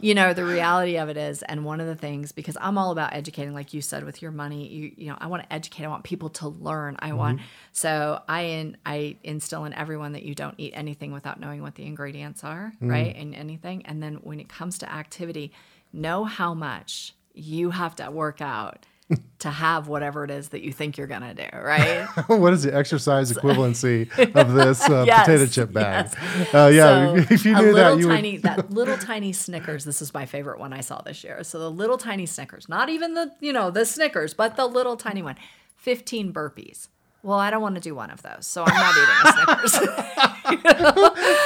you 0.00 0.14
know, 0.14 0.32
the 0.32 0.44
reality 0.44 0.96
of 0.96 1.08
it 1.08 1.16
is, 1.16 1.42
and 1.42 1.64
one 1.64 1.80
of 1.80 1.86
the 1.86 1.96
things, 1.96 2.32
because 2.32 2.56
I'm 2.60 2.78
all 2.78 2.92
about 2.92 3.12
educating, 3.14 3.52
like 3.52 3.74
you 3.74 3.80
said, 3.82 4.04
with 4.04 4.22
your 4.22 4.30
money, 4.30 4.68
you, 4.68 4.92
you 4.96 5.06
know, 5.08 5.16
I 5.20 5.26
want 5.26 5.42
to 5.42 5.52
educate. 5.52 5.84
I 5.84 5.88
want 5.88 6.04
people 6.04 6.30
to 6.30 6.48
learn. 6.48 6.96
I 7.00 7.12
want, 7.12 7.40
so 7.72 8.22
I, 8.28 8.42
in, 8.42 8.76
I 8.86 9.16
instill 9.22 9.64
in 9.64 9.72
everyone 9.74 10.12
that 10.12 10.22
you 10.22 10.34
don't 10.34 10.54
eat 10.58 10.72
anything 10.74 11.12
without 11.12 11.40
knowing 11.40 11.62
what 11.62 11.74
the 11.74 11.84
ingredients 11.84 12.44
are, 12.44 12.72
right? 12.80 13.14
In 13.14 13.34
anything. 13.34 13.84
And 13.86 14.02
then 14.02 14.14
when 14.22 14.40
it 14.40 14.48
comes 14.48 14.78
to 14.78 14.93
activity, 14.94 15.52
know 15.92 16.24
how 16.24 16.54
much 16.54 17.14
you 17.34 17.70
have 17.70 17.96
to 17.96 18.10
work 18.10 18.40
out 18.40 18.86
to 19.40 19.50
have 19.50 19.86
whatever 19.86 20.24
it 20.24 20.30
is 20.30 20.48
that 20.50 20.62
you 20.62 20.72
think 20.72 20.96
you're 20.96 21.06
going 21.06 21.20
to 21.20 21.34
do, 21.34 21.56
right? 21.58 22.06
what 22.28 22.54
is 22.54 22.62
the 22.62 22.74
exercise 22.74 23.30
equivalency 23.32 24.08
of 24.34 24.54
this 24.54 24.80
uh, 24.88 25.04
Yes, 25.06 25.26
potato 25.26 25.46
chip 25.46 25.72
bag? 25.72 26.06
Uh, 26.54 26.68
yeah, 26.72 27.14
So, 27.14 27.16
if 27.34 27.44
you 27.44 27.54
knew 27.54 27.72
little 27.72 27.96
that, 27.96 27.98
you 27.98 28.08
tiny, 28.08 28.32
would. 28.34 28.42
that 28.44 28.70
little 28.70 28.96
tiny 28.96 29.32
Snickers. 29.34 29.84
This 29.84 30.00
is 30.00 30.14
my 30.14 30.24
favorite 30.24 30.58
one 30.58 30.72
I 30.72 30.80
saw 30.80 31.02
this 31.02 31.22
year. 31.22 31.44
So 31.44 31.58
the 31.58 31.70
little 31.70 31.98
tiny 31.98 32.24
Snickers, 32.24 32.66
not 32.68 32.88
even 32.88 33.12
the 33.14 33.32
you 33.40 33.52
know 33.52 33.70
the 33.70 33.84
Snickers, 33.84 34.32
but 34.32 34.56
the 34.56 34.66
little 34.66 34.96
tiny 34.96 35.20
one. 35.22 35.36
Fifteen 35.76 36.32
burpees. 36.32 36.88
Well, 37.22 37.38
I 37.38 37.50
don't 37.50 37.60
want 37.62 37.74
to 37.74 37.80
do 37.80 37.94
one 37.94 38.10
of 38.10 38.22
those, 38.22 38.46
so 38.46 38.64
I'm 38.66 38.74
not 38.74 38.94
eating 38.96 39.14
a 39.24 39.68
Snickers. 39.68 40.84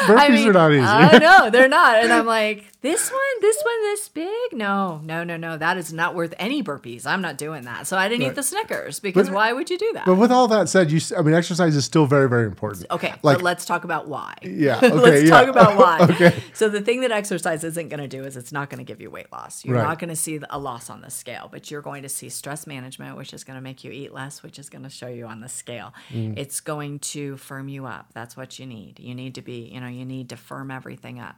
Burpees 0.07 0.47
are 0.47 0.53
not 0.53 0.73
easy. 0.73 0.83
I 0.83 1.19
know 1.19 1.51
they're 1.51 1.69
not, 1.69 1.99
and 2.03 2.13
I'm 2.13 2.27
like, 2.27 2.65
this 2.81 3.11
one, 3.11 3.21
this 3.41 3.61
one, 3.65 3.83
this 3.83 4.09
big? 4.09 4.53
No, 4.53 5.01
no, 5.05 5.25
no, 5.25 5.37
no. 5.37 5.57
That 5.57 5.77
is 5.79 5.93
not 5.93 6.15
worth 6.15 6.33
any 6.39 6.63
burpees. 6.63 7.07
I'm 7.07 7.21
not 7.21 7.37
doing 7.37 7.65
that. 7.65 7.89
So 7.89 7.97
I 7.97 8.09
didn't 8.09 8.27
eat 8.29 8.35
the 8.37 8.43
Snickers 8.43 9.01
because 9.01 9.29
But- 9.29 9.35
why 9.35 9.53
would 9.53 9.69
you 9.69 9.77
do 9.79 9.91
that? 9.95 10.07
but 10.07 10.15
with 10.15 10.31
all 10.31 10.47
that 10.49 10.69
said, 10.69 10.91
you, 10.93 11.01
I 11.17 11.23
mean, 11.23 11.35
exercise 11.35 11.75
is 11.75 11.85
still 11.85 12.07
very, 12.07 12.29
very 12.29 12.47
important. 12.47 12.87
Okay, 12.91 13.15
like 13.23 13.39
but 13.39 13.43
let's 13.43 13.65
talk 13.65 13.85
about 13.85 14.07
why. 14.09 14.35
Yeah, 14.43 14.77
okay, 14.83 14.91
let's 14.93 15.23
yeah. 15.25 15.31
talk 15.31 15.49
about 15.49 15.77
why. 15.77 15.99
Okay. 16.11 16.35
So 16.55 16.69
the 16.69 16.81
thing 16.81 17.01
that 17.03 17.11
exercise 17.13 17.65
isn't 17.65 17.89
going 17.89 18.01
to 18.01 18.09
do 18.09 18.25
is 18.25 18.37
it's 18.37 18.53
not 18.53 18.71
going 18.71 18.79
to 18.79 18.85
give 18.85 19.01
you 19.01 19.11
weight 19.11 19.31
loss. 19.33 19.65
You're 19.65 19.77
Right. 19.77 19.83
not 19.85 19.99
going 19.99 20.09
to 20.11 20.17
see 20.17 20.41
a 20.51 20.59
loss 20.59 20.89
on 20.91 21.01
the 21.01 21.11
scale, 21.11 21.49
but 21.51 21.71
you're 21.71 21.83
going 21.83 22.03
to 22.05 22.09
see 22.09 22.29
stress 22.29 22.67
management, 22.67 23.17
which 23.17 23.33
is 23.35 23.45
going 23.45 23.57
to 23.57 23.61
make 23.61 23.85
you 23.85 23.91
eat 23.91 24.13
less, 24.13 24.43
which 24.43 24.59
is 24.59 24.69
going 24.71 24.85
to 24.85 24.91
show 24.91 25.07
you 25.09 25.27
on 25.27 25.41
the 25.41 25.49
scale. 25.49 25.93
Mm. 26.11 26.39
It's 26.39 26.61
going 26.61 27.01
to 27.01 27.37
firm 27.37 27.69
you 27.69 27.87
up. 27.87 28.07
That's 28.15 28.37
what 28.37 28.59
you 28.59 28.67
need. 28.67 28.99
You 29.01 29.15
need 29.15 29.35
to 29.35 29.43
be, 29.43 29.71
you 29.73 29.81
know, 29.81 29.89
you 29.89 30.05
need 30.05 30.29
to 30.31 30.37
firm 30.37 30.71
everything 30.71 31.19
up. 31.21 31.37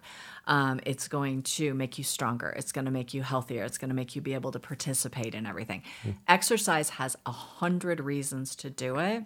Um, 0.50 0.80
it's 0.84 1.06
going 1.06 1.42
to 1.44 1.72
make 1.74 1.96
you 1.96 2.02
stronger. 2.02 2.48
It's 2.50 2.72
going 2.72 2.84
to 2.84 2.90
make 2.90 3.14
you 3.14 3.22
healthier. 3.22 3.62
It's 3.62 3.78
going 3.78 3.88
to 3.88 3.94
make 3.94 4.16
you 4.16 4.20
be 4.20 4.34
able 4.34 4.50
to 4.50 4.58
participate 4.58 5.34
in 5.34 5.46
everything. 5.46 5.82
Mm. 6.04 6.16
Exercise 6.26 6.90
has 6.90 7.16
a 7.24 7.30
hundred 7.30 8.00
reasons 8.00 8.56
to 8.56 8.68
do 8.68 8.98
it 8.98 9.22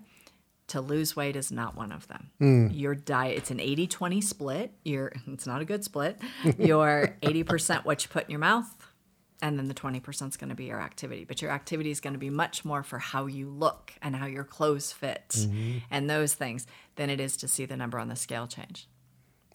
to 0.69 0.81
lose 0.81 1.15
weight 1.15 1.37
is 1.37 1.53
not 1.53 1.77
one 1.77 1.93
of 1.93 2.09
them. 2.09 2.31
Hmm. 2.39 2.69
Your 2.71 2.95
diet, 2.95 3.37
it's 3.37 3.51
an 3.51 3.61
80 3.61 3.87
20 3.87 4.21
split. 4.21 4.73
You're, 4.85 5.13
it's 5.27 5.47
not 5.47 5.61
a 5.61 5.65
good 5.65 5.85
split. 5.85 6.19
You're 6.59 7.17
80% 7.23 7.85
what 7.85 8.03
you 8.03 8.09
put 8.09 8.25
in 8.25 8.31
your 8.31 8.41
mouth, 8.41 8.67
and 9.43 9.59
then 9.59 9.69
the 9.69 9.75
20% 9.75 10.29
is 10.29 10.37
going 10.37 10.49
to 10.49 10.55
be 10.55 10.65
your 10.65 10.81
activity. 10.81 11.25
But 11.25 11.43
your 11.43 11.51
activity 11.51 11.91
is 11.91 12.01
going 12.01 12.15
to 12.15 12.19
be 12.19 12.31
much 12.31 12.65
more 12.65 12.83
for 12.83 12.99
how 12.99 13.27
you 13.27 13.49
look 13.51 13.93
and 14.01 14.17
how 14.17 14.27
your 14.27 14.45
clothes 14.45 14.93
fit 14.93 15.29
Mm-hmm. 15.29 15.79
and 15.91 16.09
those 16.09 16.35
things 16.35 16.67
than 16.97 17.11
it 17.11 17.21
is 17.21 17.37
to 17.39 17.49
see 17.49 17.67
the 17.67 17.77
number 17.77 17.99
on 17.99 18.09
the 18.09 18.17
scale 18.17 18.47
change. 18.47 18.89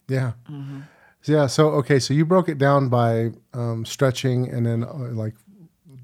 Yeah. 0.08 0.32
Mm-hmm. 0.50 0.80
So, 1.22 1.32
yeah. 1.32 1.46
So 1.46 1.68
okay. 1.70 1.98
So 1.98 2.14
you 2.14 2.24
broke 2.24 2.48
it 2.48 2.58
down 2.58 2.88
by 2.88 3.30
um, 3.52 3.84
stretching 3.84 4.48
and 4.48 4.66
then 4.66 4.84
uh, 4.84 4.94
like 5.12 5.34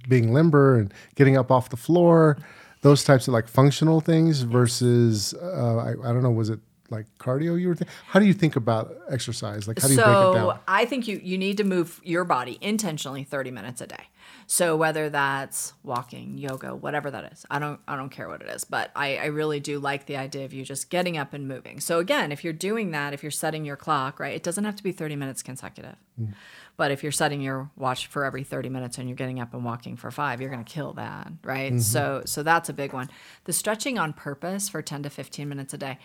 being 0.08 0.32
limber 0.32 0.78
and 0.78 0.92
getting 1.14 1.36
up 1.36 1.50
off 1.50 1.70
the 1.70 1.76
floor, 1.76 2.36
those 2.82 3.04
types 3.04 3.28
of 3.28 3.34
like 3.34 3.48
functional 3.48 4.00
things 4.00 4.42
versus 4.42 5.34
uh, 5.34 5.76
I, 5.76 5.90
I 5.90 6.12
don't 6.12 6.22
know. 6.22 6.30
Was 6.30 6.50
it 6.50 6.60
like 6.90 7.06
cardio 7.18 7.60
you 7.60 7.68
were 7.68 7.74
thinking? 7.74 7.94
How 8.06 8.20
do 8.20 8.26
you 8.26 8.34
think 8.34 8.56
about 8.56 8.94
exercise? 9.10 9.66
Like 9.66 9.80
how 9.80 9.88
do 9.88 9.94
you 9.94 10.00
break 10.00 10.08
it 10.08 10.20
so 10.20 10.34
down? 10.34 10.58
I 10.68 10.84
think 10.84 11.08
you 11.08 11.20
you 11.22 11.38
need 11.38 11.56
to 11.58 11.64
move 11.64 12.00
your 12.04 12.24
body 12.24 12.58
intentionally 12.60 13.24
30 13.24 13.50
minutes 13.50 13.80
a 13.80 13.86
day. 13.86 14.04
So 14.48 14.76
whether 14.76 15.10
that's 15.10 15.74
walking, 15.82 16.38
yoga, 16.38 16.74
whatever 16.74 17.10
that 17.10 17.32
is, 17.32 17.44
I 17.50 17.58
don't 17.58 17.80
I 17.88 17.96
don't 17.96 18.10
care 18.10 18.28
what 18.28 18.42
it 18.42 18.48
is, 18.48 18.62
but 18.62 18.92
I, 18.94 19.16
I 19.16 19.24
really 19.26 19.58
do 19.58 19.80
like 19.80 20.06
the 20.06 20.16
idea 20.16 20.44
of 20.44 20.52
you 20.52 20.64
just 20.64 20.88
getting 20.88 21.18
up 21.18 21.34
and 21.34 21.48
moving. 21.48 21.80
So 21.80 21.98
again, 21.98 22.30
if 22.30 22.44
you're 22.44 22.52
doing 22.52 22.92
that, 22.92 23.12
if 23.12 23.24
you're 23.24 23.32
setting 23.32 23.64
your 23.64 23.76
clock, 23.76 24.20
right, 24.20 24.34
it 24.34 24.44
doesn't 24.44 24.64
have 24.64 24.76
to 24.76 24.84
be 24.84 24.92
30 24.92 25.16
minutes 25.16 25.42
consecutive. 25.42 25.96
Mm. 26.20 26.34
But 26.76 26.92
if 26.92 27.02
you're 27.02 27.10
setting 27.10 27.40
your 27.40 27.70
watch 27.76 28.06
for 28.06 28.24
every 28.24 28.44
30 28.44 28.68
minutes 28.68 28.98
and 28.98 29.08
you're 29.08 29.16
getting 29.16 29.40
up 29.40 29.52
and 29.52 29.64
walking 29.64 29.96
for 29.96 30.12
five, 30.12 30.40
you're 30.40 30.50
going 30.50 30.64
to 30.64 30.72
kill 30.72 30.92
that, 30.92 31.32
right? 31.42 31.72
Mm-hmm. 31.72 31.80
So 31.80 32.22
so 32.24 32.44
that's 32.44 32.68
a 32.68 32.74
big 32.74 32.92
one. 32.92 33.10
The 33.44 33.52
stretching 33.52 33.98
on 33.98 34.12
purpose 34.12 34.68
for 34.68 34.80
10 34.80 35.02
to 35.02 35.10
15 35.10 35.48
minutes 35.48 35.74
a 35.74 35.78
day. 35.78 35.98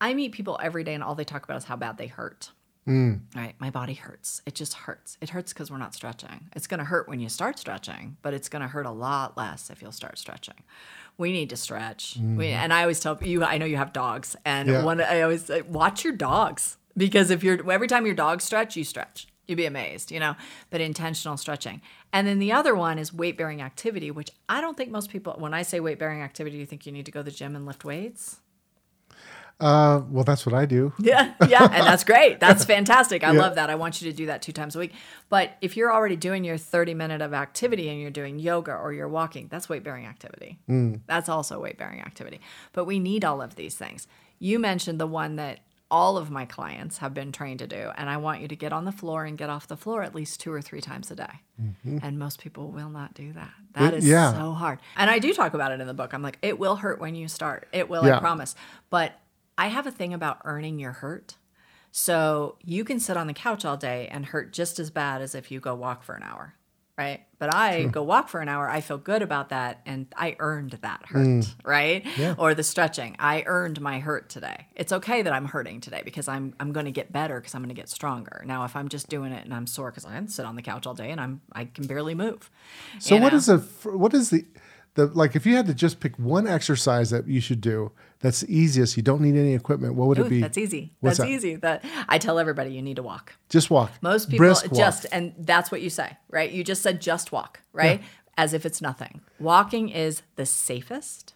I 0.00 0.14
meet 0.14 0.32
people 0.32 0.58
every 0.62 0.84
day 0.84 0.94
and 0.94 1.04
all 1.04 1.14
they 1.14 1.24
talk 1.24 1.44
about 1.44 1.58
is 1.58 1.64
how 1.64 1.76
bad 1.76 1.98
they 1.98 2.06
hurt. 2.06 2.50
Mm. 2.88 3.20
Right, 3.36 3.54
my 3.58 3.70
body 3.70 3.94
hurts. 3.94 4.42
It 4.46 4.54
just 4.54 4.74
hurts. 4.74 5.18
It 5.20 5.30
hurts 5.30 5.52
because 5.52 5.70
we're 5.70 5.78
not 5.78 5.94
stretching. 5.94 6.48
It's 6.56 6.66
going 6.66 6.78
to 6.78 6.84
hurt 6.84 7.08
when 7.08 7.20
you 7.20 7.28
start 7.28 7.58
stretching, 7.58 8.16
but 8.22 8.34
it's 8.34 8.48
going 8.48 8.62
to 8.62 8.68
hurt 8.68 8.86
a 8.86 8.90
lot 8.90 9.36
less 9.36 9.70
if 9.70 9.82
you'll 9.82 9.92
start 9.92 10.18
stretching. 10.18 10.54
We 11.18 11.30
need 11.32 11.50
to 11.50 11.56
stretch. 11.56 12.16
We, 12.16 12.22
mm-hmm. 12.22 12.40
and 12.42 12.72
I 12.72 12.80
always 12.82 12.98
tell 13.00 13.18
you, 13.22 13.44
I 13.44 13.58
know 13.58 13.66
you 13.66 13.76
have 13.76 13.92
dogs, 13.92 14.34
and 14.44 14.68
Yeah. 14.68 14.84
one 14.84 15.00
I 15.00 15.20
always 15.20 15.44
say, 15.44 15.62
watch 15.62 16.04
your 16.04 16.14
dogs 16.14 16.78
because 16.96 17.30
if 17.30 17.44
you're 17.44 17.70
every 17.70 17.86
time 17.86 18.06
your 18.06 18.14
dogs 18.14 18.44
stretch, 18.44 18.76
you 18.76 18.84
stretch. 18.84 19.26
You'd 19.46 19.56
be 19.56 19.66
amazed, 19.66 20.10
you 20.12 20.20
know. 20.20 20.36
But 20.70 20.80
intentional 20.80 21.36
stretching, 21.36 21.82
and 22.12 22.26
then 22.26 22.38
the 22.38 22.52
other 22.52 22.74
one 22.74 22.98
is 22.98 23.12
weight 23.12 23.36
bearing 23.36 23.60
activity, 23.60 24.10
which 24.10 24.30
I 24.48 24.60
don't 24.60 24.76
think 24.76 24.90
most 24.90 25.10
people. 25.10 25.34
When 25.38 25.52
I 25.52 25.62
say 25.62 25.80
weight 25.80 25.98
bearing 25.98 26.22
activity, 26.22 26.56
you 26.56 26.66
think 26.66 26.86
you 26.86 26.92
need 26.92 27.06
to 27.06 27.12
go 27.12 27.20
to 27.20 27.24
the 27.24 27.30
gym 27.30 27.54
and 27.56 27.66
lift 27.66 27.84
weights? 27.84 28.40
Uh, 29.60 30.02
well, 30.10 30.24
that's 30.24 30.46
what 30.46 30.54
I 30.54 30.64
do. 30.66 30.92
Yeah, 31.00 31.34
yeah, 31.48 31.64
and 31.64 31.86
that's 31.86 32.04
great. 32.04 32.40
That's 32.40 32.64
fantastic. 32.74 33.22
I 33.22 33.32
Yeah. 33.32 33.40
love 33.40 33.54
that. 33.56 33.68
I 33.70 33.74
want 33.74 34.00
you 34.00 34.10
to 34.10 34.16
do 34.16 34.26
that 34.26 34.42
two 34.42 34.52
times 34.52 34.74
a 34.76 34.78
week. 34.78 34.92
But 35.28 35.52
if 35.60 35.76
you're 35.76 35.92
already 35.92 36.16
doing 36.16 36.44
your 36.44 36.56
30 36.58 36.94
minute 36.94 37.20
of 37.20 37.34
activity 37.34 37.88
and 37.88 38.00
you're 38.00 38.10
doing 38.10 38.38
yoga 38.38 38.72
or 38.74 38.92
you're 38.92 39.08
walking, 39.08 39.48
that's 39.50 39.68
weight 39.68 39.84
bearing 39.84 40.06
activity. 40.06 40.58
That's 41.06 41.28
also 41.28 41.60
weight 41.60 41.78
bearing 41.78 42.00
activity. 42.00 42.40
But 42.72 42.84
we 42.86 42.98
need 42.98 43.24
all 43.24 43.42
of 43.42 43.56
these 43.56 43.74
things. 43.76 44.06
You 44.38 44.58
mentioned 44.58 44.98
the 45.00 45.06
one 45.06 45.36
that 45.36 45.60
all 45.92 46.16
of 46.16 46.30
my 46.30 46.44
clients 46.44 46.98
have 46.98 47.12
been 47.12 47.32
trained 47.32 47.58
to 47.58 47.66
do, 47.66 47.90
and 47.96 48.08
I 48.08 48.16
want 48.18 48.40
you 48.40 48.46
to 48.46 48.54
get 48.54 48.72
on 48.72 48.84
the 48.84 48.92
floor 48.92 49.24
and 49.24 49.36
get 49.36 49.50
off 49.50 49.66
the 49.66 49.76
floor 49.76 50.04
at 50.04 50.14
least 50.14 50.38
two 50.40 50.52
or 50.52 50.62
three 50.62 50.80
times 50.80 51.10
a 51.10 51.16
day. 51.16 51.40
And 51.84 52.16
most 52.18 52.40
people 52.40 52.70
will 52.70 52.90
not 52.90 53.12
do 53.14 53.32
that. 53.32 53.50
That 53.72 53.94
It- 53.94 53.98
is 53.98 54.06
yeah. 54.06 54.32
so 54.32 54.52
hard. 54.52 54.78
And 54.96 55.10
I 55.10 55.18
do 55.18 55.34
talk 55.34 55.52
about 55.52 55.72
it 55.72 55.80
in 55.80 55.86
the 55.88 55.94
book. 55.94 56.14
I'm 56.14 56.22
like, 56.22 56.38
it 56.42 56.58
will 56.60 56.76
hurt 56.76 57.00
when 57.00 57.16
you 57.16 57.26
start. 57.26 57.66
It 57.72 57.88
will, 57.90 58.04
I 58.04 58.18
promise. 58.20 58.54
But 58.88 59.18
I 59.60 59.66
have 59.66 59.86
a 59.86 59.90
thing 59.90 60.14
about 60.14 60.40
earning 60.44 60.78
your 60.78 60.92
hurt. 60.92 61.36
So 61.92 62.56
you 62.64 62.82
can 62.82 62.98
sit 62.98 63.18
on 63.18 63.26
the 63.26 63.34
couch 63.34 63.66
all 63.66 63.76
day 63.76 64.08
and 64.10 64.24
hurt 64.24 64.54
just 64.54 64.78
as 64.78 64.90
bad 64.90 65.20
as 65.20 65.34
if 65.34 65.50
you 65.50 65.60
go 65.60 65.74
walk 65.74 66.02
for 66.02 66.14
an 66.14 66.22
hour. 66.22 66.54
right? 67.00 67.22
But 67.38 67.54
I 67.54 67.84
go 67.84 68.02
walk 68.02 68.28
for 68.28 68.40
an 68.40 68.48
hour, 68.50 68.68
I 68.68 68.82
feel 68.82 68.98
good 68.98 69.22
about 69.22 69.48
that, 69.48 69.80
and 69.86 70.06
I 70.14 70.36
earned 70.38 70.72
that 70.82 71.00
hurt, 71.06 71.26
mm. 71.26 71.54
right? 71.64 72.06
Yeah. 72.18 72.34
Or 72.36 72.54
the 72.54 72.62
stretching, 72.62 73.16
I 73.18 73.42
earned 73.46 73.80
my 73.80 74.00
hurt 74.00 74.28
today. 74.28 74.66
It's 74.76 74.92
okay 74.92 75.22
that 75.22 75.32
I'm 75.32 75.46
hurting 75.46 75.80
today 75.80 76.02
because 76.04 76.28
I'm 76.28 76.54
I'm 76.60 76.72
going 76.72 76.84
to 76.84 76.92
get 76.92 77.10
better 77.10 77.40
because 77.40 77.54
I'm 77.54 77.62
going 77.62 77.74
to 77.74 77.80
get 77.80 77.88
stronger. 77.88 78.42
Now, 78.44 78.64
if 78.64 78.76
I'm 78.76 78.90
just 78.90 79.08
doing 79.08 79.32
it 79.32 79.46
and 79.46 79.54
I'm 79.54 79.66
sore 79.66 79.90
because 79.90 80.04
I 80.04 80.12
can 80.12 80.28
sit 80.28 80.44
on 80.44 80.56
the 80.56 80.62
couch 80.62 80.86
all 80.86 80.92
day 80.92 81.10
and 81.10 81.20
I'm 81.20 81.40
I 81.52 81.64
can 81.64 81.86
barely 81.86 82.14
move. 82.14 82.50
So 82.98 83.16
what 83.16 83.32
know? 83.32 83.38
is 83.38 83.46
the 83.46 83.58
what 83.84 84.12
is 84.12 84.28
the 84.28 84.44
the 84.94 85.06
like 85.06 85.34
if 85.34 85.46
you 85.46 85.56
had 85.56 85.66
to 85.66 85.74
just 85.74 86.00
pick 86.00 86.18
one 86.18 86.46
exercise 86.46 87.08
that 87.10 87.26
you 87.26 87.40
should 87.40 87.62
do 87.62 87.92
that's 88.20 88.40
the 88.40 88.54
easiest, 88.54 88.96
you 88.96 89.02
don't 89.02 89.20
need 89.20 89.36
any 89.36 89.54
equipment, 89.54 89.94
what 89.94 90.08
would 90.08 90.18
Ooh, 90.18 90.24
it 90.26 90.28
be? 90.30 90.40
that's 90.40 90.58
easy. 90.58 90.92
What's 91.00 91.18
that's 91.18 91.28
that? 91.28 91.34
easy. 91.34 91.56
That 91.56 91.84
I 92.08 92.18
tell 92.18 92.38
everybody 92.38 92.70
you 92.72 92.82
need 92.82 92.96
to 92.96 93.02
walk. 93.02 93.34
Just 93.48 93.70
walk. 93.70 93.90
Most 94.02 94.28
people 94.30 94.44
Brisk 94.46 94.66
walk. 94.66 94.74
just, 94.74 95.06
and 95.10 95.34
that's 95.38 95.70
what 95.72 95.80
you 95.82 95.90
say, 95.90 96.16
right? 96.30 96.50
You 96.50 96.62
just 96.62 96.82
said 96.82 97.00
just 97.00 97.32
walk, 97.32 97.60
right? 97.72 98.02
As 98.36 98.54
if 98.54 98.64
it's 98.64 98.80
nothing. 98.80 99.20
Walking 99.38 99.88
is 99.88 100.22
the 100.36 100.46
safest. 100.46 101.34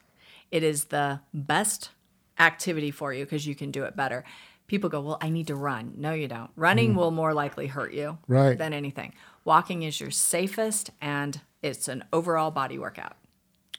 It 0.51 0.63
is 0.63 0.85
the 0.87 1.21
best 1.35 1.91
activity 2.39 2.91
for 2.91 3.13
you 3.13 3.25
because 3.25 3.47
you 3.47 3.55
can 3.55 3.71
do 3.71 3.85
it 3.85 3.97
better. 3.97 4.25
People 4.67 4.89
go, 4.89 5.01
well, 5.01 5.19
I 5.21 5.29
need 5.29 5.47
to 5.49 5.55
run. 5.55 5.95
No, 5.97 6.13
you 6.15 6.27
don't. 6.29 6.51
Running 6.57 6.95
will 6.95 7.11
more 7.11 7.35
likely 7.35 7.67
hurt 7.67 7.93
you 7.93 8.13
Mm. 8.13 8.19
Right. 8.29 8.59
than 8.59 8.73
anything. 8.73 9.13
Walking 9.45 9.83
is 9.83 10.01
your 10.01 10.11
safest 10.11 10.91
and 11.03 11.41
it's 11.63 11.89
an 11.89 12.05
overall 12.13 12.51
body 12.51 12.79
workout. 12.79 13.17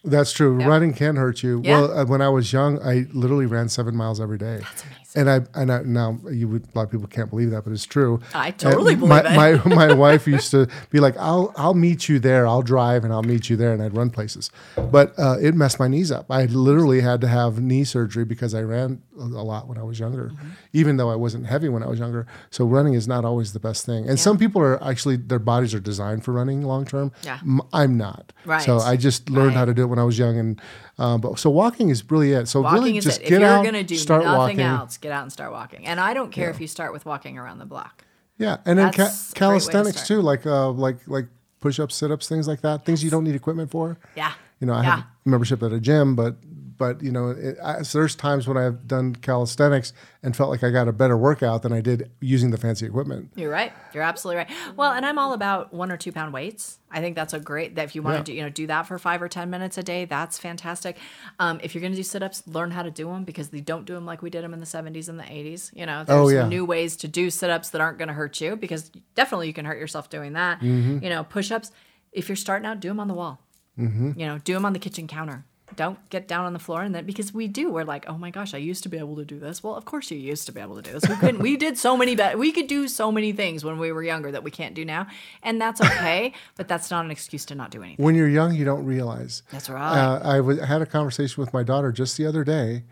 That's 0.05 0.31
true. 0.31 0.55
Running 0.55 0.93
can 0.93 1.15
hurt 1.15 1.43
you. 1.43 1.61
Yeah. 1.63 1.81
Well, 1.81 1.99
uh, 1.99 2.05
when 2.05 2.21
I 2.21 2.29
was 2.29 2.53
young, 2.53 2.79
I 2.81 3.05
literally 3.13 3.45
ran 3.45 3.69
seven 3.69 3.95
miles 3.95 4.21
every 4.21 4.37
day. 4.37 4.59
That's 4.61 4.83
amazing. 4.83 5.04
And 5.15 5.29
I 5.29 5.41
and 5.53 5.71
I, 5.71 5.81
now 5.83 6.19
you 6.29 6.47
would 6.49 6.63
a 6.63 6.77
lot 6.77 6.83
of 6.83 6.91
people 6.91 7.07
can't 7.07 7.29
believe 7.29 7.51
that, 7.51 7.63
but 7.63 7.71
it's 7.73 7.85
true. 7.85 8.19
I 8.33 8.51
totally 8.51 8.93
And 8.93 8.99
believe 9.01 9.23
my, 9.23 9.53
it. 9.53 9.63
My 9.65 9.75
my 9.89 9.93
wife 9.93 10.27
used 10.27 10.51
to 10.51 10.67
be 10.89 10.99
like, 10.99 11.15
"I'll 11.17 11.53
I'll 11.55 11.73
meet 11.73 12.09
you 12.09 12.19
there. 12.19 12.45
I'll 12.47 12.61
drive 12.61 13.03
and 13.03 13.13
I'll 13.13 13.23
meet 13.23 13.49
you 13.49 13.55
there," 13.55 13.71
and 13.73 13.81
I'd 13.81 13.95
run 13.95 14.09
places. 14.09 14.51
But 14.91 15.13
uh, 15.17 15.37
it 15.41 15.55
messed 15.55 15.79
my 15.79 15.87
knees 15.87 16.11
up. 16.11 16.25
I 16.29 16.45
literally 16.45 17.01
had 17.01 17.21
to 17.21 17.27
have 17.27 17.61
knee 17.61 17.83
surgery 17.85 18.25
because 18.25 18.53
I 18.53 18.61
ran 18.61 19.01
a 19.17 19.23
lot 19.23 19.67
when 19.67 19.77
I 19.77 19.83
was 19.83 19.99
younger, 19.99 20.25
Mm-hmm. 20.33 20.49
even 20.73 20.97
though 20.97 21.09
I 21.09 21.15
wasn't 21.15 21.45
heavy 21.47 21.69
when 21.69 21.81
I 21.83 21.87
was 21.87 21.99
younger. 21.99 22.27
So 22.49 22.65
running 22.65 22.93
is 22.95 23.07
not 23.07 23.23
always 23.23 23.53
the 23.53 23.59
best 23.59 23.85
thing. 23.85 24.09
And 24.09 24.19
some 24.19 24.37
people 24.37 24.61
are 24.61 24.83
actually 24.83 25.15
their 25.15 25.39
bodies 25.39 25.73
are 25.73 25.79
designed 25.79 26.23
for 26.25 26.33
running 26.33 26.63
long 26.63 26.83
term. 26.85 27.11
Yeah. 27.23 27.39
I'm 27.71 27.97
not. 27.97 28.33
Right. 28.45 28.61
So 28.61 28.79
I 28.79 28.97
just 28.97 29.29
learned 29.29 29.53
how 29.53 29.65
to 29.65 29.73
do 29.73 29.83
it 29.83 29.87
when 29.87 29.99
I 29.99 30.03
was 30.03 30.17
young, 30.19 30.37
and 30.37 30.61
um, 30.97 31.21
but 31.21 31.37
so 31.39 31.49
walking 31.49 31.89
is 31.89 32.09
really 32.09 32.31
it. 32.33 32.47
So 32.47 32.61
Walking 32.61 32.79
really 32.83 32.97
is 32.97 33.03
just 33.03 33.19
it. 33.19 33.23
If 33.23 33.29
get 33.29 33.41
you're 33.41 33.49
out, 33.49 33.63
going 33.63 33.73
to 33.75 33.83
do 33.83 33.95
start 33.95 34.23
nothing 34.23 34.37
walking. 34.39 34.59
else, 34.61 34.97
get 34.97 35.11
out 35.11 35.23
and 35.23 35.31
start 35.31 35.51
walking. 35.51 35.85
And 35.85 35.99
I 35.99 36.13
don't 36.13 36.31
care 36.31 36.49
if 36.49 36.59
you 36.61 36.67
start 36.67 36.93
with 36.93 37.05
walking 37.05 37.37
around 37.37 37.59
the 37.59 37.65
block. 37.65 38.03
Yeah, 38.37 38.57
and 38.65 38.77
then 38.79 38.91
ca- 38.91 39.03
That's 39.05 39.31
a 39.31 39.33
great 39.35 39.47
way 39.47 39.59
to 39.59 39.65
calisthenics 39.71 40.07
too, 40.07 40.21
like 40.21 40.45
uh, 40.45 40.69
like 40.71 40.97
like 41.07 41.27
push 41.61 41.79
ups, 41.79 41.95
sit 41.95 42.11
ups, 42.11 42.27
things 42.27 42.47
like 42.47 42.61
that. 42.61 42.85
Things 42.85 43.03
you 43.03 43.09
don't 43.09 43.23
need 43.23 43.35
equipment 43.35 43.71
for. 43.71 43.97
Yeah. 44.15 44.33
You 44.59 44.67
know, 44.67 44.73
I 44.73 44.83
Yeah. 44.83 44.89
have 44.97 44.99
a 45.25 45.29
membership 45.29 45.63
at 45.63 45.71
a 45.73 45.79
gym, 45.79 46.15
but 46.15 46.35
but 46.77 47.01
you 47.03 47.11
know, 47.11 47.29
it, 47.29 47.57
I, 47.63 47.81
so 47.83 47.99
there's 47.99 48.15
times 48.15 48.47
when 48.47 48.57
I've 48.57 48.87
done 48.87 49.15
calisthenics 49.15 49.93
and 50.23 50.35
felt 50.35 50.49
like 50.49 50.63
I 50.63 50.69
got 50.71 50.87
a 50.87 50.91
better 50.93 51.17
workout 51.17 51.61
than 51.61 51.71
I 51.73 51.81
did 51.81 52.09
using 52.19 52.51
the 52.51 52.57
fancy 52.57 52.85
equipment. 52.85 53.31
You're 53.35 53.51
right. 53.51 53.71
You're 53.93 54.03
absolutely 54.03 54.37
right. 54.43 54.51
Well, 54.75 54.91
and 54.91 55.05
I'm 55.05 55.17
all 55.19 55.33
about 55.33 55.73
one 55.73 55.91
or 55.91 55.97
two 55.97 56.11
pound 56.11 56.33
weights. 56.33 56.79
I 56.91 57.01
think 57.01 57.15
that's 57.15 57.33
a 57.33 57.39
great 57.39 57.75
that 57.75 57.83
if 57.85 57.95
you 57.95 58.01
want 58.01 58.15
Yeah. 58.15 58.19
to 58.19 58.23
do 58.23 58.33
you 58.33 58.41
know 58.43 58.49
do 58.49 58.67
that 58.67 58.83
for 58.87 58.97
five 58.97 59.21
or 59.21 59.27
ten 59.27 59.49
minutes 59.49 59.77
a 59.77 59.83
day, 59.83 60.05
that's 60.05 60.37
fantastic. 60.37 60.97
Um, 61.39 61.59
if 61.63 61.75
you're 61.75 61.81
going 61.81 61.91
to 61.93 61.97
do 61.97 62.03
sit 62.03 62.23
ups, 62.23 62.43
learn 62.47 62.71
how 62.71 62.83
to 62.83 62.91
do 62.91 63.07
them 63.07 63.23
because 63.25 63.49
they 63.49 63.61
don't 63.61 63.85
do 63.85 63.93
them 63.93 64.05
like 64.05 64.21
we 64.21 64.29
did 64.29 64.43
them 64.43 64.53
in 64.53 64.59
the 64.59 64.65
70s 64.65 65.09
and 65.09 65.19
the 65.19 65.23
80s. 65.23 65.71
You 65.75 65.85
know, 65.85 66.03
there's 66.03 66.17
Oh, 66.19 66.27
yeah. 66.29 66.47
new 66.47 66.63
ways 66.65 66.95
to 66.97 67.07
do 67.07 67.29
sit 67.29 67.49
ups 67.49 67.69
that 67.71 67.81
aren't 67.81 67.97
going 67.97 68.07
to 68.07 68.13
hurt 68.13 68.39
you 68.41 68.55
because 68.55 68.91
definitely 69.15 69.47
you 69.47 69.53
can 69.53 69.65
hurt 69.65 69.77
yourself 69.77 70.09
doing 70.09 70.33
that. 70.33 70.59
Mm-hmm. 70.61 71.03
You 71.03 71.09
know, 71.09 71.23
push 71.23 71.51
ups. 71.51 71.71
If 72.13 72.29
you're 72.29 72.35
starting 72.37 72.65
out, 72.65 72.79
do 72.79 72.87
them 72.87 72.99
on 73.01 73.07
the 73.09 73.13
wall. 73.13 73.41
Mm-hmm. 73.77 74.17
You 74.17 74.25
know, 74.27 74.37
do 74.37 74.53
them 74.53 74.63
on 74.65 74.71
the 74.71 74.79
kitchen 74.79 75.05
counter. 75.05 75.43
Don't 75.75 75.97
get 76.11 76.27
down 76.27 76.45
on 76.45 76.53
the 76.53 76.59
floor 76.59 76.83
and 76.83 76.93
then 76.93 77.05
because 77.07 77.33
we 77.33 77.47
do, 77.47 77.71
we're 77.71 77.83
like, 77.83 78.05
oh 78.07 78.17
my 78.19 78.29
gosh, 78.29 78.53
I 78.53 78.57
used 78.57 78.83
to 78.83 78.89
be 78.89 78.99
able 78.99 79.15
to 79.15 79.25
do 79.25 79.39
this. 79.39 79.63
Well, 79.63 79.75
of 79.75 79.83
course 79.83 80.11
you 80.11 80.17
used 80.17 80.45
to 80.45 80.51
be 80.51 80.61
able 80.61 80.75
to 80.75 80.81
do 80.83 80.91
this. 80.91 81.09
We 81.09 81.15
couldn't. 81.15 81.39
we 81.41 81.57
did 81.65 81.77
so 81.77 81.97
many. 81.97 82.15
Be- 82.15 82.35
we 82.35 82.51
could 82.51 82.67
do 82.67 82.87
so 82.87 83.11
many 83.11 83.31
things 83.33 83.65
when 83.65 83.79
we 83.79 83.91
were 83.91 84.03
younger 84.03 84.31
that 84.31 84.43
we 84.43 84.51
can't 84.51 84.75
do 84.75 84.85
now, 84.85 85.07
and 85.41 85.59
that's 85.59 85.81
okay. 85.81 86.33
but 86.55 86.67
that's 86.67 86.91
not 86.91 87.03
an 87.03 87.09
excuse 87.09 87.45
to 87.45 87.55
not 87.55 87.71
do 87.71 87.81
anything. 87.81 88.05
When 88.05 88.13
you're 88.13 88.29
young, 88.29 88.53
you 88.53 88.63
don't 88.63 88.85
realize. 88.85 89.41
That's 89.51 89.67
right. 89.67 89.97
Uh, 89.97 90.43
I 90.61 90.65
had 90.65 90.83
a 90.83 90.85
conversation 90.85 91.41
with 91.41 91.51
my 91.51 91.63
daughter 91.63 91.91
just 91.91 92.15
the 92.15 92.27
other 92.27 92.43
day, 92.43 92.83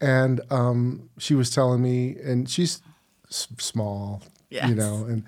and 0.00 0.42
um, 0.50 1.08
she 1.18 1.34
was 1.34 1.48
telling 1.50 1.80
me, 1.82 2.16
and 2.22 2.48
she's 2.48 2.82
s- 3.30 3.48
small, 3.58 4.22
you 4.50 4.74
know, 4.74 5.06
and 5.08 5.24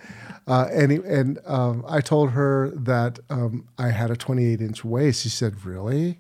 uh, 0.47 0.67
and 0.71 0.93
and 0.93 1.39
um, 1.47 1.83
I 1.89 2.01
told 2.03 2.31
her 2.33 2.71
that 2.75 3.19
um, 3.31 3.67
I 3.79 3.89
had 3.89 4.11
a 4.11 4.17
28 4.17 4.61
inch 4.61 4.85
waist. 4.85 5.23
She 5.23 5.29
said, 5.31 5.65
"Really?" 5.65 6.19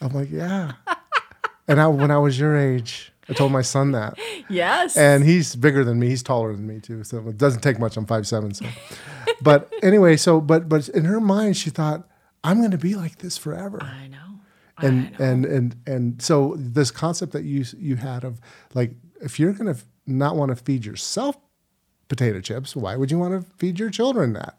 I'm 0.00 0.12
like, 0.12 0.30
"Yeah." 0.30 0.72
and 1.68 1.80
I, 1.80 1.86
when 1.88 2.10
I 2.10 2.18
was 2.18 2.38
your 2.38 2.56
age, 2.56 3.12
I 3.28 3.32
told 3.32 3.52
my 3.52 3.62
son 3.62 3.92
that, 3.92 4.18
Yes. 4.48 4.96
and 4.96 5.24
he's 5.24 5.56
bigger 5.56 5.84
than 5.84 5.98
me. 5.98 6.08
He's 6.08 6.22
taller 6.22 6.52
than 6.54 6.66
me 6.66 6.80
too, 6.80 7.02
so 7.04 7.18
it 7.28 7.38
doesn't 7.38 7.60
take 7.62 7.78
much. 7.78 7.96
I'm 7.96 8.06
five 8.06 8.26
seven, 8.26 8.54
so. 8.54 8.66
but 9.42 9.72
anyway, 9.82 10.16
so 10.16 10.40
but 10.40 10.68
but 10.68 10.88
in 10.90 11.04
her 11.06 11.20
mind, 11.20 11.56
she 11.56 11.70
thought, 11.70 12.08
"I'm 12.44 12.58
going 12.58 12.70
to 12.72 12.78
be 12.78 12.94
like 12.94 13.18
this 13.18 13.36
forever." 13.36 13.82
I 13.82 14.08
know. 14.08 14.18
and 14.82 15.10
and 15.18 15.44
and 15.46 15.76
and 15.86 16.22
so 16.22 16.54
this 16.58 16.90
concept 16.90 17.32
that 17.32 17.44
you 17.44 17.64
you 17.78 17.96
had 17.96 18.24
of 18.24 18.40
like 18.74 18.92
if 19.22 19.40
you're 19.40 19.52
going 19.54 19.74
to 19.74 19.80
not 20.06 20.36
want 20.36 20.50
to 20.50 20.62
feed 20.62 20.84
yourself 20.84 21.36
potato 22.08 22.40
chips 22.40 22.76
why 22.76 22.94
would 22.96 23.10
you 23.10 23.18
want 23.18 23.32
to 23.34 23.50
feed 23.58 23.78
your 23.78 23.90
children 23.90 24.32
that 24.32 24.54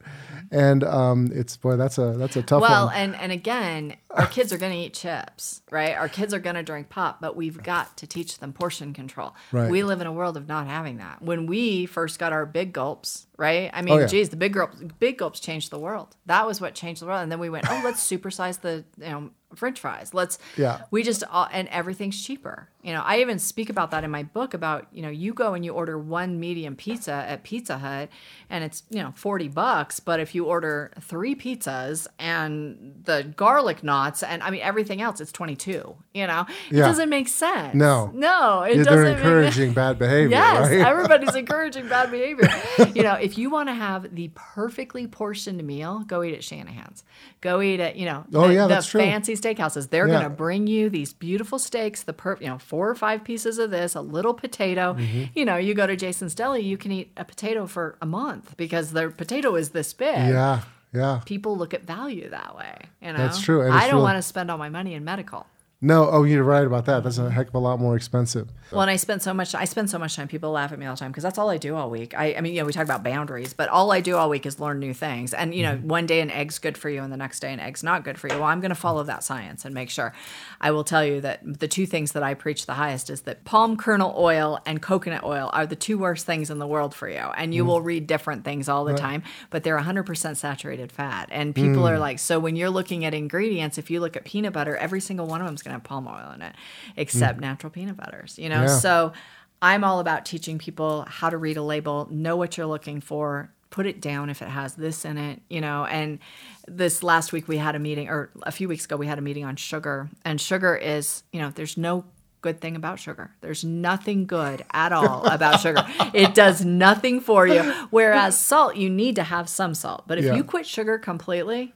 and 0.52 0.84
um 0.84 1.30
it's 1.34 1.58
boy 1.58 1.76
that's 1.76 1.98
a 1.98 2.14
that's 2.14 2.36
a 2.38 2.42
tough 2.42 2.62
Well, 2.62 2.86
one 2.86 2.96
and 2.96 3.16
and 3.16 3.32
again, 3.34 3.98
our 4.12 4.28
kids 4.28 4.54
are 4.54 4.58
going 4.58 4.72
to 4.72 4.78
eat 4.78 4.94
chips, 4.94 5.62
right? 5.72 5.94
Our 5.96 6.08
kids 6.08 6.34
are 6.34 6.40
going 6.40 6.56
to 6.56 6.64
drink 6.64 6.88
pop, 6.88 7.20
but 7.20 7.36
we've 7.36 7.62
got 7.62 7.98
to 7.98 8.08
teach 8.08 8.40
them 8.40 8.54
portion 8.54 8.94
control. 8.94 9.36
Right. 9.52 9.70
We 9.70 9.84
live 9.84 10.00
in 10.00 10.08
a 10.08 10.12
world 10.14 10.38
of 10.38 10.48
not 10.48 10.68
having 10.68 10.98
that. 10.98 11.22
When 11.22 11.48
we 11.48 11.86
first 11.86 12.18
got 12.18 12.32
our 12.32 12.46
big 12.46 12.72
gulps, 12.72 13.28
right? 13.38 13.70
I 13.74 13.82
mean, 13.82 13.96
Oh, 13.96 14.00
yeah. 14.00 14.06
geez, 14.08 14.30
the 14.30 14.38
big 14.38 14.54
gulps, 14.54 14.78
big 15.00 15.18
gulps 15.18 15.42
changed 15.42 15.70
the 15.70 15.80
world. 15.80 16.16
That 16.28 16.46
was 16.48 16.62
what 16.62 16.76
changed 16.76 17.02
the 17.02 17.08
world. 17.08 17.24
And 17.24 17.32
then 17.32 17.40
we 17.40 17.50
went, 17.50 17.66
oh, 17.70 17.82
let's 17.84 18.02
supersize 18.10 18.62
the 18.62 18.86
you 19.00 19.10
know 19.10 19.30
French 19.56 19.80
fries. 19.80 20.14
Let's 20.14 20.38
Yeah. 20.58 20.82
We 20.92 21.04
just 21.04 21.24
all, 21.32 21.48
and 21.52 21.68
everything's 21.70 22.22
cheaper. 22.22 22.70
You 22.84 22.94
know, 22.94 23.02
I 23.04 23.20
even 23.20 23.38
speak 23.40 23.70
about 23.70 23.92
that 23.92 24.04
in 24.06 24.12
my 24.12 24.24
book 24.24 24.54
about 24.54 24.88
you 24.94 25.02
know 25.02 25.10
you 25.10 25.34
go 25.34 25.54
and 25.54 25.66
you 25.66 25.74
order 25.74 25.98
one 25.98 26.40
medium 26.40 26.76
pizza 26.76 27.12
at 27.12 27.44
Pizza 27.44 27.78
Hut, 27.78 28.10
and 28.50 28.64
it's 28.64 28.84
you 28.90 29.02
know 29.02 29.14
forty 29.16 29.48
bucks. 29.48 30.00
But 30.00 30.20
if 30.20 30.34
you 30.36 30.46
order 30.46 30.92
three 31.02 31.36
pizzas 31.36 32.08
and 32.20 33.02
the 33.06 33.24
garlic 33.36 33.84
knots 33.84 34.24
and 34.24 34.42
I 34.44 34.50
mean 34.52 34.62
everything 34.62 35.02
else, 35.02 35.20
it's 35.22 35.32
twenty 35.32 35.56
two. 35.56 35.96
You 36.14 36.28
know, 36.28 36.46
it 36.70 36.78
Yeah. 36.78 36.86
doesn't 36.86 37.10
make 37.10 37.28
sense. 37.28 37.74
No. 37.76 38.12
no, 38.14 38.64
it 38.64 38.78
Yeah, 38.78 38.84
doesn't. 38.84 38.94
they're 38.96 39.04
make- 39.04 39.18
encouraging 39.18 39.74
bad 39.82 40.00
behavior 40.00 40.30
Yes, 40.38 40.70
right 40.70 40.80
everybody's 40.88 41.36
encouraging 41.36 41.88
bad 41.90 42.10
behavior. 42.12 42.50
You 42.96 43.04
know, 43.04 43.14
if 43.14 43.38
you 43.38 43.50
want 43.50 43.70
to 43.70 43.74
have 43.74 44.14
the 44.16 44.30
perfectly 44.36 45.08
portioned 45.08 45.64
meal, 45.64 46.04
go 46.08 46.24
eat 46.24 46.34
at 46.34 46.44
Shanahan's. 46.44 47.04
Go 47.42 47.62
eat 47.62 47.80
at, 47.80 47.96
you 47.98 48.06
know, 48.06 48.26
Oh, 48.34 48.48
the, 48.48 48.54
yeah, 48.56 48.62
the 48.64 48.68
that's 48.70 48.88
true. 48.88 49.02
fancy 49.02 49.36
steakhouses. 49.56 49.90
They're 49.90 50.08
Yeah. 50.08 50.14
going 50.20 50.24
to 50.32 50.36
bring 50.36 50.68
you 50.68 50.90
these 50.90 51.14
beautiful 51.14 51.60
steaks, 51.60 52.04
the 52.04 52.14
per, 52.14 52.38
you 52.40 52.48
know, 52.48 52.58
four 52.58 52.90
or 52.90 52.96
five 52.96 53.24
pieces 53.24 53.58
of 53.60 53.72
this, 53.72 53.96
a 53.96 54.02
little 54.02 54.34
potato. 54.34 54.94
Mm-hmm. 54.94 55.24
You 55.36 55.46
know, 55.46 55.58
you 55.58 55.74
go 55.74 55.88
to 55.88 55.96
Jason's 55.96 56.36
Deli, 56.36 56.62
you 56.62 56.78
can 56.78 56.92
eat 56.92 57.12
a 57.18 57.26
potato 57.26 57.68
for 57.68 57.98
a 58.02 58.06
month 58.06 58.56
because 58.58 58.92
their 58.92 59.10
potato 59.10 59.56
is 59.56 59.70
this 59.70 59.94
big. 59.94 60.16
yeah 60.16 60.62
yeah 60.94 61.20
People 61.26 61.58
look 61.58 61.74
at 61.74 61.84
value 61.84 62.30
that 62.30 62.56
way. 62.58 62.74
You 63.02 63.12
know, 63.12 63.18
That's 63.18 63.42
true, 63.42 63.70
I 63.70 63.88
don't 63.90 64.02
want 64.02 64.18
to 64.18 64.22
spend 64.22 64.50
all 64.50 64.58
my 64.58 64.70
money 64.70 64.94
in 64.94 65.04
medical. 65.04 65.46
No 65.80 66.10
oh 66.10 66.24
you're 66.24 66.44
right 66.44 66.66
about 66.66 66.86
that 66.86 67.04
that's 67.04 67.20
a 67.20 67.30
heck 67.30 67.50
of 67.50 67.54
a 67.56 67.60
lot 67.60 67.80
more 67.80 67.96
expensive 67.96 68.48
Well, 68.72 68.82
and 68.82 68.92
I 68.92 68.98
spend 68.98 69.22
so 69.22 69.34
much. 69.34 69.56
I 69.56 69.64
spend 69.64 69.90
so 69.90 69.98
much 69.98 70.16
time. 70.18 70.28
People 70.28 70.52
laugh 70.52 70.74
at 70.74 70.80
me 70.80 70.86
all 70.86 70.96
the 70.96 71.00
time 71.00 71.12
because 71.12 71.24
that's 71.24 71.38
all 71.38 71.50
I 71.50 71.58
do 71.58 71.74
all 71.78 71.90
week. 71.90 72.14
I, 72.18 72.36
I 72.36 72.42
mean, 72.42 72.54
you 72.54 72.60
know, 72.60 72.66
we 72.66 72.74
talk 72.74 72.84
about 72.84 73.02
boundaries, 73.02 73.54
but 73.54 73.70
all 73.70 73.94
I 73.94 74.02
do 74.02 74.18
all 74.18 74.30
week 74.30 74.46
is 74.46 74.60
learn 74.60 74.80
new 74.80 74.94
things. 74.94 75.34
And 75.34 75.56
you 75.56 75.64
know, 75.64 75.76
Mm-hmm. 75.78 75.88
one 75.88 76.06
day 76.06 76.20
an 76.20 76.30
egg's 76.30 76.60
good 76.60 76.78
for 76.78 76.90
you, 76.90 77.02
and 77.02 77.12
the 77.14 77.16
next 77.18 77.40
day 77.40 77.54
an 77.54 77.62
egg's 77.62 77.82
not 77.82 78.04
good 78.04 78.18
for 78.20 78.28
you. 78.28 78.34
Well, 78.36 78.44
I'm 78.44 78.60
going 78.60 78.70
to 78.70 78.76
follow 78.76 79.04
that 79.04 79.24
science 79.24 79.64
and 79.64 79.74
make 79.74 79.90
sure. 79.90 80.14
I 80.60 80.72
will 80.72 80.84
tell 80.84 81.06
you 81.06 81.22
that 81.22 81.40
the 81.44 81.68
two 81.70 81.86
things 81.86 82.12
that 82.12 82.24
I 82.24 82.34
preach 82.34 82.66
the 82.66 82.74
highest 82.74 83.10
is 83.10 83.22
that 83.22 83.46
palm 83.46 83.78
kernel 83.78 84.14
oil 84.18 84.60
and 84.66 84.82
coconut 84.82 85.24
oil 85.24 85.50
are 85.54 85.66
the 85.66 85.76
two 85.78 85.98
worst 85.98 86.26
things 86.26 86.50
in 86.50 86.58
the 86.60 86.68
world 86.68 86.94
for 86.94 87.08
you. 87.08 87.18
And 87.38 87.52
Mm. 87.54 87.56
you 87.56 87.64
will 87.66 87.82
read 87.82 88.06
different 88.08 88.44
things 88.44 88.68
all 88.68 88.84
the 88.84 88.96
time, 88.96 89.24
but 89.50 89.64
they're 89.64 89.78
100% 89.78 90.36
saturated 90.36 90.92
fat. 90.92 91.30
And 91.32 91.56
people 91.56 91.84
Mm. 91.84 91.92
are 91.92 92.00
like, 92.00 92.20
so 92.20 92.38
when 92.40 92.56
you're 92.58 92.70
looking 92.72 93.06
at 93.06 93.14
ingredients, 93.14 93.78
if 93.78 93.90
you 93.90 94.02
look 94.02 94.18
at 94.18 94.26
peanut 94.26 94.52
butter, 94.52 94.76
every 94.76 95.00
single 95.00 95.26
one 95.28 95.40
of 95.42 95.46
them 95.48 95.56
is 95.56 95.62
going 95.68 95.80
to 95.80 95.82
have 95.82 95.84
palm 95.84 96.08
oil 96.08 96.32
in 96.34 96.42
it, 96.42 96.56
except 96.96 97.38
mm. 97.38 97.42
natural 97.42 97.70
peanut 97.70 97.98
butters. 97.98 98.38
You 98.40 98.50
know, 98.50 98.64
Yeah. 98.64 98.78
so 98.80 99.14
I'm 99.62 99.84
all 99.84 100.00
about 100.00 100.26
teaching 100.26 100.58
people 100.58 101.06
how 101.08 101.30
to 101.30 101.38
read 101.38 101.58
a 101.58 101.64
label, 101.64 102.08
know 102.12 102.36
what 102.36 102.58
you're 102.58 102.68
looking 102.68 103.02
for, 103.02 103.52
put 103.70 103.86
it 103.86 104.00
down 104.02 104.30
if 104.30 104.42
it 104.42 104.48
has 104.48 104.76
this 104.76 105.04
in 105.06 105.18
it, 105.18 105.42
you 105.50 105.62
know. 105.62 105.86
And 105.86 106.20
this 106.68 107.04
last 107.04 107.34
week 107.34 107.48
we 107.48 107.58
had 107.58 107.76
a 107.76 107.80
meeting, 107.80 108.08
or 108.08 108.30
a 108.44 108.52
few 108.52 108.68
weeks 108.68 108.86
ago 108.86 108.96
we 108.98 109.08
had 109.08 109.18
a 109.18 109.22
meeting 109.22 109.46
on 109.46 109.56
sugar, 109.56 110.10
and 110.24 110.40
sugar 110.40 110.76
is, 110.76 111.24
you 111.34 111.40
know, 111.42 111.50
there's 111.50 111.78
no 111.78 112.06
good 112.42 112.62
thing 112.62 112.76
about 112.76 113.00
sugar. 113.00 113.32
There's 113.42 113.64
nothing 113.66 114.28
good 114.28 114.64
at 114.72 114.94
all 114.94 115.26
about 115.32 115.60
sugar. 115.60 115.84
It 116.14 116.36
does 116.36 116.64
nothing 116.64 117.20
for 117.20 117.48
you. 117.48 117.62
Whereas 117.90 118.40
salt, 118.40 118.76
you 118.76 118.90
need 118.92 119.16
to 119.16 119.24
have 119.24 119.50
some 119.50 119.74
salt. 119.74 120.04
But 120.08 120.20
if 120.20 120.26
Yeah. 120.26 120.36
you 120.36 120.44
quit 120.44 120.68
sugar 120.68 121.00
completely, 121.00 121.74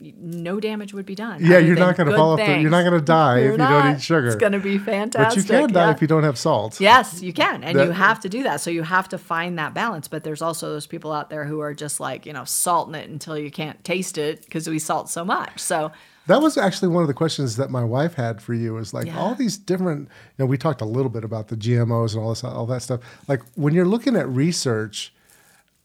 no 0.00 0.60
damage 0.60 0.94
would 0.94 1.06
be 1.06 1.14
done. 1.16 1.44
Yeah, 1.44 1.58
you're 1.58 1.76
not 1.76 1.96
going 1.96 2.08
to 2.08 2.14
fall 2.16 2.32
off. 2.32 2.38
The, 2.38 2.60
you're 2.60 2.70
not 2.70 2.82
going 2.82 2.98
to 2.98 3.04
die 3.04 3.38
You're 3.40 3.46
if 3.46 3.52
you 3.52 3.58
don't 3.58 3.96
eat 3.96 4.02
sugar. 4.02 4.26
It's 4.28 4.36
going 4.36 4.52
to 4.52 4.60
be 4.60 4.78
fantastic. 4.78 5.44
but 5.46 5.52
you 5.52 5.66
can 5.66 5.72
die 5.72 5.90
if 5.90 6.00
you 6.00 6.06
don't 6.06 6.22
have 6.22 6.38
salt. 6.38 6.80
Yes, 6.80 7.20
you 7.20 7.32
can. 7.32 7.64
And 7.64 7.78
you 7.78 7.90
have 7.90 8.20
to 8.20 8.28
do 8.28 8.44
that. 8.44 8.60
So 8.60 8.70
you 8.70 8.84
have 8.84 9.08
to 9.08 9.18
find 9.18 9.58
that 9.58 9.74
balance. 9.74 10.06
But 10.06 10.22
there's 10.22 10.42
also 10.42 10.68
those 10.70 10.86
people 10.86 11.12
out 11.12 11.30
there 11.30 11.44
who 11.44 11.60
are 11.60 11.74
just 11.74 11.98
like, 11.98 12.26
you 12.26 12.32
know, 12.32 12.44
salting 12.44 12.94
it 12.94 13.08
until 13.10 13.36
you 13.36 13.50
can't 13.50 13.82
taste 13.82 14.18
it 14.18 14.42
because 14.42 14.68
we 14.68 14.78
salt 14.78 15.10
so 15.10 15.24
much. 15.24 15.58
So 15.58 15.90
That 16.28 16.40
was 16.42 16.56
actually 16.56 16.88
one 16.88 17.02
of 17.02 17.08
the 17.08 17.14
questions 17.14 17.56
that 17.56 17.70
my 17.70 17.82
wife 17.82 18.14
had 18.14 18.40
for 18.40 18.54
you. 18.54 18.76
Is 18.78 18.94
like 18.94 19.06
Yeah. 19.06 19.18
all 19.18 19.34
these 19.34 19.56
different. 19.56 20.02
You 20.36 20.44
know, 20.44 20.46
we 20.46 20.56
talked 20.58 20.80
a 20.80 20.84
little 20.86 21.10
bit 21.10 21.24
about 21.24 21.48
the 21.48 21.56
GMOs 21.56 22.14
and 22.14 22.22
all 22.22 22.28
this, 22.30 22.44
all 22.44 22.66
that 22.66 22.82
stuff. 22.82 23.00
Like 23.26 23.42
when 23.56 23.74
you're 23.74 23.84
looking 23.84 24.14
at 24.14 24.28
research, 24.28 25.12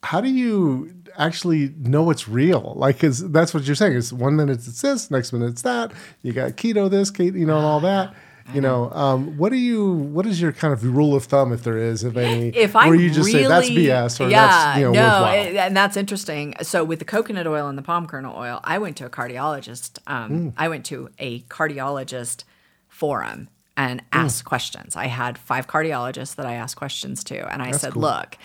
how 0.04 0.22
do 0.22 0.30
you 0.30 0.93
actually 1.18 1.74
know 1.78 2.10
it's 2.12 2.28
real? 2.28 2.74
Like, 2.76 2.99
cause 2.99 3.32
that's 3.32 3.54
what 3.54 3.64
you're 3.64 3.76
saying. 3.76 3.93
Is 3.93 4.12
one 4.14 4.36
minute 4.36 4.60
it's 4.68 4.82
this, 4.82 5.10
next 5.10 5.32
minute 5.34 5.49
it's 5.49 5.62
that. 5.64 5.91
You 6.22 6.34
got 6.34 6.51
keto 6.51 6.89
this, 6.89 7.10
keto, 7.12 7.38
you 7.39 7.45
know, 7.45 7.58
and 7.58 7.66
all 7.66 7.80
that. 7.82 8.14
You 8.54 8.60
know, 8.60 8.91
um, 8.91 9.38
what 9.38 9.54
do 9.54 9.56
you? 9.58 9.93
What 9.93 10.26
is 10.26 10.41
your 10.41 10.51
kind 10.51 10.74
of 10.74 10.84
rule 10.84 11.16
of 11.16 11.24
thumb, 11.24 11.54
if 11.54 11.64
there 11.64 11.78
is, 11.78 12.04
if 12.04 12.18
any? 12.18 12.49
if 12.49 12.76
I 12.76 12.88
where 12.89 12.95
you 12.97 13.08
just 13.10 13.28
really, 13.28 13.43
say 13.43 13.47
that's 13.47 13.70
BS 13.70 14.20
or 14.20 14.30
yeah, 14.30 14.47
that's 14.47 14.80
you 14.80 14.84
know 14.84 14.91
no, 14.91 15.01
worthwhile? 15.01 15.34
it- 15.45 15.56
and 15.56 15.78
that's 15.78 15.95
interesting. 15.95 16.54
So 16.62 16.84
with 16.84 16.99
the 16.99 17.06
coconut 17.06 17.47
oil 17.47 17.70
and 17.70 17.78
the 17.78 17.82
palm 17.82 18.06
kernel 18.06 18.36
oil, 18.38 18.60
I 18.66 18.80
went 18.80 18.97
to 18.97 19.06
a 19.06 19.10
cardiologist. 19.10 19.99
Um, 20.08 20.30
Mm. 20.32 20.54
I 20.58 20.68
went 20.68 20.84
to 20.88 21.08
a 21.20 21.39
cardiologist 21.43 22.43
forum 22.89 23.47
and 23.78 24.01
Mm. 24.01 24.06
asked 24.12 24.43
questions. 24.43 24.97
I 24.97 25.08
had 25.08 25.38
five 25.38 25.68
cardiologists 25.68 26.36
that 26.36 26.45
I 26.45 26.56
asked 26.56 26.76
questions 26.76 27.24
to, 27.26 27.49
and 27.49 27.62
I 27.62 27.72
said, 27.72 27.93
cool. 27.93 28.01
"Look." 28.04 28.38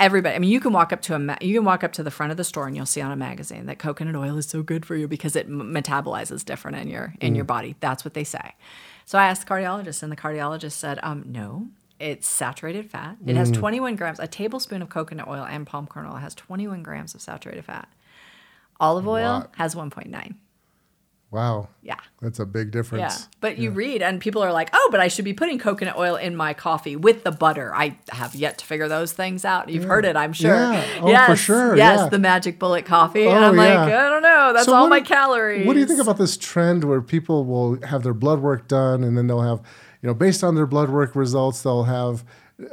Everybody, 0.00 0.34
I 0.34 0.38
mean, 0.38 0.50
you 0.50 0.60
can 0.60 0.72
walk 0.72 0.92
up 0.92 1.02
to 1.02 1.14
a, 1.14 1.18
ma- 1.18 1.36
you 1.42 1.54
can 1.54 1.64
walk 1.64 1.84
up 1.84 1.92
to 1.92 2.02
the 2.02 2.10
front 2.10 2.30
of 2.30 2.36
the 2.38 2.44
store 2.44 2.66
and 2.66 2.74
you'll 2.74 2.86
see 2.86 3.02
on 3.02 3.12
a 3.12 3.16
magazine 3.16 3.66
that 3.66 3.78
coconut 3.78 4.16
oil 4.16 4.36
is 4.38 4.46
so 4.46 4.62
good 4.62 4.86
for 4.86 4.96
you 4.96 5.06
because 5.06 5.36
it 5.36 5.46
m- 5.46 5.72
metabolizes 5.74 6.44
different 6.44 6.78
in 6.78 6.88
your 6.88 7.14
in 7.20 7.34
Mm. 7.34 7.36
your 7.36 7.44
body. 7.44 7.76
That's 7.80 8.04
what 8.04 8.14
they 8.14 8.24
say. 8.24 8.54
So 9.04 9.18
I 9.18 9.26
asked 9.26 9.46
the 9.46 9.52
cardiologist, 9.54 10.02
and 10.02 10.10
the 10.10 10.16
cardiologist 10.16 10.72
said, 10.72 10.98
um, 11.02 11.24
"No, 11.26 11.68
it's 11.98 12.26
saturated 12.26 12.90
fat. 12.90 13.16
It 13.26 13.34
Mm. 13.34 13.36
has 13.36 13.50
21 13.50 13.94
grams. 13.96 14.18
A 14.20 14.26
tablespoon 14.26 14.80
of 14.82 14.88
coconut 14.88 15.28
oil 15.28 15.44
and 15.44 15.66
palm 15.66 15.86
kernel 15.86 16.16
has 16.16 16.34
21 16.34 16.82
grams 16.82 17.14
of 17.14 17.20
saturated 17.20 17.64
fat. 17.66 17.88
Olive 18.80 19.06
oil 19.06 19.50
has 19.58 19.74
1.9. 19.76 20.36
wow, 21.30 21.68
Yeah. 21.82 21.96
that's 22.20 22.38
a 22.40 22.46
big 22.46 22.70
difference. 22.72 23.20
Yeah. 23.20 23.24
But 23.40 23.58
you 23.58 23.70
read, 23.70 24.02
and 24.02 24.20
people 24.20 24.42
are 24.42 24.52
like, 24.52 24.70
oh, 24.72 24.88
but 24.90 24.98
I 25.00 25.08
should 25.08 25.24
be 25.24 25.32
putting 25.32 25.58
coconut 25.58 25.96
oil 25.96 26.16
in 26.16 26.34
my 26.34 26.54
coffee 26.54 26.96
with 26.96 27.22
the 27.24 27.30
butter. 27.30 27.72
I 27.74 27.96
have 28.10 28.34
yet 28.34 28.58
to 28.58 28.64
figure 28.66 28.88
those 28.88 29.12
things 29.12 29.44
out. 29.44 29.68
You've 29.68 29.84
heard 29.84 30.04
it, 30.04 30.16
I'm 30.16 30.32
sure. 30.32 30.54
Yeah. 30.54 30.84
Oh, 30.98 31.00
for 31.02 31.08
yes. 31.10 31.38
sure. 31.38 31.76
Yes, 31.76 32.00
Yeah. 32.00 32.08
the 32.08 32.18
magic 32.18 32.58
bullet 32.58 32.84
coffee. 32.84 33.26
Oh, 33.26 33.30
and 33.30 33.44
Oh, 33.44 33.48
I'm 33.48 33.56
like. 33.56 33.78
I 33.78 34.08
don't 34.08 34.22
know. 34.22 34.52
That's 34.52 34.66
So 34.66 34.74
all 34.74 34.88
my 34.88 34.98
do- 35.00 35.06
calories. 35.06 35.66
What 35.66 35.74
do 35.74 35.80
you 35.80 35.86
think 35.86 36.00
about 36.00 36.18
this 36.18 36.36
trend 36.36 36.84
where 36.84 37.00
people 37.00 37.44
will 37.44 37.78
have 37.86 38.02
their 38.02 38.14
blood 38.14 38.40
work 38.40 38.66
done 38.68 39.04
and 39.04 39.16
then 39.16 39.26
they'll 39.28 39.42
have, 39.42 39.60
you 40.02 40.06
know, 40.08 40.14
based 40.14 40.42
on 40.42 40.54
their 40.56 40.66
blood 40.66 40.90
work 40.90 41.14
results, 41.14 41.62
they'll 41.62 41.84
have, 41.84 42.24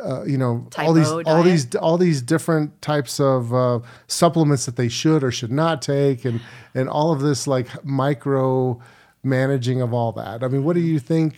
uh, 0.04 0.24
you 0.26 0.38
know, 0.38 0.68
all 0.78 0.94
these, 0.94 1.10
all 1.10 1.44
these, 1.44 1.76
all 1.76 1.98
these 1.98 2.22
different 2.22 2.82
types 2.82 3.20
of 3.20 3.54
uh, 3.54 3.80
supplements 4.08 4.66
that 4.66 4.76
they 4.76 4.90
should 4.90 5.24
or 5.24 5.32
should 5.32 5.52
not 5.52 5.82
take, 5.82 6.26
and 6.26 6.42
and 6.74 6.90
all 6.90 7.12
of 7.12 7.22
this 7.22 7.48
like 7.48 7.84
micro 7.86 8.80
managing 9.24 9.82
of 9.82 9.94
all 9.94 10.12
that. 10.14 10.44
I 10.44 10.48
mean, 10.48 10.64
what 10.64 10.74
do 10.74 10.82
you 10.82 11.00
think 11.00 11.36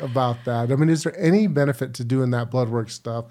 about 0.00 0.44
that? 0.44 0.70
I 0.70 0.76
mean, 0.76 0.88
is 0.88 1.02
there 1.04 1.18
any 1.18 1.46
benefit 1.46 1.94
to 1.94 2.04
doing 2.04 2.30
that 2.30 2.50
blood 2.50 2.68
work 2.68 2.90
stuff? 2.90 3.26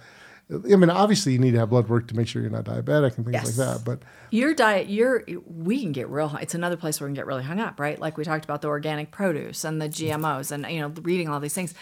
I 0.51 0.75
mean, 0.75 0.89
obviously, 0.89 1.31
you 1.31 1.39
need 1.39 1.51
to 1.51 1.59
have 1.59 1.69
blood 1.69 1.87
work 1.87 2.09
to 2.09 2.15
make 2.15 2.27
sure 2.27 2.41
you're 2.41 2.51
not 2.51 2.65
diabetic 2.65 3.15
and 3.15 3.25
things 3.25 3.33
Yes. 3.33 3.57
like 3.57 3.67
that. 3.67 3.85
But 3.85 4.01
your 4.31 4.53
diet 4.53 4.89
your 4.89 5.23
we 5.45 5.81
can 5.81 5.91
get 5.91 6.09
real 6.09 6.33
it's 6.41 6.55
another 6.55 6.77
place 6.77 6.99
where 6.99 7.07
we 7.07 7.09
can 7.09 7.15
get 7.15 7.25
really 7.25 7.43
hung 7.43 7.59
up 7.59 7.77
right 7.81 7.99
like 7.99 8.17
we 8.17 8.23
talked 8.23 8.45
about 8.45 8.61
the 8.61 8.67
organic 8.69 9.11
produce 9.11 9.65
and 9.65 9.81
the 9.81 9.89
gmos 9.89 10.53
and 10.53 10.65
you 10.73 10.79
know 10.79 10.87
reading 11.01 11.27
all 11.27 11.41
these 11.41 11.53
things 11.53 11.73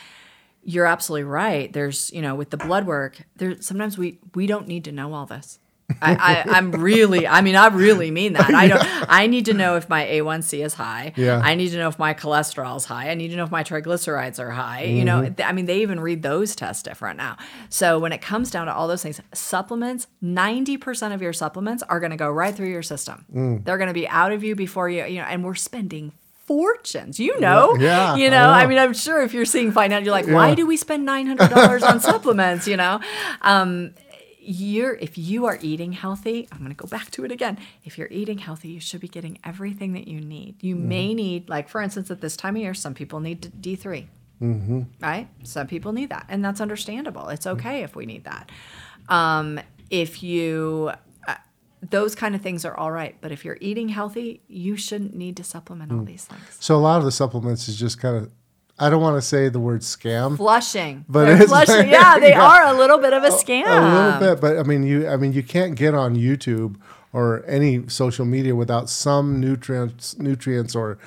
you're 0.64 0.86
absolutely 0.86 1.24
right 1.24 1.74
there's 1.74 2.12
you 2.12 2.22
know 2.22 2.36
with 2.36 2.50
the 2.50 2.58
blood 2.58 2.86
work 2.86 3.18
there 3.38 3.60
sometimes 3.62 3.98
we 3.98 4.20
we 4.36 4.46
don't 4.48 4.68
need 4.68 4.84
to 4.84 4.92
know 4.92 5.14
all 5.14 5.26
this 5.26 5.60
I, 6.02 6.44
I, 6.46 6.58
I'm 6.58 6.72
really, 6.72 7.28
I 7.28 7.42
mean, 7.42 7.56
I 7.56 7.68
really 7.68 8.12
mean 8.12 8.34
that. 8.34 8.54
I 8.54 8.68
don't, 8.68 8.82
I 9.10 9.28
need 9.28 9.46
to 9.46 9.54
know 9.54 9.76
if 9.76 9.90
my 9.90 10.06
A1C 10.06 10.64
is 10.64 10.74
high. 10.74 11.14
Yeah. 11.16 11.42
I 11.44 11.56
need 11.56 11.70
to 11.70 11.78
know 11.78 11.88
if 11.88 11.98
my 11.98 12.14
cholesterol 12.14 12.78
is 12.78 12.86
high. 12.86 13.10
I 13.10 13.16
need 13.16 13.30
to 13.30 13.36
know 13.36 13.44
if 13.44 13.52
my 13.52 13.64
triglycerides 13.64 14.40
are 14.40 14.52
high. 14.52 14.84
You 14.84 15.04
know, 15.04 15.22
th- 15.22 15.48
I 15.48 15.52
mean, 15.52 15.66
they 15.66 15.82
even 15.82 16.00
read 16.00 16.22
those 16.22 16.56
tests 16.56 16.84
different 16.84 17.18
now. 17.18 17.38
So 17.70 18.00
when 18.00 18.12
it 18.12 18.22
comes 18.22 18.52
down 18.52 18.68
to 18.68 18.74
all 18.74 18.88
those 18.88 19.04
things, 19.04 19.20
supplements, 19.34 20.08
90% 20.24 21.14
of 21.14 21.22
your 21.22 21.34
supplements 21.34 21.84
are 21.84 22.00
going 22.00 22.12
to 22.12 22.18
go 22.18 22.30
right 22.30 22.56
through 22.56 22.70
your 22.70 22.84
system. 22.84 23.26
Mm. 23.34 23.66
They're 23.66 23.78
going 23.78 23.88
to 23.88 23.94
be 23.94 24.08
out 24.08 24.32
of 24.32 24.44
you 24.44 24.56
before 24.56 24.90
you, 24.90 25.06
you 25.06 25.20
know, 25.20 25.26
and 25.26 25.44
we're 25.44 25.56
spending 25.56 26.14
fortunes. 26.50 27.20
You 27.20 27.40
know, 27.40 27.76
Yeah, 27.80 28.16
you 28.16 28.28
I 28.28 28.30
know. 28.36 28.50
I, 28.62 28.66
mean, 28.66 28.80
I'm 28.80 28.94
sure 29.06 29.22
if 29.22 29.32
you're 29.36 29.46
seeing 29.56 29.72
financial, 29.72 30.06
you're 30.06 30.12
like, 30.22 30.28
why 30.28 30.56
do 30.56 30.66
we 30.66 30.78
spend 30.78 31.06
nine 31.06 31.28
hundred 31.28 31.50
dollars 31.52 31.84
on 31.84 32.00
supplements? 32.00 32.68
You 32.68 32.78
know, 32.78 33.00
um, 33.42 33.94
you're 34.42 34.96
if 34.96 35.14
you 35.18 35.46
are 35.46 35.60
eating 35.62 35.92
healthy. 35.94 36.48
I'm 36.52 36.58
going 36.66 36.72
to 36.72 36.76
go 36.76 36.88
back 36.88 37.12
to 37.12 37.24
it 37.26 37.32
again. 37.32 37.56
If 37.84 37.98
you're 37.98 38.14
eating 38.20 38.40
healthy, 38.40 38.70
you 38.70 38.80
should 38.80 39.02
be 39.08 39.08
getting 39.08 39.38
everything 39.52 39.94
that 39.94 40.08
you 40.08 40.20
need. 40.22 40.56
You 40.64 40.76
Mm-hmm. 40.76 40.90
may 40.90 41.14
need, 41.14 41.50
like 41.50 41.70
for 41.70 41.82
instance, 41.82 42.10
at 42.10 42.20
this 42.22 42.36
time 42.36 42.56
of 42.56 42.62
year, 42.64 42.74
some 42.74 42.94
people 42.96 43.20
need 43.20 43.40
D 43.62 43.76
three. 43.76 44.08
Mm-hmm. 44.42 44.82
Right? 45.02 45.28
Some 45.44 45.68
people 45.68 45.92
need 45.92 46.10
that, 46.10 46.26
and 46.30 46.44
that's 46.46 46.62
understandable. 46.62 47.28
It's 47.30 47.46
okay 47.46 47.84
if 47.84 47.96
we 47.96 48.06
need 48.06 48.24
that. 48.24 48.50
Um, 49.08 49.60
if 49.90 50.24
you 50.24 50.92
those 51.82 52.16
kind 52.16 52.36
of 52.36 52.42
things 52.42 52.66
are 52.66 52.76
all 52.76 52.92
right, 52.92 53.16
but 53.22 53.32
if 53.32 53.46
you're 53.46 53.58
eating 53.62 53.90
healthy, 53.90 54.42
you 54.48 54.76
shouldn't 54.76 55.16
need 55.16 55.38
to 55.38 55.44
supplement 55.44 55.92
all 55.92 56.00
hmm. 56.00 56.06
these 56.06 56.26
things. 56.26 56.42
so 56.60 56.76
a 56.76 56.78
lot 56.78 56.98
of 56.98 57.06
the 57.06 57.12
supplements 57.12 57.68
is 57.68 57.78
just 57.78 58.00
kind 58.00 58.18
of, 58.18 58.32
I 58.78 58.90
don't 58.90 59.02
want 59.02 59.18
to 59.18 59.22
say 59.22 59.50
the 59.50 59.60
word 59.60 59.82
scam. 59.82 60.38
Flushing, 60.38 61.06
But 61.08 61.26
They're 61.26 61.36
it's- 61.36 61.50
flushing. 61.50 61.90
Yeah, 61.90 62.20
they 62.20 62.30
yeah. 62.30 62.46
are 62.46 62.74
a 62.74 62.78
little 62.78 62.98
bit 62.98 63.14
of 63.14 63.24
a 63.24 63.30
scam. 63.30 63.66
A 63.66 64.16
little 64.16 64.36
bit, 64.36 64.42
but 64.42 64.58
I 64.58 64.64
mean, 64.64 64.84
you. 64.84 65.08
I 65.08 65.18
mean, 65.18 65.34
you 65.34 65.44
can't 65.44 65.76
get 65.76 65.94
on 65.94 66.16
YouTube 66.16 66.78
or 67.12 67.44
any 67.46 67.88
social 67.90 68.26
media 68.26 68.56
without 68.56 68.90
some 68.90 69.40
nutrients, 69.40 70.18
nutrients, 70.18 70.76
or 70.76 70.98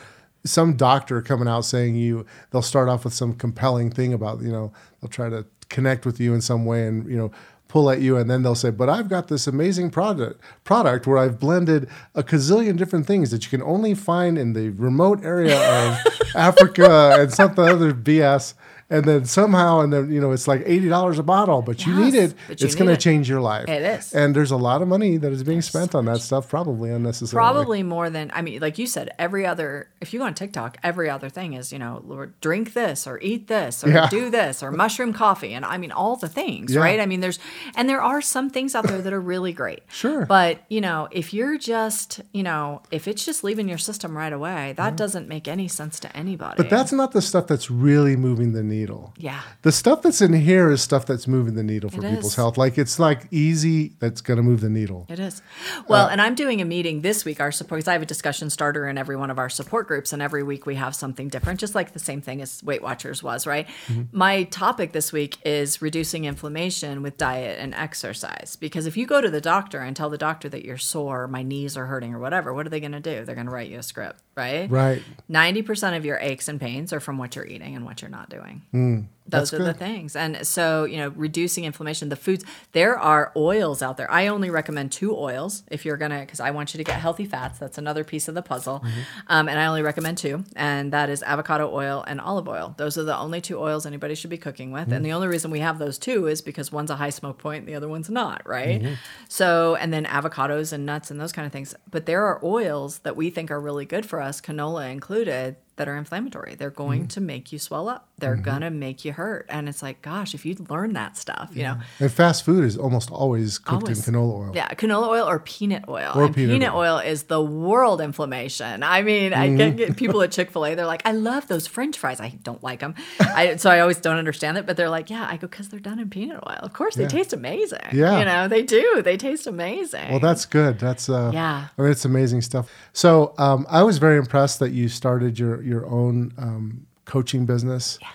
some 0.45 0.77
doctor 0.77 1.23
coming 1.23 1.49
out 1.49 1.65
saying 1.65 1.95
you. 1.95 2.27
They'll 2.51 2.61
start 2.61 2.91
off 2.91 3.05
with 3.05 3.15
some 3.15 3.35
compelling 3.35 3.91
thing 3.91 4.13
about 4.13 4.43
you 4.43 4.53
know. 4.53 4.73
They'll 5.01 5.09
try 5.09 5.31
to 5.31 5.47
connect 5.71 6.05
with 6.05 6.21
you 6.21 6.35
in 6.35 6.43
some 6.43 6.67
way, 6.67 6.87
and 6.87 7.09
you 7.09 7.17
know. 7.17 7.33
Pull 7.73 7.89
at 7.89 8.03
you, 8.03 8.19
and 8.19 8.31
then 8.31 8.43
they'll 8.43 8.55
say, 8.55 8.69
"But 8.69 8.91
I've 8.91 9.09
got 9.09 9.29
this 9.29 9.47
amazing 9.47 9.89
product 9.89 10.39
product 10.63 11.07
where 11.07 11.17
I've 11.17 11.41
blended 11.41 11.89
a 12.15 12.23
gazillion 12.23 12.77
different 12.77 13.07
things 13.07 13.31
that 13.31 13.45
you 13.45 13.49
can 13.49 13.63
only 13.63 13.95
find 13.95 14.37
in 14.37 14.53
the 14.53 14.69
remote 14.69 15.25
area 15.25 15.57
of 15.57 15.97
Africa 16.37 17.17
and 17.19 17.33
something 17.33 17.65
other 17.65 17.95
BS." 17.95 18.53
And 18.93 19.05
then 19.07 19.25
somehow, 19.25 19.81
and 19.81 19.91
then 19.93 20.13
you 20.13 20.21
know, 20.21 20.33
it's 20.33 20.47
like 20.47 20.63
eighty 20.67 20.89
dollars 20.89 21.19
a 21.19 21.23
bottle, 21.23 21.63
but 21.63 21.87
you 21.87 21.95
need 21.95 22.15
it. 22.15 22.33
you 22.49 22.55
It's 22.67 22.75
going 22.75 22.89
to 22.89 22.93
it. 22.93 23.01
change 23.01 23.29
your 23.29 23.41
life. 23.41 23.67
It 23.69 23.83
is. 23.83 24.13
And 24.13 24.37
there's 24.37 24.51
a 24.51 24.57
lot 24.57 24.83
of 24.83 24.89
money 24.89 25.17
that 25.17 25.33
is 25.33 25.43
being 25.43 25.63
spent 25.63 25.95
on 25.95 26.05
that 26.05 26.21
stuff, 26.21 26.49
probably 26.49 26.91
unnecessarily. 26.91 27.43
Probably 27.43 27.83
more 27.83 28.11
than 28.11 28.31
I 28.35 28.43
mean, 28.43 28.61
like 28.61 28.77
you 28.79 28.87
said, 28.87 29.11
every 29.19 29.47
other. 29.47 29.89
If 30.03 30.13
you 30.13 30.19
go 30.21 30.27
on 30.27 30.35
TikTok, 30.35 30.77
every 30.83 31.09
other 31.09 31.31
thing 31.31 31.55
is 31.55 31.73
you 31.73 31.79
know, 31.79 32.03
Lord, 32.07 32.39
drink 32.43 32.75
this 32.75 33.07
or 33.07 33.19
eat 33.21 33.49
this 33.49 33.83
or 33.83 33.89
Yeah. 33.89 34.09
do 34.11 34.29
this 34.29 34.63
or 34.63 34.71
mushroom 34.71 35.15
coffee, 35.15 35.55
and 35.55 35.65
I 35.65 35.79
mean 35.79 35.91
all 35.93 36.17
the 36.17 36.29
things, 36.29 36.75
Yeah. 36.75 36.81
right? 36.83 37.01
I 37.01 37.07
mean, 37.07 37.21
there's 37.21 37.39
and 37.75 37.89
there 37.89 38.03
are 38.03 38.21
some 38.21 38.51
things 38.51 38.75
out 38.75 38.87
there 38.87 39.01
that 39.01 39.13
are 39.13 39.21
really 39.21 39.55
great. 39.55 39.85
Sure. 39.89 40.27
But 40.27 40.59
you 40.69 40.83
know, 40.83 41.09
if 41.11 41.33
you're 41.33 41.57
just 41.57 42.21
you 42.33 42.43
know, 42.43 42.83
if 42.91 43.09
it's 43.09 43.25
just 43.25 43.43
leaving 43.43 43.71
your 43.71 43.79
system 43.79 44.19
right 44.19 44.33
away, 44.35 44.75
that 44.77 44.97
doesn't 44.97 45.29
make 45.29 45.49
any 45.49 45.67
sense 45.69 45.99
to 46.01 46.15
anybody. 46.15 46.57
But 46.59 46.69
that's 46.69 46.93
not 46.93 47.13
the 47.13 47.23
stuff 47.23 47.47
that's 47.47 47.71
really 47.71 48.17
moving 48.17 48.53
the 48.53 48.63
needle. 48.63 48.82
Yeah. 49.17 49.43
The 49.63 49.73
stuff 49.73 50.03
that's 50.03 50.21
in 50.21 50.33
here 50.33 50.71
is 50.71 50.83
stuff 50.83 51.07
that's 51.07 51.27
moving 51.29 51.55
the 51.55 51.63
needle 51.63 51.91
for 51.91 52.05
It 52.05 52.11
people's 52.11 52.33
is. 52.33 52.37
health. 52.37 52.57
Like 52.59 52.79
it's 52.79 52.99
like 52.99 53.27
easy 53.31 53.93
that's 53.99 54.21
going 54.21 54.37
to 54.39 54.43
move 54.43 54.61
the 54.61 54.69
needle. 54.71 55.07
It 55.09 55.19
is. 55.19 55.43
Well, 55.89 56.07
Uh, 56.07 56.11
and 56.11 56.21
I'm 56.21 56.35
doing 56.35 56.61
a 56.61 56.65
meeting 56.65 57.03
this 57.03 57.25
week, 57.25 57.41
our 57.41 57.53
support, 57.53 57.79
because 57.79 57.89
I 57.89 57.93
have 57.93 58.03
a 58.03 58.07
discussion 58.07 58.51
starter 58.51 58.89
in 58.89 58.99
every 58.99 59.17
one 59.17 59.31
of 59.31 59.39
our 59.39 59.49
support 59.49 59.87
groups, 59.89 60.13
and 60.13 60.21
every 60.21 60.43
week 60.43 60.67
we 60.67 60.75
have 60.77 60.95
something 60.95 61.29
different, 61.29 61.61
just 61.61 61.75
like 61.75 61.93
the 61.93 61.99
same 61.99 62.21
thing 62.21 62.41
as 62.43 62.63
Weight 62.63 62.83
Watchers 62.83 63.23
was, 63.23 63.47
right? 63.47 63.67
Mm-hmm. 63.87 64.03
My 64.17 64.45
topic 64.45 64.93
this 64.93 65.13
week 65.13 65.39
is 65.45 65.81
reducing 65.83 66.25
inflammation 66.25 67.03
with 67.03 67.17
diet 67.17 67.59
and 67.61 67.75
exercise. 67.75 68.57
Because 68.61 68.87
if 68.87 68.97
you 68.97 69.07
go 69.07 69.21
to 69.21 69.31
the 69.31 69.41
doctor 69.41 69.81
and 69.81 69.95
tell 69.97 70.11
the 70.11 70.19
doctor 70.19 70.49
that 70.49 70.65
you're 70.65 70.79
sore, 70.79 71.29
my 71.29 71.43
knees 71.43 71.77
are 71.77 71.87
hurting, 71.87 72.15
or 72.15 72.19
whatever, 72.19 72.53
what 72.53 72.67
are 72.67 72.71
they 72.71 72.81
going 72.81 72.93
to 72.93 73.01
do? 73.01 73.25
They're 73.25 73.35
going 73.35 73.47
to 73.47 73.53
write 73.53 73.71
you 73.71 73.79
a 73.79 73.83
script, 73.83 74.21
right? 74.35 74.71
Right. 74.71 75.03
90% 75.31 75.97
of 75.97 76.05
your 76.05 76.19
aches 76.19 76.49
and 76.49 76.61
pains 76.61 76.93
are 76.93 77.01
from 77.01 77.19
what 77.19 77.37
you're 77.37 77.47
eating 77.47 77.77
and 77.77 77.85
what 77.85 78.03
you're 78.03 78.11
not 78.11 78.29
doing. 78.31 78.63
Mm. 78.73 79.07
Those 79.27 79.51
That's 79.51 79.61
are 79.61 79.65
the 79.65 79.75
things. 79.75 80.17
And 80.17 80.47
so, 80.47 80.85
you 80.85 80.97
know, 80.97 81.09
reducing 81.11 81.65
inflammation, 81.65 82.09
the 82.09 82.17
foods, 82.17 82.45
there 82.73 82.99
are 82.99 83.33
oils 83.37 83.81
out 83.81 83.97
there. 83.97 84.11
I 84.11 84.27
only 84.27 84.51
recommend 84.51 84.91
two 84.93 85.17
oils 85.17 85.63
if 85.71 85.85
you're 85.85 85.97
going 85.97 86.11
to, 86.11 86.21
because 86.21 86.41
I 86.41 86.51
want 86.51 86.75
you 86.75 86.79
to 86.79 86.85
get 86.85 86.99
healthy 86.99 87.25
fats. 87.25 87.59
That's 87.59 87.79
another 87.79 88.05
piece 88.05 88.29
of 88.29 88.35
the 88.35 88.43
puzzle. 88.43 88.81
Mm-hmm. 88.81 89.01
Um, 89.29 89.49
and 89.49 89.59
I 89.59 89.67
only 89.67 89.83
recommend 89.83 90.19
two, 90.19 90.45
and 90.57 90.93
that 90.93 91.09
is 91.09 91.23
avocado 91.23 91.73
oil 91.73 92.05
and 92.07 92.21
olive 92.21 92.49
oil. 92.49 92.75
Those 92.77 92.99
are 92.99 93.05
the 93.05 93.17
only 93.17 93.41
two 93.41 93.59
oils 93.59 93.87
anybody 93.87 94.15
should 94.15 94.31
be 94.31 94.39
cooking 94.39 94.73
with. 94.73 94.85
Mm-hmm. 94.85 94.93
And 94.93 95.07
the 95.07 95.13
only 95.13 95.29
reason 95.29 95.51
we 95.51 95.61
have 95.61 95.79
those 95.79 95.99
two 95.99 96.27
is 96.27 96.43
because 96.43 96.73
one's 96.73 96.91
a 96.91 96.97
high 96.97 97.11
smoke 97.11 97.39
point 97.39 97.61
and 97.61 97.69
the 97.69 97.75
other 97.75 97.89
one's 97.89 98.11
not, 98.11 98.43
right? 98.47 98.83
Mm-hmm. 98.83 98.95
So, 99.29 99.77
and 99.77 99.93
then 99.93 100.05
avocados 100.05 100.73
and 100.73 100.85
nuts 100.85 101.11
and 101.11 101.21
those 101.21 101.33
kind 101.33 101.47
of 101.47 101.53
things. 101.53 101.75
But 101.91 102.07
there 102.07 102.25
are 102.25 102.41
oils 102.45 102.99
that 103.01 103.17
we 103.17 103.31
think 103.31 103.51
are 103.51 103.61
really 103.61 103.85
good 103.85 104.05
for 104.05 104.21
us, 104.21 104.41
canola 104.41 104.91
included, 104.91 105.57
that 105.77 105.89
are 105.89 105.97
inflammatory. 105.97 106.55
They're 106.55 106.71
going 106.71 107.09
to 107.09 107.21
make 107.21 107.51
you 107.53 107.59
swell 107.59 107.89
up. 107.89 108.09
They're 108.19 108.35
Mm-hmm. 108.35 108.43
gonna 108.45 108.71
make 108.71 109.05
you 109.05 109.13
hurt. 109.13 109.47
And 109.49 109.69
it's 109.69 109.83
like, 109.83 110.01
gosh, 110.03 110.33
if 110.35 110.45
you'd 110.47 110.71
learn 110.71 110.93
that 110.93 111.17
stuff, 111.17 111.51
you 111.55 111.63
know. 111.65 111.77
And 111.99 112.11
fast 112.13 112.45
food 112.45 112.65
is 112.65 112.77
almost 112.77 113.11
always 113.11 113.59
cooked 113.59 113.83
Always. 113.85 114.07
in 114.07 114.15
canola 114.15 114.47
oil. 114.47 114.53
Yeah, 114.55 114.69
canola 114.75 115.09
oil 115.09 115.29
or 115.29 115.39
peanut 115.41 115.85
oil. 115.89 116.13
Or 116.15 116.25
and 116.27 116.35
peanut 116.35 116.53
peanut, 116.61 116.75
oil. 116.75 116.99
is 116.99 117.25
the 117.25 117.43
world 117.43 118.01
inflammation. 118.01 118.83
I 118.83 119.03
mean, 119.03 119.33
I 119.35 119.49
Mm-hmm. 119.49 119.57
get, 119.57 119.77
get 119.77 119.97
people 119.97 120.23
at 120.23 120.31
Chick 120.31 120.51
fil 120.53 120.65
A, 120.67 120.75
they're 120.75 120.87
like, 120.87 121.03
I 121.05 121.13
love 121.13 121.49
those 121.49 121.67
french 121.67 121.99
fries. 121.99 122.21
I 122.21 122.29
don't 122.43 122.63
like 122.63 122.81
them. 122.81 122.95
I, 123.21 123.57
so 123.57 123.71
I 123.71 123.81
always 123.81 123.99
don't 123.99 124.17
understand 124.19 124.59
it, 124.59 124.67
but 124.67 124.77
they're 124.77 124.91
like, 124.91 125.11
yeah, 125.11 125.27
I 125.29 125.37
go, 125.37 125.49
because 125.49 125.69
they're 125.69 125.81
done 125.81 125.99
in 125.99 126.09
peanut 126.11 126.43
oil. 126.47 126.59
Of 126.61 126.73
course, 126.75 126.95
they 126.95 127.03
Yeah. 127.05 127.09
taste 127.09 127.33
amazing. 127.33 127.81
Yeah. 127.93 128.19
You 128.21 128.25
know, 128.25 128.47
they 128.49 128.63
do. 128.63 129.03
They 129.03 129.17
taste 129.17 129.47
amazing. 129.47 130.11
Well, 130.11 130.21
that's 130.21 130.45
good. 130.47 130.79
That's 130.79 131.09
uh, 131.09 131.31
Yeah. 131.35 131.69
I 131.77 131.83
mean, 131.83 131.91
it's 131.91 132.05
amazing 132.05 132.43
stuff. 132.43 132.71
So 132.93 133.35
um, 133.39 133.67
I 133.69 133.83
was 133.83 133.99
very 133.99 134.17
impressed 134.19 134.59
that 134.61 134.71
you 134.71 134.89
started 134.89 135.39
your 135.39 135.62
your 135.65 135.87
own 135.87 136.33
um, 136.39 136.87
coaching 137.05 137.47
business. 137.47 137.99
Yes. 138.01 138.11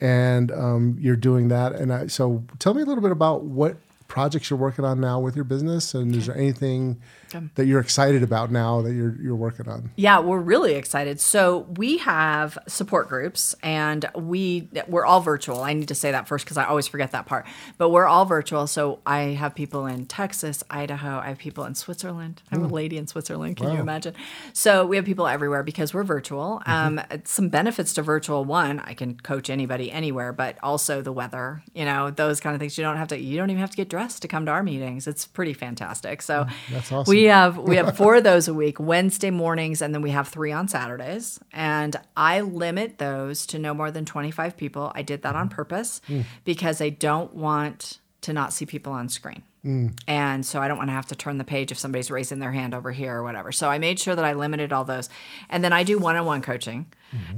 And 0.00 0.50
um, 0.52 0.96
you're 1.00 1.16
doing 1.16 1.48
that. 1.48 1.72
And 1.72 1.92
I, 1.92 2.06
so 2.08 2.44
tell 2.58 2.74
me 2.74 2.82
a 2.82 2.84
little 2.84 3.02
bit 3.02 3.12
about 3.12 3.44
what 3.44 3.76
projects 4.08 4.50
you're 4.50 4.58
working 4.58 4.84
on 4.84 5.00
now 5.00 5.18
with 5.18 5.34
your 5.34 5.44
business, 5.44 5.94
and 5.94 6.14
is 6.14 6.26
there 6.26 6.36
anything 6.36 7.00
that 7.54 7.66
you're 7.66 7.80
excited 7.80 8.22
about 8.22 8.50
now 8.50 8.82
that 8.82 8.92
you're 8.92 9.16
you're 9.20 9.36
working 9.36 9.68
on? 9.68 9.90
Yeah, 9.96 10.20
we're 10.20 10.40
really 10.40 10.74
excited. 10.74 11.20
So 11.20 11.66
we 11.76 11.98
have 11.98 12.58
support 12.66 13.08
groups, 13.08 13.54
and 13.62 14.04
we 14.14 14.68
we're 14.88 15.04
all 15.04 15.20
virtual. 15.20 15.62
I 15.62 15.72
need 15.72 15.88
to 15.88 15.94
say 15.94 16.10
that 16.10 16.28
first 16.28 16.44
because 16.44 16.56
I 16.56 16.64
always 16.64 16.86
forget 16.86 17.12
that 17.12 17.26
part. 17.26 17.46
But 17.78 17.90
we're 17.90 18.06
all 18.06 18.24
virtual. 18.24 18.66
So 18.66 19.00
I 19.06 19.20
have 19.34 19.54
people 19.54 19.86
in 19.86 20.06
Texas, 20.06 20.62
Idaho. 20.70 21.18
I 21.18 21.28
have 21.28 21.38
people 21.38 21.64
in 21.64 21.74
Switzerland. 21.74 22.42
I 22.50 22.56
have 22.56 22.64
a 22.64 22.74
lady 22.74 22.96
in 22.96 23.06
Switzerland. 23.06 23.56
Can 23.56 23.72
you 23.72 23.80
imagine? 23.80 24.14
So 24.52 24.86
we 24.86 24.96
have 24.96 25.04
people 25.04 25.26
everywhere 25.26 25.62
because 25.62 25.94
we're 25.94 26.04
virtual. 26.04 26.62
Um, 26.66 27.00
some 27.24 27.48
benefits 27.48 27.94
to 27.94 28.02
virtual: 28.02 28.44
one, 28.44 28.80
I 28.80 28.94
can 28.94 29.14
coach 29.20 29.50
anybody 29.50 29.90
anywhere, 29.90 30.32
but 30.32 30.56
also 30.62 31.02
the 31.02 31.12
weather. 31.12 31.62
You 31.74 31.84
know, 31.84 32.10
those 32.10 32.40
kind 32.40 32.54
of 32.54 32.60
things. 32.60 32.76
You 32.78 32.84
don't 32.84 32.96
have 32.96 33.08
to. 33.08 33.18
You 33.18 33.36
don't 33.36 33.50
even 33.50 33.60
have 33.60 33.70
to 33.70 33.76
get 33.76 33.88
dressed 33.88 34.22
to 34.22 34.28
come 34.28 34.46
to 34.46 34.52
our 34.52 34.62
meetings. 34.62 35.06
It's 35.06 35.26
pretty 35.26 35.52
fantastic. 35.54 36.22
So 36.22 36.46
That's 36.70 36.90
awesome. 36.92 37.10
we 37.10 37.23
have 37.26 37.58
we 37.58 37.76
have 37.76 37.96
four 37.96 38.16
of 38.16 38.24
those 38.24 38.48
a 38.48 38.54
week 38.54 38.78
wednesday 38.80 39.30
mornings 39.30 39.82
and 39.82 39.94
then 39.94 40.02
we 40.02 40.10
have 40.10 40.28
three 40.28 40.52
on 40.52 40.68
saturdays. 40.68 41.38
And 41.52 41.96
i 42.16 42.40
limit 42.40 42.98
those 42.98 43.46
to 43.46 43.58
no 43.58 43.74
more 43.74 43.90
than 43.90 44.04
25 44.04 44.56
people. 44.56 44.92
I 44.94 45.02
did 45.02 45.22
that 45.22 45.36
on 45.36 45.48
purpose 45.48 46.00
mm. 46.08 46.24
because 46.44 46.80
i 46.80 46.88
don't 46.88 47.34
want 47.34 47.98
to 48.24 48.32
not 48.32 48.52
see 48.52 48.66
people 48.66 48.92
on 48.92 49.08
screen. 49.08 49.42
And 50.06 50.44
so 50.44 50.60
i 50.60 50.68
don't 50.68 50.76
want 50.76 50.90
to 50.90 50.92
have 50.94 51.06
to 51.06 51.14
turn 51.14 51.38
the 51.38 51.44
page 51.44 51.72
if 51.72 51.78
somebody's 51.78 52.10
raising 52.10 52.38
their 52.38 52.52
hand 52.52 52.74
over 52.74 52.92
here 52.92 53.16
or 53.16 53.22
whatever. 53.22 53.50
So 53.50 53.70
i 53.70 53.78
made 53.78 53.98
sure 53.98 54.14
that 54.14 54.24
i 54.24 54.34
limited 54.34 54.74
all 54.74 54.84
those. 54.84 55.08
And 55.48 55.64
then 55.64 55.72
i 55.72 55.82
do 55.84 55.98
one-on-one 55.98 56.42
coaching. 56.42 56.86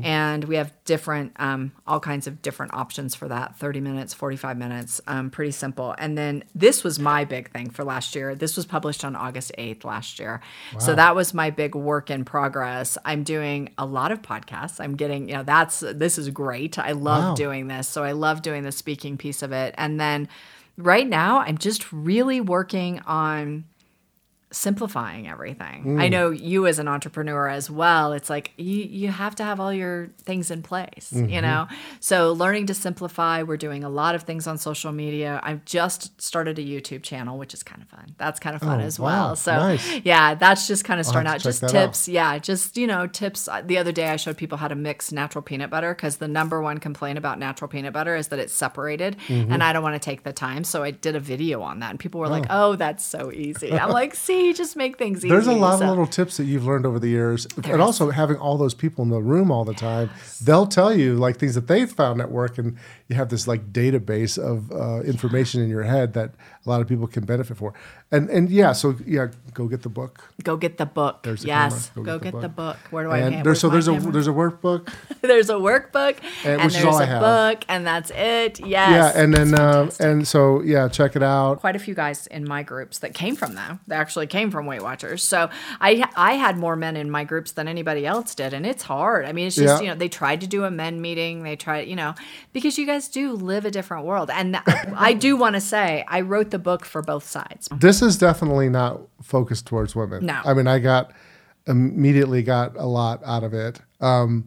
And 0.03 0.45
we 0.45 0.57
have 0.57 0.73
different 0.87 1.33
um, 1.37 1.71
all 1.87 2.01
kinds 2.01 2.27
of 2.27 2.41
different 2.41 2.73
options 2.73 3.15
for 3.15 3.29
that 3.29 3.59
30 3.59 3.81
minutes 3.81 4.15
45 4.15 4.57
minutes 4.57 5.01
um, 5.07 5.29
pretty 5.31 5.51
simple. 5.53 5.95
And 5.99 6.17
then 6.17 6.45
this 6.55 6.83
was 6.83 6.99
my 6.99 7.25
big 7.27 7.51
thing 7.51 7.69
for 7.71 7.85
last 7.85 8.15
year. 8.17 8.35
This 8.35 8.57
was 8.57 8.65
published 8.67 9.05
on 9.05 9.15
august 9.15 9.53
8th 9.59 9.85
last 9.85 10.19
year. 10.19 10.41
So 10.79 10.95
that 10.97 11.15
was 11.15 11.33
my 11.35 11.51
big 11.51 11.75
work 11.77 12.11
in 12.11 12.25
progress. 12.25 12.97
I'm 13.05 13.23
doing 13.23 13.69
a 13.79 13.85
lot 13.87 14.11
of 14.13 14.23
podcasts. 14.23 14.81
I'm 14.81 14.97
getting 14.97 15.29
you 15.29 15.35
know 15.37 15.43
that's 15.45 15.81
this 15.81 16.17
is 16.19 16.31
great. 16.31 16.79
I 16.79 16.93
love 16.93 17.25
Wow. 17.25 17.35
doing 17.35 17.69
this. 17.69 17.87
So 17.87 18.03
i 18.03 18.13
love 18.13 18.41
doing 18.43 18.63
the 18.65 18.73
speaking 18.73 19.17
piece 19.19 19.43
of 19.43 19.53
it. 19.53 19.75
And 19.79 20.01
then 20.01 20.29
right 20.77 21.09
now 21.09 21.39
i'm 21.41 21.59
just 21.59 21.93
really 21.93 22.41
working 22.41 23.01
on 23.01 23.65
simplifying 24.57 25.29
everything. 25.29 26.01
I 26.01 26.09
know 26.09 26.31
you 26.31 26.67
as 26.67 26.79
an 26.79 26.89
entrepreneur 26.89 27.49
as 27.49 27.71
well. 27.71 28.13
It's 28.13 28.29
like 28.31 28.53
you 28.57 28.83
you 28.85 29.09
have 29.09 29.35
to 29.37 29.45
have 29.45 29.61
all 29.61 29.73
your 29.73 30.09
things 30.23 30.51
in 30.51 30.63
place, 30.63 31.13
you 31.13 31.41
know. 31.41 31.69
So 32.01 32.33
learning 32.33 32.67
to 32.67 32.75
simplify. 32.75 33.43
We're 33.43 33.57
doing 33.59 33.85
a 33.85 33.89
lot 33.89 34.15
of 34.15 34.23
things 34.23 34.47
on 34.47 34.59
social 34.59 34.93
media. 34.93 35.41
I've 35.43 35.65
just 35.65 36.21
started 36.21 36.59
a 36.59 36.63
YouTube 36.63 37.03
channel, 37.03 37.39
which 37.39 37.55
is 37.55 37.63
kind 37.63 37.83
of 37.83 37.89
fun. 37.89 38.15
That's 38.19 38.41
kind 38.41 38.57
of 38.57 38.63
fun 38.63 38.81
Oh, 38.81 38.85
as 38.85 38.99
wow. 38.99 39.07
well. 39.07 39.37
So 39.37 39.53
Nice. 39.53 40.01
yeah, 40.05 40.35
that's 40.35 40.67
just 40.67 40.85
kind 40.85 40.99
of 41.01 41.07
starting 41.07 41.31
out. 41.31 41.41
Just 41.41 41.67
tips. 41.69 42.09
Yeah, 42.09 42.39
just 42.39 42.77
you 42.77 42.87
know 42.87 43.07
tips. 43.07 43.49
The 43.65 43.79
other 43.79 43.93
day 43.93 44.09
I 44.09 44.17
showed 44.17 44.37
people 44.37 44.59
how 44.59 44.69
to 44.69 44.75
mix 44.75 45.13
natural 45.13 45.43
peanut 45.43 45.71
butter 45.71 45.95
because 45.95 46.17
the 46.17 46.29
number 46.29 46.61
one 46.63 46.79
complaint 46.79 47.19
about 47.19 47.39
natural 47.39 47.69
peanut 47.69 47.93
butter 47.93 48.17
is 48.17 48.29
that 48.29 48.39
it's 48.39 48.53
separated, 48.55 49.17
Mm-hmm. 49.29 49.53
and 49.53 49.63
I 49.63 49.73
don't 49.73 49.83
want 49.83 49.95
to 50.01 50.05
take 50.11 50.23
the 50.23 50.33
time. 50.33 50.65
So 50.65 50.83
I 50.83 50.91
did 50.93 51.15
a 51.17 51.21
video 51.21 51.61
on 51.63 51.81
that, 51.81 51.91
and 51.91 51.99
people 52.01 52.21
were 52.21 52.29
like, 52.29 52.47
"Oh, 52.51 52.77
that's 52.77 53.05
so 53.05 53.31
easy." 53.33 53.73
I'm 53.73 53.91
like, 53.91 54.15
"See, 54.15 54.46
just 54.55 54.77
make 54.77 54.99
things 54.99 55.19
easy." 55.19 55.29
There's 55.29 55.47
a 55.47 55.53
lot 55.53 55.79
So- 55.79 55.85
of 55.85 55.91
little 55.91 56.07
tips 56.07 56.37
that 56.37 56.45
you've 56.45 56.67
learned 56.67 56.87
over 56.87 56.99
the 56.99 57.09
years, 57.09 57.47
There 57.57 57.73
and 57.75 57.81
is. 57.83 57.87
also 57.87 58.11
having 58.11 58.37
all 58.37 58.57
those 58.59 58.75
people 58.75 59.05
in 59.05 59.11
the 59.11 59.21
room 59.21 59.51
all 59.51 59.65
the 59.65 59.75
time. 59.75 60.11
They'll 60.43 60.67
tell 60.67 60.95
you 60.97 61.15
like 61.17 61.39
things 61.39 61.55
that 61.55 61.67
they've 61.67 61.91
found 61.91 62.21
at 62.21 62.31
work, 62.31 62.59
and 62.59 62.77
you 63.09 63.17
have 63.17 63.29
this 63.29 63.47
like 63.49 63.73
database 63.73 64.39
of 64.39 64.71
uh, 64.73 65.01
information 65.03 65.63
in 65.63 65.69
your 65.69 65.83
head 65.85 66.13
that 66.15 66.33
a 66.65 66.69
lot 66.69 66.81
of 66.81 66.89
people 66.89 67.07
can 67.07 67.25
benefit 67.25 67.57
for. 67.57 67.73
And 68.13 68.31
and 68.31 68.49
yeah, 68.51 68.71
so 68.73 68.95
yeah, 69.05 69.29
go 69.53 69.67
get 69.67 69.83
the 69.83 69.89
book. 69.89 70.23
Go 70.45 70.57
get 70.57 70.79
the 70.79 70.87
book. 70.87 71.25
There's 71.25 71.41
the 71.41 71.49
yes, 71.49 71.91
camera. 71.91 72.07
go, 72.07 72.19
get, 72.21 72.41
the, 72.41 72.49
book. 72.49 72.77
Where 72.91 73.03
do 73.03 73.11
I? 73.11 73.19
And 73.19 73.35
hand- 73.35 73.47
there's 73.47 73.59
so 73.59 73.69
there's 73.69 73.89
my 73.89 73.97
a 73.97 73.99
camera? 73.99 74.13
there's 74.13 74.29
a 74.29 74.31
workbook. 74.31 74.93
there's 75.23 75.51
a 75.51 75.55
workbook 75.55 76.19
And- 76.45 76.61
and, 76.61 76.63
which 76.63 76.77
is 76.77 76.83
there's 76.83 76.85
all 76.95 77.01
a 77.01 77.03
I 77.03 77.07
have. 77.07 77.21
book 77.21 77.65
and 77.69 77.85
that's 77.85 78.13
it. 78.13 78.61
Yes. 78.61 78.69
Yeah, 79.17 79.21
and 79.21 79.35
then 79.35 79.55
uh, 79.59 79.91
and 79.99 80.27
so 80.29 80.63
yeah, 80.63 80.87
check 80.89 81.17
it 81.17 81.23
out. 81.25 81.59
quite 81.59 81.75
a 81.75 81.81
few 81.81 81.95
guys 81.95 82.29
in 82.29 82.47
my 82.47 82.63
groups 82.63 82.99
that 83.01 83.13
came 83.13 83.35
from 83.35 83.57
them. 83.57 83.81
They 83.89 83.97
actually 83.97 84.29
came 84.29 84.53
from 84.53 84.67
Weight 84.67 84.83
Watchers. 84.83 85.25
So 85.25 85.51
I 85.81 86.09
I 86.15 86.35
had 86.35 86.57
more 86.59 86.77
men 86.77 86.97
in 86.97 87.11
my 87.11 87.25
groups 87.25 87.51
than 87.53 87.67
anybody 87.67 88.07
else 88.07 88.37
did, 88.37 88.55
and 88.55 88.65
it's 88.65 88.85
hard. 88.85 89.25
I 89.25 89.33
mean, 89.33 89.49
it's 89.49 89.57
just 89.57 89.67
Yeah. 89.67 89.81
you 89.81 89.89
know 89.89 89.97
they 89.99 90.09
tried 90.09 90.43
to 90.43 90.47
do 90.47 90.63
a 90.63 90.71
men 90.71 91.01
meeting. 91.01 91.43
They 91.43 91.57
tried 91.57 91.89
you 91.89 91.97
know 91.97 92.15
because 92.53 92.79
you 92.79 92.87
guys 92.87 93.09
do 93.09 93.33
live 93.33 93.65
a 93.65 93.71
different 93.73 94.05
world, 94.07 94.31
and 94.31 94.61
I 94.95 95.13
do 95.13 95.37
want 95.37 95.57
to 95.57 95.61
say 95.61 96.05
I 96.07 96.21
wrote 96.21 96.51
the 96.51 96.61
book 96.61 96.85
for 96.85 97.03
both 97.03 97.27
sides. 97.27 97.69
This 97.75 97.96
is 98.03 98.17
definitely 98.19 98.69
not 98.69 99.01
focused 99.23 99.67
towards 99.67 99.95
women. 99.95 100.27
No. 100.27 100.41
I 100.45 100.55
mean, 100.55 100.67
I 100.67 100.79
got 100.79 101.13
immediately 101.67 102.43
got 102.43 102.77
a 102.77 102.87
lot 102.87 103.21
out 103.25 103.43
of 103.43 103.53
it. 103.53 103.81
Um, 104.01 104.47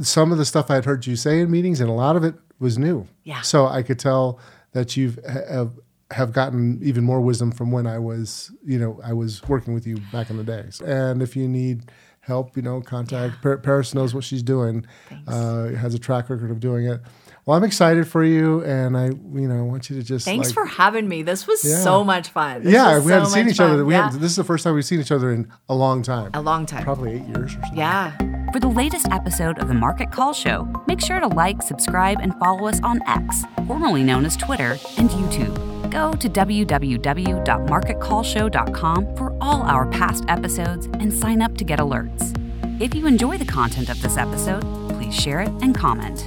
some 0.00 0.32
of 0.32 0.38
the 0.38 0.44
stuff 0.44 0.70
I'd 0.70 0.84
heard 0.84 1.06
you 1.06 1.16
say 1.16 1.40
in 1.40 1.50
meetings, 1.50 1.80
and 1.80 1.88
a 1.88 1.92
lot 1.92 2.16
of 2.16 2.24
it 2.24 2.34
was 2.58 2.78
new. 2.78 3.06
Yeah. 3.24 3.42
So 3.42 3.66
I 3.66 3.82
could 3.82 3.98
tell 3.98 4.38
that 4.72 4.96
you've 4.96 5.18
have, 5.26 5.78
have 6.10 6.32
gotten 6.32 6.78
even 6.82 7.04
more 7.04 7.20
wisdom 7.20 7.50
from 7.50 7.72
when 7.72 7.86
I 7.86 7.98
was, 7.98 8.52
you 8.64 8.78
know, 8.78 9.00
I 9.02 9.12
was 9.12 9.42
working 9.48 9.74
with 9.74 9.86
you 9.86 9.98
back 10.12 10.30
in 10.30 10.36
the 10.36 10.44
days. 10.44 10.80
And 10.80 11.22
if 11.22 11.36
you 11.36 11.48
need 11.48 11.90
help, 12.20 12.56
you 12.56 12.62
know, 12.62 12.80
contact 12.80 13.40
Par- 13.42 13.58
Paris 13.58 13.94
knows 13.94 14.14
what 14.14 14.24
she's 14.24 14.42
doing. 14.42 14.84
Uh, 15.26 15.68
has 15.68 15.94
a 15.94 15.98
track 15.98 16.28
record 16.28 16.50
of 16.50 16.60
doing 16.60 16.86
it. 16.86 17.00
Well, 17.46 17.56
I'm 17.56 17.62
excited 17.62 18.08
for 18.08 18.24
you, 18.24 18.64
and 18.64 18.96
I, 18.96 19.06
you 19.06 19.46
know, 19.46 19.62
want 19.66 19.88
you 19.88 19.94
to 19.94 20.02
just 20.02 20.24
Thanks 20.24 20.48
like, 20.48 20.54
for 20.54 20.66
having 20.66 21.06
me. 21.08 21.22
This 21.22 21.46
was 21.46 21.64
Yeah. 21.64 21.78
so 21.78 22.02
much 22.02 22.30
fun. 22.30 22.64
This 22.64 22.72
yeah, 22.72 22.98
we 22.98 23.04
so 23.04 23.08
haven't 23.10 23.28
seen 23.28 23.44
much 23.44 23.54
each 23.54 23.60
other. 23.60 23.84
We 23.84 23.94
yeah. 23.94 24.06
haven't, 24.06 24.20
this 24.20 24.32
is 24.32 24.36
the 24.36 24.42
first 24.42 24.64
time 24.64 24.74
we've 24.74 24.84
seen 24.84 24.98
each 24.98 25.12
other 25.12 25.32
in 25.32 25.46
a 25.68 25.74
long 25.76 26.02
time. 26.02 26.32
a 26.34 26.42
long 26.42 26.66
time. 26.66 26.82
Probably 26.82 27.12
eight 27.12 27.22
years 27.28 27.54
or 27.54 27.60
something. 27.60 27.78
Yeah. 27.78 28.16
For 28.52 28.58
the 28.58 28.66
latest 28.66 29.06
episode 29.12 29.60
of 29.60 29.68
the 29.68 29.74
Market 29.74 30.10
Call 30.10 30.32
Show, 30.32 30.66
make 30.88 31.00
sure 31.00 31.20
to 31.20 31.28
like, 31.28 31.62
subscribe, 31.62 32.18
and 32.20 32.34
follow 32.40 32.66
us 32.66 32.80
on 32.82 33.00
X, 33.06 33.44
formerly 33.68 34.02
known 34.02 34.26
as 34.26 34.36
Twitter, 34.36 34.76
and 34.98 35.08
YouTube. 35.08 35.54
Go 35.92 36.14
to 36.14 36.28
www.marketcallshow.com 36.28 39.16
for 39.16 39.38
all 39.40 39.62
our 39.62 39.86
past 39.92 40.24
episodes 40.26 40.86
and 40.98 41.12
sign 41.12 41.40
up 41.42 41.56
to 41.58 41.64
get 41.64 41.78
alerts. 41.78 42.32
If 42.82 42.92
you 42.92 43.06
enjoy 43.06 43.38
the 43.38 43.44
content 43.44 43.88
of 43.88 44.02
this 44.02 44.16
episode, 44.16 44.62
please 44.90 45.14
share 45.14 45.42
it 45.42 45.50
and 45.62 45.76
comment. 45.76 46.26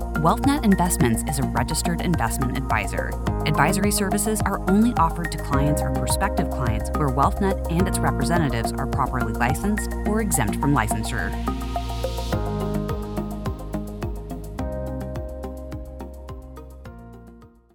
WealthNet 0.21 0.63
Investments 0.63 1.23
is 1.27 1.39
a 1.39 1.43
registered 1.47 1.99
investment 1.99 2.55
advisor. 2.55 3.09
Advisory 3.47 3.89
services 3.89 4.39
are 4.41 4.61
only 4.69 4.93
offered 4.93 5.31
to 5.31 5.39
clients 5.39 5.81
or 5.81 5.89
prospective 5.89 6.47
clients 6.51 6.91
where 6.91 7.09
WealthNet 7.09 7.71
and 7.71 7.87
its 7.87 7.97
representatives 7.97 8.71
are 8.73 8.85
properly 8.85 9.33
licensed 9.33 9.91
or 10.05 10.21
exempt 10.21 10.57
from 10.57 10.75
licensure. 10.75 11.31